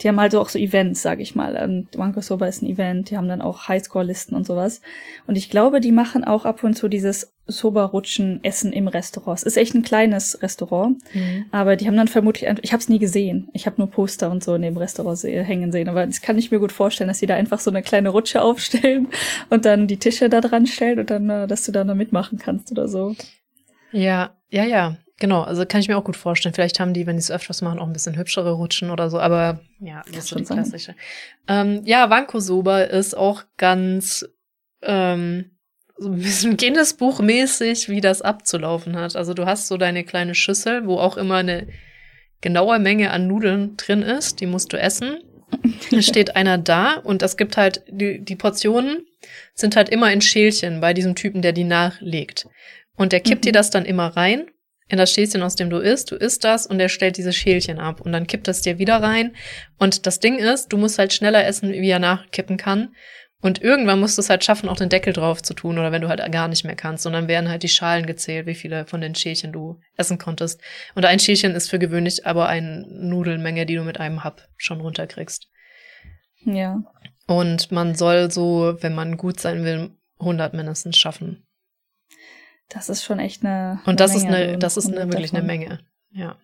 die 0.00 0.08
haben 0.08 0.20
halt 0.20 0.34
auch 0.36 0.48
so 0.48 0.58
Events, 0.58 1.02
sag 1.02 1.18
ich 1.20 1.34
mal. 1.34 1.56
Und 1.62 1.88
Wanko 1.96 2.20
Soba 2.20 2.46
ist 2.46 2.62
ein 2.62 2.68
Event, 2.68 3.10
die 3.10 3.16
haben 3.16 3.28
dann 3.28 3.42
auch 3.42 3.68
Highscore-Listen 3.68 4.36
und 4.36 4.46
sowas. 4.46 4.80
Und 5.26 5.36
ich 5.36 5.50
glaube, 5.50 5.80
die 5.80 5.90
machen 5.90 6.22
auch 6.24 6.44
ab 6.44 6.62
und 6.62 6.74
zu 6.74 6.88
dieses 6.88 7.32
Soba-Rutschen 7.48 8.44
Essen 8.44 8.72
im 8.72 8.86
Restaurant. 8.86 9.38
Es 9.38 9.42
ist 9.42 9.56
echt 9.56 9.74
ein 9.74 9.82
kleines 9.82 10.40
Restaurant, 10.42 10.98
mhm. 11.14 11.46
aber 11.50 11.76
die 11.76 11.86
haben 11.88 11.96
dann 11.96 12.06
vermutlich, 12.06 12.48
ich 12.62 12.72
habe 12.72 12.80
es 12.80 12.88
nie 12.88 12.98
gesehen. 12.98 13.48
Ich 13.54 13.66
habe 13.66 13.76
nur 13.78 13.90
Poster 13.90 14.30
und 14.30 14.44
so 14.44 14.54
in 14.54 14.62
dem 14.62 14.76
Restaurant 14.76 15.22
hängen 15.24 15.72
sehen, 15.72 15.88
aber 15.88 16.06
das 16.06 16.20
kann 16.20 16.38
ich 16.38 16.50
mir 16.50 16.60
gut 16.60 16.72
vorstellen, 16.72 17.08
dass 17.08 17.18
die 17.18 17.26
da 17.26 17.34
einfach 17.34 17.58
so 17.58 17.70
eine 17.70 17.82
kleine 17.82 18.10
Rutsche 18.10 18.42
aufstellen 18.42 19.08
und 19.50 19.64
dann 19.64 19.88
die 19.88 19.96
Tische 19.96 20.28
da 20.28 20.40
dran 20.40 20.66
stellen 20.66 21.00
und 21.00 21.10
dann, 21.10 21.28
äh, 21.30 21.46
dass 21.46 21.64
du 21.64 21.72
da 21.72 21.84
noch 21.84 21.94
mitmachen 21.94 22.38
kannst 22.38 22.70
oder 22.70 22.86
so. 22.86 23.16
Ja, 23.90 24.36
ja, 24.50 24.64
ja. 24.64 24.96
Genau, 25.20 25.42
also 25.42 25.66
kann 25.66 25.80
ich 25.80 25.88
mir 25.88 25.98
auch 25.98 26.04
gut 26.04 26.16
vorstellen. 26.16 26.54
Vielleicht 26.54 26.78
haben 26.78 26.94
die, 26.94 27.06
wenn 27.06 27.16
die 27.16 27.22
es 27.22 27.30
öfters 27.30 27.60
machen, 27.60 27.80
auch 27.80 27.86
ein 27.86 27.92
bisschen 27.92 28.16
hübschere 28.16 28.52
Rutschen 28.52 28.90
oder 28.90 29.10
so, 29.10 29.18
aber 29.18 29.60
ja, 29.80 30.02
das 30.06 30.24
ist 30.24 30.28
so 30.28 30.36
die 30.36 30.44
klassische. 30.44 30.94
Ähm, 31.48 31.82
ja, 31.84 32.08
Wanko-Soba 32.08 32.82
ist 32.82 33.16
auch 33.16 33.42
ganz 33.56 34.28
ähm, 34.82 35.50
so 35.96 36.08
ein 36.08 36.18
bisschen 36.18 36.56
Guinness-Buch 36.56 37.20
mäßig, 37.20 37.88
wie 37.88 38.00
das 38.00 38.22
abzulaufen 38.22 38.94
hat. 38.96 39.16
Also 39.16 39.34
du 39.34 39.44
hast 39.44 39.66
so 39.66 39.76
deine 39.76 40.04
kleine 40.04 40.36
Schüssel, 40.36 40.86
wo 40.86 40.98
auch 40.98 41.16
immer 41.16 41.38
eine 41.38 41.66
genaue 42.40 42.78
Menge 42.78 43.10
an 43.10 43.26
Nudeln 43.26 43.76
drin 43.76 44.02
ist, 44.02 44.40
die 44.40 44.46
musst 44.46 44.72
du 44.72 44.78
essen. 44.78 45.18
Da 45.90 46.02
steht 46.02 46.36
einer 46.36 46.58
da 46.58 46.94
und 46.94 47.22
es 47.22 47.36
gibt 47.36 47.56
halt, 47.56 47.82
die, 47.88 48.24
die 48.24 48.36
Portionen 48.36 49.04
sind 49.54 49.74
halt 49.74 49.88
immer 49.88 50.12
in 50.12 50.20
Schälchen 50.20 50.80
bei 50.80 50.94
diesem 50.94 51.16
Typen, 51.16 51.42
der 51.42 51.52
die 51.52 51.64
nachlegt. 51.64 52.46
Und 52.94 53.10
der 53.12 53.20
kippt 53.20 53.42
mhm. 53.42 53.46
dir 53.46 53.52
das 53.52 53.70
dann 53.70 53.84
immer 53.84 54.16
rein 54.16 54.42
in 54.42 54.48
das 54.96 55.12
Schälchen, 55.12 55.42
aus 55.42 55.54
dem 55.54 55.68
du 55.68 55.78
isst. 55.78 56.10
Du 56.10 56.16
isst 56.16 56.44
das 56.44 56.66
und 56.66 56.80
er 56.80 56.88
stellt 56.88 57.18
diese 57.18 57.34
Schälchen 57.34 57.78
ab 57.78 58.00
und 58.00 58.12
dann 58.12 58.26
kippt 58.26 58.48
das 58.48 58.62
dir 58.62 58.78
wieder 58.78 59.02
rein. 59.02 59.36
Und 59.78 60.06
das 60.06 60.20
Ding 60.20 60.38
ist, 60.38 60.72
du 60.72 60.78
musst 60.78 60.98
halt 60.98 61.12
schneller 61.12 61.46
essen, 61.46 61.72
wie 61.72 61.90
er 61.90 61.98
nachkippen 61.98 62.56
kann. 62.56 62.94
Und 63.40 63.62
irgendwann 63.62 64.00
musst 64.00 64.18
du 64.18 64.20
es 64.20 64.30
halt 64.30 64.42
schaffen, 64.42 64.68
auch 64.68 64.76
den 64.76 64.88
Deckel 64.88 65.12
drauf 65.12 65.42
zu 65.42 65.54
tun 65.54 65.78
oder 65.78 65.92
wenn 65.92 66.02
du 66.02 66.08
halt 66.08 66.20
gar 66.32 66.48
nicht 66.48 66.64
mehr 66.64 66.74
kannst. 66.74 67.06
Und 67.06 67.12
dann 67.12 67.28
werden 67.28 67.48
halt 67.48 67.62
die 67.62 67.68
Schalen 67.68 68.06
gezählt, 68.06 68.46
wie 68.46 68.54
viele 68.54 68.84
von 68.86 69.00
den 69.00 69.14
Schälchen 69.14 69.52
du 69.52 69.78
essen 69.96 70.18
konntest. 70.18 70.60
Und 70.96 71.04
ein 71.04 71.20
Schälchen 71.20 71.54
ist 71.54 71.70
für 71.70 71.78
gewöhnlich 71.78 72.26
aber 72.26 72.48
eine 72.48 72.84
Nudelmenge, 72.88 73.64
die 73.64 73.76
du 73.76 73.82
mit 73.82 74.00
einem 74.00 74.24
Hub 74.24 74.42
schon 74.56 74.80
runterkriegst. 74.80 75.46
Ja. 76.44 76.82
Und 77.28 77.70
man 77.70 77.94
soll 77.94 78.30
so, 78.30 78.76
wenn 78.80 78.94
man 78.94 79.16
gut 79.16 79.38
sein 79.38 79.62
will, 79.64 79.90
100 80.18 80.54
mindestens 80.54 80.96
schaffen. 80.96 81.46
Das 82.68 82.88
ist 82.88 83.02
schon 83.02 83.18
echt 83.18 83.44
eine. 83.44 83.80
Und 83.86 84.00
das 84.00 84.14
Menge, 84.14 84.28
ist 84.28 84.34
eine, 84.34 84.58
das 84.58 84.76
ist 84.76 84.86
eine, 84.86 85.12
wirklich 85.12 85.30
davon. 85.30 85.48
eine 85.50 85.58
Menge. 85.58 85.80
Ja. 86.10 86.36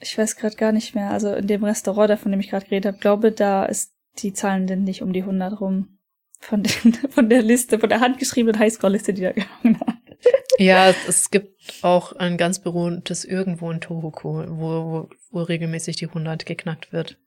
Ich 0.00 0.16
weiß 0.16 0.36
gerade 0.36 0.56
gar 0.56 0.72
nicht 0.72 0.94
mehr. 0.94 1.10
Also 1.10 1.34
in 1.34 1.46
dem 1.46 1.64
Restaurant, 1.64 2.18
von 2.18 2.30
dem 2.30 2.40
ich 2.40 2.50
gerade 2.50 2.66
geredet 2.66 2.86
habe, 2.86 2.98
glaube, 2.98 3.32
da 3.32 3.64
ist 3.64 3.92
die 4.18 4.32
Zahlen 4.32 4.66
denn 4.66 4.84
nicht 4.84 5.02
um 5.02 5.12
die 5.12 5.22
100 5.22 5.60
rum. 5.60 5.98
Von, 6.40 6.62
den, 6.62 6.94
von 7.10 7.28
der 7.28 7.42
Liste, 7.42 7.78
von 7.78 7.88
der 7.88 8.00
handgeschriebenen 8.00 8.58
Highscore-Liste, 8.58 9.12
die 9.12 9.22
da 9.22 9.32
gehangen 9.32 9.80
hat. 9.80 9.96
Ja, 10.58 10.92
es 11.06 11.30
gibt 11.30 11.82
auch 11.82 12.12
ein 12.12 12.36
ganz 12.36 12.58
berühmtes 12.58 13.24
irgendwo 13.24 13.70
in 13.70 13.80
Tohoku, 13.80 14.44
wo, 14.48 14.84
wo, 14.84 15.08
wo 15.30 15.42
regelmäßig 15.42 15.96
die 15.96 16.06
100 16.06 16.46
geknackt 16.46 16.92
wird. 16.92 17.18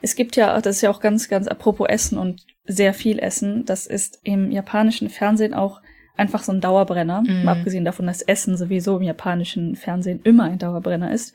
Es 0.00 0.14
gibt 0.14 0.36
ja, 0.36 0.58
das 0.60 0.76
ist 0.76 0.82
ja 0.82 0.90
auch 0.90 1.00
ganz, 1.00 1.28
ganz 1.28 1.46
apropos 1.48 1.88
Essen 1.88 2.16
und 2.16 2.46
sehr 2.64 2.94
viel 2.94 3.18
Essen. 3.18 3.64
Das 3.66 3.86
ist 3.86 4.20
im 4.22 4.50
japanischen 4.50 5.10
Fernsehen 5.10 5.52
auch 5.52 5.82
einfach 6.16 6.42
so 6.42 6.52
ein 6.52 6.60
Dauerbrenner. 6.60 7.22
Mhm. 7.22 7.44
Mal 7.44 7.58
abgesehen 7.58 7.84
davon, 7.84 8.06
dass 8.06 8.22
Essen 8.22 8.56
sowieso 8.56 8.96
im 8.96 9.02
japanischen 9.02 9.76
Fernsehen 9.76 10.20
immer 10.24 10.44
ein 10.44 10.58
Dauerbrenner 10.58 11.12
ist. 11.12 11.34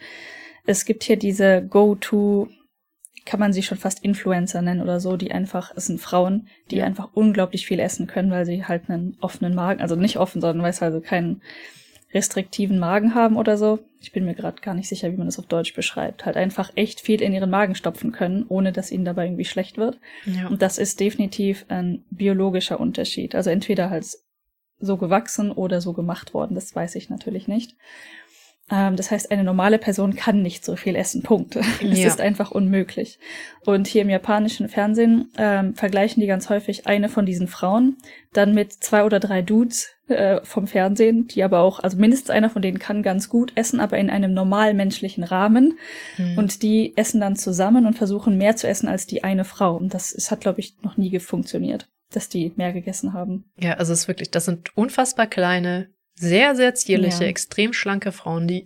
Es 0.65 0.85
gibt 0.85 1.03
hier 1.03 1.17
diese 1.17 1.61
Go-To, 1.61 2.47
kann 3.25 3.39
man 3.39 3.53
sie 3.53 3.63
schon 3.63 3.77
fast 3.77 4.03
Influencer 4.03 4.61
nennen 4.61 4.81
oder 4.81 4.99
so, 4.99 5.15
die 5.15 5.31
einfach, 5.31 5.71
es 5.75 5.85
sind 5.85 6.01
Frauen, 6.01 6.47
die 6.71 6.77
ja. 6.77 6.85
einfach 6.85 7.09
unglaublich 7.13 7.65
viel 7.65 7.79
essen 7.79 8.07
können, 8.07 8.31
weil 8.31 8.45
sie 8.45 8.65
halt 8.65 8.89
einen 8.89 9.17
offenen 9.21 9.53
Magen, 9.53 9.81
also 9.81 9.95
nicht 9.95 10.17
offen, 10.17 10.41
sondern 10.41 10.63
weil 10.63 10.73
sie 10.73 10.83
also 10.83 11.01
keinen 11.01 11.41
restriktiven 12.13 12.79
Magen 12.79 13.15
haben 13.15 13.37
oder 13.37 13.57
so. 13.57 13.79
Ich 14.01 14.11
bin 14.11 14.25
mir 14.25 14.33
gerade 14.33 14.61
gar 14.61 14.73
nicht 14.73 14.89
sicher, 14.89 15.11
wie 15.11 15.17
man 15.17 15.27
das 15.27 15.39
auf 15.39 15.45
Deutsch 15.45 15.73
beschreibt. 15.73 16.25
Halt 16.25 16.35
einfach 16.35 16.71
echt 16.75 16.99
viel 16.99 17.21
in 17.21 17.33
ihren 17.33 17.49
Magen 17.49 17.75
stopfen 17.75 18.11
können, 18.11 18.45
ohne 18.49 18.71
dass 18.71 18.91
ihnen 18.91 19.05
dabei 19.05 19.25
irgendwie 19.25 19.45
schlecht 19.45 19.77
wird. 19.77 19.99
Ja. 20.25 20.47
Und 20.47 20.61
das 20.61 20.77
ist 20.77 20.99
definitiv 20.99 21.65
ein 21.69 22.03
biologischer 22.09 22.79
Unterschied. 22.79 23.35
Also 23.35 23.49
entweder 23.49 23.89
halt 23.89 24.05
so 24.81 24.97
gewachsen 24.97 25.51
oder 25.51 25.81
so 25.81 25.93
gemacht 25.93 26.33
worden. 26.33 26.55
Das 26.55 26.75
weiß 26.75 26.95
ich 26.95 27.09
natürlich 27.09 27.47
nicht. 27.47 27.75
Ähm, 28.71 28.95
das 28.95 29.11
heißt, 29.11 29.31
eine 29.31 29.43
normale 29.43 29.77
Person 29.77 30.15
kann 30.15 30.41
nicht 30.41 30.63
so 30.63 30.75
viel 30.75 30.95
essen. 30.95 31.21
Punkt. 31.21 31.55
Es 31.81 31.99
ja. 31.99 32.07
ist 32.07 32.21
einfach 32.21 32.51
unmöglich. 32.51 33.19
Und 33.65 33.87
hier 33.87 34.03
im 34.03 34.09
japanischen 34.09 34.69
Fernsehen 34.69 35.29
ähm, 35.37 35.75
vergleichen 35.75 36.21
die 36.21 36.27
ganz 36.27 36.49
häufig 36.49 36.87
eine 36.87 37.09
von 37.09 37.25
diesen 37.25 37.47
Frauen 37.47 37.97
dann 38.33 38.53
mit 38.53 38.71
zwei 38.71 39.03
oder 39.03 39.19
drei 39.19 39.41
Dudes 39.41 39.89
äh, 40.07 40.39
vom 40.43 40.67
Fernsehen, 40.67 41.27
die 41.27 41.43
aber 41.43 41.59
auch, 41.59 41.79
also 41.79 41.97
mindestens 41.97 42.29
einer 42.29 42.49
von 42.49 42.61
denen 42.61 42.79
kann 42.79 43.03
ganz 43.03 43.27
gut 43.27 43.51
essen, 43.55 43.79
aber 43.79 43.97
in 43.97 44.09
einem 44.09 44.33
normal 44.33 44.73
menschlichen 44.73 45.23
Rahmen. 45.23 45.77
Mhm. 46.17 46.37
Und 46.37 46.63
die 46.63 46.95
essen 46.95 47.19
dann 47.19 47.35
zusammen 47.35 47.85
und 47.85 47.95
versuchen 47.95 48.37
mehr 48.37 48.55
zu 48.55 48.67
essen 48.67 48.87
als 48.87 49.05
die 49.05 49.23
eine 49.23 49.43
Frau. 49.43 49.75
Und 49.75 49.93
das, 49.93 50.13
das 50.13 50.31
hat, 50.31 50.41
glaube 50.41 50.61
ich, 50.61 50.75
noch 50.81 50.97
nie 50.97 51.19
funktioniert 51.19 51.89
dass 52.11 52.29
die 52.29 52.53
mehr 52.55 52.73
gegessen 52.73 53.13
haben. 53.13 53.45
Ja, 53.57 53.73
also 53.73 53.93
es 53.93 54.01
ist 54.01 54.07
wirklich, 54.07 54.31
das 54.31 54.45
sind 54.45 54.75
unfassbar 54.75 55.27
kleine, 55.27 55.89
sehr, 56.15 56.55
sehr 56.55 56.75
zierliche, 56.75 57.23
ja. 57.23 57.29
extrem 57.29 57.73
schlanke 57.73 58.11
Frauen, 58.11 58.47
die 58.47 58.65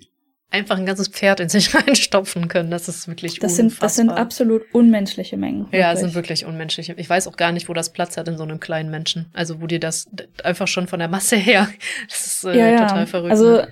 einfach 0.52 0.78
ein 0.78 0.86
ganzes 0.86 1.08
Pferd 1.08 1.40
in 1.40 1.50
sich 1.50 1.74
reinstopfen 1.76 2.48
können. 2.48 2.72
Das 2.72 2.88
ist 2.88 3.08
wirklich 3.08 3.40
das 3.40 3.60
unfassbar. 3.60 3.68
Sind, 3.68 3.84
das 3.84 3.96
sind 3.96 4.10
absolut 4.10 4.64
unmenschliche 4.74 5.38
Mengen. 5.38 5.66
Wirklich. 5.66 5.82
Ja, 5.82 5.94
es 5.94 6.00
sind 6.00 6.16
wirklich 6.16 6.46
unmenschliche. 6.46 6.94
Ich 6.98 7.10
weiß 7.10 7.28
auch 7.28 7.38
gar 7.38 7.52
nicht, 7.52 7.70
wo 7.70 7.74
das 7.74 7.92
Platz 7.92 8.18
hat 8.18 8.28
in 8.28 8.38
so 8.38 8.44
einem 8.44 8.60
kleinen 8.60 8.90
Menschen. 8.90 9.28
Also 9.34 9.62
wo 9.62 9.68
dir 9.68 9.80
das 9.80 10.08
einfach 10.44 10.68
schon 10.68 10.88
von 10.88 11.00
der 11.00 11.10
Masse 11.10 11.36
her, 11.36 11.70
das 12.10 12.26
ist 12.26 12.44
äh, 12.46 12.58
ja, 12.58 12.88
total 12.88 13.08
verrückt. 13.08 13.32
Also 13.32 13.58
ne? 13.58 13.68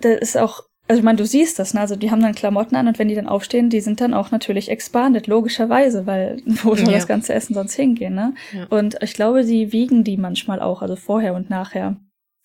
da 0.00 0.10
ist 0.10 0.36
auch 0.36 0.67
also 0.88 1.00
ich 1.00 1.04
meine, 1.04 1.18
du 1.18 1.26
siehst 1.26 1.58
das, 1.58 1.74
ne? 1.74 1.80
Also 1.80 1.96
die 1.96 2.10
haben 2.10 2.22
dann 2.22 2.34
Klamotten 2.34 2.74
an 2.74 2.88
und 2.88 2.98
wenn 2.98 3.08
die 3.08 3.14
dann 3.14 3.28
aufstehen, 3.28 3.68
die 3.68 3.80
sind 3.80 4.00
dann 4.00 4.14
auch 4.14 4.30
natürlich 4.30 4.70
expanded, 4.70 5.26
logischerweise, 5.26 6.06
weil 6.06 6.42
wo 6.46 6.74
soll 6.74 6.88
ja. 6.88 6.94
das 6.94 7.06
ganze 7.06 7.34
Essen 7.34 7.54
sonst 7.54 7.74
hingehen, 7.74 8.14
ne? 8.14 8.34
Ja. 8.52 8.64
Und 8.66 8.96
ich 9.02 9.12
glaube, 9.12 9.44
die 9.44 9.72
wiegen 9.72 10.02
die 10.02 10.16
manchmal 10.16 10.60
auch, 10.60 10.80
also 10.80 10.96
vorher 10.96 11.34
und 11.34 11.50
nachher. 11.50 11.96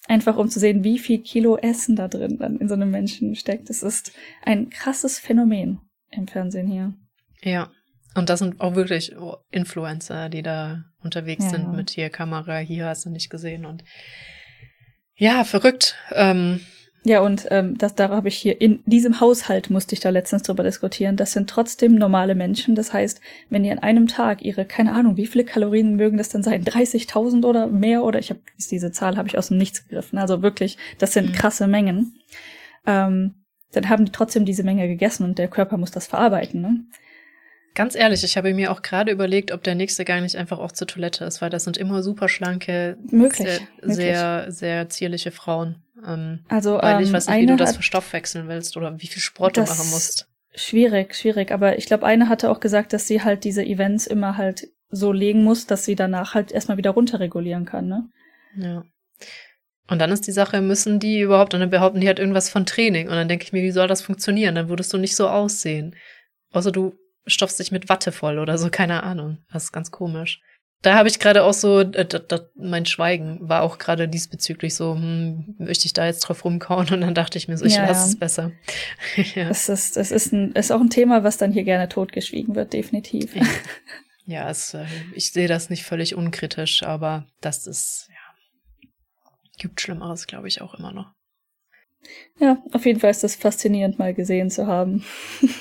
Einfach 0.10 0.36
um 0.36 0.50
zu 0.50 0.60
sehen, 0.60 0.84
wie 0.84 1.00
viel 1.00 1.20
Kilo 1.20 1.56
Essen 1.56 1.96
da 1.96 2.10
drin 2.10 2.38
dann 2.38 2.58
in 2.58 2.68
so 2.68 2.74
einem 2.74 2.92
Menschen 2.92 3.36
steckt. 3.36 3.70
Das 3.70 3.82
ist 3.82 4.12
ein 4.42 4.70
krasses 4.70 5.18
Phänomen 5.18 5.80
im 6.12 6.28
Fernsehen 6.28 6.68
hier. 6.68 6.94
Ja. 7.42 7.72
Und 8.14 8.30
das 8.30 8.40
sind 8.40 8.60
auch 8.60 8.76
wirklich 8.76 9.16
Influencer, 9.50 10.28
die 10.28 10.44
da 10.44 10.84
unterwegs 11.02 11.46
ja. 11.46 11.52
sind 11.52 11.74
mit 11.74 11.90
hier 11.90 12.10
Kamera, 12.10 12.58
hier 12.58 12.86
hast 12.86 13.06
du 13.06 13.10
nicht 13.10 13.30
gesehen 13.30 13.66
und 13.66 13.84
ja, 15.16 15.44
verrückt. 15.46 15.96
Ähm, 16.12 16.60
ja, 17.06 17.20
und 17.20 17.48
ähm, 17.52 17.78
das, 17.78 17.96
da 17.96 18.10
habe 18.10 18.30
ich 18.30 18.38
hier 18.38 18.62
in 18.62 18.82
diesem 18.86 19.20
Haushalt 19.20 19.70
musste 19.70 19.94
ich 19.94 20.00
da 20.00 20.10
letztens 20.10 20.44
drüber 20.44 20.64
diskutieren. 20.64 21.18
Das 21.18 21.34
sind 21.34 21.50
trotzdem 21.50 21.96
normale 21.96 22.34
Menschen. 22.34 22.76
Das 22.76 22.94
heißt, 22.94 23.20
wenn 23.50 23.64
die 23.64 23.72
an 23.72 23.80
einem 23.80 24.08
Tag 24.08 24.42
ihre, 24.42 24.64
keine 24.64 24.94
Ahnung, 24.94 25.18
wie 25.18 25.28
viele 25.28 25.44
Kalorien 25.44 25.98
mögen 25.98 26.18
das 26.18 26.30
dann 26.30 26.44
sein, 26.44 26.64
30.000 26.64 27.46
oder 27.46 27.68
mehr 27.68 28.04
oder 28.06 28.20
ich 28.20 28.30
habe 28.30 28.40
diese 28.72 28.94
Zahl 28.94 29.18
habe 29.18 29.28
ich 29.28 29.38
aus 29.38 29.50
dem 29.50 29.58
Nichts 29.58 29.86
gegriffen. 29.86 30.18
Also 30.18 30.42
wirklich, 30.42 30.78
das 30.98 31.12
sind 31.12 31.30
mhm. 31.30 31.34
krasse 31.34 31.68
Mengen. 31.68 32.16
Ähm, 32.88 33.34
dann 33.74 33.90
haben 33.90 34.06
die 34.06 34.12
trotzdem 34.14 34.46
diese 34.46 34.64
Menge 34.64 34.88
gegessen 34.88 35.26
und 35.26 35.38
der 35.38 35.50
Körper 35.50 35.78
muss 35.78 35.92
das 35.92 36.08
verarbeiten. 36.08 36.62
Ne? 36.62 36.86
Ganz 37.76 37.96
ehrlich, 37.96 38.24
ich 38.24 38.38
habe 38.38 38.54
mir 38.54 38.72
auch 38.72 38.84
gerade 38.84 39.12
überlegt, 39.12 39.52
ob 39.52 39.64
der 39.64 39.74
nächste 39.74 40.06
Gang 40.06 40.22
nicht 40.22 40.36
einfach 40.36 40.60
auch 40.60 40.72
zur 40.72 40.86
Toilette 40.86 41.26
ist, 41.26 41.42
weil 41.42 41.50
das 41.50 41.64
sind 41.64 41.78
immer 41.78 42.04
super 42.04 42.30
schlanke, 42.30 42.98
möglich, 43.10 43.48
sehr, 43.48 43.60
möglich. 43.82 43.96
sehr, 43.96 44.46
sehr 44.52 44.90
zierliche 44.90 45.32
Frauen. 45.32 45.82
Ähm, 46.06 46.46
also, 46.50 46.78
weil 46.80 46.98
ähm, 46.98 47.04
ich 47.04 47.12
weiß 47.12 47.28
nicht, 47.28 47.42
wie 47.42 47.46
du 47.48 47.56
das 47.56 47.74
verstoffwechseln 47.74 48.48
willst 48.48 48.78
oder 48.78 49.00
wie 49.02 49.08
viel 49.08 49.22
Sport 49.22 49.58
du 49.58 49.62
machen 49.62 49.90
musst. 49.90 50.28
Schwierig, 50.54 51.16
schwierig. 51.16 51.52
Aber 51.52 51.78
ich 51.78 51.88
glaube, 51.88 52.06
eine 52.06 52.30
hatte 52.30 52.52
auch 52.52 52.60
gesagt, 52.60 52.94
dass 52.94 53.08
sie 53.08 53.24
halt 53.24 53.44
diese 53.44 53.66
Events 53.66 54.06
immer 54.06 54.38
halt 54.38 54.68
so 54.90 55.12
legen 55.12 55.44
muss, 55.44 55.66
dass 55.66 55.84
sie 55.84 55.96
danach 55.96 56.36
halt 56.36 56.52
erstmal 56.52 56.78
wieder 56.78 56.92
runterregulieren 56.92 57.66
kann, 57.66 57.88
ne? 57.88 58.10
Ja. 58.56 58.84
Und 59.88 60.00
dann 60.00 60.12
ist 60.12 60.28
die 60.28 60.32
Sache, 60.32 60.62
müssen 60.62 61.00
die 61.00 61.22
überhaupt, 61.22 61.56
und 61.56 61.60
dann 61.60 61.72
behaupten 61.72 62.00
die 62.00 62.08
halt 62.08 62.20
irgendwas 62.20 62.50
von 62.50 62.68
Training. 62.68 63.10
Und 63.10 63.16
dann 63.16 63.28
denke 63.28 63.46
ich 63.46 63.52
mir, 63.52 63.64
wie 63.64 63.72
soll 63.72 63.88
das 63.88 64.04
funktionieren? 64.04 64.54
Dann 64.54 64.70
würdest 64.70 64.94
du 64.94 64.98
nicht 64.98 65.16
so 65.16 65.28
aussehen. 65.28 65.96
Außer 66.52 66.72
du 66.72 66.94
stopfst 67.26 67.60
dich 67.60 67.72
mit 67.72 67.90
Watte 67.90 68.12
voll 68.12 68.40
oder 68.40 68.58
so, 68.58 68.70
keine 68.70 69.04
Ahnung. 69.04 69.40
Das 69.52 69.66
ist 69.66 69.72
ganz 69.72 69.92
komisch. 69.92 70.42
Da 70.84 70.96
habe 70.96 71.08
ich 71.08 71.20
gerade 71.20 71.44
auch 71.44 71.54
so, 71.54 71.80
äh, 71.80 72.06
dat, 72.06 72.30
dat, 72.30 72.50
mein 72.56 72.86
Schweigen 72.86 73.40
war 73.48 73.64
auch 73.64 73.78
gerade 73.78 74.10
diesbezüglich 74.10 74.76
so, 74.76 74.96
hm, 74.96 75.56
möchte 75.58 75.86
ich 75.86 75.94
da 75.94 76.06
jetzt 76.06 76.20
drauf 76.20 76.44
rumkauen? 76.44 76.90
Und 76.92 77.02
dann 77.02 77.14
dachte 77.14 77.38
ich 77.38 77.48
mir 77.48 77.58
so, 77.58 77.64
ich 77.64 77.76
ja, 77.76 77.86
lasse 77.86 78.02
ja. 78.02 78.08
es 78.08 78.20
besser. 78.20 78.52
ja. 79.36 79.48
Das 79.48 79.70
ist, 79.70 79.96
das 79.96 80.12
ist, 80.12 80.34
ein, 80.34 80.52
ist 80.52 80.72
auch 80.72 80.82
ein 80.82 80.90
Thema, 80.90 81.24
was 81.24 81.38
dann 81.38 81.54
hier 81.54 81.64
gerne 81.64 81.88
totgeschwiegen 81.88 82.56
wird, 82.56 82.74
definitiv. 82.74 83.34
ja, 84.26 84.50
es, 84.50 84.74
äh, 84.74 84.86
ich 85.16 85.32
sehe 85.32 85.48
das 85.48 85.70
nicht 85.70 85.84
völlig 85.84 86.16
unkritisch, 86.16 86.84
aber 86.84 87.28
das 87.40 87.66
ist, 87.66 88.10
ja, 88.10 88.90
gibt 89.58 89.80
Schlimmeres, 89.80 90.28
glaube 90.28 90.50
ich, 90.50 90.62
auch 90.62 90.74
immer 90.74 90.92
noch. 90.92 91.14
Ja, 92.40 92.62
auf 92.74 92.86
jeden 92.86 93.00
Fall 93.00 93.12
ist 93.12 93.24
das 93.24 93.36
faszinierend, 93.36 94.00
mal 94.00 94.14
gesehen 94.14 94.50
zu 94.50 94.68
haben. 94.68 95.04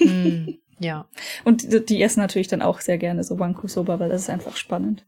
Mm, 0.01 0.49
ja. 0.83 1.09
Und 1.45 1.73
die, 1.73 1.85
die 1.85 2.03
essen 2.03 2.21
natürlich 2.21 2.49
dann 2.49 2.63
auch 2.63 2.81
sehr 2.81 2.99
gerne 2.99 3.25
so 3.25 3.39
Wanko 3.39 3.67
Soba, 3.69 3.99
weil 4.01 4.09
das 4.11 4.23
ist 4.23 4.31
einfach 4.31 4.57
spannend. 4.57 5.05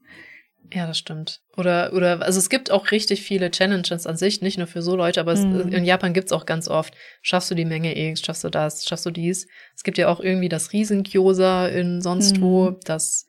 Ja, 0.73 0.87
das 0.87 0.99
stimmt. 0.99 1.41
Oder, 1.57 1.93
oder, 1.93 2.23
also 2.23 2.39
es 2.39 2.49
gibt 2.49 2.71
auch 2.71 2.91
richtig 2.91 3.23
viele 3.23 3.51
Challenges 3.51 4.07
an 4.07 4.17
sich, 4.17 4.41
nicht 4.41 4.57
nur 4.59 4.67
für 4.67 4.81
so 4.83 4.97
Leute, 4.97 5.21
aber 5.21 5.33
es, 5.33 5.41
Mhm. 5.41 5.69
in 5.69 5.85
Japan 5.85 6.15
gibt's 6.15 6.33
auch 6.33 6.47
ganz 6.47 6.69
oft. 6.69 6.95
Schaffst 7.21 7.51
du 7.51 7.55
die 7.55 7.67
Menge 7.67 7.97
X, 7.97 8.21
schaffst 8.23 8.43
du 8.45 8.49
das, 8.49 8.85
schaffst 8.87 9.05
du 9.07 9.11
dies. 9.11 9.47
Es 9.77 9.85
gibt 9.85 9.99
ja 9.99 10.09
auch 10.09 10.21
irgendwie 10.21 10.49
das 10.49 10.73
Riesengyoza 10.73 11.69
in 11.69 12.01
sonst 12.01 12.39
Mhm. 12.39 12.43
wo, 12.43 12.71
das 12.85 13.27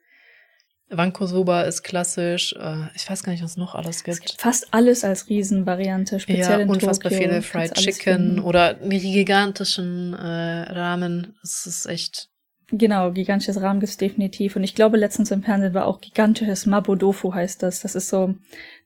Wanko-Soba 0.88 1.62
ist 1.62 1.82
klassisch. 1.82 2.54
Äh, 2.58 2.86
ich 2.94 3.08
weiß 3.08 3.22
gar 3.22 3.32
nicht, 3.32 3.42
was 3.42 3.52
es 3.52 3.56
noch 3.56 3.74
alles 3.74 3.96
Es 3.98 4.04
gibt. 4.04 4.20
gibt 4.20 4.40
fast 4.40 4.72
alles 4.72 5.04
als 5.04 5.28
Riesenvariante, 5.28 6.20
speziell 6.20 6.42
Ja, 6.50 6.56
in 6.60 6.68
unfassbar 6.68 7.10
Tokio. 7.10 7.26
viele 7.28 7.42
Fried 7.42 7.74
Chicken 7.74 8.38
oder 8.40 8.74
die 8.74 9.00
gigantischen 9.00 10.14
äh, 10.14 10.72
Ramen. 10.72 11.36
Es 11.42 11.66
ist 11.66 11.86
echt. 11.86 12.28
Genau, 12.70 13.12
gigantisches 13.12 13.60
Rahmen 13.60 13.78
gibt's 13.78 13.96
definitiv. 13.96 14.56
Und 14.56 14.64
ich 14.64 14.74
glaube, 14.74 14.96
letztens 14.96 15.30
im 15.30 15.42
Fernsehen 15.42 15.74
war 15.74 15.86
auch 15.86 16.00
gigantisches 16.00 16.66
Mabodofu 16.66 17.32
heißt 17.32 17.62
das. 17.62 17.80
Das 17.80 17.94
ist 17.94 18.08
so 18.08 18.34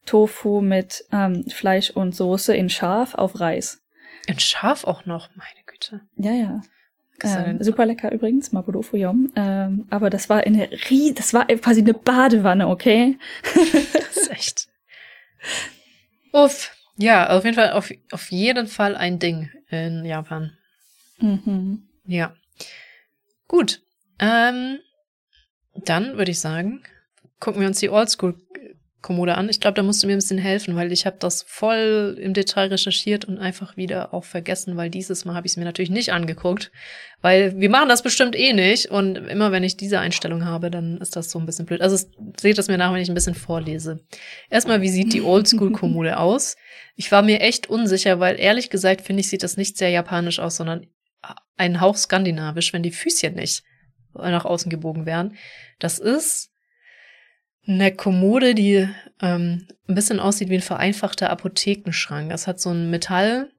Tofu 0.04 0.60
mit 0.60 1.04
ähm, 1.12 1.44
Fleisch 1.48 1.90
und 1.90 2.14
Soße 2.14 2.54
in 2.54 2.68
scharf 2.68 3.14
auf 3.14 3.40
Reis. 3.40 3.80
In 4.26 4.38
Schaf 4.38 4.84
auch 4.84 5.06
noch, 5.06 5.30
meine 5.34 5.64
Güte. 5.66 6.02
Ja, 6.16 6.32
ja. 6.32 6.60
Ähm, 7.22 7.62
super 7.62 7.84
lecker 7.84 8.12
übrigens, 8.12 8.52
Mabodofu 8.52 8.96
Yom. 8.96 9.30
Ähm, 9.36 9.86
aber 9.90 10.08
das 10.08 10.28
war 10.28 10.40
eine 10.40 10.70
rie 10.88 11.12
das 11.12 11.34
war 11.34 11.46
quasi 11.46 11.80
eine 11.80 11.94
Badewanne, 11.94 12.68
okay? 12.68 13.18
Das 13.92 14.16
ist 14.16 14.30
echt. 14.30 14.68
Uff. 16.32 16.70
Ja, 16.96 17.30
auf 17.30 17.44
jeden 17.44 17.54
Fall, 17.54 17.72
auf, 17.72 17.90
auf 18.10 18.30
jeden 18.30 18.66
Fall 18.66 18.94
ein 18.94 19.18
Ding 19.18 19.50
in 19.70 20.04
Japan. 20.04 20.52
Mhm. 21.18 21.82
Ja. 22.06 22.34
Gut. 23.50 23.82
Ähm, 24.20 24.78
dann 25.74 26.16
würde 26.16 26.30
ich 26.30 26.38
sagen, 26.38 26.84
gucken 27.40 27.60
wir 27.60 27.66
uns 27.66 27.80
die 27.80 27.90
Oldschool-Kommode 27.90 29.34
an. 29.34 29.48
Ich 29.48 29.58
glaube, 29.58 29.74
da 29.74 29.82
musst 29.82 30.00
du 30.00 30.06
mir 30.06 30.12
ein 30.12 30.20
bisschen 30.20 30.38
helfen, 30.38 30.76
weil 30.76 30.92
ich 30.92 31.04
habe 31.04 31.16
das 31.18 31.42
voll 31.42 32.16
im 32.20 32.32
Detail 32.32 32.68
recherchiert 32.68 33.24
und 33.24 33.38
einfach 33.38 33.76
wieder 33.76 34.14
auch 34.14 34.22
vergessen, 34.22 34.76
weil 34.76 34.88
dieses 34.88 35.24
Mal 35.24 35.34
habe 35.34 35.48
ich 35.48 35.54
es 35.54 35.56
mir 35.56 35.64
natürlich 35.64 35.90
nicht 35.90 36.12
angeguckt, 36.12 36.70
weil 37.22 37.58
wir 37.58 37.70
machen 37.70 37.88
das 37.88 38.04
bestimmt 38.04 38.36
eh 38.36 38.52
nicht 38.52 38.88
und 38.92 39.16
immer 39.16 39.50
wenn 39.50 39.64
ich 39.64 39.76
diese 39.76 39.98
Einstellung 39.98 40.44
habe, 40.44 40.70
dann 40.70 40.98
ist 40.98 41.16
das 41.16 41.28
so 41.28 41.40
ein 41.40 41.46
bisschen 41.46 41.66
blöd. 41.66 41.80
Also 41.80 41.96
es, 41.96 42.08
seht 42.40 42.56
es 42.56 42.68
mir 42.68 42.78
nach, 42.78 42.92
wenn 42.92 43.02
ich 43.02 43.08
ein 43.08 43.16
bisschen 43.16 43.34
vorlese. 43.34 43.98
Erstmal, 44.48 44.80
wie 44.80 44.90
sieht 44.90 45.12
die 45.12 45.22
Oldschool-Kommode 45.22 46.18
aus? 46.18 46.54
Ich 46.94 47.10
war 47.10 47.22
mir 47.22 47.40
echt 47.40 47.68
unsicher, 47.68 48.20
weil 48.20 48.38
ehrlich 48.38 48.70
gesagt 48.70 49.00
finde 49.00 49.22
ich, 49.22 49.28
sieht 49.28 49.42
das 49.42 49.56
nicht 49.56 49.76
sehr 49.76 49.90
japanisch 49.90 50.38
aus, 50.38 50.54
sondern 50.54 50.86
ein 51.60 51.80
Hauch 51.80 51.96
skandinavisch, 51.96 52.72
wenn 52.72 52.82
die 52.82 52.90
Füßchen 52.90 53.34
nicht 53.34 53.62
nach 54.14 54.46
außen 54.46 54.70
gebogen 54.70 55.04
wären. 55.04 55.36
Das 55.78 55.98
ist 55.98 56.50
eine 57.66 57.94
Kommode, 57.94 58.54
die 58.54 58.88
ähm, 59.20 59.68
ein 59.86 59.94
bisschen 59.94 60.18
aussieht 60.20 60.48
wie 60.48 60.56
ein 60.56 60.62
vereinfachter 60.62 61.28
Apothekenschrank. 61.28 62.30
Das 62.30 62.46
hat 62.46 62.60
so 62.60 62.70
ein 62.70 62.88
Metallgehäuse 62.90 63.50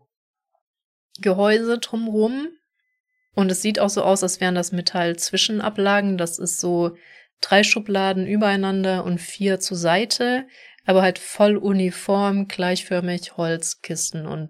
drumrum 1.79 2.47
und 3.35 3.51
es 3.51 3.61
sieht 3.61 3.79
auch 3.79 3.89
so 3.89 4.03
aus, 4.03 4.23
als 4.23 4.41
wären 4.41 4.55
das 4.55 4.71
Metall-Zwischenablagen. 4.71 6.17
Das 6.17 6.39
ist 6.39 6.59
so 6.59 6.97
drei 7.39 7.63
Schubladen 7.63 8.25
übereinander 8.25 9.03
und 9.03 9.21
vier 9.21 9.59
zur 9.59 9.77
Seite, 9.77 10.47
aber 10.85 11.03
halt 11.03 11.19
voll 11.19 11.55
uniform, 11.55 12.47
gleichförmig, 12.47 13.37
Holzkisten 13.37 14.25
und 14.25 14.49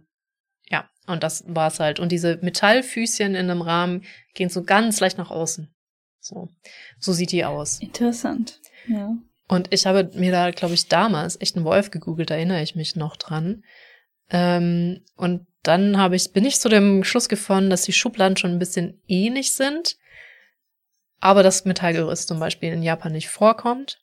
und 1.08 1.24
das 1.24 1.44
war's 1.48 1.80
halt. 1.80 2.00
Und 2.00 2.12
diese 2.12 2.38
Metallfüßchen 2.42 3.36
in 3.36 3.50
einem 3.50 3.62
Rahmen 3.62 4.04
gehen 4.34 4.50
so 4.50 4.64
ganz 4.64 5.00
leicht 5.00 5.18
nach 5.18 5.32
außen. 5.32 5.74
So, 6.20 6.50
so 7.00 7.14
sieht 7.14 7.32
die 7.32 7.46
aus. 7.46 7.80
Interessant. 7.80 8.60
Ja. 8.88 9.16
Und 9.48 9.74
ich 9.74 9.86
habe 9.86 10.10
mir 10.14 10.32
da, 10.32 10.52
glaube 10.52 10.76
ich, 10.76 10.88
damals 10.88 11.40
echt 11.42 11.56
einen 11.56 11.66
Wolf 11.66 11.92
gegoogelt, 11.92 12.30
da 12.30 12.36
erinnere 12.36 12.62
ich 12.62 12.76
mich 12.76 12.96
noch 12.96 13.18
dran. 13.18 13.64
Ähm, 14.30 15.04
und 15.16 15.46
dann 15.64 15.98
habe 15.98 16.16
ich, 16.16 16.32
bin 16.32 16.46
ich 16.46 16.60
zu 16.60 16.70
dem 16.70 17.04
Schluss 17.04 17.28
gefunden, 17.28 17.70
dass 17.70 17.84
die 17.84 17.94
Schubladen 17.94 18.38
schon 18.38 18.52
ein 18.52 18.60
bisschen 18.60 19.02
ähnlich 19.08 19.54
sind, 19.54 19.98
aber 21.20 21.44
das 21.44 21.66
Metallgerüst 21.66 22.28
zum 22.28 22.40
Beispiel 22.40 22.72
in 22.72 22.82
Japan 22.82 23.12
nicht 23.12 23.30
vorkommt. 23.30 24.02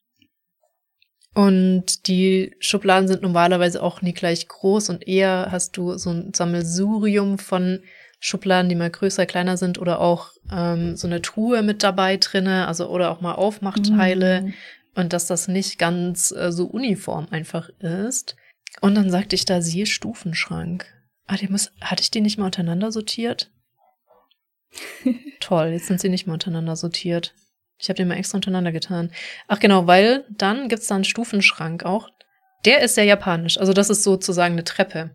Und 1.34 2.08
die 2.08 2.56
Schubladen 2.58 3.06
sind 3.06 3.22
normalerweise 3.22 3.82
auch 3.82 4.02
nie 4.02 4.12
gleich 4.12 4.48
groß 4.48 4.90
und 4.90 5.06
eher 5.06 5.48
hast 5.50 5.76
du 5.76 5.96
so 5.96 6.10
ein 6.10 6.32
Sammelsurium 6.34 7.38
von 7.38 7.80
Schubladen, 8.20 8.68
die 8.68 8.74
mal 8.74 8.90
größer, 8.90 9.26
kleiner 9.26 9.56
sind 9.56 9.78
oder 9.78 10.00
auch 10.00 10.32
ähm, 10.50 10.96
so 10.96 11.06
eine 11.06 11.22
Truhe 11.22 11.62
mit 11.62 11.82
dabei 11.84 12.16
drinne, 12.16 12.66
also 12.66 12.88
oder 12.88 13.10
auch 13.12 13.20
mal 13.20 13.34
Aufmachteile 13.34 14.42
Mhm. 14.42 14.54
und 14.96 15.12
dass 15.12 15.26
das 15.26 15.46
nicht 15.46 15.78
ganz 15.78 16.32
äh, 16.32 16.50
so 16.50 16.66
uniform 16.66 17.28
einfach 17.30 17.68
ist. 17.78 18.34
Und 18.80 18.96
dann 18.96 19.10
sagte 19.10 19.36
ich 19.36 19.44
da, 19.44 19.62
siehe 19.62 19.86
Stufenschrank. 19.86 20.86
Ah, 21.26 21.36
die 21.36 21.46
muss, 21.48 21.70
hatte 21.80 22.02
ich 22.02 22.10
die 22.10 22.20
nicht 22.20 22.38
mal 22.38 22.46
untereinander 22.46 22.90
sortiert? 22.90 23.50
Toll, 25.40 25.68
jetzt 25.68 25.86
sind 25.86 26.00
sie 26.00 26.08
nicht 26.08 26.26
mehr 26.26 26.34
untereinander 26.34 26.74
sortiert. 26.74 27.34
Ich 27.80 27.88
habe 27.88 27.96
die 27.96 28.04
mal 28.04 28.16
extra 28.16 28.36
untereinander 28.38 28.72
getan. 28.72 29.10
Ach 29.46 29.60
genau, 29.60 29.86
weil 29.86 30.24
dann 30.30 30.68
gibt's 30.68 30.86
da 30.88 30.94
einen 30.96 31.04
Stufenschrank 31.04 31.84
auch. 31.84 32.08
Der 32.64 32.80
ist 32.80 32.96
sehr 32.96 33.04
japanisch. 33.04 33.58
Also 33.58 33.72
das 33.72 33.88
ist 33.90 34.02
sozusagen 34.02 34.54
eine 34.54 34.64
Treppe. 34.64 35.10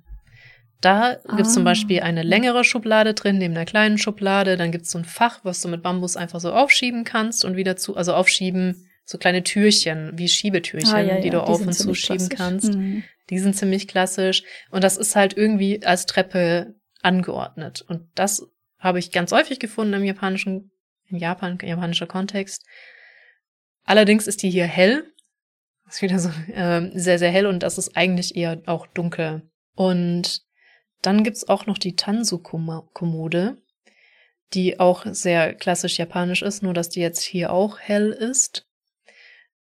Da 0.82 1.18
gibt's 1.38 1.53
zum 1.53 1.64
Ah. 1.64 1.72
Beispiel 1.72 2.01
eine 2.01 2.24
längere 2.24 2.64
Schublade 2.64 3.14
drin, 3.14 3.38
neben 3.38 3.53
einer 3.55 3.66
kleinen 3.66 3.97
Schublade. 3.97 4.57
Dann 4.57 4.72
gibt's 4.72 4.91
so 4.91 4.97
ein 4.97 5.05
Fach, 5.05 5.39
was 5.43 5.61
du 5.61 5.70
mit 5.70 5.82
Bambus 5.82 6.18
einfach 6.18 6.39
so 6.41 6.51
aufschieben 6.53 7.03
kannst 7.05 7.45
und 7.45 7.55
wieder 7.55 7.78
zu, 7.78 7.95
also 7.95 8.14
aufschieben, 8.14 8.88
so 9.05 9.18
kleine 9.18 9.43
Türchen, 9.43 10.11
wie 10.16 10.28
Schiebetürchen, 10.30 10.93
Ah, 10.93 11.01
ja, 11.01 11.20
die 11.20 11.28
ja, 11.28 11.34
du 11.34 11.41
auf 11.41 11.57
sind 11.57 11.68
und 11.68 11.74
zuschieben 11.74 12.30
klassisch. 12.30 12.38
kannst. 12.38 12.74
Mhm. 12.74 13.03
Die 13.30 13.39
sind 13.39 13.55
ziemlich 13.55 13.88
klassisch. 13.88 14.43
Und 14.72 14.84
das 14.84 14.97
ist 14.97 15.16
halt 15.16 15.36
irgendwie 15.38 15.86
als 15.86 16.05
Treppe 16.05 16.76
angeordnet. 17.01 17.84
Und 17.88 18.07
das 18.16 18.45
habe 18.80 18.99
ich 18.99 19.11
ganz 19.11 19.32
häufig 19.32 19.59
gefunden 19.59 19.93
im 19.93 20.03
japanischen, 20.03 20.72
in 21.10 21.18
Japan, 21.18 21.58
japanischer 21.62 22.08
Kontext. 22.08 22.66
Allerdings 23.84 24.28
ist 24.28 24.43
die 24.43 24.49
hier 24.49 24.66
hell. 24.66 25.06
Ist 25.88 26.01
wieder 26.01 26.20
so 26.20 26.32
ähm, 26.54 26.91
sehr, 26.95 27.20
sehr 27.20 27.32
hell 27.32 27.45
und 27.45 27.62
das 27.62 27.78
ist 27.78 27.95
eigentlich 27.95 28.36
eher 28.36 28.62
auch 28.66 28.88
dunkel. 28.88 29.49
Und 29.76 30.43
dann 31.01 31.24
gibt's 31.24 31.47
auch 31.49 31.66
noch 31.66 31.78
die 31.78 31.95
Tansu-Kommode, 31.95 33.62
die 34.54 34.80
auch 34.80 35.06
sehr 35.08 35.54
klassisch 35.54 35.99
japanisch 35.99 36.41
ist, 36.41 36.64
nur 36.64 36.74
dass 36.74 36.89
die 36.89 37.01
jetzt 37.01 37.22
hier 37.22 37.51
auch 37.51 37.80
hell 37.80 38.12
ist. 38.12 38.66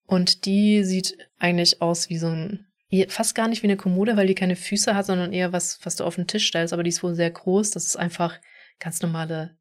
Und 0.04 0.46
die 0.46 0.84
sieht 0.84 1.16
eigentlich 1.38 1.80
aus 1.80 2.08
wie 2.08 2.18
so 2.18 2.28
ein, 2.28 2.66
fast 3.08 3.34
gar 3.34 3.46
nicht 3.46 3.62
wie 3.62 3.66
eine 3.66 3.76
Kommode, 3.76 4.16
weil 4.16 4.26
die 4.26 4.34
keine 4.34 4.56
Füße 4.56 4.94
hat, 4.94 5.06
sondern 5.06 5.32
eher 5.32 5.52
was, 5.52 5.78
was 5.84 5.96
du 5.96 6.04
auf 6.04 6.16
den 6.16 6.26
Tisch 6.26 6.48
stellst. 6.48 6.72
Aber 6.72 6.82
die 6.82 6.90
ist 6.90 7.02
wohl 7.02 7.14
sehr 7.14 7.30
groß. 7.30 7.70
Das 7.70 7.84
ist 7.84 7.96
einfach 7.96 8.40
ganz 8.80 9.00
normale 9.02 9.56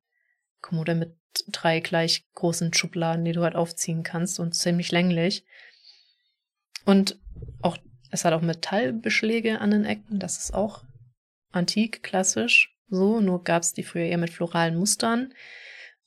Kommode 0.61 0.95
mit 0.95 1.15
drei 1.51 1.79
gleich 1.79 2.25
großen 2.33 2.73
Schubladen, 2.73 3.25
die 3.25 3.31
du 3.31 3.43
halt 3.43 3.55
aufziehen 3.55 4.03
kannst 4.03 4.39
und 4.39 4.53
ziemlich 4.53 4.91
länglich. 4.91 5.45
Und 6.85 7.19
auch, 7.61 7.77
es 8.11 8.25
hat 8.25 8.33
auch 8.33 8.41
Metallbeschläge 8.41 9.59
an 9.59 9.71
den 9.71 9.85
Ecken. 9.85 10.19
Das 10.19 10.37
ist 10.37 10.53
auch 10.53 10.83
antik, 11.51 12.03
klassisch. 12.03 12.73
So, 12.89 13.19
nur 13.19 13.43
gab's 13.43 13.73
die 13.73 13.83
früher 13.83 14.05
eher 14.05 14.17
mit 14.17 14.29
floralen 14.29 14.77
Mustern. 14.77 15.33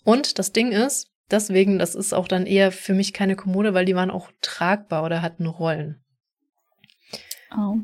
Und 0.04 0.38
das 0.38 0.52
Ding 0.52 0.72
ist, 0.72 1.10
deswegen, 1.30 1.78
das 1.78 1.94
ist 1.94 2.14
auch 2.14 2.28
dann 2.28 2.46
eher 2.46 2.72
für 2.72 2.94
mich 2.94 3.12
keine 3.12 3.36
Kommode, 3.36 3.74
weil 3.74 3.84
die 3.84 3.94
waren 3.94 4.10
auch 4.10 4.30
tragbar 4.40 5.04
oder 5.04 5.22
hatten 5.22 5.46
Rollen. 5.46 6.02
Oh. 7.54 7.76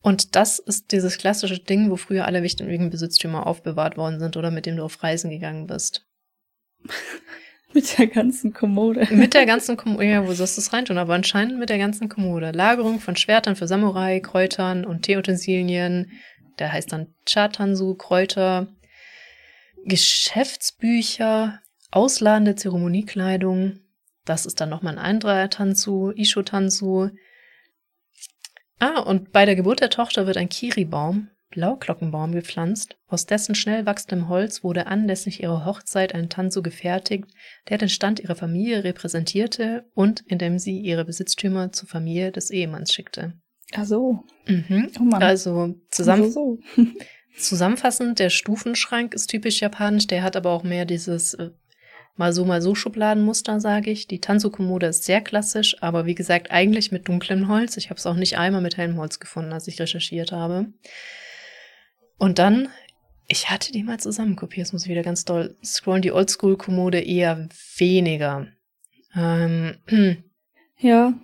Und 0.00 0.34
das 0.34 0.58
ist 0.58 0.90
dieses 0.90 1.16
klassische 1.16 1.60
Ding, 1.60 1.90
wo 1.90 1.96
früher 1.96 2.26
alle 2.26 2.42
wichtigen 2.42 2.90
Besitztümer 2.90 3.46
aufbewahrt 3.46 3.96
worden 3.96 4.18
sind 4.18 4.36
oder 4.36 4.50
mit 4.50 4.66
dem 4.66 4.76
du 4.76 4.82
auf 4.82 5.02
Reisen 5.02 5.30
gegangen 5.30 5.68
bist. 5.68 6.04
Mit 7.74 7.98
der 7.98 8.06
ganzen 8.06 8.52
Kommode. 8.52 9.06
Mit 9.10 9.32
der 9.34 9.46
ganzen 9.46 9.76
Kommode, 9.76 10.04
ja, 10.04 10.26
wo 10.26 10.32
sollst 10.34 10.56
du 10.56 10.60
es 10.60 10.72
reintun? 10.72 10.98
Aber 10.98 11.14
anscheinend 11.14 11.58
mit 11.58 11.70
der 11.70 11.78
ganzen 11.78 12.10
Kommode. 12.10 12.50
Lagerung 12.50 13.00
von 13.00 13.16
Schwertern 13.16 13.56
für 13.56 13.66
Samurai, 13.66 14.20
Kräutern 14.20 14.84
und 14.84 15.06
Teeutensilien. 15.06 16.12
Der 16.58 16.70
heißt 16.70 16.92
dann 16.92 17.14
Chatansu, 17.24 17.94
Kräuter, 17.94 18.66
Geschäftsbücher, 19.86 21.60
ausladende 21.90 22.56
Zeremoniekleidung. 22.56 23.80
Das 24.26 24.44
ist 24.44 24.60
dann 24.60 24.68
nochmal 24.68 24.98
ein 24.98 25.04
anderer 25.04 25.48
Tanzu, 25.48 26.12
Isho-Tanzu. 26.14 27.10
Ah, 28.78 29.00
und 29.00 29.32
bei 29.32 29.46
der 29.46 29.56
Geburt 29.56 29.80
der 29.80 29.90
Tochter 29.90 30.26
wird 30.26 30.36
ein 30.36 30.48
Kiribaum 30.50 31.30
Blauglockenbaum 31.52 32.32
gepflanzt, 32.32 32.96
aus 33.06 33.26
dessen 33.26 33.54
schnell 33.54 33.86
wachsendem 33.86 34.28
Holz 34.28 34.64
wurde 34.64 34.86
anlässlich 34.88 35.42
ihrer 35.42 35.64
Hochzeit 35.64 36.14
ein 36.14 36.28
Tanzu 36.28 36.62
gefertigt, 36.62 37.26
der 37.68 37.78
den 37.78 37.88
Stand 37.88 38.20
ihrer 38.20 38.34
Familie 38.34 38.82
repräsentierte 38.82 39.84
und 39.94 40.20
in 40.26 40.38
dem 40.38 40.58
sie 40.58 40.80
ihre 40.80 41.04
Besitztümer 41.04 41.72
zur 41.72 41.88
Familie 41.88 42.32
des 42.32 42.50
Ehemanns 42.50 42.92
schickte. 42.92 43.34
Ach 43.74 43.84
so. 43.84 44.24
Mhm. 44.46 44.90
Oh 44.98 45.04
Mann. 45.04 45.22
Also 45.22 45.74
zusammen, 45.90 46.30
So, 46.30 46.58
so. 46.74 46.82
zusammenfassend, 47.38 48.18
der 48.18 48.30
Stufenschrank 48.30 49.14
ist 49.14 49.28
typisch 49.28 49.60
japanisch, 49.60 50.06
der 50.06 50.22
hat 50.22 50.36
aber 50.36 50.50
auch 50.50 50.64
mehr 50.64 50.84
dieses 50.84 51.34
äh, 51.34 51.50
mal 52.16 52.32
so, 52.32 52.44
mal 52.44 52.60
so 52.62 52.74
Schubladenmuster, 52.74 53.60
sage 53.60 53.90
ich. 53.90 54.06
Die 54.06 54.20
Tanzu-Kommode 54.20 54.86
ist 54.86 55.04
sehr 55.04 55.20
klassisch, 55.20 55.76
aber 55.80 56.06
wie 56.06 56.14
gesagt, 56.14 56.50
eigentlich 56.50 56.92
mit 56.92 57.08
dunklem 57.08 57.48
Holz. 57.48 57.76
Ich 57.76 57.90
habe 57.90 57.98
es 57.98 58.06
auch 58.06 58.14
nicht 58.14 58.38
einmal 58.38 58.60
mit 58.60 58.76
hellem 58.76 58.96
Holz 58.96 59.18
gefunden, 59.20 59.52
als 59.52 59.68
ich 59.68 59.80
recherchiert 59.80 60.32
habe. 60.32 60.66
Und 62.18 62.38
dann, 62.38 62.68
ich 63.28 63.50
hatte 63.50 63.72
die 63.72 63.82
mal 63.82 63.98
zusammenkopiert, 64.00 64.66
jetzt 64.66 64.72
muss 64.72 64.84
ich 64.84 64.90
wieder 64.90 65.02
ganz 65.02 65.24
doll 65.24 65.56
scrollen, 65.64 66.02
die 66.02 66.12
Oldschool-Kommode 66.12 67.00
eher 67.00 67.48
weniger. 67.76 68.48
Ähm, 69.14 69.76
Ja, 70.78 71.14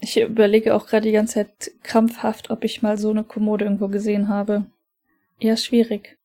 ich 0.00 0.20
überlege 0.20 0.76
auch 0.76 0.86
gerade 0.86 1.06
die 1.06 1.12
ganze 1.12 1.34
Zeit 1.34 1.72
krampfhaft, 1.82 2.50
ob 2.50 2.62
ich 2.62 2.82
mal 2.82 2.96
so 2.96 3.10
eine 3.10 3.24
Kommode 3.24 3.64
irgendwo 3.64 3.88
gesehen 3.88 4.28
habe. 4.28 4.66
Ja, 5.40 5.56
schwierig. 5.56 6.18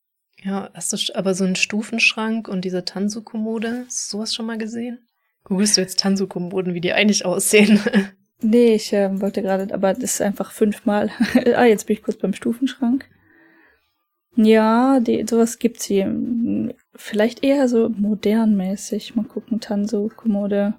ja, 0.43 0.69
hast 0.75 0.93
du 0.93 1.15
aber 1.15 1.33
so 1.33 1.43
einen 1.43 1.55
Stufenschrank 1.55 2.47
und 2.47 2.65
diese 2.65 2.85
Tanzu-Kommode, 2.85 3.85
hast 3.87 4.13
du 4.13 4.17
sowas 4.17 4.33
schon 4.35 4.45
mal 4.45 4.59
gesehen? 4.59 4.99
Googlest 5.43 5.75
du 5.75 5.81
jetzt 5.81 5.99
Tanzu-Kommoden, 5.99 6.75
wie 6.75 6.81
die 6.81 6.93
eigentlich 6.93 7.25
aussehen? 7.25 7.79
Nee, 8.45 8.73
ich 8.75 8.91
ähm, 8.91 9.21
wollte 9.21 9.41
gerade, 9.41 9.73
aber 9.73 9.93
das 9.93 10.15
ist 10.15 10.21
einfach 10.21 10.51
fünfmal. 10.51 11.09
ah, 11.55 11.63
jetzt 11.63 11.87
bin 11.87 11.95
ich 11.95 12.03
kurz 12.03 12.17
beim 12.17 12.33
Stufenschrank. 12.33 13.05
Ja, 14.35 14.99
die, 14.99 15.25
sowas 15.27 15.59
gibt's 15.59 15.85
hier. 15.85 16.13
Vielleicht 16.95 17.43
eher 17.43 17.67
so 17.67 17.89
modernmäßig. 17.89 19.15
Mal 19.15 19.25
gucken, 19.25 19.59
Tanso, 19.59 20.09
Kommode. 20.15 20.73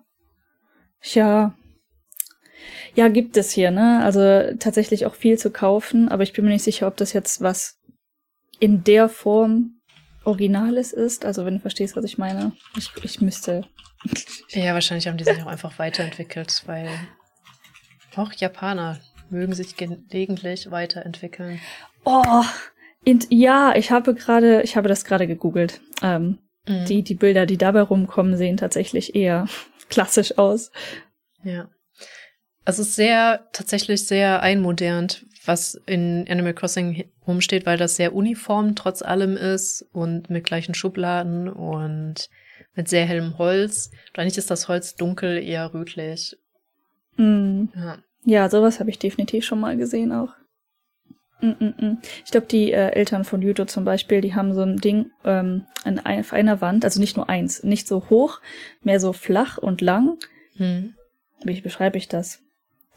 Ja. 1.03 1.55
Ja, 2.95 3.09
gibt 3.09 3.37
es 3.37 3.53
hier, 3.53 3.71
ne? 3.71 4.03
Also 4.03 4.57
tatsächlich 4.59 5.07
auch 5.07 5.15
viel 5.15 5.39
zu 5.39 5.51
kaufen, 5.51 6.09
aber 6.09 6.23
ich 6.23 6.33
bin 6.33 6.45
mir 6.45 6.53
nicht 6.53 6.63
sicher, 6.63 6.87
ob 6.87 6.97
das 6.97 7.13
jetzt 7.13 7.41
was 7.41 7.79
in 8.61 8.85
der 8.85 9.09
Form 9.09 9.81
Originales 10.25 10.93
ist. 10.93 11.25
Also 11.25 11.45
wenn 11.45 11.55
du 11.55 11.61
verstehst, 11.61 11.97
was 11.97 12.05
ich 12.05 12.19
meine. 12.19 12.53
Ich, 12.77 12.91
ich 13.03 13.21
müsste. 13.21 13.67
Ja, 14.51 14.75
wahrscheinlich 14.75 15.09
haben 15.09 15.17
die 15.17 15.25
sich 15.25 15.43
auch 15.43 15.47
einfach 15.47 15.79
weiterentwickelt, 15.79 16.63
weil 16.67 16.91
auch 18.17 18.33
Japaner 18.33 19.01
mögen 19.31 19.55
sich 19.55 19.77
gelegentlich 19.77 20.71
weiterentwickeln. 20.71 21.59
Oh, 22.05 22.45
und 23.07 23.27
ja, 23.31 23.75
ich 23.77 23.91
habe 23.91 24.15
gerade, 24.15 24.63
ich 24.63 24.77
habe 24.77 24.89
das 24.89 25.05
gerade 25.05 25.27
gegoogelt. 25.27 25.81
Ähm, 26.03 26.39
Mhm. 26.67 26.87
die, 26.87 27.03
die 27.03 27.15
Bilder, 27.15 27.45
die 27.45 27.59
dabei 27.59 27.83
rumkommen, 27.83 28.39
sehen 28.39 28.57
tatsächlich 28.57 29.15
eher 29.15 29.47
klassisch 29.91 30.39
aus. 30.39 30.71
Ja. 31.43 31.69
Also 32.65 32.81
es 32.81 32.89
ist 32.89 32.97
sehr, 32.97 33.47
tatsächlich 33.53 34.07
sehr 34.07 34.41
einmodernt, 34.41 35.27
was 35.45 35.75
in 35.85 36.25
Animal 36.27 36.55
Crossing 36.55 37.05
rumsteht, 37.27 37.67
weil 37.67 37.77
das 37.77 37.97
sehr 37.97 38.15
uniform 38.15 38.75
trotz 38.77 39.03
allem 39.03 39.37
ist 39.37 39.83
und 39.93 40.31
mit 40.31 40.45
gleichen 40.45 40.75
Schubladen 40.75 41.51
und 41.51 42.31
mit 42.75 42.89
sehr 42.89 43.05
hellem 43.05 43.37
Holz. 43.37 43.91
Und 44.15 44.21
eigentlich 44.21 44.39
ist 44.39 44.51
das 44.51 44.67
Holz 44.69 44.97
dunkel, 44.97 45.37
eher 45.43 45.75
rötlich. 45.75 46.35
Mm. 47.19 47.65
Ja. 47.77 47.99
Ja, 48.25 48.49
sowas 48.49 48.81
habe 48.81 48.89
ich 48.89 48.99
definitiv 48.99 49.45
schon 49.45 49.61
mal 49.61 49.77
gesehen 49.77 50.13
auch. 50.13 50.33
Mm 51.40 51.51
-mm 51.51 51.74
-mm. 51.77 51.97
Ich 52.24 52.31
glaube, 52.31 52.47
die 52.47 52.73
äh, 52.73 52.90
Eltern 52.90 53.24
von 53.24 53.43
Yuto 53.43 53.65
zum 53.65 53.85
Beispiel, 53.85 54.20
die 54.20 54.35
haben 54.35 54.55
so 54.55 54.62
ein 54.62 54.77
Ding 54.77 55.11
ähm, 55.24 55.66
an 55.85 55.98
auf 55.98 56.32
einer 56.32 56.61
Wand, 56.61 56.85
also 56.85 57.01
nicht 57.01 57.16
nur 57.16 57.28
eins, 57.28 57.62
nicht 57.65 57.86
so 57.86 58.09
hoch, 58.09 58.40
mehr 58.82 59.01
so 59.01 59.12
flach 59.12 59.59
und 59.59 59.81
lang. 59.81 60.19
Hm. 60.56 60.94
Wie 61.43 61.61
beschreibe 61.61 61.98
ich 61.98 62.09
das? 62.09 62.40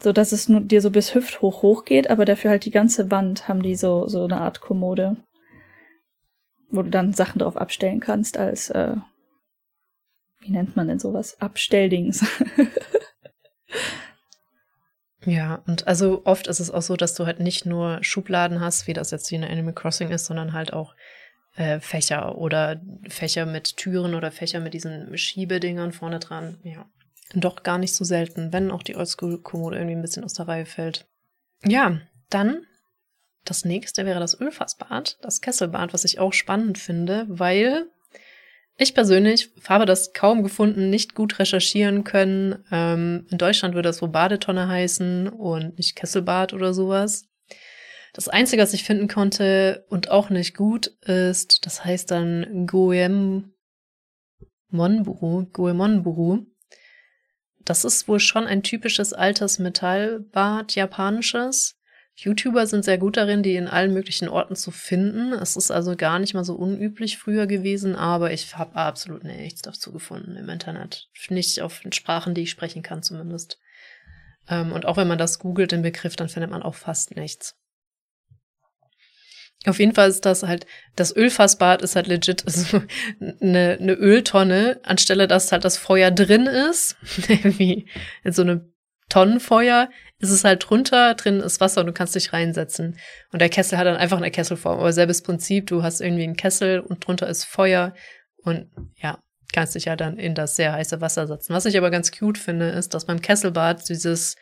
So 0.00 0.12
dass 0.12 0.32
es 0.32 0.48
nur 0.48 0.60
dir 0.60 0.80
so 0.80 0.90
bis 0.90 1.14
hüfthoch 1.14 1.62
hochgeht, 1.62 2.08
aber 2.08 2.24
dafür 2.24 2.50
halt 2.50 2.64
die 2.64 2.70
ganze 2.70 3.10
Wand 3.10 3.48
haben 3.48 3.62
die 3.62 3.74
so 3.74 4.06
so 4.06 4.24
eine 4.24 4.40
Art 4.40 4.60
Kommode, 4.60 5.16
wo 6.70 6.82
du 6.82 6.90
dann 6.90 7.12
Sachen 7.12 7.40
drauf 7.40 7.56
abstellen 7.56 7.98
kannst 7.98 8.38
als 8.38 8.70
äh, 8.70 8.94
wie 10.40 10.50
nennt 10.50 10.76
man 10.76 10.88
denn 10.88 10.98
sowas? 10.98 11.40
Abstelldings. 11.40 12.24
Ja, 15.28 15.62
und 15.66 15.86
also 15.86 16.22
oft 16.24 16.46
ist 16.46 16.58
es 16.58 16.70
auch 16.70 16.80
so, 16.80 16.96
dass 16.96 17.12
du 17.14 17.26
halt 17.26 17.38
nicht 17.38 17.66
nur 17.66 18.02
Schubladen 18.02 18.60
hast, 18.60 18.86
wie 18.86 18.94
das 18.94 19.10
jetzt 19.10 19.28
hier 19.28 19.38
in 19.38 19.44
Animal 19.44 19.74
Crossing 19.74 20.08
ist, 20.10 20.24
sondern 20.24 20.54
halt 20.54 20.72
auch 20.72 20.94
äh, 21.56 21.80
Fächer 21.80 22.38
oder 22.38 22.80
Fächer 23.08 23.44
mit 23.44 23.76
Türen 23.76 24.14
oder 24.14 24.30
Fächer 24.30 24.58
mit 24.60 24.72
diesen 24.72 25.18
Schiebedingern 25.18 25.92
vorne 25.92 26.18
dran. 26.18 26.58
Ja. 26.62 26.86
Doch 27.34 27.62
gar 27.62 27.76
nicht 27.76 27.94
so 27.94 28.04
selten, 28.04 28.54
wenn 28.54 28.70
auch 28.70 28.82
die 28.82 28.96
Oldschool-Kommode 28.96 29.76
irgendwie 29.76 29.96
ein 29.96 30.02
bisschen 30.02 30.24
aus 30.24 30.32
der 30.32 30.48
Reihe 30.48 30.64
fällt. 30.64 31.06
Ja, 31.62 32.00
dann 32.30 32.64
das 33.44 33.66
nächste 33.66 34.06
wäre 34.06 34.20
das 34.20 34.38
Ölfassbad, 34.40 35.18
das 35.20 35.42
Kesselbad, 35.42 35.92
was 35.92 36.04
ich 36.04 36.18
auch 36.18 36.32
spannend 36.32 36.78
finde, 36.78 37.26
weil 37.28 37.90
ich 38.80 38.94
persönlich 38.94 39.50
habe 39.68 39.86
das 39.86 40.12
kaum 40.12 40.44
gefunden, 40.44 40.88
nicht 40.88 41.16
gut 41.16 41.40
recherchieren 41.40 42.04
können. 42.04 42.64
Ähm, 42.70 43.26
in 43.28 43.36
Deutschland 43.36 43.74
würde 43.74 43.88
das 43.88 44.00
wohl 44.00 44.08
Badetonne 44.08 44.68
heißen 44.68 45.28
und 45.28 45.76
nicht 45.76 45.96
Kesselbad 45.96 46.54
oder 46.54 46.72
sowas. 46.72 47.26
Das 48.14 48.28
Einzige, 48.28 48.62
was 48.62 48.74
ich 48.74 48.84
finden 48.84 49.08
konnte 49.08 49.84
und 49.88 50.10
auch 50.10 50.30
nicht 50.30 50.56
gut 50.56 50.88
ist, 51.02 51.66
das 51.66 51.84
heißt 51.84 52.10
dann 52.10 52.66
Goem 52.66 53.52
Monburu, 54.70 55.46
Goemonburu. 55.52 56.46
Das 57.64 57.84
ist 57.84 58.06
wohl 58.06 58.20
schon 58.20 58.46
ein 58.46 58.62
typisches 58.62 59.12
altes 59.12 59.58
Metallbad, 59.58 60.74
japanisches. 60.74 61.77
YouTuber 62.20 62.66
sind 62.66 62.84
sehr 62.84 62.98
gut 62.98 63.16
darin, 63.16 63.44
die 63.44 63.54
in 63.54 63.68
allen 63.68 63.94
möglichen 63.94 64.28
Orten 64.28 64.56
zu 64.56 64.72
finden. 64.72 65.32
Es 65.32 65.56
ist 65.56 65.70
also 65.70 65.94
gar 65.94 66.18
nicht 66.18 66.34
mal 66.34 66.42
so 66.42 66.56
unüblich 66.56 67.16
früher 67.16 67.46
gewesen, 67.46 67.94
aber 67.94 68.32
ich 68.32 68.56
habe 68.56 68.74
absolut 68.74 69.22
nichts 69.22 69.62
dazu 69.62 69.92
gefunden 69.92 70.34
im 70.34 70.48
Internet. 70.48 71.08
Nicht 71.28 71.62
auf 71.62 71.80
Sprachen, 71.92 72.34
die 72.34 72.42
ich 72.42 72.50
sprechen 72.50 72.82
kann 72.82 73.04
zumindest. 73.04 73.60
Ähm, 74.48 74.72
und 74.72 74.84
auch 74.84 74.96
wenn 74.96 75.06
man 75.06 75.18
das 75.18 75.38
googelt, 75.38 75.70
den 75.70 75.82
Begriff, 75.82 76.16
dann 76.16 76.28
findet 76.28 76.50
man 76.50 76.64
auch 76.64 76.74
fast 76.74 77.14
nichts. 77.14 77.56
Auf 79.66 79.78
jeden 79.78 79.94
Fall 79.94 80.08
ist 80.08 80.24
das 80.24 80.42
halt, 80.42 80.66
das 80.96 81.14
Ölfassbad 81.14 81.82
ist 81.82 81.94
halt 81.94 82.08
legit 82.08 82.42
so 82.46 82.82
eine, 83.40 83.78
eine 83.80 83.92
Öltonne, 83.92 84.80
anstelle 84.82 85.28
dass 85.28 85.52
halt 85.52 85.64
das 85.64 85.76
Feuer 85.76 86.10
drin 86.10 86.46
ist, 86.46 86.96
wie 87.58 87.88
in 88.24 88.32
so 88.32 88.42
einem 88.42 88.72
Tonnenfeuer, 89.08 89.88
ist 90.20 90.30
es 90.30 90.44
halt 90.44 90.68
drunter, 90.68 91.14
drin 91.14 91.40
ist 91.40 91.60
Wasser 91.60 91.80
und 91.80 91.86
du 91.86 91.92
kannst 91.92 92.14
dich 92.14 92.32
reinsetzen. 92.32 92.98
Und 93.32 93.40
der 93.40 93.48
Kessel 93.48 93.78
hat 93.78 93.86
dann 93.86 93.96
einfach 93.96 94.16
eine 94.16 94.30
Kesselform, 94.30 94.80
aber 94.80 94.92
selbes 94.92 95.22
Prinzip, 95.22 95.66
du 95.68 95.82
hast 95.82 96.00
irgendwie 96.00 96.24
einen 96.24 96.36
Kessel 96.36 96.80
und 96.80 97.06
drunter 97.06 97.28
ist 97.28 97.44
Feuer 97.44 97.94
und 98.42 98.68
ja, 98.96 99.18
kannst 99.52 99.74
dich 99.74 99.84
ja 99.86 99.96
dann 99.96 100.18
in 100.18 100.34
das 100.34 100.56
sehr 100.56 100.72
heiße 100.72 101.00
Wasser 101.00 101.26
setzen. 101.26 101.54
Was 101.54 101.66
ich 101.66 101.78
aber 101.78 101.90
ganz 101.90 102.10
cute 102.10 102.38
finde, 102.38 102.68
ist, 102.70 102.94
dass 102.94 103.06
beim 103.06 103.20
Kesselbad 103.20 103.88
dieses, 103.88 104.36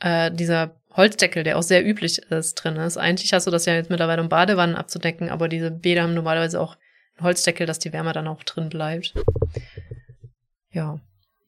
äh, 0.00 0.30
dieser 0.30 0.76
Holzdeckel, 0.92 1.42
der 1.42 1.58
auch 1.58 1.62
sehr 1.62 1.84
üblich 1.84 2.18
ist, 2.30 2.54
drin 2.54 2.76
ist. 2.76 2.96
Eigentlich 2.96 3.32
hast 3.32 3.46
du 3.46 3.50
das 3.50 3.66
ja 3.66 3.74
jetzt 3.74 3.90
mittlerweile, 3.90 4.22
um 4.22 4.28
Badewannen 4.28 4.76
abzudecken, 4.76 5.30
aber 5.30 5.48
diese 5.48 5.70
Bäder 5.70 6.02
haben 6.02 6.14
normalerweise 6.14 6.60
auch 6.60 6.76
einen 7.16 7.26
Holzdeckel, 7.26 7.66
dass 7.66 7.78
die 7.78 7.92
Wärme 7.92 8.12
dann 8.12 8.28
auch 8.28 8.42
drin 8.44 8.68
bleibt. 8.68 9.14
Ja. 10.70 11.00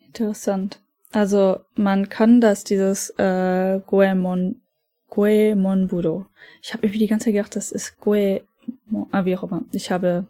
Interessant. 0.07 0.81
Also 1.13 1.61
man 1.75 2.09
kann 2.09 2.41
das, 2.41 2.65
dieses 2.65 3.11
äh, 3.19 3.81
Goemon, 3.87 4.61
Goemonburo. 5.09 6.27
Ich 6.63 6.75
habe 6.75 6.87
irgendwie 6.87 6.99
die 6.99 7.07
ganze 7.07 7.27
Zeit 7.27 7.35
gedacht, 7.35 7.57
das 7.57 7.73
ist 7.73 7.99
Goe, 7.99 8.43
ah, 9.11 9.25
wie 9.25 9.37
auch 9.37 9.43
immer. 9.43 9.65
Ich 9.73 9.91
habe, 9.91 10.27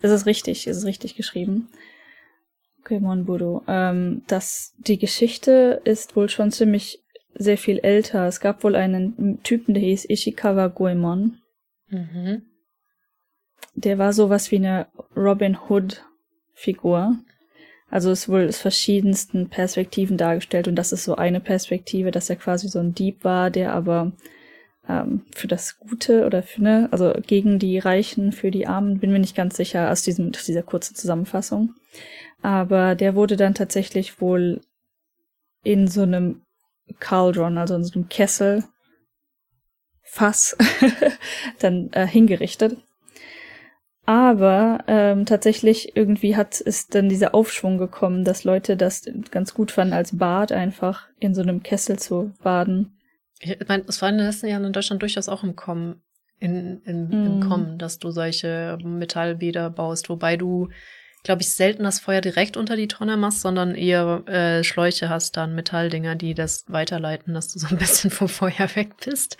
es 0.00 0.10
ist 0.10 0.26
richtig, 0.26 0.66
es 0.66 0.78
ist 0.78 0.84
richtig 0.86 1.16
geschrieben. 1.16 1.68
Goemonburo. 2.84 3.62
Ähm, 3.66 4.22
das, 4.26 4.74
die 4.78 4.98
Geschichte 4.98 5.82
ist 5.84 6.16
wohl 6.16 6.28
schon 6.28 6.50
ziemlich 6.50 7.02
sehr 7.34 7.58
viel 7.58 7.78
älter. 7.78 8.26
Es 8.26 8.40
gab 8.40 8.64
wohl 8.64 8.76
einen 8.76 9.42
Typen, 9.42 9.74
der 9.74 9.82
hieß 9.82 10.08
Ishikawa 10.08 10.68
Goemon. 10.68 11.38
Mhm. 11.88 12.42
Der 13.74 13.98
war 13.98 14.12
sowas 14.12 14.50
wie 14.50 14.56
eine 14.56 14.86
Robin 15.14 15.58
Hood 15.68 16.02
Figur. 16.54 17.18
Also 17.90 18.10
es 18.10 18.28
wohl 18.28 18.48
aus 18.48 18.58
verschiedensten 18.58 19.48
Perspektiven 19.48 20.16
dargestellt 20.16 20.68
und 20.68 20.76
das 20.76 20.92
ist 20.92 21.04
so 21.04 21.14
eine 21.16 21.40
Perspektive, 21.40 22.10
dass 22.10 22.28
er 22.28 22.36
quasi 22.36 22.68
so 22.68 22.80
ein 22.80 22.94
Dieb 22.94 23.22
war, 23.22 23.50
der 23.50 23.72
aber 23.72 24.12
ähm, 24.88 25.22
für 25.34 25.46
das 25.46 25.78
Gute 25.78 26.26
oder 26.26 26.42
für 26.42 26.62
ne, 26.62 26.88
also 26.90 27.12
gegen 27.26 27.58
die 27.58 27.78
Reichen, 27.78 28.32
für 28.32 28.50
die 28.50 28.66
Armen, 28.66 28.98
bin 28.98 29.12
mir 29.12 29.18
nicht 29.18 29.36
ganz 29.36 29.56
sicher 29.56 29.90
aus 29.90 30.02
diesem 30.02 30.32
aus 30.34 30.44
dieser 30.44 30.62
kurzen 30.62 30.96
Zusammenfassung. 30.96 31.74
Aber 32.42 32.94
der 32.94 33.14
wurde 33.14 33.36
dann 33.36 33.54
tatsächlich 33.54 34.20
wohl 34.20 34.60
in 35.62 35.88
so 35.88 36.02
einem 36.02 36.42
Cauldron, 37.00 37.58
also 37.58 37.74
in 37.74 37.84
so 37.84 37.94
einem 37.94 38.08
Kessel 38.08 38.64
Fass 40.02 40.56
dann 41.58 41.90
äh, 41.92 42.06
hingerichtet. 42.06 42.78
Aber 44.06 44.84
ähm, 44.86 45.26
tatsächlich 45.26 45.96
irgendwie 45.96 46.36
hat 46.36 46.60
ist 46.60 46.94
dann 46.94 47.08
dieser 47.08 47.34
Aufschwung 47.34 47.76
gekommen, 47.76 48.24
dass 48.24 48.44
Leute 48.44 48.76
das 48.76 49.02
ganz 49.32 49.52
gut 49.52 49.72
fanden, 49.72 49.92
als 49.92 50.16
Bad 50.16 50.52
einfach 50.52 51.08
in 51.18 51.34
so 51.34 51.42
einem 51.42 51.64
Kessel 51.64 51.98
zu 51.98 52.32
baden. 52.40 52.96
Ich 53.40 53.56
meine, 53.68 53.84
es 53.88 54.00
war 54.00 54.08
in 54.08 54.18
den 54.18 54.26
letzten 54.26 54.46
Jahren 54.46 54.64
in 54.64 54.72
Deutschland 54.72 55.02
durchaus 55.02 55.28
auch 55.28 55.42
im 55.42 55.56
Kommen, 55.56 56.02
in, 56.38 56.82
in, 56.84 57.08
mm. 57.08 57.26
im 57.26 57.40
Kommen, 57.40 57.78
dass 57.78 57.98
du 57.98 58.10
solche 58.10 58.78
Metallbäder 58.82 59.70
baust, 59.70 60.08
wobei 60.08 60.36
du 60.36 60.68
glaube 61.26 61.42
ich, 61.42 61.50
selten 61.50 61.82
das 61.82 61.98
Feuer 61.98 62.20
direkt 62.20 62.56
unter 62.56 62.76
die 62.76 62.86
Tonne 62.86 63.16
machst, 63.16 63.40
sondern 63.40 63.74
eher 63.74 64.22
äh, 64.28 64.62
Schläuche 64.62 65.08
hast, 65.08 65.36
dann 65.36 65.56
Metalldinger, 65.56 66.14
die 66.14 66.34
das 66.34 66.64
weiterleiten, 66.68 67.34
dass 67.34 67.52
du 67.52 67.58
so 67.58 67.66
ein 67.66 67.76
bisschen 67.78 68.12
vom 68.12 68.28
Feuer 68.28 68.70
weg 68.74 68.90
bist. 69.04 69.36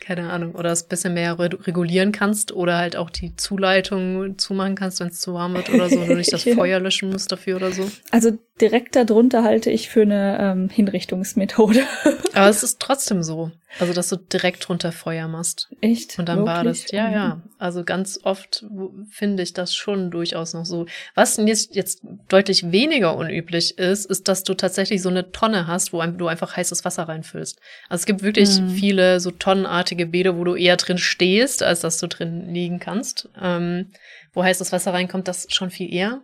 Keine 0.00 0.30
Ahnung. 0.30 0.54
Oder 0.54 0.70
es 0.70 0.82
ein 0.82 0.90
bisschen 0.90 1.14
mehr 1.14 1.38
regulieren 1.38 2.12
kannst 2.12 2.52
oder 2.52 2.76
halt 2.76 2.94
auch 2.94 3.08
die 3.08 3.36
Zuleitung 3.36 4.36
zumachen 4.36 4.74
kannst, 4.74 5.00
wenn 5.00 5.08
es 5.08 5.20
zu 5.20 5.32
warm 5.32 5.54
wird 5.54 5.70
oder 5.70 5.88
so, 5.88 6.04
du 6.04 6.14
nicht 6.14 6.30
das 6.30 6.44
ja. 6.44 6.54
Feuer 6.54 6.78
löschen 6.78 7.08
musst 7.08 7.32
dafür 7.32 7.56
oder 7.56 7.72
so. 7.72 7.90
Also 8.10 8.38
direkt 8.60 8.96
darunter 8.96 9.42
halte 9.44 9.70
ich 9.70 9.88
für 9.88 10.02
eine 10.02 10.38
ähm, 10.40 10.68
Hinrichtungsmethode. 10.68 11.82
Aber 12.34 12.48
es 12.48 12.62
ist 12.62 12.80
trotzdem 12.80 13.22
so. 13.22 13.50
Also, 13.78 13.92
dass 13.92 14.08
du 14.08 14.16
direkt 14.16 14.68
drunter 14.68 14.90
Feuer 14.90 15.28
machst. 15.28 15.68
Echt? 15.80 16.18
Und 16.18 16.28
dann 16.28 16.38
Wirklich? 16.38 16.54
badest. 16.54 16.92
Ja, 16.92 17.10
ja. 17.10 17.42
Also 17.58 17.84
ganz 17.84 18.18
oft 18.24 18.66
finde 19.10 19.42
ich 19.42 19.52
das 19.52 19.74
schon 19.74 20.10
durchaus 20.10 20.54
noch 20.54 20.64
so. 20.64 20.86
Was 21.14 21.36
jetzt, 21.36 21.74
jetzt 21.76 22.02
deutlich 22.28 22.72
weniger 22.72 23.16
unüblich 23.16 23.78
ist, 23.78 24.06
ist, 24.06 24.28
dass 24.28 24.42
du 24.42 24.54
tatsächlich 24.54 25.02
so 25.02 25.08
eine 25.08 25.30
Tonne 25.30 25.66
hast, 25.66 25.92
wo 25.92 26.02
du 26.04 26.26
einfach 26.26 26.56
heißes 26.56 26.84
Wasser 26.84 27.04
reinfüllst. 27.04 27.60
Also 27.88 28.02
es 28.02 28.06
gibt 28.06 28.22
wirklich 28.22 28.60
mhm. 28.60 28.70
viele 28.70 29.20
so 29.20 29.30
tonnenartige 29.30 30.06
Bäder, 30.06 30.36
wo 30.36 30.44
du 30.44 30.56
eher 30.56 30.76
drin 30.76 30.98
stehst, 30.98 31.62
als 31.62 31.80
dass 31.80 31.98
du 31.98 32.08
drin 32.08 32.52
liegen 32.52 32.80
kannst. 32.80 33.28
Ähm, 33.40 33.92
wo 34.32 34.42
heißes 34.42 34.72
Wasser 34.72 34.92
reinkommt, 34.92 35.28
das 35.28 35.46
schon 35.50 35.70
viel 35.70 35.92
eher. 35.92 36.22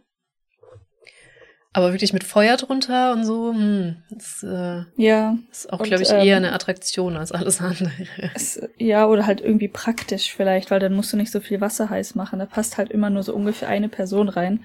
Aber 1.72 1.92
wirklich 1.92 2.12
mit 2.14 2.24
Feuer 2.24 2.56
drunter 2.56 3.12
und 3.12 3.24
so, 3.24 3.52
hm, 3.52 3.96
das 4.08 4.42
äh, 4.42 4.84
ja. 4.96 5.36
ist 5.50 5.70
auch, 5.70 5.82
glaube 5.82 6.02
ich, 6.02 6.10
ähm, 6.10 6.26
eher 6.26 6.38
eine 6.38 6.52
Attraktion 6.52 7.16
als 7.16 7.32
alles 7.32 7.60
andere. 7.60 7.90
Es, 8.34 8.60
ja, 8.78 9.06
oder 9.06 9.26
halt 9.26 9.42
irgendwie 9.42 9.68
praktisch 9.68 10.32
vielleicht, 10.34 10.70
weil 10.70 10.80
dann 10.80 10.94
musst 10.94 11.12
du 11.12 11.18
nicht 11.18 11.30
so 11.30 11.40
viel 11.40 11.60
Wasser 11.60 11.90
heiß 11.90 12.14
machen. 12.14 12.38
Da 12.38 12.46
passt 12.46 12.78
halt 12.78 12.90
immer 12.90 13.10
nur 13.10 13.22
so 13.22 13.34
ungefähr 13.34 13.68
eine 13.68 13.90
Person 13.90 14.30
rein. 14.30 14.64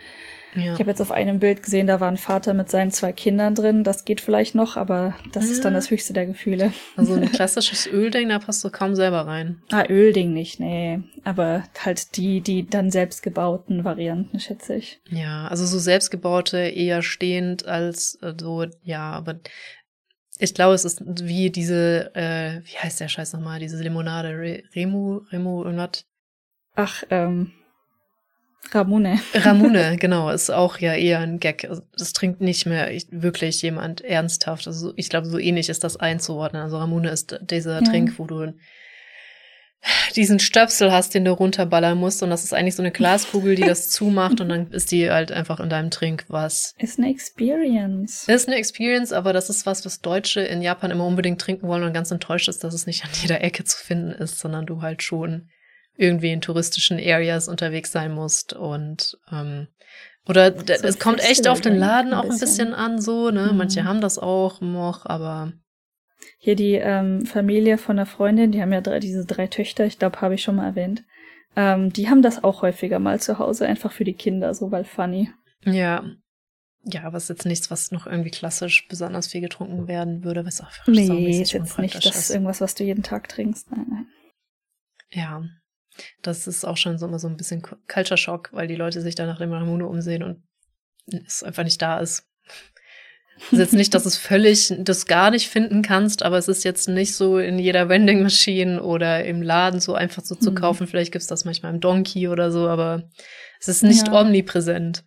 Ja. 0.56 0.74
Ich 0.74 0.80
habe 0.80 0.90
jetzt 0.90 1.02
auf 1.02 1.12
einem 1.12 1.40
Bild 1.40 1.64
gesehen, 1.64 1.88
da 1.88 2.00
war 2.00 2.10
ein 2.10 2.18
Vater 2.18 2.54
mit 2.54 2.70
seinen 2.70 2.92
zwei 2.92 3.12
Kindern 3.12 3.56
drin. 3.56 3.84
Das 3.84 4.06
geht 4.06 4.22
vielleicht 4.22 4.56
noch, 4.56 4.78
aber 4.78 5.16
das 5.32 5.46
ja. 5.46 5.52
ist 5.52 5.66
dann 5.66 5.74
das 5.74 5.90
höchste 5.90 6.14
der 6.14 6.26
Gefühle. 6.26 6.74
Also 6.98 7.14
ein 7.14 7.32
klassisches 7.32 7.88
Ölding, 7.88 8.30
da 8.30 8.40
passt 8.40 8.64
du 8.64 8.70
kaum 8.70 8.96
selber 8.96 9.28
rein. 9.28 9.62
Ah, 9.72 9.86
Ölding 9.90 10.34
nicht, 10.34 10.60
nee. 10.60 11.00
Aber 11.24 11.64
halt 11.84 12.18
die, 12.18 12.42
die 12.42 12.68
dann 12.68 12.92
selbstgebauten 12.92 13.84
Varianten, 13.84 14.40
schätze 14.40 14.76
ich. 14.76 15.02
Ja, 15.10 15.48
also 15.48 15.66
so 15.66 15.80
selbstgebaute 15.80 16.58
eher 16.58 17.02
stehend 17.02 17.66
als 17.66 18.18
äh, 18.22 18.34
so, 18.40 18.66
ja, 18.84 19.12
aber 19.12 19.40
ich 20.40 20.54
glaube, 20.54 20.74
es 20.74 20.86
ist 20.86 21.04
wie 21.06 21.52
diese, 21.52 22.12
äh, 22.16 22.62
wie 22.64 22.78
heißt 22.78 23.00
der 23.00 23.08
Scheiß 23.08 23.34
nochmal, 23.34 23.60
diese 23.60 23.82
Limonade, 23.82 24.30
Re 24.30 24.64
Remo, 24.76 25.22
Remo 25.32 25.64
irgendwas? 25.64 26.06
Ach, 26.76 27.04
ähm, 27.10 27.52
Ramune. 28.70 29.20
Ramune, 29.34 29.98
genau, 30.00 30.30
ist 30.30 30.50
auch 30.52 30.78
ja 30.78 30.94
eher 30.94 31.20
ein 31.20 31.40
Gag. 31.40 31.66
Also, 31.68 31.82
das 31.98 32.14
trinkt 32.14 32.42
nicht 32.42 32.66
mehr 32.66 32.90
wirklich 33.10 33.62
jemand 33.62 34.02
ernsthaft. 34.02 34.68
Also 34.68 34.94
ich 34.96 35.10
glaube, 35.10 35.28
so 35.28 35.40
ähnlich 35.40 35.70
ist 35.70 35.84
das 35.84 35.98
einzuordnen. 35.98 36.62
Also 36.62 36.78
Ramune 36.78 37.10
ist 37.10 37.40
dieser 37.42 37.82
ja. 37.82 37.82
Trink, 37.82 38.18
wo 38.18 38.26
du 38.26 38.54
diesen 40.16 40.40
Stöpsel 40.40 40.92
hast, 40.92 41.16
den 41.16 41.26
du 41.26 41.32
runterballern 41.32 41.98
musst. 41.98 42.22
Und 42.22 42.30
das 42.30 42.44
ist 42.44 42.54
eigentlich 42.54 42.76
so 42.76 42.84
eine 42.84 42.92
Glaskugel, 42.92 43.56
die 43.56 43.64
das 43.64 43.90
zumacht 43.90 44.40
und 44.40 44.50
dann 44.50 44.72
ist 44.72 44.92
die 44.92 45.10
halt 45.10 45.32
einfach 45.32 45.60
in 45.60 45.70
deinem 45.70 45.90
Trink 45.90 46.26
was. 46.28 46.76
Ist 46.78 47.00
eine 47.00 47.10
Experience. 47.10 48.28
Ist 48.28 48.48
eine 48.48 48.58
Experience, 48.58 49.12
aber 49.12 49.34
das 49.34 49.50
ist 49.50 49.66
was, 49.66 49.84
was 49.86 50.02
Deutsche 50.02 50.42
in 50.42 50.62
Japan 50.62 50.92
immer 50.92 51.08
unbedingt 51.08 51.42
trinken 51.42 51.68
wollen 51.68 51.84
und 51.84 51.94
ganz 51.94 52.12
enttäuscht 52.12 52.48
ist, 52.48 52.64
dass 52.64 52.74
es 52.74 52.86
nicht 52.86 53.04
an 53.04 53.10
jeder 53.22 53.42
Ecke 53.42 53.64
zu 53.64 53.78
finden 53.78 54.12
ist, 54.12 54.40
sondern 54.40 54.66
du 54.66 54.82
halt 54.82 55.02
schon 55.02 55.50
irgendwie 55.96 56.32
in 56.32 56.42
touristischen 56.42 56.98
Areas 56.98 57.48
unterwegs 57.48 57.92
sein 57.92 58.12
musst 58.12 58.54
und 58.54 59.18
ähm, 59.32 59.68
oder 60.28 60.54
so 60.56 60.88
es 60.88 61.00
kommt 61.00 61.20
echt 61.20 61.48
auf 61.48 61.62
den 61.62 61.78
Laden 61.78 62.14
auch 62.14 62.30
ein 62.30 62.40
bisschen 62.40 62.74
an, 62.74 63.02
so, 63.02 63.32
ne? 63.32 63.50
Mhm. 63.52 63.58
Manche 63.58 63.84
haben 63.84 64.02
das 64.02 64.20
auch 64.20 64.62
noch, 64.62 65.06
aber. 65.06 65.54
Hier 66.38 66.56
die 66.56 66.76
ähm, 66.76 67.26
Familie 67.26 67.78
von 67.78 67.98
einer 67.98 68.06
Freundin, 68.06 68.52
die 68.52 68.62
haben 68.62 68.72
ja 68.72 68.82
drei, 68.82 69.00
diese 69.00 69.26
drei 69.26 69.48
Töchter, 69.48 69.86
ich 69.86 69.98
glaube, 69.98 70.22
habe 70.22 70.36
ich 70.36 70.44
schon 70.44 70.56
mal 70.56 70.68
erwähnt. 70.68 71.04
Ähm, 71.56 71.92
die 71.92 72.10
haben 72.10 72.22
das 72.22 72.44
auch 72.44 72.62
häufiger 72.62 73.00
mal 73.00 73.20
zu 73.20 73.40
Hause, 73.40 73.66
einfach 73.66 73.92
für 73.92 74.04
die 74.04 74.14
Kinder, 74.14 74.54
so 74.54 74.72
weil 74.72 74.84
funny. 74.84 75.32
Ja. 75.66 76.04
Ja, 76.84 77.04
aber 77.04 77.18
es 77.18 77.24
ist 77.24 77.30
jetzt 77.30 77.46
nichts, 77.46 77.70
was 77.70 77.92
noch 77.92 78.08
irgendwie 78.08 78.32
klassisch 78.32 78.88
besonders 78.88 79.28
viel 79.28 79.42
getrunken 79.42 79.88
werden 79.88 80.24
würde, 80.24 80.46
was 80.46 80.62
einfach 80.62 80.88
Nee, 80.88 81.42
ist 81.42 81.52
jetzt 81.52 81.78
nicht 81.78 82.06
das 82.06 82.16
ist 82.16 82.30
irgendwas, 82.32 82.62
was 82.62 82.74
du 82.74 82.84
jeden 82.84 83.04
Tag 83.04 83.30
trinkst. 83.30 83.70
Nein, 83.72 83.86
nein. 83.90 84.08
Ja, 85.12 85.44
das 86.22 86.48
ist 86.48 86.66
auch 86.66 86.78
schon 86.78 86.98
so 86.98 87.08
immer 87.08 87.20
so 87.20 87.28
ein 87.28 87.38
bisschen 87.38 87.62
Culture 87.62 88.18
Shock, 88.18 88.50
weil 88.52 88.68
die 88.68 88.76
Leute 88.76 89.02
sich 89.02 89.16
dann 89.16 89.28
nach 89.28 89.40
dem 89.40 89.52
Ramune 89.52 89.88
umsehen 89.88 90.24
und 90.24 90.44
es 91.26 91.44
einfach 91.44 91.64
nicht 91.64 91.82
da 91.82 92.00
ist. 92.00 92.28
Es 93.48 93.54
ist 93.54 93.60
jetzt 93.60 93.74
nicht, 93.74 93.94
dass 93.96 94.06
es 94.06 94.18
völlig 94.18 94.72
das 94.80 95.08
gar 95.08 95.32
nicht 95.32 95.50
finden 95.50 95.82
kannst, 95.82 96.22
aber 96.22 96.38
es 96.38 96.48
ist 96.48 96.64
jetzt 96.64 96.88
nicht 96.88 97.16
so 97.16 97.40
in 97.40 97.58
jeder 97.58 97.90
Vending 97.90 98.22
Machine 98.22 98.84
oder 98.84 99.26
im 99.26 99.42
Laden 99.42 99.80
so 99.80 99.96
einfach 99.96 100.24
so 100.24 100.36
zu 100.36 100.52
mhm. 100.52 100.56
kaufen. 100.56 100.88
Vielleicht 100.88 101.12
gibt's 101.12 101.28
das 101.28 101.44
manchmal 101.44 101.74
im 101.74 101.80
Donkey 101.80 102.28
oder 102.28 102.52
so, 102.52 102.68
aber 102.68 103.10
es 103.60 103.68
ist 103.68 103.84
nicht 103.84 104.08
ja. 104.08 104.22
omnipräsent. 104.22 105.04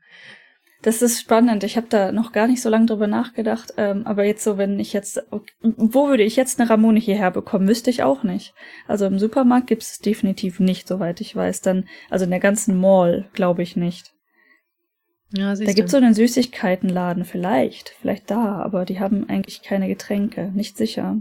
Das 0.85 1.01
ist 1.01 1.19
spannend. 1.19 1.65
Ich 1.65 1.79
habe 1.79 1.87
da 1.89 2.13
noch 2.13 2.33
gar 2.33 2.47
nicht 2.47 2.61
so 2.61 2.69
lange 2.69 2.85
drüber 2.85 3.07
nachgedacht. 3.07 3.73
Ähm, 3.79 4.07
aber 4.07 4.25
jetzt 4.25 4.45
so, 4.45 4.59
wenn 4.59 4.79
ich 4.79 4.93
jetzt, 4.93 5.19
wo 5.63 6.09
würde 6.09 6.25
ich 6.25 6.37
jetzt 6.37 6.61
eine 6.61 6.69
Ramone 6.69 7.01
hierher 7.01 7.31
bekommen? 7.31 7.67
Wüsste 7.67 7.89
ich 7.89 8.03
auch 8.03 8.23
nicht. 8.23 8.53
Also 8.87 9.07
im 9.07 9.19
Supermarkt 9.19 9.67
gibt 9.67 9.81
es 9.81 9.99
definitiv 9.99 10.61
nicht, 10.61 10.87
soweit 10.87 11.23
ich 11.23 11.35
weiß. 11.35 11.63
Dann, 11.63 11.89
also 12.11 12.27
in 12.27 12.31
der 12.31 12.41
ganzen 12.41 12.79
Mall, 12.79 13.31
glaube 13.33 13.63
ich 13.63 13.77
nicht. 13.77 14.13
Ja, 15.33 15.55
da 15.55 15.73
gibt's 15.73 15.93
so 15.93 15.97
einen 15.97 16.13
Süßigkeitenladen, 16.13 17.25
vielleicht, 17.25 17.89
vielleicht 18.01 18.31
da, 18.31 18.57
aber 18.57 18.85
die 18.85 19.01
haben 19.01 19.27
eigentlich 19.29 19.63
keine 19.63 19.89
Getränke, 19.89 20.53
nicht 20.55 20.77
sicher. 20.77 21.17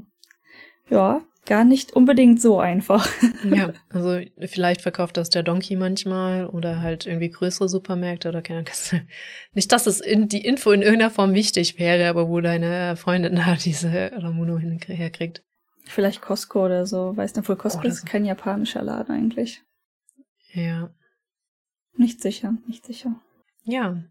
Ja, 0.90 1.22
gar 1.46 1.66
nicht 1.66 1.94
unbedingt 1.94 2.42
so 2.42 2.60
einfach. 2.60 3.08
ja, 3.44 3.74
also 3.90 4.20
vielleicht 4.40 4.82
verkauft 4.82 5.18
das 5.18 5.30
der 5.30 5.44
Donkey 5.44 5.76
manchmal 5.76 6.48
oder 6.48 6.82
halt 6.82 7.06
irgendwie 7.06 7.30
größere 7.30 7.68
Supermärkte 7.68 8.30
oder 8.30 8.42
keine 8.42 8.60
Ahnung. 8.60 9.08
Nicht, 9.54 9.72
dass 9.72 9.88
es 9.88 10.00
in, 10.00 10.28
die 10.28 10.46
Info 10.46 10.72
in 10.72 10.82
irgendeiner 10.82 11.12
Form 11.12 11.34
wichtig 11.34 11.80
wäre, 11.80 12.10
aber 12.10 12.30
wo 12.30 12.42
deine 12.42 12.96
Freundin 12.96 13.36
da 13.36 13.56
diese 13.56 14.12
Ramuno 14.14 14.58
herkriegt. 14.58 15.44
Vielleicht 15.86 16.22
Costco 16.22 16.66
oder 16.66 16.86
so, 16.86 17.16
weißt 17.16 17.36
du, 17.36 17.42
obwohl 17.42 17.58
Costco 17.58 17.84
oh, 17.84 17.88
ist 17.88 18.06
kein 18.06 18.26
japanischer 18.26 18.82
Laden 18.82 19.14
eigentlich. 19.14 19.62
Ja. 20.54 20.94
Nicht 21.96 22.22
sicher, 22.22 22.56
nicht 22.68 22.86
sicher. 22.86 23.20
Ja. 23.64 24.02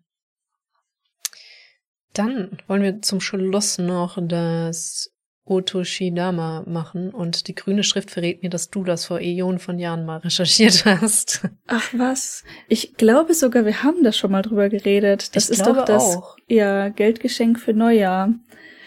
Dann 2.13 2.59
wollen 2.67 2.83
wir 2.83 3.01
zum 3.01 3.21
Schluss 3.21 3.79
noch 3.79 4.19
das 4.21 5.12
Otoshidama 5.44 6.64
machen 6.66 7.10
und 7.10 7.48
die 7.48 7.55
grüne 7.55 7.82
Schrift 7.82 8.10
verrät 8.10 8.43
mir, 8.43 8.51
dass 8.51 8.70
du 8.70 8.85
das 8.85 9.06
vor 9.06 9.20
Äonen 9.20 9.59
von 9.59 9.78
Jahren 9.78 10.06
mal 10.06 10.19
recherchiert 10.24 10.85
hast. 10.85 11.43
Ach 11.66 11.89
was? 11.97 12.44
Ich 12.69 12.94
glaube 12.94 13.35
sogar, 13.35 13.64
wir 13.64 13.82
haben 13.82 14.05
da 14.05 14.12
schon 14.12 14.31
mal 14.31 14.43
drüber 14.43 14.69
geredet. 14.69 15.35
Das 15.35 15.51
ich 15.51 15.59
ist 15.59 15.66
doch 15.66 15.85
das 15.85 16.16
auch. 16.16 16.36
ja, 16.48 16.89
Geldgeschenk 16.89 17.59
für 17.59 17.73
Neujahr. 17.73 18.32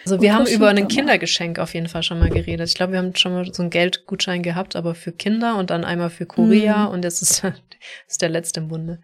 Also 0.06 0.22
wir 0.22 0.36
haben 0.36 0.46
über 0.46 0.70
ein 0.70 0.88
Kindergeschenk 0.88 1.58
auf 1.58 1.74
jeden 1.74 1.88
Fall 1.90 2.04
schon 2.04 2.20
mal 2.20 2.30
geredet. 2.30 2.70
Ich 2.70 2.76
glaube, 2.76 2.94
wir 2.94 3.00
haben 3.00 3.16
schon 3.16 3.34
mal 3.34 3.52
so 3.52 3.64
einen 3.64 3.72
Geldgutschein 3.72 4.44
gehabt, 4.44 4.76
aber 4.76 4.94
für 4.94 5.12
Kinder 5.12 5.58
und 5.58 5.72
dann 5.72 5.84
einmal 5.84 6.12
für 6.12 6.28
Korea 6.28 6.86
mm. 6.86 6.92
und 6.92 7.04
jetzt 7.04 7.24
ist, 7.24 7.44
ist 8.08 8.22
der 8.22 8.30
letzte 8.30 8.60
im 8.60 8.68
Bunde. 8.68 9.02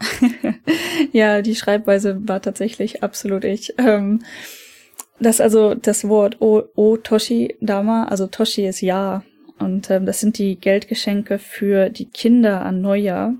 ja, 1.12 1.42
die 1.42 1.54
Schreibweise 1.54 2.26
war 2.26 2.40
tatsächlich 2.40 3.02
absolut 3.02 3.44
ich. 3.44 3.74
Ähm, 3.76 4.24
das 5.20 5.40
also 5.40 5.74
das 5.74 6.08
Wort 6.08 6.40
O, 6.40 6.62
o 6.74 6.96
Toshi 6.96 7.56
Dama, 7.60 8.04
also 8.04 8.26
Toshi 8.26 8.66
ist 8.66 8.80
Ja. 8.80 9.22
Und 9.58 9.90
ähm, 9.90 10.06
das 10.06 10.20
sind 10.20 10.38
die 10.38 10.56
Geldgeschenke 10.56 11.38
für 11.38 11.90
die 11.90 12.06
Kinder 12.06 12.62
an 12.64 12.80
Neujahr. 12.80 13.34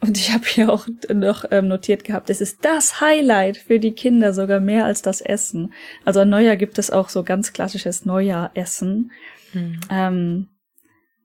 Und 0.00 0.16
ich 0.16 0.32
habe 0.32 0.44
hier 0.46 0.72
auch 0.72 0.86
noch 1.12 1.44
ähm, 1.50 1.68
notiert 1.68 2.04
gehabt, 2.04 2.30
es 2.30 2.40
ist 2.40 2.64
das 2.64 3.00
Highlight 3.00 3.56
für 3.58 3.78
die 3.78 3.92
Kinder, 3.92 4.32
sogar 4.32 4.60
mehr 4.60 4.84
als 4.84 5.02
das 5.02 5.20
Essen. 5.20 5.74
Also 6.04 6.20
an 6.20 6.30
Neujahr 6.30 6.56
gibt 6.56 6.78
es 6.78 6.90
auch 6.90 7.08
so 7.08 7.24
ganz 7.24 7.52
klassisches 7.52 8.06
Neujahressen. 8.06 9.10
Hm. 9.52 9.80
Ähm, 9.90 10.48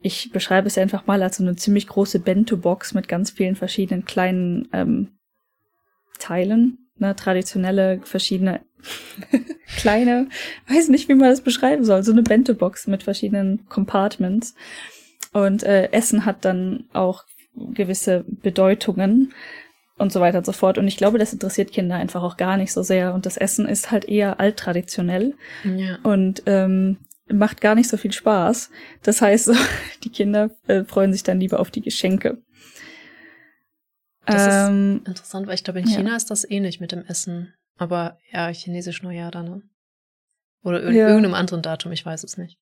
ich 0.01 0.31
beschreibe 0.31 0.67
es 0.67 0.77
einfach 0.77 1.07
mal 1.07 1.23
als 1.23 1.37
so 1.37 1.43
eine 1.43 1.55
ziemlich 1.55 1.87
große 1.87 2.19
Bento-Box 2.19 2.93
mit 2.93 3.07
ganz 3.07 3.31
vielen 3.31 3.55
verschiedenen 3.55 4.05
kleinen 4.05 4.67
ähm, 4.73 5.11
Teilen, 6.19 6.89
ne, 6.97 7.15
traditionelle 7.15 8.01
verschiedene 8.03 8.61
kleine, 9.77 10.27
weiß 10.69 10.89
nicht, 10.89 11.09
wie 11.09 11.15
man 11.15 11.29
das 11.29 11.41
beschreiben 11.41 11.83
soll, 11.85 12.03
so 12.03 12.11
eine 12.11 12.23
Bentebox 12.23 12.87
mit 12.87 13.03
verschiedenen 13.03 13.65
Compartments. 13.69 14.55
Und 15.31 15.63
äh, 15.63 15.91
Essen 15.91 16.25
hat 16.25 16.45
dann 16.45 16.85
auch 16.93 17.23
gewisse 17.55 18.23
Bedeutungen 18.27 19.33
und 19.97 20.11
so 20.11 20.19
weiter 20.19 20.39
und 20.39 20.45
so 20.45 20.51
fort. 20.51 20.77
Und 20.77 20.87
ich 20.87 20.97
glaube, 20.97 21.17
das 21.17 21.33
interessiert 21.33 21.71
Kinder 21.71 21.95
einfach 21.95 22.23
auch 22.23 22.37
gar 22.37 22.57
nicht 22.57 22.71
so 22.71 22.81
sehr. 22.83 23.13
Und 23.13 23.25
das 23.25 23.37
Essen 23.37 23.67
ist 23.67 23.91
halt 23.91 24.05
eher 24.05 24.39
alttraditionell 24.39 25.33
Ja. 25.63 25.97
und 26.03 26.43
ähm, 26.45 26.97
macht 27.31 27.61
gar 27.61 27.73
nicht 27.75 27.89
so 27.89 27.97
viel 27.97 28.11
Spaß. 28.11 28.69
Das 29.03 29.21
heißt, 29.21 29.45
so, 29.49 29.55
die 30.03 30.09
Kinder 30.09 30.49
äh, 30.67 30.83
freuen 30.83 31.13
sich 31.13 31.23
dann 31.23 31.39
lieber 31.39 31.59
auf 31.59 31.71
die 31.71 31.81
Geschenke. 31.81 32.39
Das 34.25 34.41
ist 34.47 34.69
ähm, 34.69 35.01
Interessant, 35.05 35.47
weil 35.47 35.55
ich 35.55 35.63
glaube, 35.63 35.79
in 35.79 35.87
Ja. 35.87 35.97
China 35.97 36.15
ist 36.15 36.31
das 36.31 36.49
ähnlich 36.49 36.79
mit 36.79 36.91
dem 36.91 37.03
Essen. 37.05 37.53
Aber 37.77 38.17
ja, 38.31 38.47
chinesisch 38.49 39.01
Neujahr 39.03 39.31
dann, 39.31 39.45
ne? 39.45 39.61
Oder 40.63 40.81
ir 40.83 40.91
Ja. 40.91 41.07
irgendeinem 41.09 41.33
anderen 41.33 41.61
Datum, 41.61 41.91
ich 41.91 42.05
weiß 42.05 42.23
es 42.23 42.37
nicht. 42.37 42.57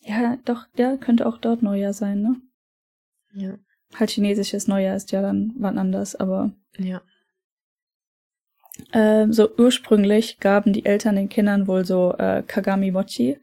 ja, 0.00 0.36
doch, 0.44 0.66
ja, 0.76 0.96
könnte 0.96 1.26
auch 1.26 1.38
dort 1.38 1.62
Neujahr 1.62 1.92
sein, 1.92 2.22
ne? 2.22 2.36
Ja. 3.34 3.54
Halt 3.94 4.10
chinesisches 4.10 4.66
Neujahr 4.68 4.96
ist 4.96 5.12
ja 5.12 5.22
dann 5.22 5.52
wann 5.58 5.78
anders, 5.78 6.16
aber 6.16 6.52
Ja. 6.78 7.02
ähm, 8.92 9.32
so 9.32 9.50
ursprünglich 9.56 10.38
gaben 10.40 10.72
die 10.72 10.84
Eltern 10.86 11.16
den 11.16 11.28
Kindern 11.28 11.66
wohl 11.66 11.84
so 11.84 12.14
äh, 12.18 12.42
Kagami 12.46 12.90
Mochi, 12.90 13.38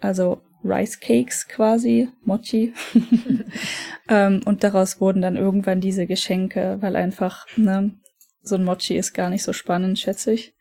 also 0.00 0.40
Rice 0.64 1.00
Cakes 1.00 1.48
quasi, 1.48 2.08
Mochi. 2.24 2.74
ähm, 4.08 4.42
und 4.44 4.62
daraus 4.64 5.00
wurden 5.00 5.22
dann 5.22 5.36
irgendwann 5.36 5.80
diese 5.80 6.06
Geschenke, 6.06 6.78
weil 6.80 6.96
einfach, 6.96 7.46
ne, 7.56 7.92
so 8.46 8.54
ein 8.56 8.64
Mochi 8.64 8.96
ist 8.96 9.12
gar 9.12 9.30
nicht 9.30 9.42
so 9.42 9.52
spannend, 9.52 9.98
schätze 9.98 10.32
ich. 10.32 10.54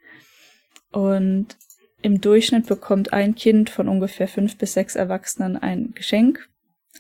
Und 0.91 1.57
im 2.01 2.21
Durchschnitt 2.21 2.67
bekommt 2.67 3.13
ein 3.13 3.35
Kind 3.35 3.69
von 3.69 3.87
ungefähr 3.87 4.27
fünf 4.27 4.57
bis 4.57 4.73
sechs 4.73 4.95
Erwachsenen 4.95 5.57
ein 5.57 5.93
Geschenk. 5.95 6.49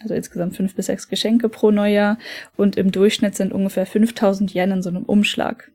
Also 0.01 0.13
insgesamt 0.13 0.55
fünf 0.55 0.75
bis 0.75 0.87
sechs 0.87 1.07
Geschenke 1.07 1.47
pro 1.47 1.71
Neujahr. 1.71 2.17
Und 2.57 2.75
im 2.75 2.91
Durchschnitt 2.91 3.35
sind 3.35 3.53
ungefähr 3.53 3.85
5000 3.85 4.53
Yen 4.53 4.71
in 4.71 4.81
so 4.81 4.89
einem 4.89 5.03
Umschlag. 5.03 5.71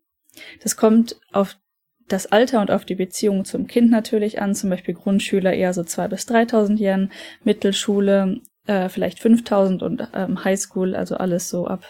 Das 0.62 0.76
kommt 0.76 1.20
auf 1.32 1.56
das 2.08 2.26
Alter 2.26 2.60
und 2.60 2.70
auf 2.70 2.84
die 2.84 2.96
Beziehung 2.96 3.44
zum 3.44 3.66
Kind 3.66 3.90
natürlich 3.90 4.42
an. 4.42 4.54
Zum 4.54 4.68
Beispiel 4.68 4.94
Grundschüler 4.94 5.54
eher 5.54 5.72
so 5.72 5.82
2.000 5.82 6.08
bis 6.08 6.28
3.000 6.28 6.78
Yen, 6.78 7.12
Mittelschule 7.44 8.40
äh, 8.66 8.88
vielleicht 8.88 9.18
5.000 9.18 9.82
und 9.82 10.08
ähm, 10.14 10.44
Highschool, 10.44 10.94
also 10.94 11.16
alles 11.16 11.48
so 11.48 11.66
ab 11.66 11.84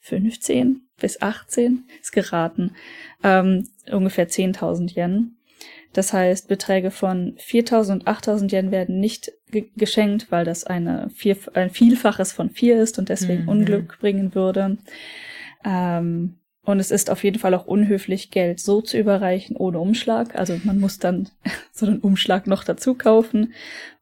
15 0.00 0.83
bis 1.00 1.20
18, 1.22 1.84
ist 2.00 2.12
geraten, 2.12 2.72
ähm, 3.22 3.68
ungefähr 3.90 4.28
10.000 4.28 4.96
Yen. 4.96 5.36
Das 5.92 6.12
heißt, 6.12 6.48
Beträge 6.48 6.90
von 6.90 7.36
4.000 7.38 7.92
und 7.92 8.06
8.000 8.08 8.52
Yen 8.52 8.70
werden 8.70 8.98
nicht 8.98 9.32
ge 9.50 9.66
geschenkt, 9.76 10.26
weil 10.30 10.44
das 10.44 10.64
eine 10.64 11.08
vier, 11.14 11.36
ein 11.54 11.70
Vielfaches 11.70 12.32
von 12.32 12.50
vier 12.50 12.82
ist 12.82 12.98
und 12.98 13.08
deswegen 13.08 13.44
Mhm. 13.44 13.48
Unglück 13.48 13.98
bringen 14.00 14.34
würde. 14.34 14.76
Ähm, 15.64 16.34
und 16.64 16.80
es 16.80 16.90
ist 16.90 17.10
auf 17.10 17.22
jeden 17.22 17.38
Fall 17.38 17.54
auch 17.54 17.66
unhöflich, 17.66 18.30
Geld 18.30 18.58
so 18.58 18.80
zu 18.80 18.98
überreichen 18.98 19.54
ohne 19.56 19.78
Umschlag. 19.78 20.34
Also 20.34 20.58
man 20.64 20.80
muss 20.80 20.98
dann 20.98 21.28
so 21.72 21.86
einen 21.86 22.00
Umschlag 22.00 22.46
noch 22.46 22.64
dazu 22.64 22.94
kaufen. 22.94 23.52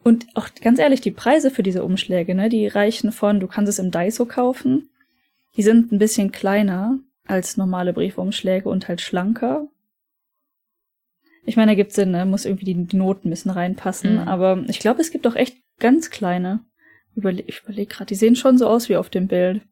Und 0.03 0.27
auch 0.35 0.49
ganz 0.61 0.79
ehrlich, 0.79 1.01
die 1.01 1.11
Preise 1.11 1.51
für 1.51 1.63
diese 1.63 1.85
Umschläge, 1.85 2.35
ne, 2.35 2.49
die 2.49 2.67
reichen 2.69 3.13
von, 3.13 3.41
du 3.41 3.49
kannst 3.49 3.69
es 3.69 3.79
im 3.79 3.91
Daiso 3.91 4.27
kaufen. 4.27 4.89
Die 5.57 5.63
sind 5.63 5.93
ein 5.93 5.99
bisschen 5.99 6.33
kleiner 6.33 6.99
als 7.27 7.57
normale 7.57 7.93
Briefumschläge 7.93 8.69
und 8.69 8.89
halt 8.89 9.01
schlanker. 9.01 9.69
Ich 11.45 11.57
meine, 11.57 11.73
da 11.73 11.77
gibt 11.77 11.93
Sinn, 11.93 12.13
ne? 12.13 12.25
muss 12.25 12.45
irgendwie 12.45 12.65
die, 12.65 12.87
die 12.87 12.97
Noten 12.97 13.29
müssen 13.29 13.51
reinpassen. 13.51 14.15
Mhm. 14.15 14.29
Aber 14.29 14.65
ich 14.69 14.79
glaube, 14.79 15.01
es 15.01 15.11
gibt 15.11 15.27
auch 15.27 15.35
echt 15.35 15.57
ganz 15.79 16.11
kleine. 16.11 16.65
Überle 17.15 17.43
ich 17.47 17.63
überlege 17.63 17.95
gerade, 17.95 18.07
die 18.07 18.15
sehen 18.15 18.37
schon 18.37 18.59
so 18.59 18.67
aus 18.67 18.89
wie 18.89 18.97
auf 18.97 19.11
dem 19.11 19.29
Bild. 19.29 19.63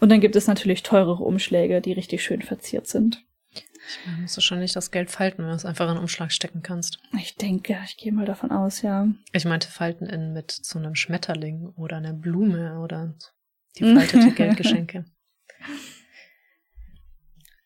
Und 0.00 0.10
dann 0.10 0.20
gibt 0.20 0.36
es 0.36 0.46
natürlich 0.46 0.82
teurere 0.82 1.22
Umschläge, 1.22 1.80
die 1.80 1.92
richtig 1.92 2.24
schön 2.24 2.42
verziert 2.42 2.86
sind. 2.86 3.24
Ich 3.52 4.06
meine, 4.06 4.22
musst 4.22 4.36
du 4.36 4.40
schon 4.40 4.60
nicht 4.60 4.76
das 4.76 4.90
Geld 4.90 5.10
falten, 5.10 5.42
wenn 5.42 5.50
du 5.50 5.56
es 5.56 5.64
einfach 5.64 5.84
in 5.86 5.92
einen 5.92 6.00
Umschlag 6.00 6.32
stecken 6.32 6.62
kannst. 6.62 6.98
Ich 7.20 7.36
denke, 7.36 7.78
ich 7.84 7.96
gehe 7.96 8.12
mal 8.12 8.24
davon 8.24 8.52
aus, 8.52 8.82
ja. 8.82 9.08
Ich 9.32 9.44
meinte 9.44 9.68
falten 9.68 10.06
in 10.06 10.32
mit 10.32 10.50
so 10.50 10.78
einem 10.78 10.94
Schmetterling 10.94 11.72
oder 11.76 11.96
einer 11.96 12.12
Blume 12.12 12.80
oder 12.80 13.14
die 13.78 13.84
faltete 13.94 14.30
Geldgeschenke. 14.34 15.04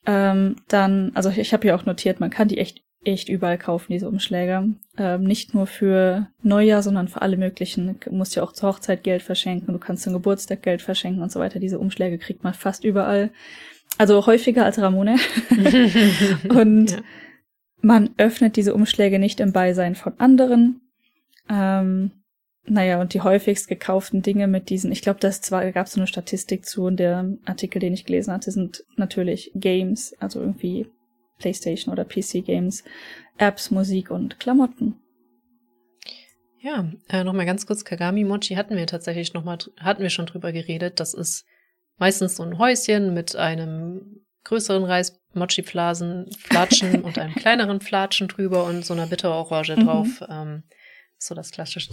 Ähm, 0.06 0.56
dann, 0.68 1.12
also 1.14 1.30
ich, 1.30 1.38
ich 1.38 1.52
habe 1.52 1.66
ja 1.66 1.74
auch 1.76 1.86
notiert, 1.86 2.20
man 2.20 2.30
kann 2.30 2.48
die 2.48 2.58
echt 2.58 2.82
echt 3.06 3.28
überall 3.28 3.58
kaufen, 3.58 3.92
diese 3.92 4.08
Umschläge. 4.08 4.64
Ähm, 4.96 5.24
nicht 5.24 5.52
nur 5.52 5.66
für 5.66 6.28
Neujahr, 6.42 6.82
sondern 6.82 7.08
für 7.08 7.20
alle 7.20 7.36
möglichen. 7.36 8.00
Du 8.00 8.12
musst 8.14 8.34
ja 8.34 8.42
auch 8.42 8.52
zur 8.52 8.70
Hochzeit 8.70 9.04
Geld 9.04 9.22
verschenken, 9.22 9.74
du 9.74 9.78
kannst 9.78 10.04
zum 10.04 10.14
Geburtstag 10.14 10.62
Geld 10.62 10.80
verschenken 10.80 11.22
und 11.22 11.30
so 11.30 11.38
weiter. 11.38 11.58
Diese 11.60 11.78
Umschläge 11.78 12.16
kriegt 12.16 12.44
man 12.44 12.54
fast 12.54 12.82
überall. 12.82 13.30
Also 13.98 14.26
häufiger 14.26 14.64
als 14.64 14.80
Ramone. 14.80 15.16
Und 16.48 16.90
Ja. 16.92 16.98
man 17.82 18.10
öffnet 18.16 18.56
diese 18.56 18.74
Umschläge 18.74 19.18
nicht 19.18 19.38
im 19.38 19.52
Beisein 19.52 19.94
von 19.94 20.18
anderen. 20.18 20.80
Ähm, 21.50 22.10
naja, 22.66 23.00
und 23.00 23.12
die 23.14 23.20
häufigst 23.20 23.68
gekauften 23.68 24.22
Dinge 24.22 24.46
mit 24.46 24.70
diesen, 24.70 24.90
ich 24.90 25.02
glaube, 25.02 25.20
das 25.20 25.40
zwar 25.40 25.70
gab 25.72 25.86
es 25.86 25.92
so 25.92 26.00
eine 26.00 26.06
Statistik 26.06 26.64
zu 26.64 26.84
und 26.84 26.96
der 26.96 27.36
Artikel, 27.44 27.78
den 27.78 27.92
ich 27.92 28.04
gelesen 28.06 28.32
hatte, 28.32 28.50
sind 28.50 28.84
natürlich 28.96 29.50
Games, 29.54 30.14
also 30.18 30.40
irgendwie 30.40 30.86
PlayStation 31.38 31.92
oder 31.92 32.04
PC 32.04 32.44
Games, 32.44 32.84
Apps, 33.36 33.70
Musik 33.70 34.10
und 34.10 34.40
Klamotten. 34.40 34.96
Ja, 36.60 36.90
äh, 37.10 37.24
nochmal 37.24 37.44
ganz 37.44 37.66
kurz, 37.66 37.84
Kagami 37.84 38.24
Mochi 38.24 38.54
hatten 38.54 38.76
wir 38.76 38.86
tatsächlich 38.86 39.34
nochmal, 39.34 39.58
hatten 39.78 40.02
wir 40.02 40.08
schon 40.08 40.24
drüber 40.24 40.50
geredet. 40.50 40.98
Das 40.98 41.12
ist 41.12 41.44
meistens 41.98 42.36
so 42.36 42.42
ein 42.42 42.56
Häuschen 42.56 43.12
mit 43.12 43.36
einem 43.36 44.24
größeren 44.44 44.84
Reis 44.84 45.20
Mochi-Flasen, 45.34 46.30
Flatschen 46.38 47.02
und 47.04 47.18
einem 47.18 47.34
kleineren 47.34 47.80
Flatschen 47.80 48.28
drüber 48.28 48.64
und 48.64 48.84
so 48.84 48.94
einer 48.94 49.06
Bitterorange 49.06 49.76
Mhm. 49.76 49.84
drauf. 49.84 50.24
Ähm, 50.26 50.62
so 51.26 51.34
das 51.34 51.50
klassische, 51.50 51.90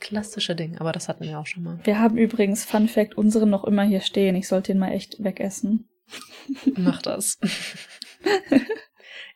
klassische 0.00 0.54
Ding, 0.54 0.78
aber 0.78 0.92
das 0.92 1.08
hatten 1.08 1.24
wir 1.24 1.38
auch 1.38 1.46
schon 1.46 1.62
mal. 1.62 1.78
Wir 1.84 1.98
haben 1.98 2.16
übrigens, 2.16 2.64
Fun 2.64 2.88
Fact, 2.88 3.16
unseren 3.16 3.50
noch 3.50 3.64
immer 3.64 3.82
hier 3.82 4.00
stehen. 4.00 4.36
Ich 4.36 4.48
sollte 4.48 4.72
ihn 4.72 4.78
mal 4.78 4.92
echt 4.92 5.22
wegessen. 5.22 5.88
Mach 6.76 7.02
das. 7.02 7.38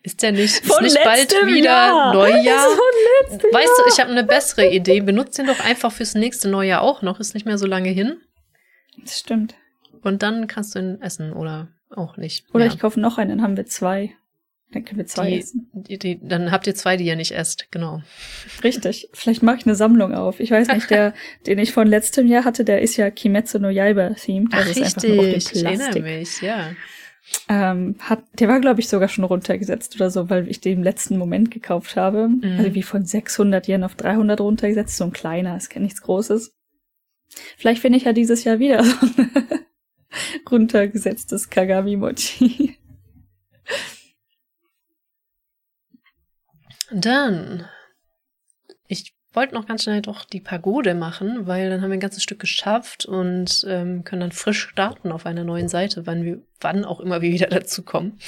ist 0.03 0.23
der 0.23 0.33
nicht, 0.33 0.65
ist 0.65 0.81
nicht 0.81 0.99
bald 1.05 1.31
wieder 1.47 1.65
Jahr. 1.71 2.15
Neujahr? 2.15 2.67
Weißt 3.29 3.43
du, 3.53 3.53
Jahr. 3.53 3.89
ich 3.89 4.01
habe 4.01 4.11
eine 4.11 4.25
bessere 4.25 4.69
Idee. 4.71 5.01
Benutzt 5.01 5.39
den 5.39 5.47
doch 5.47 5.61
einfach 5.61 5.93
fürs 5.93 6.15
nächste 6.15 6.49
Neujahr 6.49 6.81
auch 6.83 7.03
noch. 7.03 7.21
Ist 7.21 7.35
nicht 7.35 7.47
mehr 7.47 7.59
so 7.59 7.67
lange 7.67 7.91
hin. 7.91 8.21
Das 8.99 9.19
stimmt. 9.19 9.55
Und 10.03 10.23
dann 10.23 10.47
kannst 10.47 10.75
du 10.75 10.81
ihn 10.81 11.01
essen 11.01 11.33
oder 11.33 11.69
auch 11.91 12.17
nicht. 12.17 12.47
Oder 12.55 12.67
Ja. 12.67 12.73
ich 12.73 12.79
kaufe 12.79 12.99
noch 12.99 13.19
einen, 13.19 13.31
dann 13.31 13.43
haben 13.43 13.57
wir 13.57 13.67
zwei. 13.67 14.15
Dann 14.73 14.85
können 14.85 14.99
wir 14.99 15.07
zwei 15.07 15.31
die, 15.31 15.39
essen. 15.39 15.71
die, 15.73 15.99
die, 15.99 16.21
dann 16.23 16.51
habt 16.51 16.67
ihr 16.67 16.75
zwei, 16.75 16.97
die 16.97 17.05
ihr 17.05 17.17
nicht 17.17 17.33
esst. 17.33 17.71
Genau. 17.71 18.03
Richtig. 18.65 19.09
Vielleicht 19.13 19.43
mache 19.43 19.57
ich 19.59 19.67
eine 19.67 19.75
Sammlung 19.75 20.15
auf. 20.15 20.41
Ich 20.41 20.51
weiß 20.51 20.69
nicht, 20.69 20.91
der, 20.91 21.13
den 21.47 21.59
ich 21.59 21.73
von 21.73 21.87
letztem 21.87 22.27
Jahr 22.27 22.45
hatte, 22.45 22.65
der 22.65 22.81
ist 22.81 22.97
ja 22.97 23.11
Kimetsu 23.11 23.59
no 23.59 23.69
Yaiba 23.69 24.11
themed. 24.11 24.55
Also 24.55 24.71
Ach, 24.71 24.77
ist 24.77 24.97
einfach 24.97 25.09
nur 25.09 25.19
auf 25.19 25.35
richtig. 25.35 25.57
Ich 25.57 25.65
erinnere 25.65 26.01
mich, 26.01 26.41
ja. 26.41 26.71
Ähm, 27.49 27.97
hat, 28.01 28.25
der 28.41 28.49
war, 28.49 28.61
glaube 28.61 28.81
ich, 28.81 28.89
sogar 28.89 29.09
schon 29.09 29.25
runtergesetzt 29.25 29.95
oder 29.97 30.11
so, 30.11 30.29
weil 30.29 30.49
ich 30.49 30.61
den 30.61 30.79
im 30.79 30.83
letzten 30.83 31.19
Moment 31.19 31.51
gekauft 31.51 31.97
habe. 31.97 32.29
Mhm. 32.29 32.57
Also 32.59 32.75
wie 32.75 32.83
von 32.83 33.05
600 33.05 33.69
Yen 33.69 33.85
auf 33.85 33.95
300 33.95 34.41
runtergesetzt. 34.41 34.97
So 34.97 35.05
ein 35.05 35.13
kleiner, 35.13 35.57
ist 35.57 35.75
nichts 35.77 36.03
Großes. 36.03 36.57
Vielleicht 37.57 37.81
finde 37.81 37.99
ich 37.99 38.05
ja 38.05 38.13
dieses 38.13 38.45
Jahr 38.45 38.59
wieder 38.59 38.83
so 38.85 39.07
ein 39.07 39.51
runtergesetztes 40.51 41.51
Kagami-Mochi. 41.51 42.77
Dann, 46.93 47.67
ich 48.87 49.15
wollte 49.33 49.55
noch 49.55 49.67
ganz 49.67 49.85
schnell 49.85 50.03
doch 50.03 50.25
die 50.25 50.41
Pagode 50.41 50.95
machen, 50.95 51.47
weil 51.47 51.71
dann 51.71 51.81
haben 51.81 51.91
wir 51.91 51.97
ein 51.97 52.01
ganzes 52.01 52.23
Stück 52.23 52.39
geschafft 52.39 53.07
und 53.07 53.65
ähm, 53.69 54.05
können 54.05 54.21
dann 54.21 54.33
frisch 54.33 54.69
starten 54.69 55.11
auf 55.11 55.27
einer 55.27 55.45
neuen 55.45 55.69
Seite, 55.69 56.07
wann 56.07 56.25
wir, 56.25 56.43
wann 56.61 56.85
auch 56.85 57.01
immer 57.01 57.23
wir 57.23 57.33
wieder 57.33 57.47
dazu 57.51 57.83
kommen. 57.83 58.19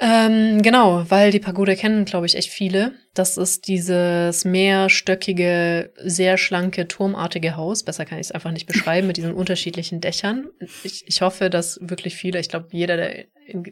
Ähm, 0.00 0.62
genau, 0.62 1.04
weil 1.08 1.32
die 1.32 1.40
Pagode 1.40 1.74
kennen, 1.74 2.04
glaube 2.04 2.26
ich, 2.26 2.36
echt 2.36 2.50
viele. 2.50 2.92
Das 3.14 3.36
ist 3.36 3.66
dieses 3.66 4.44
mehrstöckige, 4.44 5.92
sehr 5.96 6.36
schlanke, 6.36 6.86
turmartige 6.86 7.56
Haus. 7.56 7.82
Besser 7.82 8.04
kann 8.04 8.18
ich 8.18 8.28
es 8.28 8.32
einfach 8.32 8.52
nicht 8.52 8.66
beschreiben, 8.66 9.08
mit 9.08 9.16
diesen 9.16 9.34
unterschiedlichen 9.34 10.00
Dächern. 10.00 10.48
Ich, 10.84 11.04
ich 11.08 11.20
hoffe, 11.20 11.50
dass 11.50 11.80
wirklich 11.82 12.14
viele, 12.14 12.38
ich 12.38 12.48
glaube, 12.48 12.68
jeder, 12.70 12.96
der 12.96 13.24
in, 13.46 13.64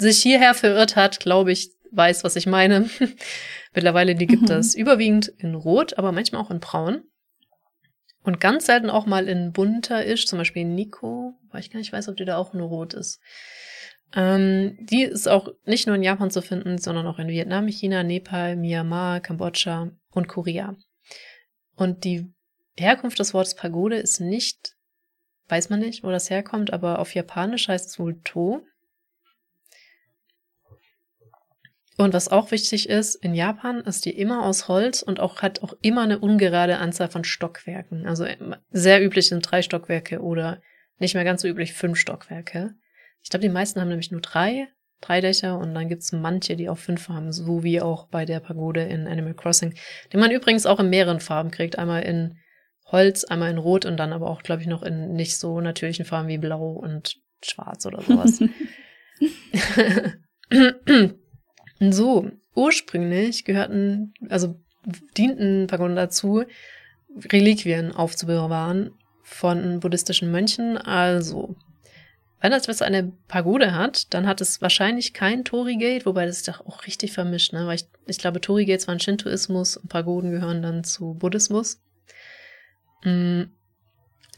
sich 0.00 0.22
hierher 0.22 0.54
verirrt 0.54 0.96
hat, 0.96 1.20
glaube 1.20 1.52
ich, 1.52 1.70
weiß, 1.92 2.24
was 2.24 2.36
ich 2.36 2.46
meine. 2.46 2.88
Mittlerweile, 3.74 4.14
die 4.14 4.26
gibt 4.26 4.48
Mhm. 4.48 4.56
es 4.56 4.74
überwiegend 4.74 5.28
in 5.38 5.54
Rot, 5.54 5.98
aber 5.98 6.12
manchmal 6.12 6.42
auch 6.42 6.50
in 6.50 6.60
Braun. 6.60 7.02
Und 8.22 8.40
ganz 8.40 8.66
selten 8.66 8.90
auch 8.90 9.06
mal 9.06 9.28
in 9.28 9.52
bunter 9.52 10.04
ist, 10.04 10.28
zum 10.28 10.38
Beispiel 10.38 10.62
in 10.62 10.74
Nico, 10.74 11.34
weil 11.50 11.60
ich 11.60 11.70
gar 11.70 11.78
nicht 11.78 11.92
weiß, 11.92 12.08
ob 12.08 12.16
die 12.16 12.24
da 12.26 12.36
auch 12.36 12.52
nur 12.52 12.68
rot 12.68 12.92
ist. 12.94 13.18
Ähm, 14.14 14.76
die 14.80 15.04
ist 15.04 15.28
auch 15.28 15.48
nicht 15.64 15.86
nur 15.86 15.96
in 15.96 16.02
Japan 16.02 16.30
zu 16.30 16.42
finden, 16.42 16.78
sondern 16.78 17.06
auch 17.06 17.18
in 17.18 17.28
Vietnam, 17.28 17.66
China, 17.68 18.02
Nepal, 18.02 18.56
Myanmar, 18.56 19.20
Kambodscha 19.20 19.90
und 20.10 20.28
Korea. 20.28 20.76
Und 21.76 22.04
die 22.04 22.32
Herkunft 22.76 23.18
des 23.18 23.32
Wortes 23.32 23.54
Pagode 23.54 23.96
ist 23.96 24.20
nicht, 24.20 24.74
weiß 25.48 25.70
man 25.70 25.80
nicht, 25.80 26.02
wo 26.04 26.10
das 26.10 26.28
herkommt, 26.28 26.72
aber 26.72 26.98
auf 26.98 27.14
Japanisch 27.14 27.68
heißt 27.68 27.88
es 27.88 27.98
wohl 27.98 28.20
To. 28.24 28.62
Und 32.00 32.14
was 32.14 32.28
auch 32.28 32.50
wichtig 32.50 32.88
ist, 32.88 33.14
in 33.14 33.34
Japan 33.34 33.82
ist 33.82 34.06
die 34.06 34.18
immer 34.18 34.46
aus 34.46 34.68
Holz 34.68 35.02
und 35.02 35.20
auch 35.20 35.42
hat 35.42 35.62
auch 35.62 35.74
immer 35.82 36.00
eine 36.00 36.18
ungerade 36.18 36.78
Anzahl 36.78 37.10
von 37.10 37.24
Stockwerken. 37.24 38.06
Also 38.06 38.24
sehr 38.70 39.04
üblich 39.04 39.28
sind 39.28 39.42
drei 39.42 39.60
Stockwerke 39.60 40.22
oder 40.22 40.62
nicht 40.98 41.14
mehr 41.14 41.24
ganz 41.24 41.42
so 41.42 41.48
üblich 41.48 41.74
fünf 41.74 41.98
Stockwerke. 41.98 42.74
Ich 43.22 43.28
glaube, 43.28 43.42
die 43.42 43.50
meisten 43.50 43.82
haben 43.82 43.88
nämlich 43.88 44.10
nur 44.10 44.22
drei, 44.22 44.68
drei 45.02 45.20
Dächer 45.20 45.58
und 45.58 45.74
dann 45.74 45.90
gibt's 45.90 46.10
manche, 46.10 46.56
die 46.56 46.70
auch 46.70 46.78
fünf 46.78 47.10
haben, 47.10 47.32
so 47.32 47.64
wie 47.64 47.82
auch 47.82 48.06
bei 48.06 48.24
der 48.24 48.40
Pagode 48.40 48.82
in 48.84 49.06
Animal 49.06 49.34
Crossing, 49.34 49.74
die 50.10 50.16
man 50.16 50.30
übrigens 50.30 50.64
auch 50.64 50.80
in 50.80 50.88
mehreren 50.88 51.20
Farben 51.20 51.50
kriegt. 51.50 51.78
Einmal 51.78 52.02
in 52.04 52.38
Holz, 52.86 53.24
einmal 53.24 53.50
in 53.50 53.58
Rot 53.58 53.84
und 53.84 53.98
dann 53.98 54.14
aber 54.14 54.30
auch, 54.30 54.42
glaube 54.42 54.62
ich, 54.62 54.68
noch 54.68 54.82
in 54.82 55.12
nicht 55.12 55.36
so 55.36 55.60
natürlichen 55.60 56.06
Farben 56.06 56.28
wie 56.28 56.38
Blau 56.38 56.72
und 56.72 57.16
Schwarz 57.44 57.84
oder 57.84 58.00
sowas. 58.00 58.40
So, 61.80 62.30
ursprünglich 62.54 63.44
gehörten, 63.44 64.12
also 64.28 64.60
dienten 65.16 65.66
Pagoden 65.66 65.96
dazu, 65.96 66.44
Reliquien 67.32 67.92
aufzubewahren 67.92 68.92
von 69.22 69.80
buddhistischen 69.80 70.30
Mönchen. 70.30 70.76
Also, 70.76 71.56
wenn 72.40 72.52
etwas 72.52 72.82
eine 72.82 73.12
Pagode 73.28 73.74
hat, 73.74 74.12
dann 74.12 74.26
hat 74.26 74.40
es 74.40 74.60
wahrscheinlich 74.60 75.14
kein 75.14 75.44
Tori-Gate, 75.44 76.06
wobei 76.06 76.26
das 76.26 76.38
ist 76.38 76.48
doch 76.48 76.66
auch 76.66 76.86
richtig 76.86 77.12
vermischt, 77.12 77.52
ne? 77.52 77.66
Weil 77.66 77.76
ich, 77.76 77.86
ich 78.06 78.18
glaube, 78.18 78.40
Tori-Gates 78.40 78.86
waren 78.86 79.00
Shintoismus 79.00 79.76
und 79.76 79.88
Pagoden 79.88 80.30
gehören 80.30 80.62
dann 80.62 80.84
zu 80.84 81.14
Buddhismus. 81.14 81.82
Mm, 83.04 83.44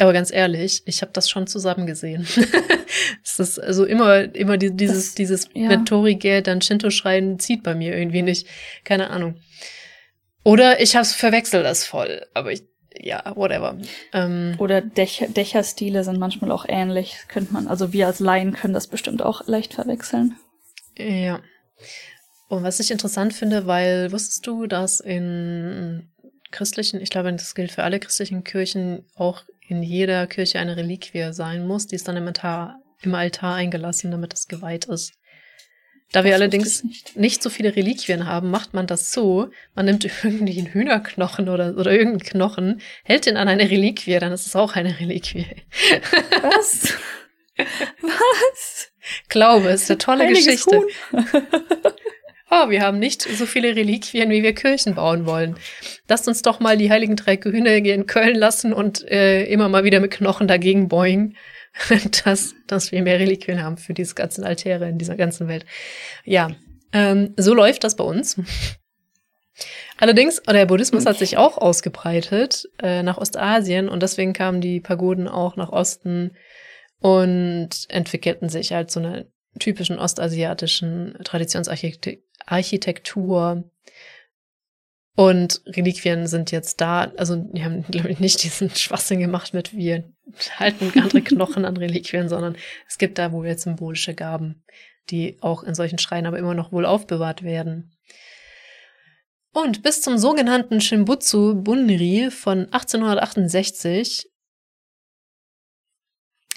aber 0.03 0.13
ganz 0.13 0.33
ehrlich, 0.33 0.83
ich 0.85 1.01
habe 1.01 1.13
das 1.13 1.31
schon 1.31 1.47
zusammen 1.47 1.87
gesehen. 1.87 2.27
es 3.25 3.39
ist 3.39 3.59
also 3.59 3.85
immer, 3.85 4.35
immer 4.35 4.59
die, 4.59 4.73
dieses, 4.73 5.11
das, 5.11 5.15
dieses 5.15 5.49
ja. 5.55 5.69
mit 5.69 5.87
Tori-Geld 5.87 6.49
dann 6.49 6.61
Shinto-Schreien 6.61 7.39
zieht 7.39 7.63
bei 7.63 7.75
mir 7.75 7.97
irgendwie 7.97 8.23
nicht. 8.23 8.49
Keine 8.85 9.11
Ahnung. 9.11 9.37
Oder 10.45 10.81
ich 10.81 10.97
hab's 10.97 11.13
verwechselt 11.13 11.65
das 11.65 11.85
voll, 11.85 12.27
aber 12.35 12.51
ich, 12.51 12.65
ja, 12.99 13.33
whatever. 13.37 13.79
Ähm, 14.13 14.57
Oder 14.59 14.81
Dächer, 14.81 15.29
Dächerstile 15.29 16.03
sind 16.03 16.19
manchmal 16.19 16.51
auch 16.51 16.67
ähnlich, 16.69 17.17
könnte 17.29 17.53
man, 17.53 17.69
also 17.69 17.93
wir 17.93 18.09
als 18.09 18.19
Laien 18.19 18.53
können 18.53 18.75
das 18.75 18.89
bestimmt 18.89 19.23
auch 19.23 19.47
leicht 19.47 19.75
verwechseln. 19.75 20.37
Ja. 20.99 21.41
Und 22.49 22.65
was 22.65 22.81
ich 22.81 22.91
interessant 22.91 23.35
finde, 23.35 23.69
weil 23.69 24.11
wusstest 24.11 24.47
du, 24.49 24.67
dass 24.67 24.99
in 24.99 26.11
christlichen, 26.51 27.01
ich 27.01 27.11
glaube, 27.11 27.33
das 27.33 27.55
gilt 27.55 27.71
für 27.71 27.85
alle 27.85 28.01
christlichen 28.01 28.43
Kirchen, 28.43 29.07
auch 29.15 29.45
in 29.69 29.83
jeder 29.83 30.27
Kirche 30.27 30.59
eine 30.59 30.77
Reliquie 30.77 31.33
sein 31.33 31.67
muss. 31.67 31.87
Die 31.87 31.97
ist 31.97 32.09
dann 32.09 32.17
im 32.17 32.27
Altar, 32.27 32.81
im 33.03 33.15
Altar 33.15 33.55
eingelassen, 33.55 34.11
damit 34.11 34.35
es 34.35 34.49
geweiht 34.49 34.87
ist. 34.87 35.13
Da 36.13 36.25
wir 36.25 36.33
das 36.33 36.41
allerdings 36.41 36.85
nicht. 36.85 37.17
nicht. 37.17 37.43
so 37.43 37.49
viele 37.49 37.75
Reliquien 37.75 38.27
haben, 38.27 38.51
macht 38.51 38.75
man 38.75 38.87
das 38.87 39.13
so, 39.13 39.49
man 39.75 39.87
nimmt 39.87 40.05
irgendwie 40.23 40.59
einen 40.59 40.73
Hühnerknochen 40.73 41.49
oder, 41.49 41.77
oder 41.77 41.91
irgendeinen 41.91 42.21
Knochen, 42.21 42.81
hält 43.03 43.27
ihn 43.27 43.39
an 43.39 43.49
eine 43.49 43.71
Reliquie, 43.71 44.19
dann 44.19 44.33
ist 44.33 44.47
es 44.47 44.55
auch 44.55 44.77
eine 44.77 45.01
Reliquie. 45.01 45.47
Was? 46.43 46.95
Was? 48.03 48.93
Glaube, 49.29 49.69
ist 49.71 49.91
eine 49.91 49.99
tolle 49.99 50.25
Heiliges 50.25 50.67
Geschichte. 50.67 50.81
Oh, 52.55 52.69
wir 52.69 52.83
haben 52.83 52.99
nicht 52.99 53.23
so 53.23 53.47
viele 53.47 53.75
Reliquien, 53.75 54.29
wie 54.29 54.43
wir 54.43 54.55
Kirchen 54.55 54.95
bauen 54.95 55.25
wollen. 55.25 55.57
Lasst 56.07 56.29
uns 56.29 56.43
doch 56.43 56.61
mal 56.61 56.77
die 56.77 56.91
heiligen 56.91 57.17
drei 57.17 57.39
Könige 57.39 57.95
in 57.95 58.05
Köln 58.05 58.37
lassen 58.37 58.75
und 58.75 59.09
äh, 59.11 59.45
immer 59.45 59.71
mal 59.71 59.85
wieder 59.85 60.01
mit 60.01 60.11
Knochen 60.11 60.49
dagegen 60.49 60.89
beugen, 60.89 61.35
dass, 62.25 62.55
dass 62.67 62.93
wir 62.93 63.01
mehr 63.01 63.19
Reliquien 63.19 63.63
haben 63.63 63.79
für 63.79 63.95
diese 63.95 64.15
ganzen 64.15 64.45
Altäre 64.45 64.87
in 64.87 64.99
dieser 64.99 65.17
ganzen 65.17 65.49
Welt. 65.49 65.65
Ja, 66.27 66.51
ähm, 66.93 67.33
so 67.39 67.55
läuft 67.55 67.85
das 67.85 67.97
bei 67.97 68.05
uns. 68.05 68.39
Allerdings, 69.97 70.43
der 70.43 70.67
Buddhismus 70.67 71.07
hat 71.07 71.17
sich 71.17 71.39
auch 71.39 71.57
ausgebreitet 71.57 72.69
äh, 72.83 73.03
nach 73.03 73.17
Ostasien 73.17 73.89
und 73.89 74.03
deswegen 74.03 74.35
kamen 74.35 74.61
die 74.61 74.81
Pagoden 74.81 75.27
auch 75.27 75.57
nach 75.57 75.71
Osten 75.71 76.33
und 76.99 77.71
entwickelten 77.89 78.51
sich 78.51 78.75
als 78.75 78.93
so 78.93 79.01
eine 79.01 79.32
typischen 79.59 79.99
ostasiatischen 79.99 81.19
Traditionsarchitektur. 81.25 83.65
Und 85.15 85.61
Reliquien 85.67 86.27
sind 86.27 86.53
jetzt 86.53 86.81
da, 86.81 87.13
also 87.19 87.37
die 87.37 87.63
haben, 87.63 87.83
glaube 87.83 88.11
ich, 88.11 88.19
nicht 88.19 88.43
diesen 88.43 88.71
Schwachsinn 88.75 89.21
gemacht 89.21 89.53
mit 89.53 89.77
wir 89.77 90.05
halten 90.57 90.91
andere 90.99 91.21
Knochen 91.23 91.67
an 91.67 91.77
Reliquien, 91.77 92.31
sondern 92.31 92.57
es 92.89 92.97
gibt 92.99 93.19
da 93.19 93.31
wohl 93.33 93.47
jetzt 93.47 93.65
symbolische 93.65 94.15
Gaben, 94.15 94.65
die 95.11 95.37
auch 95.43 95.65
in 95.65 95.75
solchen 95.75 95.99
Schreien 95.99 96.25
aber 96.27 96.39
immer 96.39 96.55
noch 96.55 96.73
wohl 96.73 96.87
aufbewahrt 96.87 97.43
werden. 97.43 97.93
Und 99.53 99.83
bis 99.83 100.01
zum 100.01 100.17
sogenannten 100.17 100.81
Shimbutsu 100.81 101.63
Bunri 101.63 102.31
von 102.31 102.73
1868. 102.73 104.31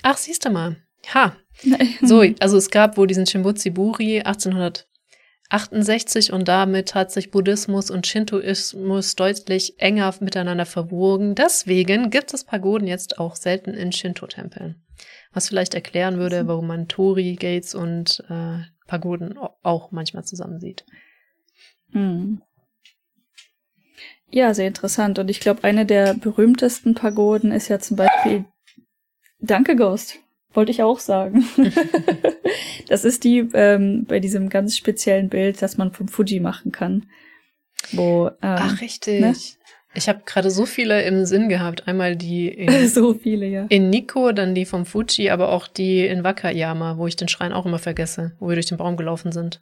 Ach, 0.02 0.16
siehst 0.16 0.46
du 0.46 0.50
mal. 0.50 0.78
Ha, 1.14 1.36
so, 2.02 2.24
also 2.40 2.58
es 2.58 2.70
gab 2.70 2.98
wohl 2.98 3.08
diesen 3.08 3.26
Shimbutsu 3.26 3.72
Buri 3.72 4.22
1868 4.22 6.34
und 6.34 6.48
damit 6.48 6.96
hat 6.96 7.12
sich 7.12 7.32
Buddhismus 7.32 7.90
und 7.90 8.08
Shintoismus 8.08 9.16
deutlich 9.16 9.80
enger 9.80 10.14
miteinander 10.20 10.66
verwogen. 10.66 11.36
Deswegen 11.36 12.10
gibt 12.10 12.34
es 12.34 12.44
Pagoden 12.44 12.88
jetzt 12.88 13.20
auch 13.20 13.36
selten 13.36 13.74
in 13.74 13.92
Shinto-Tempeln. 13.92 14.82
Was 15.34 15.50
vielleicht 15.50 15.74
erklären 15.74 16.18
würde, 16.18 16.48
warum 16.48 16.68
man 16.68 16.88
Tori-Gates 16.88 17.76
und 17.76 18.24
äh, 18.30 18.60
Pagoden 18.88 19.38
auch 19.64 19.92
manchmal 19.92 20.24
zusammen 20.24 20.60
sieht. 20.60 20.86
Hm. 21.92 22.42
Ja, 24.30 24.54
sehr 24.54 24.68
interessant. 24.68 25.20
Und 25.20 25.30
ich 25.30 25.40
glaube, 25.40 25.64
eine 25.64 25.86
der 25.86 26.14
berühmtesten 26.14 26.96
Pagoden 26.96 27.52
ist 27.52 27.70
ja 27.70 27.80
zum 27.80 27.98
Beispiel 27.98 28.46
Danke 29.40 29.76
Ghost. 29.76 30.20
Wollte 30.56 30.72
ich 30.72 30.82
auch 30.82 31.00
sagen. 31.00 31.46
das 32.88 33.04
ist 33.04 33.24
die 33.26 33.40
ähm, 33.54 34.06
bei 34.08 34.20
diesem 34.20 34.50
ganz 34.50 34.78
speziellen 34.78 35.30
Bild, 35.30 35.62
das 35.62 35.78
man 35.78 35.92
vom 35.92 36.08
Fuji 36.08 36.40
machen 36.40 36.72
kann. 36.72 37.06
Wo, 37.92 38.28
ähm, 38.28 38.34
Ach, 38.42 38.82
richtig. 38.82 39.22
Ne? 39.22 39.36
Ich 39.94 40.10
habe 40.10 40.24
gerade 40.26 40.50
so 40.50 40.66
viele 40.66 41.04
im 41.04 41.26
Sinn 41.26 41.50
gehabt. 41.50 41.88
Einmal 41.88 42.16
die 42.16 42.48
in, 42.48 42.88
so 42.90 43.14
viele, 43.14 43.48
ja. 43.48 43.66
in 43.68 43.90
Nico, 43.90 44.32
dann 44.32 44.56
die 44.56 44.66
vom 44.66 44.86
Fuji, 44.86 45.30
aber 45.30 45.50
auch 45.50 45.68
die 45.68 46.06
in 46.06 46.24
Wakayama, 46.24 46.98
wo 46.98 47.06
ich 47.06 47.18
den 47.18 47.28
Schrein 47.28 47.52
auch 47.54 47.66
immer 47.66 47.80
vergesse, 47.80 48.36
wo 48.40 48.48
wir 48.48 48.56
durch 48.56 48.68
den 48.68 48.78
Baum 48.78 48.98
gelaufen 48.98 49.34
sind. 49.34 49.62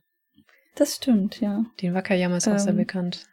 Das 0.75 0.95
stimmt, 0.95 1.41
ja. 1.41 1.65
Die 1.79 1.87
in 1.87 1.93
Wakayama 1.95 2.37
ist 2.37 2.47
ähm, 2.47 2.53
auch 2.53 2.59
sehr 2.59 2.71
ähm, 2.71 2.77
bekannt. 2.77 3.25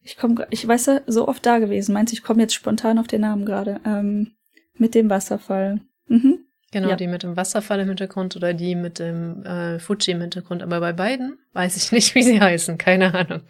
Ich 0.00 0.16
komme, 0.16 0.46
ich 0.50 0.66
weiß 0.66 0.86
ja, 0.86 1.00
so 1.06 1.28
oft 1.28 1.46
da 1.46 1.58
gewesen. 1.58 1.92
Meinst 1.92 2.12
du, 2.12 2.16
ich 2.16 2.22
komme 2.22 2.42
jetzt 2.42 2.54
spontan 2.54 2.98
auf 2.98 3.06
den 3.06 3.22
Namen 3.22 3.46
gerade? 3.46 3.80
Ähm, 3.86 4.34
mit 4.78 4.94
dem 4.94 5.10
Wasserfall. 5.10 5.80
Mhm. 6.06 6.40
Genau, 6.72 6.88
ja. 6.88 6.96
die 6.96 7.06
mit 7.06 7.22
dem 7.22 7.36
Wasserfall 7.36 7.80
im 7.80 7.88
Hintergrund 7.88 8.34
oder 8.34 8.52
die 8.52 8.74
mit 8.74 8.98
dem 8.98 9.44
äh, 9.44 9.78
Fuji 9.78 10.10
im 10.10 10.20
Hintergrund. 10.20 10.62
Aber 10.62 10.80
bei 10.80 10.92
beiden 10.92 11.38
weiß 11.52 11.76
ich 11.76 11.92
nicht, 11.92 12.14
wie 12.14 12.22
sie 12.22 12.40
heißen. 12.40 12.78
Keine 12.78 13.14
Ahnung. 13.14 13.42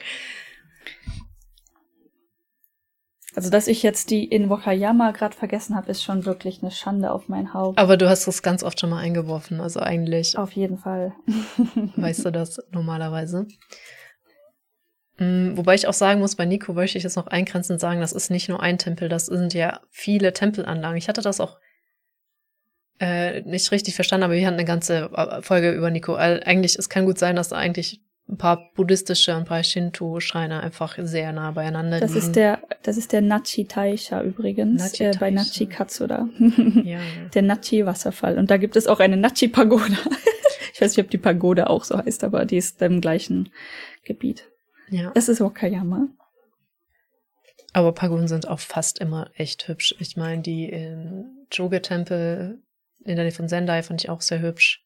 Also, 3.34 3.51
dass 3.51 3.66
ich 3.66 3.82
jetzt 3.82 4.10
die 4.10 4.24
in 4.24 4.48
Wakayama 4.48 5.10
gerade 5.10 5.34
vergessen 5.34 5.74
habe, 5.74 5.90
ist 5.90 6.05
schon 6.05 6.24
wirklich 6.24 6.62
eine 6.62 6.70
Schande 6.70 7.10
auf 7.10 7.28
mein 7.28 7.52
Haupt. 7.52 7.78
Aber 7.78 7.96
du 7.96 8.09
hast 8.09 8.28
es 8.28 8.42
ganz 8.42 8.62
oft 8.62 8.78
schon 8.78 8.90
mal 8.90 9.01
eingeworfen, 9.01 9.60
also 9.60 9.80
eigentlich. 9.80 10.38
Auf 10.38 10.52
jeden 10.52 10.78
Fall. 10.78 11.14
weißt 11.96 12.26
du 12.26 12.30
das 12.32 12.60
normalerweise? 12.70 13.46
Mm, 15.19 15.57
wobei 15.57 15.74
ich 15.74 15.86
auch 15.86 15.95
sagen 15.95 16.20
muss, 16.20 16.35
bei 16.35 16.45
Nico 16.45 16.73
möchte 16.73 16.99
ich 16.99 17.05
jetzt 17.05 17.16
noch 17.16 17.28
eingrenzend 17.28 17.81
sagen, 17.81 18.01
das 18.01 18.12
ist 18.12 18.31
nicht 18.31 18.49
nur 18.49 18.62
ein 18.62 18.78
Tempel, 18.78 19.09
das 19.09 19.27
sind 19.27 19.55
ja 19.55 19.81
viele 19.91 20.32
Tempelanlagen. 20.32 20.97
Ich 20.97 21.09
hatte 21.09 21.23
das 21.23 21.41
auch 21.41 21.59
äh, 23.01 23.43
nicht 23.43 23.70
richtig 23.73 23.95
verstanden, 23.95 24.24
aber 24.24 24.35
wir 24.35 24.47
hatten 24.47 24.55
eine 24.55 24.65
ganze 24.65 25.11
äh, 25.15 25.43
Folge 25.43 25.73
über 25.73 25.91
Nico. 25.91 26.15
Eigentlich, 26.15 26.78
es 26.78 26.89
kann 26.89 27.07
gut 27.07 27.19
sein, 27.19 27.36
dass 27.36 27.49
da 27.49 27.57
eigentlich 27.57 28.01
ein 28.28 28.39
paar 28.39 28.70
buddhistische 28.74 29.32
und 29.32 29.41
ein 29.41 29.45
paar 29.45 29.62
Shinto-Schreine 29.62 30.62
einfach 30.62 30.97
sehr 31.03 31.32
nah 31.32 31.51
beieinander 31.51 32.01
das 32.01 32.15
liegen. 32.15 32.27
Ist 32.27 32.36
der, 32.36 32.61
das 32.82 32.97
ist 32.97 33.12
der 33.12 33.20
Nachi 33.20 33.66
Taisha 33.66 34.23
übrigens, 34.23 34.82
Nachi 34.82 35.05
äh, 35.05 35.16
bei 35.19 35.31
Nachi 35.31 35.66
Katsura. 35.66 36.28
ja. 36.85 37.01
Der 37.35 37.43
Nachi 37.43 37.85
Wasserfall. 37.85 38.39
Und 38.39 38.51
da 38.51 38.57
gibt 38.57 38.77
es 38.77 38.86
auch 38.86 39.01
eine 39.01 39.16
Nachi 39.16 39.49
Pagoda. 39.49 39.99
ich 40.73 40.81
weiß 40.81 40.97
nicht, 40.97 41.05
ob 41.05 41.11
die 41.11 41.19
Pagode 41.19 41.69
auch 41.69 41.85
so 41.85 41.99
heißt, 41.99 42.24
aber 42.24 42.47
die 42.47 42.57
ist 42.57 42.81
im 42.81 43.01
gleichen 43.01 43.51
Gebiet. 44.05 44.47
Ja. 44.89 45.12
Es 45.15 45.28
ist 45.28 45.40
Wakayama. 45.40 46.09
Aber 47.73 47.93
Pagoden 47.93 48.28
sind 48.28 48.47
auch 48.47 48.61
fast 48.61 49.01
immer 49.01 49.31
echt 49.35 49.66
hübsch. 49.66 49.94
Ich 49.98 50.16
meine, 50.16 50.43
die 50.43 50.69
in 50.69 51.47
Joga-Tempel 51.51 52.62
in 53.05 53.16
der 53.16 53.24
Nähe 53.24 53.32
von 53.32 53.48
Sendai, 53.48 53.82
fand 53.82 54.02
ich 54.02 54.11
auch 54.11 54.20
sehr 54.20 54.40
hübsch. 54.40 54.82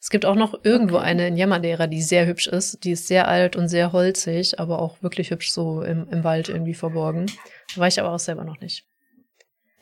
Es 0.00 0.10
gibt 0.10 0.24
auch 0.26 0.36
noch 0.36 0.62
irgendwo 0.62 0.96
Okay. 0.98 1.06
eine 1.06 1.26
in 1.26 1.36
Yamadera, 1.36 1.86
die 1.88 2.02
sehr 2.02 2.26
hübsch 2.26 2.46
ist. 2.46 2.84
Die 2.84 2.92
ist 2.92 3.08
sehr 3.08 3.26
alt 3.26 3.56
und 3.56 3.68
sehr 3.68 3.92
holzig, 3.92 4.60
aber 4.60 4.80
auch 4.80 5.02
wirklich 5.02 5.30
hübsch 5.30 5.50
so 5.50 5.82
im, 5.82 6.08
im 6.10 6.22
Wald 6.22 6.48
irgendwie 6.48 6.74
verborgen. 6.74 7.26
Da 7.74 7.80
war 7.80 7.88
ich 7.88 7.98
aber 7.98 8.12
auch 8.12 8.18
selber 8.20 8.44
noch 8.44 8.60
nicht. 8.60 8.86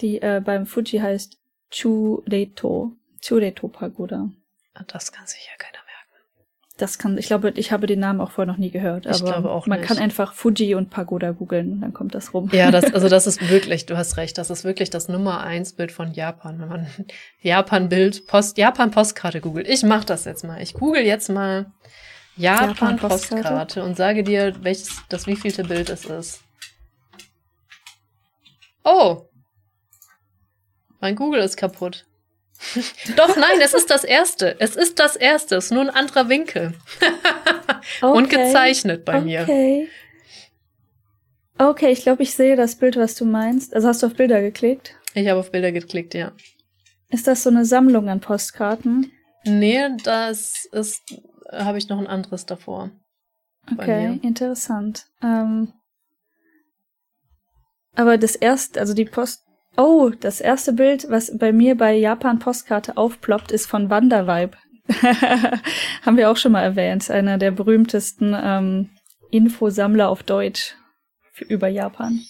Die 0.01 0.23
äh, 0.23 0.41
beim 0.43 0.65
Fuji 0.67 1.01
heißt 1.01 1.39
Chureto. 1.71 2.93
Chureto 3.21 3.69
Pagoda. 3.69 4.31
Ah, 4.75 4.85
Das 4.87 5.13
kann 5.13 5.27
sich 5.27 5.47
ja 5.51 5.57
keiner. 5.59 5.76
Das 6.79 6.99
kann, 6.99 7.17
ich 7.17 7.27
glaube, 7.27 7.51
ich 7.57 7.73
habe 7.73 7.87
den 7.87 8.01
Namen 8.01 8.21
auch 8.21 8.33
vorher 8.33 8.53
noch 8.53 8.59
nie 8.59 8.71
gehört. 8.71 9.07
Ich 9.07 9.23
Aber 9.23 9.33
glaube 9.33 9.51
auch 9.51 9.67
man 9.67 9.81
nicht. 9.81 9.89
kann 9.89 9.97
einfach 9.97 10.35
Fuji 10.35 10.75
und 10.75 10.91
Pagoda 10.91 11.31
googeln, 11.31 11.81
dann 11.81 11.95
kommt 11.95 12.15
das 12.15 12.35
rum. 12.35 12.51
Ja, 12.53 12.71
das, 12.71 12.85
also 12.95 13.09
das 13.09 13.27
ist 13.27 13.49
wirklich, 13.49 13.87
du 13.87 13.97
hast 13.97 14.19
recht, 14.19 14.37
das 14.37 14.51
ist 14.51 14.65
wirklich 14.65 14.91
das 14.91 15.09
Nummer 15.09 15.41
eins 15.41 15.73
Bild 15.73 15.91
von 15.91 16.13
Japan. 16.13 16.61
Wenn 16.61 16.69
man 16.69 16.87
Japan-Bild, 17.41 18.27
Post, 18.27 18.59
Japan-Postkarte 18.59 19.41
googelt. 19.41 19.67
Ich 19.69 19.85
mach 19.85 20.05
das 20.05 20.27
jetzt 20.27 20.45
mal. 20.45 20.61
Ich 20.61 20.75
google 20.75 21.03
jetzt 21.03 21.31
mal 21.31 21.73
Japan-Postkarte? 22.37 23.43
Japan-Postkarte 23.43 23.83
und 23.83 23.97
sage 23.97 24.23
dir, 24.23 24.55
welches, 24.61 25.03
das 25.09 25.27
wievielte 25.27 25.65
Bild 25.65 25.89
es 25.89 26.05
ist. 26.05 26.43
Oh! 28.85 29.23
Mein 31.01 31.17
Google 31.17 31.41
ist 31.41 31.57
kaputt. 31.57 32.07
Doch, 33.17 33.37
nein, 33.37 33.61
es 33.63 33.75
ist 33.75 33.91
das 33.91 34.05
erste. 34.05 34.57
Es 34.61 34.77
ist 34.77 34.99
das 34.99 35.17
erste. 35.17 35.57
Es 35.57 35.67
ist 35.67 35.71
nur 35.71 35.83
ein 35.83 35.91
anderer 35.91 36.29
Winkel. 36.29 36.75
Und 38.03 38.27
Okay. 38.27 38.45
gezeichnet 38.45 39.05
bei 39.05 39.21
mir. 39.21 39.43
Okay. 39.43 39.89
Okay, 41.59 41.91
ich 41.91 42.03
glaube, 42.03 42.23
ich 42.23 42.35
sehe 42.35 42.57
das 42.57 42.77
Bild, 42.77 42.97
was 42.97 43.15
du 43.15 43.25
meinst. 43.25 43.75
Also 43.75 43.89
hast 43.89 44.03
du 44.03 44.07
auf 44.09 44.15
Bilder 44.15 44.41
geklickt? 44.43 44.95
Ich 45.15 45.27
habe 45.29 45.41
auf 45.41 45.51
Bilder 45.51 45.73
geklickt, 45.73 46.15
ja. 46.15 46.33
Ist 47.09 47.27
das 47.27 47.43
so 47.43 47.51
eine 47.51 47.65
Sammlung 47.65 48.09
an 48.09 48.21
Postkarten? 48.21 49.11
Nee, 49.45 49.89
das 50.03 50.67
ist, 50.73 51.01
habe 51.51 51.79
ich 51.79 51.89
noch 51.89 51.99
ein 51.99 52.07
anderes 52.07 52.45
davor. 52.47 52.91
Okay, 53.73 54.21
interessant. 54.23 55.07
Ähm, 55.23 55.73
aber 57.95 58.19
das 58.19 58.37
erste, 58.37 58.79
also 58.81 58.93
die 58.93 59.07
Post. 59.07 59.43
Oh, 59.77 60.11
das 60.21 60.41
erste 60.41 60.73
Bild, 60.73 61.07
was 61.11 61.37
bei 61.37 61.53
mir 61.53 61.77
bei 61.77 61.95
Japan 61.95 62.39
Postkarte 62.39 62.97
aufploppt, 62.97 63.53
ist 63.53 63.67
von 63.67 63.91
Wandervibe. 63.91 64.57
Haben 66.03 66.17
wir 66.17 66.31
auch 66.31 66.37
schon 66.37 66.53
mal 66.53 66.63
erwähnt. 66.63 67.11
Einer 67.11 67.39
der 67.39 67.51
berühmtesten 67.51 68.35
ähm, 68.39 68.91
Infosammler 69.31 70.09
auf 70.09 70.23
Deutsch 70.23 70.77
für, 71.33 71.45
über 71.45 71.69
Japan. 71.69 72.21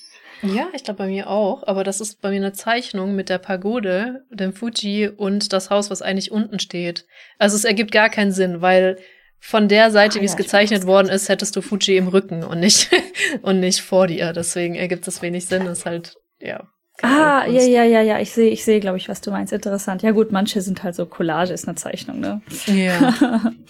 Ja, 0.43 0.69
ich 0.75 0.85
glaube 0.85 0.99
bei 0.99 1.07
mir 1.07 1.31
auch, 1.31 1.67
aber 1.67 1.83
das 1.83 2.01
ist 2.01 2.21
bei 2.21 2.31
mir 2.31 2.37
eine 2.37 2.53
Zeichnung 2.53 3.15
mit 3.15 3.29
der 3.29 3.39
Pagode, 3.39 4.25
dem 4.31 4.53
Fuji 4.53 5.09
und 5.09 5.53
das 5.53 5.71
Haus, 5.71 5.91
was 5.91 6.03
eigentlich 6.03 6.31
unten 6.31 6.59
steht. 6.59 7.07
Also 7.39 7.57
es 7.57 7.65
ergibt 7.65 7.91
gar 7.91 8.11
keinen 8.11 8.33
Sinn, 8.33 8.61
weil 8.61 8.99
von 9.39 9.69
der 9.69 9.91
Seite, 9.91 10.19
Ah, 10.19 10.23
wie 10.23 10.27
es 10.27 10.33
ja, 10.33 10.39
gezeichnet 10.39 10.87
worden 10.87 11.09
ist, 11.09 11.29
hättest 11.29 11.57
du 11.57 11.63
Fuji 11.63 11.97
im 11.97 12.09
Rücken 12.09 12.43
und 12.43 12.61
nicht 12.61 12.91
und 13.43 13.61
nicht 13.61 13.81
vor 13.81 14.09
dir. 14.09 14.33
Deswegen 14.33 14.75
ergibt 14.75 15.07
es 15.09 15.23
wenig 15.23 15.47
Sinn. 15.47 15.67
Ist 15.67 15.87
halt 15.87 16.17
ja. 16.41 16.69
Ah, 17.03 17.47
ja, 17.47 17.63
ja, 17.63 17.85
ja, 17.85 18.01
ja. 18.01 18.21
Ich 18.21 18.33
sehe, 18.33 18.51
ich 18.51 18.65
sehe, 18.65 18.81
glaube 18.81 18.97
ich, 18.97 19.09
was 19.09 19.21
du 19.21 19.31
meinst. 19.31 19.53
Interessant. 19.53 20.03
Ja 20.03 20.13
gut, 20.13 20.33
manche 20.33 20.61
sind 20.63 20.83
halt 20.83 20.95
so 20.95 21.07
Collage, 21.07 21.53
ist 21.53 21.69
eine 21.69 21.77
Zeichnung, 21.77 22.21
ne? 22.21 22.41
Ja. 22.67 23.53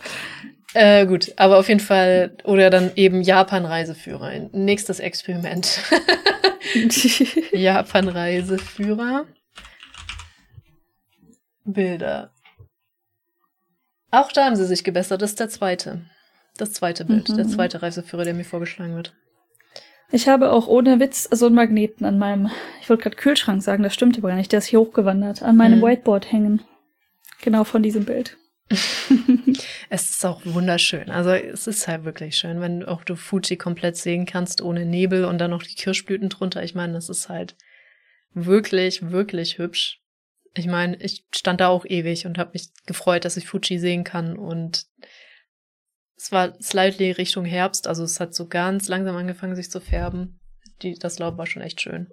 Äh, 0.78 1.07
gut, 1.07 1.32
aber 1.36 1.59
auf 1.59 1.69
jeden 1.69 1.81
Fall, 1.81 2.36
oder 2.44 2.69
dann 2.69 2.90
eben 2.97 3.23
Japan-Reiseführer. 3.23 4.51
Nächstes 4.53 5.01
Experiment. 5.01 5.81
Japan-Reiseführer. 7.53 9.24
Bilder. 11.65 12.31
Auch 14.11 14.31
da 14.32 14.44
haben 14.44 14.57
sie 14.57 14.66
sich 14.66 14.85
gebessert. 14.85 15.23
Das 15.23 15.31
ist 15.31 15.40
der 15.40 15.48
zweite. 15.48 16.05
Das 16.59 16.74
zweite 16.74 17.07
Bild. 17.07 17.31
Mhm. 17.31 17.36
Der 17.36 17.48
zweite 17.48 17.81
Reiseführer, 17.81 18.24
der 18.24 18.35
mir 18.35 18.44
vorgeschlagen 18.44 18.97
wird. 18.97 19.15
Ich 20.16 20.28
habe 20.28 20.51
auch 20.51 20.66
ohne 20.66 20.98
Witz 20.98 21.28
so 21.30 21.44
einen 21.44 21.55
Magneten 21.56 22.06
an 22.06 22.18
meinem, 22.18 22.51
ich 22.80 22.88
wollte 22.88 23.02
gerade 23.02 23.16
Kühlschrank 23.16 23.62
sagen, 23.62 23.82
das 23.82 23.93
stimmt 23.93 24.16
aber 24.16 24.28
gar 24.28 24.36
nicht, 24.36 24.51
der 24.51 24.60
ist 24.60 24.64
hier 24.64 24.80
hochgewandert, 24.80 25.43
an 25.43 25.59
meinem 25.59 25.80
Mhm. 25.80 25.84
Whiteboard 25.84 26.32
hängen. 26.32 26.62
Genau 27.43 27.64
von 27.64 27.82
diesem 27.82 28.06
Bild. 28.06 28.38
Es 29.90 30.09
ist 30.10 30.24
auch 30.24 30.40
wunderschön. 30.44 31.10
Also 31.10 31.30
es 31.30 31.66
ist 31.66 31.86
halt 31.86 32.05
wirklich 32.05 32.36
schön, 32.36 32.60
wenn 32.60 32.82
auch 32.82 33.05
du 33.05 33.14
Fuji 33.14 33.56
komplett 33.59 33.97
sehen 33.97 34.24
kannst 34.24 34.62
ohne 34.62 34.86
Nebel 34.86 35.26
und 35.26 35.38
dann 35.38 35.51
noch 35.51 35.62
die 35.62 35.74
Kirschblüten 35.74 36.30
drunter. 36.30 36.64
Ich 36.64 36.74
meine, 36.74 36.94
das 36.94 37.09
ist 37.10 37.28
halt 37.28 37.55
wirklich, 38.32 39.10
wirklich 39.10 39.59
hübsch. 39.59 40.01
Ich 40.55 40.66
meine, 40.66 40.97
ich 40.97 41.24
stand 41.34 41.60
da 41.60 41.68
auch 41.68 41.84
ewig 41.84 42.24
und 42.26 42.38
habe 42.38 42.52
mich 42.55 42.70
gefreut, 42.86 43.24
dass 43.26 43.36
ich 43.36 43.47
Fuji 43.47 43.78
sehen 43.78 44.02
kann 44.02 44.36
und 44.36 44.86
es 46.16 46.32
war 46.32 46.55
slightly 46.60 47.10
Richtung 47.12 47.44
Herbst, 47.44 47.86
also 47.86 48.05
es 48.05 48.20
hat 48.20 48.34
so 48.34 48.47
ganz 48.47 48.88
langsam 48.88 49.16
angefangen, 49.16 49.55
sich 49.55 49.70
zu 49.70 49.80
färben. 49.80 50.38
Die, 50.82 50.94
das 50.94 51.18
Laub 51.18 51.38
war 51.38 51.47
schon 51.47 51.62
echt 51.62 51.80
schön. 51.80 52.09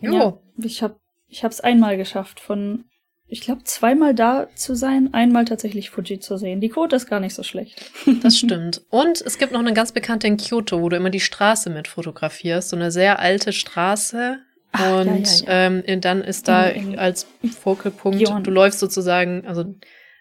Jo. 0.00 0.12
Ja, 0.12 0.38
ich 0.64 0.82
habe 0.82 0.96
ich 1.28 1.44
hab's 1.44 1.60
einmal 1.60 1.96
geschafft, 1.96 2.40
von, 2.40 2.84
ich 3.26 3.42
glaube, 3.42 3.64
zweimal 3.64 4.14
da 4.14 4.48
zu 4.54 4.74
sein, 4.74 5.12
einmal 5.12 5.44
tatsächlich 5.44 5.90
Fuji 5.90 6.20
zu 6.20 6.38
sehen. 6.38 6.60
Die 6.60 6.70
Quote 6.70 6.96
ist 6.96 7.06
gar 7.06 7.20
nicht 7.20 7.34
so 7.34 7.42
schlecht. 7.42 7.90
Das 8.22 8.38
stimmt. 8.38 8.82
Und 8.88 9.20
es 9.20 9.36
gibt 9.38 9.52
noch 9.52 9.60
eine 9.60 9.74
ganz 9.74 9.92
bekannte 9.92 10.26
in 10.26 10.38
Kyoto, 10.38 10.80
wo 10.80 10.88
du 10.88 10.96
immer 10.96 11.10
die 11.10 11.20
Straße 11.20 11.68
mit 11.68 11.88
fotografierst. 11.88 12.70
So 12.70 12.76
eine 12.76 12.90
sehr 12.90 13.18
alte 13.18 13.52
Straße. 13.52 14.38
Ach, 14.72 14.80
ja, 14.80 15.00
und 15.00 15.40
ja, 15.42 15.66
Ähm, 15.66 16.00
dann 16.00 16.22
ist 16.22 16.48
da 16.48 16.70
als 16.96 17.26
Fokalpunkt, 17.60 18.18
Gion. 18.18 18.44
du 18.44 18.50
läufst 18.50 18.80
sozusagen, 18.80 19.46
also 19.46 19.74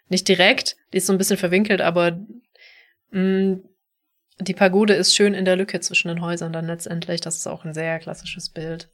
nicht 0.09 0.27
direkt, 0.27 0.75
die 0.93 0.97
ist 0.97 1.07
so 1.07 1.13
ein 1.13 1.17
bisschen 1.17 1.38
verwinkelt, 1.38 1.81
aber 1.81 2.19
mh, 3.11 3.57
die 4.39 4.53
Pagode 4.53 4.93
ist 4.93 5.15
schön 5.15 5.34
in 5.34 5.45
der 5.45 5.55
Lücke 5.55 5.79
zwischen 5.79 6.09
den 6.09 6.21
Häusern 6.21 6.53
dann 6.53 6.67
letztendlich. 6.67 7.21
Das 7.21 7.38
ist 7.38 7.47
auch 7.47 7.65
ein 7.65 7.73
sehr 7.73 7.97
klassisches 7.99 8.49
Bild. 8.49 8.89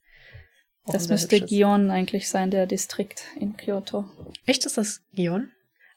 Auch 0.85 0.93
Das 0.93 1.09
müsste 1.09 1.35
hübsches. 1.35 1.49
Gion 1.49 1.91
eigentlich 1.91 2.29
sein, 2.29 2.49
der 2.51 2.65
Distrikt 2.65 3.23
in 3.39 3.55
Kyoto. 3.57 4.05
Echt, 4.45 4.65
ist 4.65 4.77
das 4.77 5.01
Gion? 5.13 5.51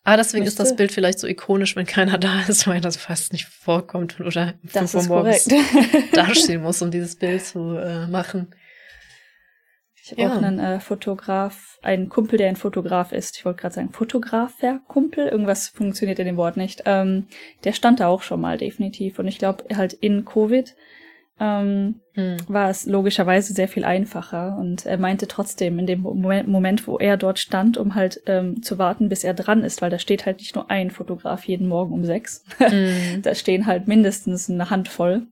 Ah, 0.05 0.16
deswegen 0.16 0.47
ist 0.47 0.60
das 0.60 0.66
Müsste. 0.68 0.76
Bild 0.76 0.93
vielleicht 0.93 1.18
so 1.18 1.26
ikonisch, 1.26 1.74
wenn 1.74 1.86
keiner 1.86 2.18
da 2.18 2.43
ist, 2.43 2.66
weil 2.68 2.80
das 2.80 2.97
fast 2.97 3.32
nicht 3.32 3.47
vorkommt 3.47 4.20
oder 4.20 4.55
Das 4.72 4.93
5 4.93 4.94
Uhr 4.94 5.01
ist 5.01 5.09
morgens 5.09 5.48
dastehen 6.12 6.62
muss, 6.62 6.82
um 6.82 6.90
dieses 6.90 7.16
Bild 7.16 7.44
zu 7.44 7.76
äh, 7.76 8.06
machen. 8.06 8.55
Ich 10.06 10.12
habe 10.12 10.22
Ja. 10.22 10.28
auch 10.28 10.40
einen 10.40 10.60
äh, 10.60 10.78
Fotograf, 10.78 11.80
einen 11.82 12.08
Kumpel, 12.08 12.38
der 12.38 12.48
ein 12.48 12.54
Fotograf 12.54 13.10
ist. 13.10 13.36
Ich 13.36 13.44
wollte 13.44 13.60
gerade 13.60 13.74
sagen, 13.74 13.90
Fotografer-Kumpel. 13.92 15.26
Irgendwas 15.26 15.66
funktioniert 15.66 16.20
in 16.20 16.26
dem 16.26 16.36
Wort 16.36 16.56
nicht. 16.56 16.84
Ähm, 16.86 17.26
der 17.64 17.72
stand 17.72 17.98
da 17.98 18.06
auch 18.06 18.22
schon 18.22 18.40
mal 18.40 18.56
definitiv. 18.56 19.18
Und 19.18 19.26
ich 19.26 19.38
glaube, 19.38 19.64
halt 19.76 19.94
in 19.94 20.24
Covid 20.24 20.76
ähm, 21.40 21.96
Hm. 22.14 22.36
war 22.46 22.70
es 22.70 22.86
logischerweise 22.86 23.52
sehr 23.52 23.66
viel 23.66 23.84
einfacher. 23.84 24.56
Und 24.58 24.86
er 24.86 24.96
meinte 24.96 25.26
trotzdem, 25.26 25.76
in 25.80 25.86
dem 25.86 26.02
Moment, 26.02 26.46
Moment 26.48 26.86
wo 26.86 26.98
er 26.98 27.16
dort 27.16 27.40
stand, 27.40 27.76
um 27.76 27.96
halt 27.96 28.22
ähm, 28.26 28.62
zu 28.62 28.78
warten, 28.78 29.08
bis 29.08 29.24
er 29.24 29.34
dran 29.34 29.64
ist, 29.64 29.82
weil 29.82 29.90
da 29.90 29.98
steht 29.98 30.24
halt 30.24 30.38
nicht 30.38 30.54
nur 30.54 30.70
ein 30.70 30.92
Fotograf 30.92 31.44
jeden 31.46 31.66
Morgen 31.66 31.92
um 31.92 32.04
sechs. 32.04 32.44
Hm. 32.58 33.20
da 33.22 33.34
stehen 33.34 33.66
halt 33.66 33.88
mindestens 33.88 34.48
eine 34.48 34.70
Handvoll. 34.70 35.26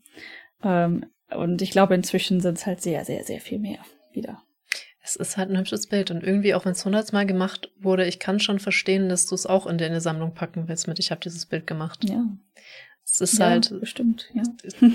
Ähm, 0.65 1.07
und 1.31 1.63
ich 1.63 1.71
glaube, 1.71 1.95
inzwischen 1.95 2.41
sind 2.41 2.59
es 2.59 2.67
halt 2.67 2.83
sehr, 2.83 3.05
sehr, 3.05 3.23
sehr 3.23 3.41
viel 3.41 3.61
mehr 3.61 3.79
wieder. 4.13 4.43
Es 5.07 5.17
ist 5.17 5.37
halt 5.37 5.51
ein 5.51 5.59
hübsches 5.59 5.87
Bild 5.87 6.11
und 6.11 6.25
irgendwie, 6.25 6.55
auch 6.55 6.65
wenn 6.65 6.73
es 6.73 6.83
hundertmal 6.85 7.27
gemacht 7.27 7.71
wurde, 7.79 8.07
ich 8.07 8.19
kann 8.19 8.41
schon 8.41 8.59
verstehen, 8.59 9.11
dass 9.11 9.27
du 9.27 9.35
es 9.35 9.45
auch 9.45 9.67
in 9.67 9.77
deine 9.77 10.01
Sammlung 10.01 10.33
packen 10.33 10.67
willst 10.67 10.89
mit, 10.89 10.99
ich 10.99 11.11
habe 11.11 11.21
dieses 11.21 11.45
Bild 11.45 11.67
gemacht. 11.67 12.09
Ja. 12.09 12.25
Es 13.05 13.21
ist 13.21 13.39
ja, 13.39 13.51
halt, 13.51 13.79
bestimmt, 13.81 14.31
ja. 14.33 14.43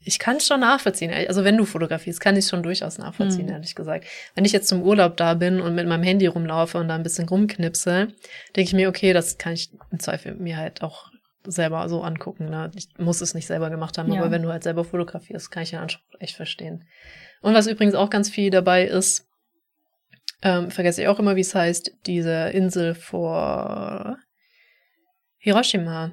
ich 0.00 0.18
kann 0.18 0.36
es 0.36 0.46
schon 0.46 0.60
nachvollziehen. 0.60 1.10
Also 1.26 1.44
wenn 1.44 1.56
du 1.56 1.64
fotografierst, 1.64 2.20
kann 2.20 2.34
ich 2.36 2.44
es 2.44 2.50
schon 2.50 2.62
durchaus 2.62 2.98
nachvollziehen, 2.98 3.46
Mhm. 3.46 3.52
ehrlich 3.52 3.74
gesagt. 3.74 4.04
Wenn 4.34 4.44
ich 4.44 4.52
jetzt 4.52 4.68
zum 4.68 4.82
Urlaub 4.82 5.16
da 5.16 5.32
bin 5.32 5.62
und 5.62 5.74
mit 5.74 5.88
meinem 5.88 6.02
Handy 6.02 6.26
rumlaufe 6.26 6.76
und 6.76 6.88
da 6.88 6.94
ein 6.94 7.02
bisschen 7.02 7.26
rumknipse, 7.26 8.08
denke 8.54 8.68
ich 8.68 8.74
mir, 8.74 8.90
okay, 8.90 9.14
das 9.14 9.38
kann 9.38 9.54
ich 9.54 9.70
im 9.90 9.98
Zweifel 9.98 10.34
mir 10.34 10.58
halt 10.58 10.82
auch 10.82 11.10
selber 11.46 11.88
so 11.88 12.02
angucken. 12.02 12.50
Ne? 12.50 12.70
Ich 12.74 12.88
muss 12.98 13.22
es 13.22 13.32
nicht 13.32 13.46
selber 13.46 13.70
gemacht 13.70 13.96
haben, 13.96 14.12
Ja. 14.12 14.20
aber 14.20 14.30
wenn 14.30 14.42
du 14.42 14.50
halt 14.50 14.62
selber 14.62 14.84
fotografierst, 14.84 15.50
kann 15.50 15.62
ich 15.62 15.70
den 15.70 15.78
Anspruch 15.78 16.02
echt 16.20 16.36
verstehen. 16.36 16.84
Und 17.40 17.54
was 17.54 17.66
übrigens 17.66 17.94
auch 17.94 18.10
ganz 18.10 18.28
viel 18.28 18.50
dabei 18.50 18.84
ist, 18.84 19.26
ähm, 20.44 20.70
vergesse 20.70 21.02
ich 21.02 21.08
auch 21.08 21.18
immer, 21.18 21.34
wie 21.34 21.40
es 21.40 21.54
heißt, 21.54 21.90
diese 22.06 22.50
Insel 22.50 22.94
vor 22.94 24.18
Hiroshima 25.38 26.12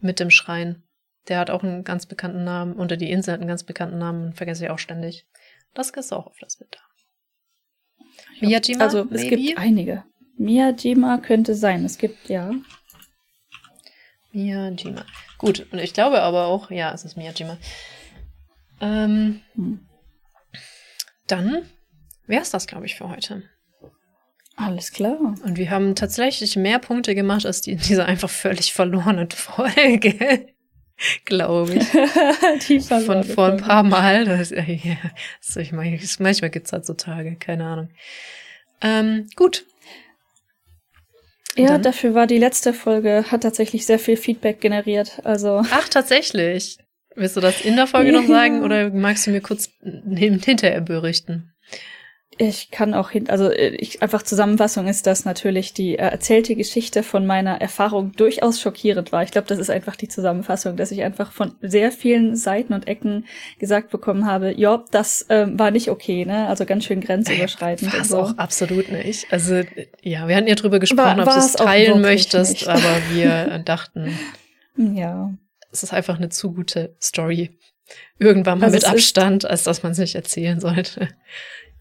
mit 0.00 0.18
dem 0.18 0.30
Schrein. 0.30 0.82
Der 1.28 1.38
hat 1.38 1.50
auch 1.50 1.62
einen 1.62 1.84
ganz 1.84 2.06
bekannten 2.06 2.42
Namen, 2.44 2.74
oder 2.76 2.96
die 2.96 3.10
Insel 3.10 3.34
hat 3.34 3.40
einen 3.40 3.48
ganz 3.48 3.62
bekannten 3.64 3.98
Namen, 3.98 4.32
vergesse 4.32 4.64
ich 4.64 4.70
auch 4.70 4.78
ständig. 4.78 5.26
Das 5.74 5.90
ist 5.90 6.12
auch 6.12 6.26
auf 6.26 6.38
das 6.40 6.56
Bild 6.56 6.74
da. 6.74 6.80
Miyajima, 8.40 8.82
Also 8.84 9.00
es 9.04 9.22
maybe? 9.22 9.36
gibt 9.36 9.58
einige. 9.58 10.04
Miyajima 10.36 11.18
könnte 11.18 11.54
sein. 11.54 11.84
Es 11.84 11.98
gibt, 11.98 12.28
ja. 12.30 12.52
Miyajima. 14.32 15.04
Gut, 15.38 15.66
und 15.70 15.78
ich 15.78 15.92
glaube 15.92 16.22
aber 16.22 16.46
auch, 16.46 16.70
ja, 16.70 16.92
es 16.92 17.04
ist 17.04 17.16
Miyajima. 17.16 17.58
Ähm, 18.80 19.42
Hm. 19.54 19.86
dann 21.26 21.66
wäre 22.30 22.42
es 22.42 22.50
das, 22.50 22.66
glaube 22.66 22.86
ich, 22.86 22.94
für 22.94 23.08
heute. 23.08 23.42
Alles 24.56 24.92
klar. 24.92 25.18
Und 25.20 25.56
wir 25.56 25.70
haben 25.70 25.94
tatsächlich 25.94 26.56
mehr 26.56 26.78
Punkte 26.78 27.14
gemacht 27.14 27.46
als 27.46 27.60
die 27.60 27.72
in 27.72 27.78
dieser 27.78 28.06
einfach 28.06 28.30
völlig 28.30 28.72
verlorenen 28.72 29.30
Folge. 29.30 30.46
glaube 31.24 31.74
ich. 31.74 31.86
die 32.68 32.80
Von 32.80 33.24
vor 33.24 33.46
ein 33.46 33.56
paar 33.56 33.82
Mal. 33.82 34.24
Das, 34.24 34.50
ja, 34.50 34.62
das, 34.64 35.56
ich 35.56 35.72
meine, 35.72 35.98
manchmal 36.18 36.50
gibt 36.50 36.66
es 36.66 36.72
halt 36.72 36.86
so 36.86 36.94
Tage, 36.94 37.36
keine 37.36 37.64
Ahnung. 37.64 37.88
Ähm, 38.82 39.26
gut. 39.36 39.64
Ja, 41.56 41.68
Dann. 41.68 41.82
dafür 41.82 42.14
war 42.14 42.26
die 42.26 42.38
letzte 42.38 42.72
Folge, 42.72 43.24
hat 43.30 43.42
tatsächlich 43.42 43.84
sehr 43.84 43.98
viel 43.98 44.16
Feedback 44.16 44.60
generiert. 44.60 45.20
Also. 45.24 45.62
Ach, 45.70 45.88
tatsächlich. 45.88 46.78
Willst 47.16 47.36
du 47.36 47.40
das 47.40 47.62
in 47.62 47.76
der 47.76 47.86
Folge 47.86 48.12
noch 48.12 48.26
sagen 48.26 48.62
oder 48.62 48.90
magst 48.90 49.26
du 49.26 49.32
mir 49.32 49.40
kurz 49.40 49.70
hinterher 49.82 50.80
berichten? 50.80 51.52
Ich 52.42 52.70
kann 52.70 52.94
auch 52.94 53.10
hin, 53.10 53.28
also 53.28 53.50
äh, 53.50 53.76
ich, 53.76 54.00
einfach 54.00 54.22
Zusammenfassung 54.22 54.88
ist, 54.88 55.06
dass 55.06 55.26
natürlich 55.26 55.74
die 55.74 55.98
äh, 55.98 56.08
erzählte 56.08 56.56
Geschichte 56.56 57.02
von 57.02 57.26
meiner 57.26 57.60
Erfahrung 57.60 58.12
durchaus 58.12 58.58
schockierend 58.58 59.12
war. 59.12 59.22
Ich 59.22 59.30
glaube, 59.30 59.46
das 59.46 59.58
ist 59.58 59.68
einfach 59.68 59.94
die 59.94 60.08
Zusammenfassung, 60.08 60.74
dass 60.74 60.90
ich 60.90 61.02
einfach 61.02 61.32
von 61.32 61.52
sehr 61.60 61.92
vielen 61.92 62.36
Seiten 62.36 62.72
und 62.72 62.88
Ecken 62.88 63.26
gesagt 63.58 63.90
bekommen 63.90 64.24
habe, 64.24 64.58
ja, 64.58 64.82
das 64.90 65.26
ähm, 65.28 65.58
war 65.58 65.70
nicht 65.70 65.90
okay, 65.90 66.24
ne? 66.24 66.48
Also 66.48 66.64
ganz 66.64 66.86
schön 66.86 67.02
grenzüberschreitend. 67.02 67.92
War 67.92 68.00
es 68.00 68.08
so. 68.08 68.20
auch 68.20 68.38
absolut 68.38 68.90
nicht. 68.90 69.30
Also 69.30 69.60
ja, 70.00 70.26
wir 70.26 70.34
hatten 70.34 70.48
ja 70.48 70.54
drüber 70.54 70.78
gesprochen, 70.78 71.18
war, 71.18 71.26
ob 71.26 71.34
du 71.34 71.38
es 71.40 71.52
teilen 71.52 72.00
möchtest, 72.00 72.52
nicht. 72.52 72.68
aber 72.68 73.02
wir 73.12 73.58
dachten, 73.66 74.18
ja, 74.78 75.30
es 75.70 75.82
ist 75.82 75.92
einfach 75.92 76.16
eine 76.16 76.30
zu 76.30 76.54
gute 76.54 76.96
Story. 77.02 77.58
Irgendwann 78.18 78.60
mal 78.60 78.66
also 78.66 78.76
mit 78.76 78.86
Abstand, 78.86 79.44
als 79.44 79.64
dass 79.64 79.82
man 79.82 79.92
es 79.92 79.98
nicht 79.98 80.14
erzählen 80.14 80.58
sollte. 80.58 81.08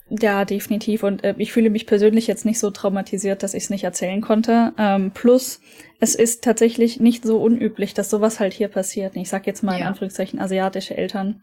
Ja, 0.10 0.44
definitiv. 0.46 1.04
Und 1.04 1.24
äh, 1.24 1.36
ich 1.38 1.52
fühle 1.52 1.70
mich 1.70 1.86
persönlich 1.86 2.28
jetzt 2.28 2.46
nicht 2.46 2.60
so 2.60 2.72
traumatisiert, 2.72 3.44
dass 3.44 3.54
ich 3.54 3.64
es 3.64 3.70
nicht 3.70 3.84
erzählen 3.84 4.22
konnte. 4.22 4.74
Ähm, 4.78 5.12
plus, 5.12 5.62
es 6.00 6.16
ist 6.16 6.44
tatsächlich 6.44 7.00
nicht 7.00 7.24
so 7.24 7.40
unüblich, 7.40 7.94
dass 7.94 8.10
sowas 8.10 8.40
halt 8.40 8.54
hier 8.54 8.70
passiert. 8.70 9.16
Ich 9.16 9.30
sag 9.30 9.46
jetzt 9.46 9.64
mal 9.64 9.78
in 9.78 9.86
Anführungszeichen 9.86 10.40
asiatische 10.40 10.98
Eltern. 10.98 11.42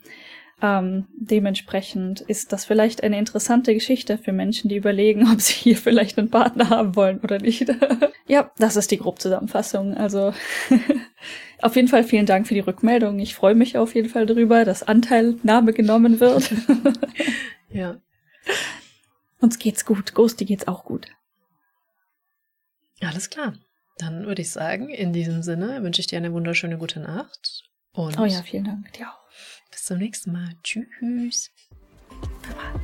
Ähm, 0.62 1.04
dementsprechend 1.14 2.22
ist 2.22 2.50
das 2.52 2.64
vielleicht 2.64 3.02
eine 3.02 3.18
interessante 3.18 3.74
Geschichte 3.74 4.16
für 4.16 4.32
Menschen, 4.32 4.70
die 4.70 4.76
überlegen, 4.76 5.28
ob 5.32 5.40
sie 5.40 5.52
hier 5.52 5.76
vielleicht 5.76 6.18
einen 6.18 6.30
Partner 6.30 6.70
haben 6.70 6.96
wollen 6.96 7.20
oder 7.20 7.38
nicht. 7.38 7.70
ja, 8.26 8.50
das 8.58 8.76
ist 8.76 8.90
die 8.90 8.98
Grobzusammenfassung. 8.98 9.94
Also 9.94 10.32
auf 11.62 11.76
jeden 11.76 11.88
Fall 11.88 12.04
vielen 12.04 12.26
Dank 12.26 12.48
für 12.48 12.54
die 12.54 12.60
Rückmeldung. 12.60 13.18
Ich 13.18 13.34
freue 13.34 13.54
mich 13.54 13.76
auf 13.76 13.94
jeden 13.94 14.08
Fall 14.08 14.26
darüber, 14.26 14.64
dass 14.64 14.82
Anteilnahme 14.82 15.72
genommen 15.72 16.20
wird. 16.20 16.50
ja. 17.70 17.96
Uns 19.40 19.58
geht's 19.58 19.84
gut. 19.84 20.14
Ghosty 20.14 20.44
geht's 20.44 20.66
auch 20.66 20.84
gut. 20.84 21.08
Alles 23.00 23.30
klar. 23.30 23.54
Dann 23.98 24.26
würde 24.26 24.42
ich 24.42 24.50
sagen, 24.50 24.88
in 24.90 25.12
diesem 25.12 25.42
Sinne 25.42 25.82
wünsche 25.82 26.00
ich 26.00 26.06
dir 26.06 26.18
eine 26.18 26.32
wunderschöne 26.32 26.78
gute 26.78 27.00
Nacht. 27.00 27.64
Und 27.92 28.18
oh 28.18 28.24
ja, 28.24 28.42
vielen 28.42 28.64
Dank. 28.64 28.92
Dir 28.92 29.10
auch. 29.10 29.20
Bis 29.70 29.84
zum 29.84 29.98
nächsten 29.98 30.32
Mal. 30.32 30.54
Tschüss. 30.62 31.50
Bye 32.42 32.54
bye. 32.54 32.80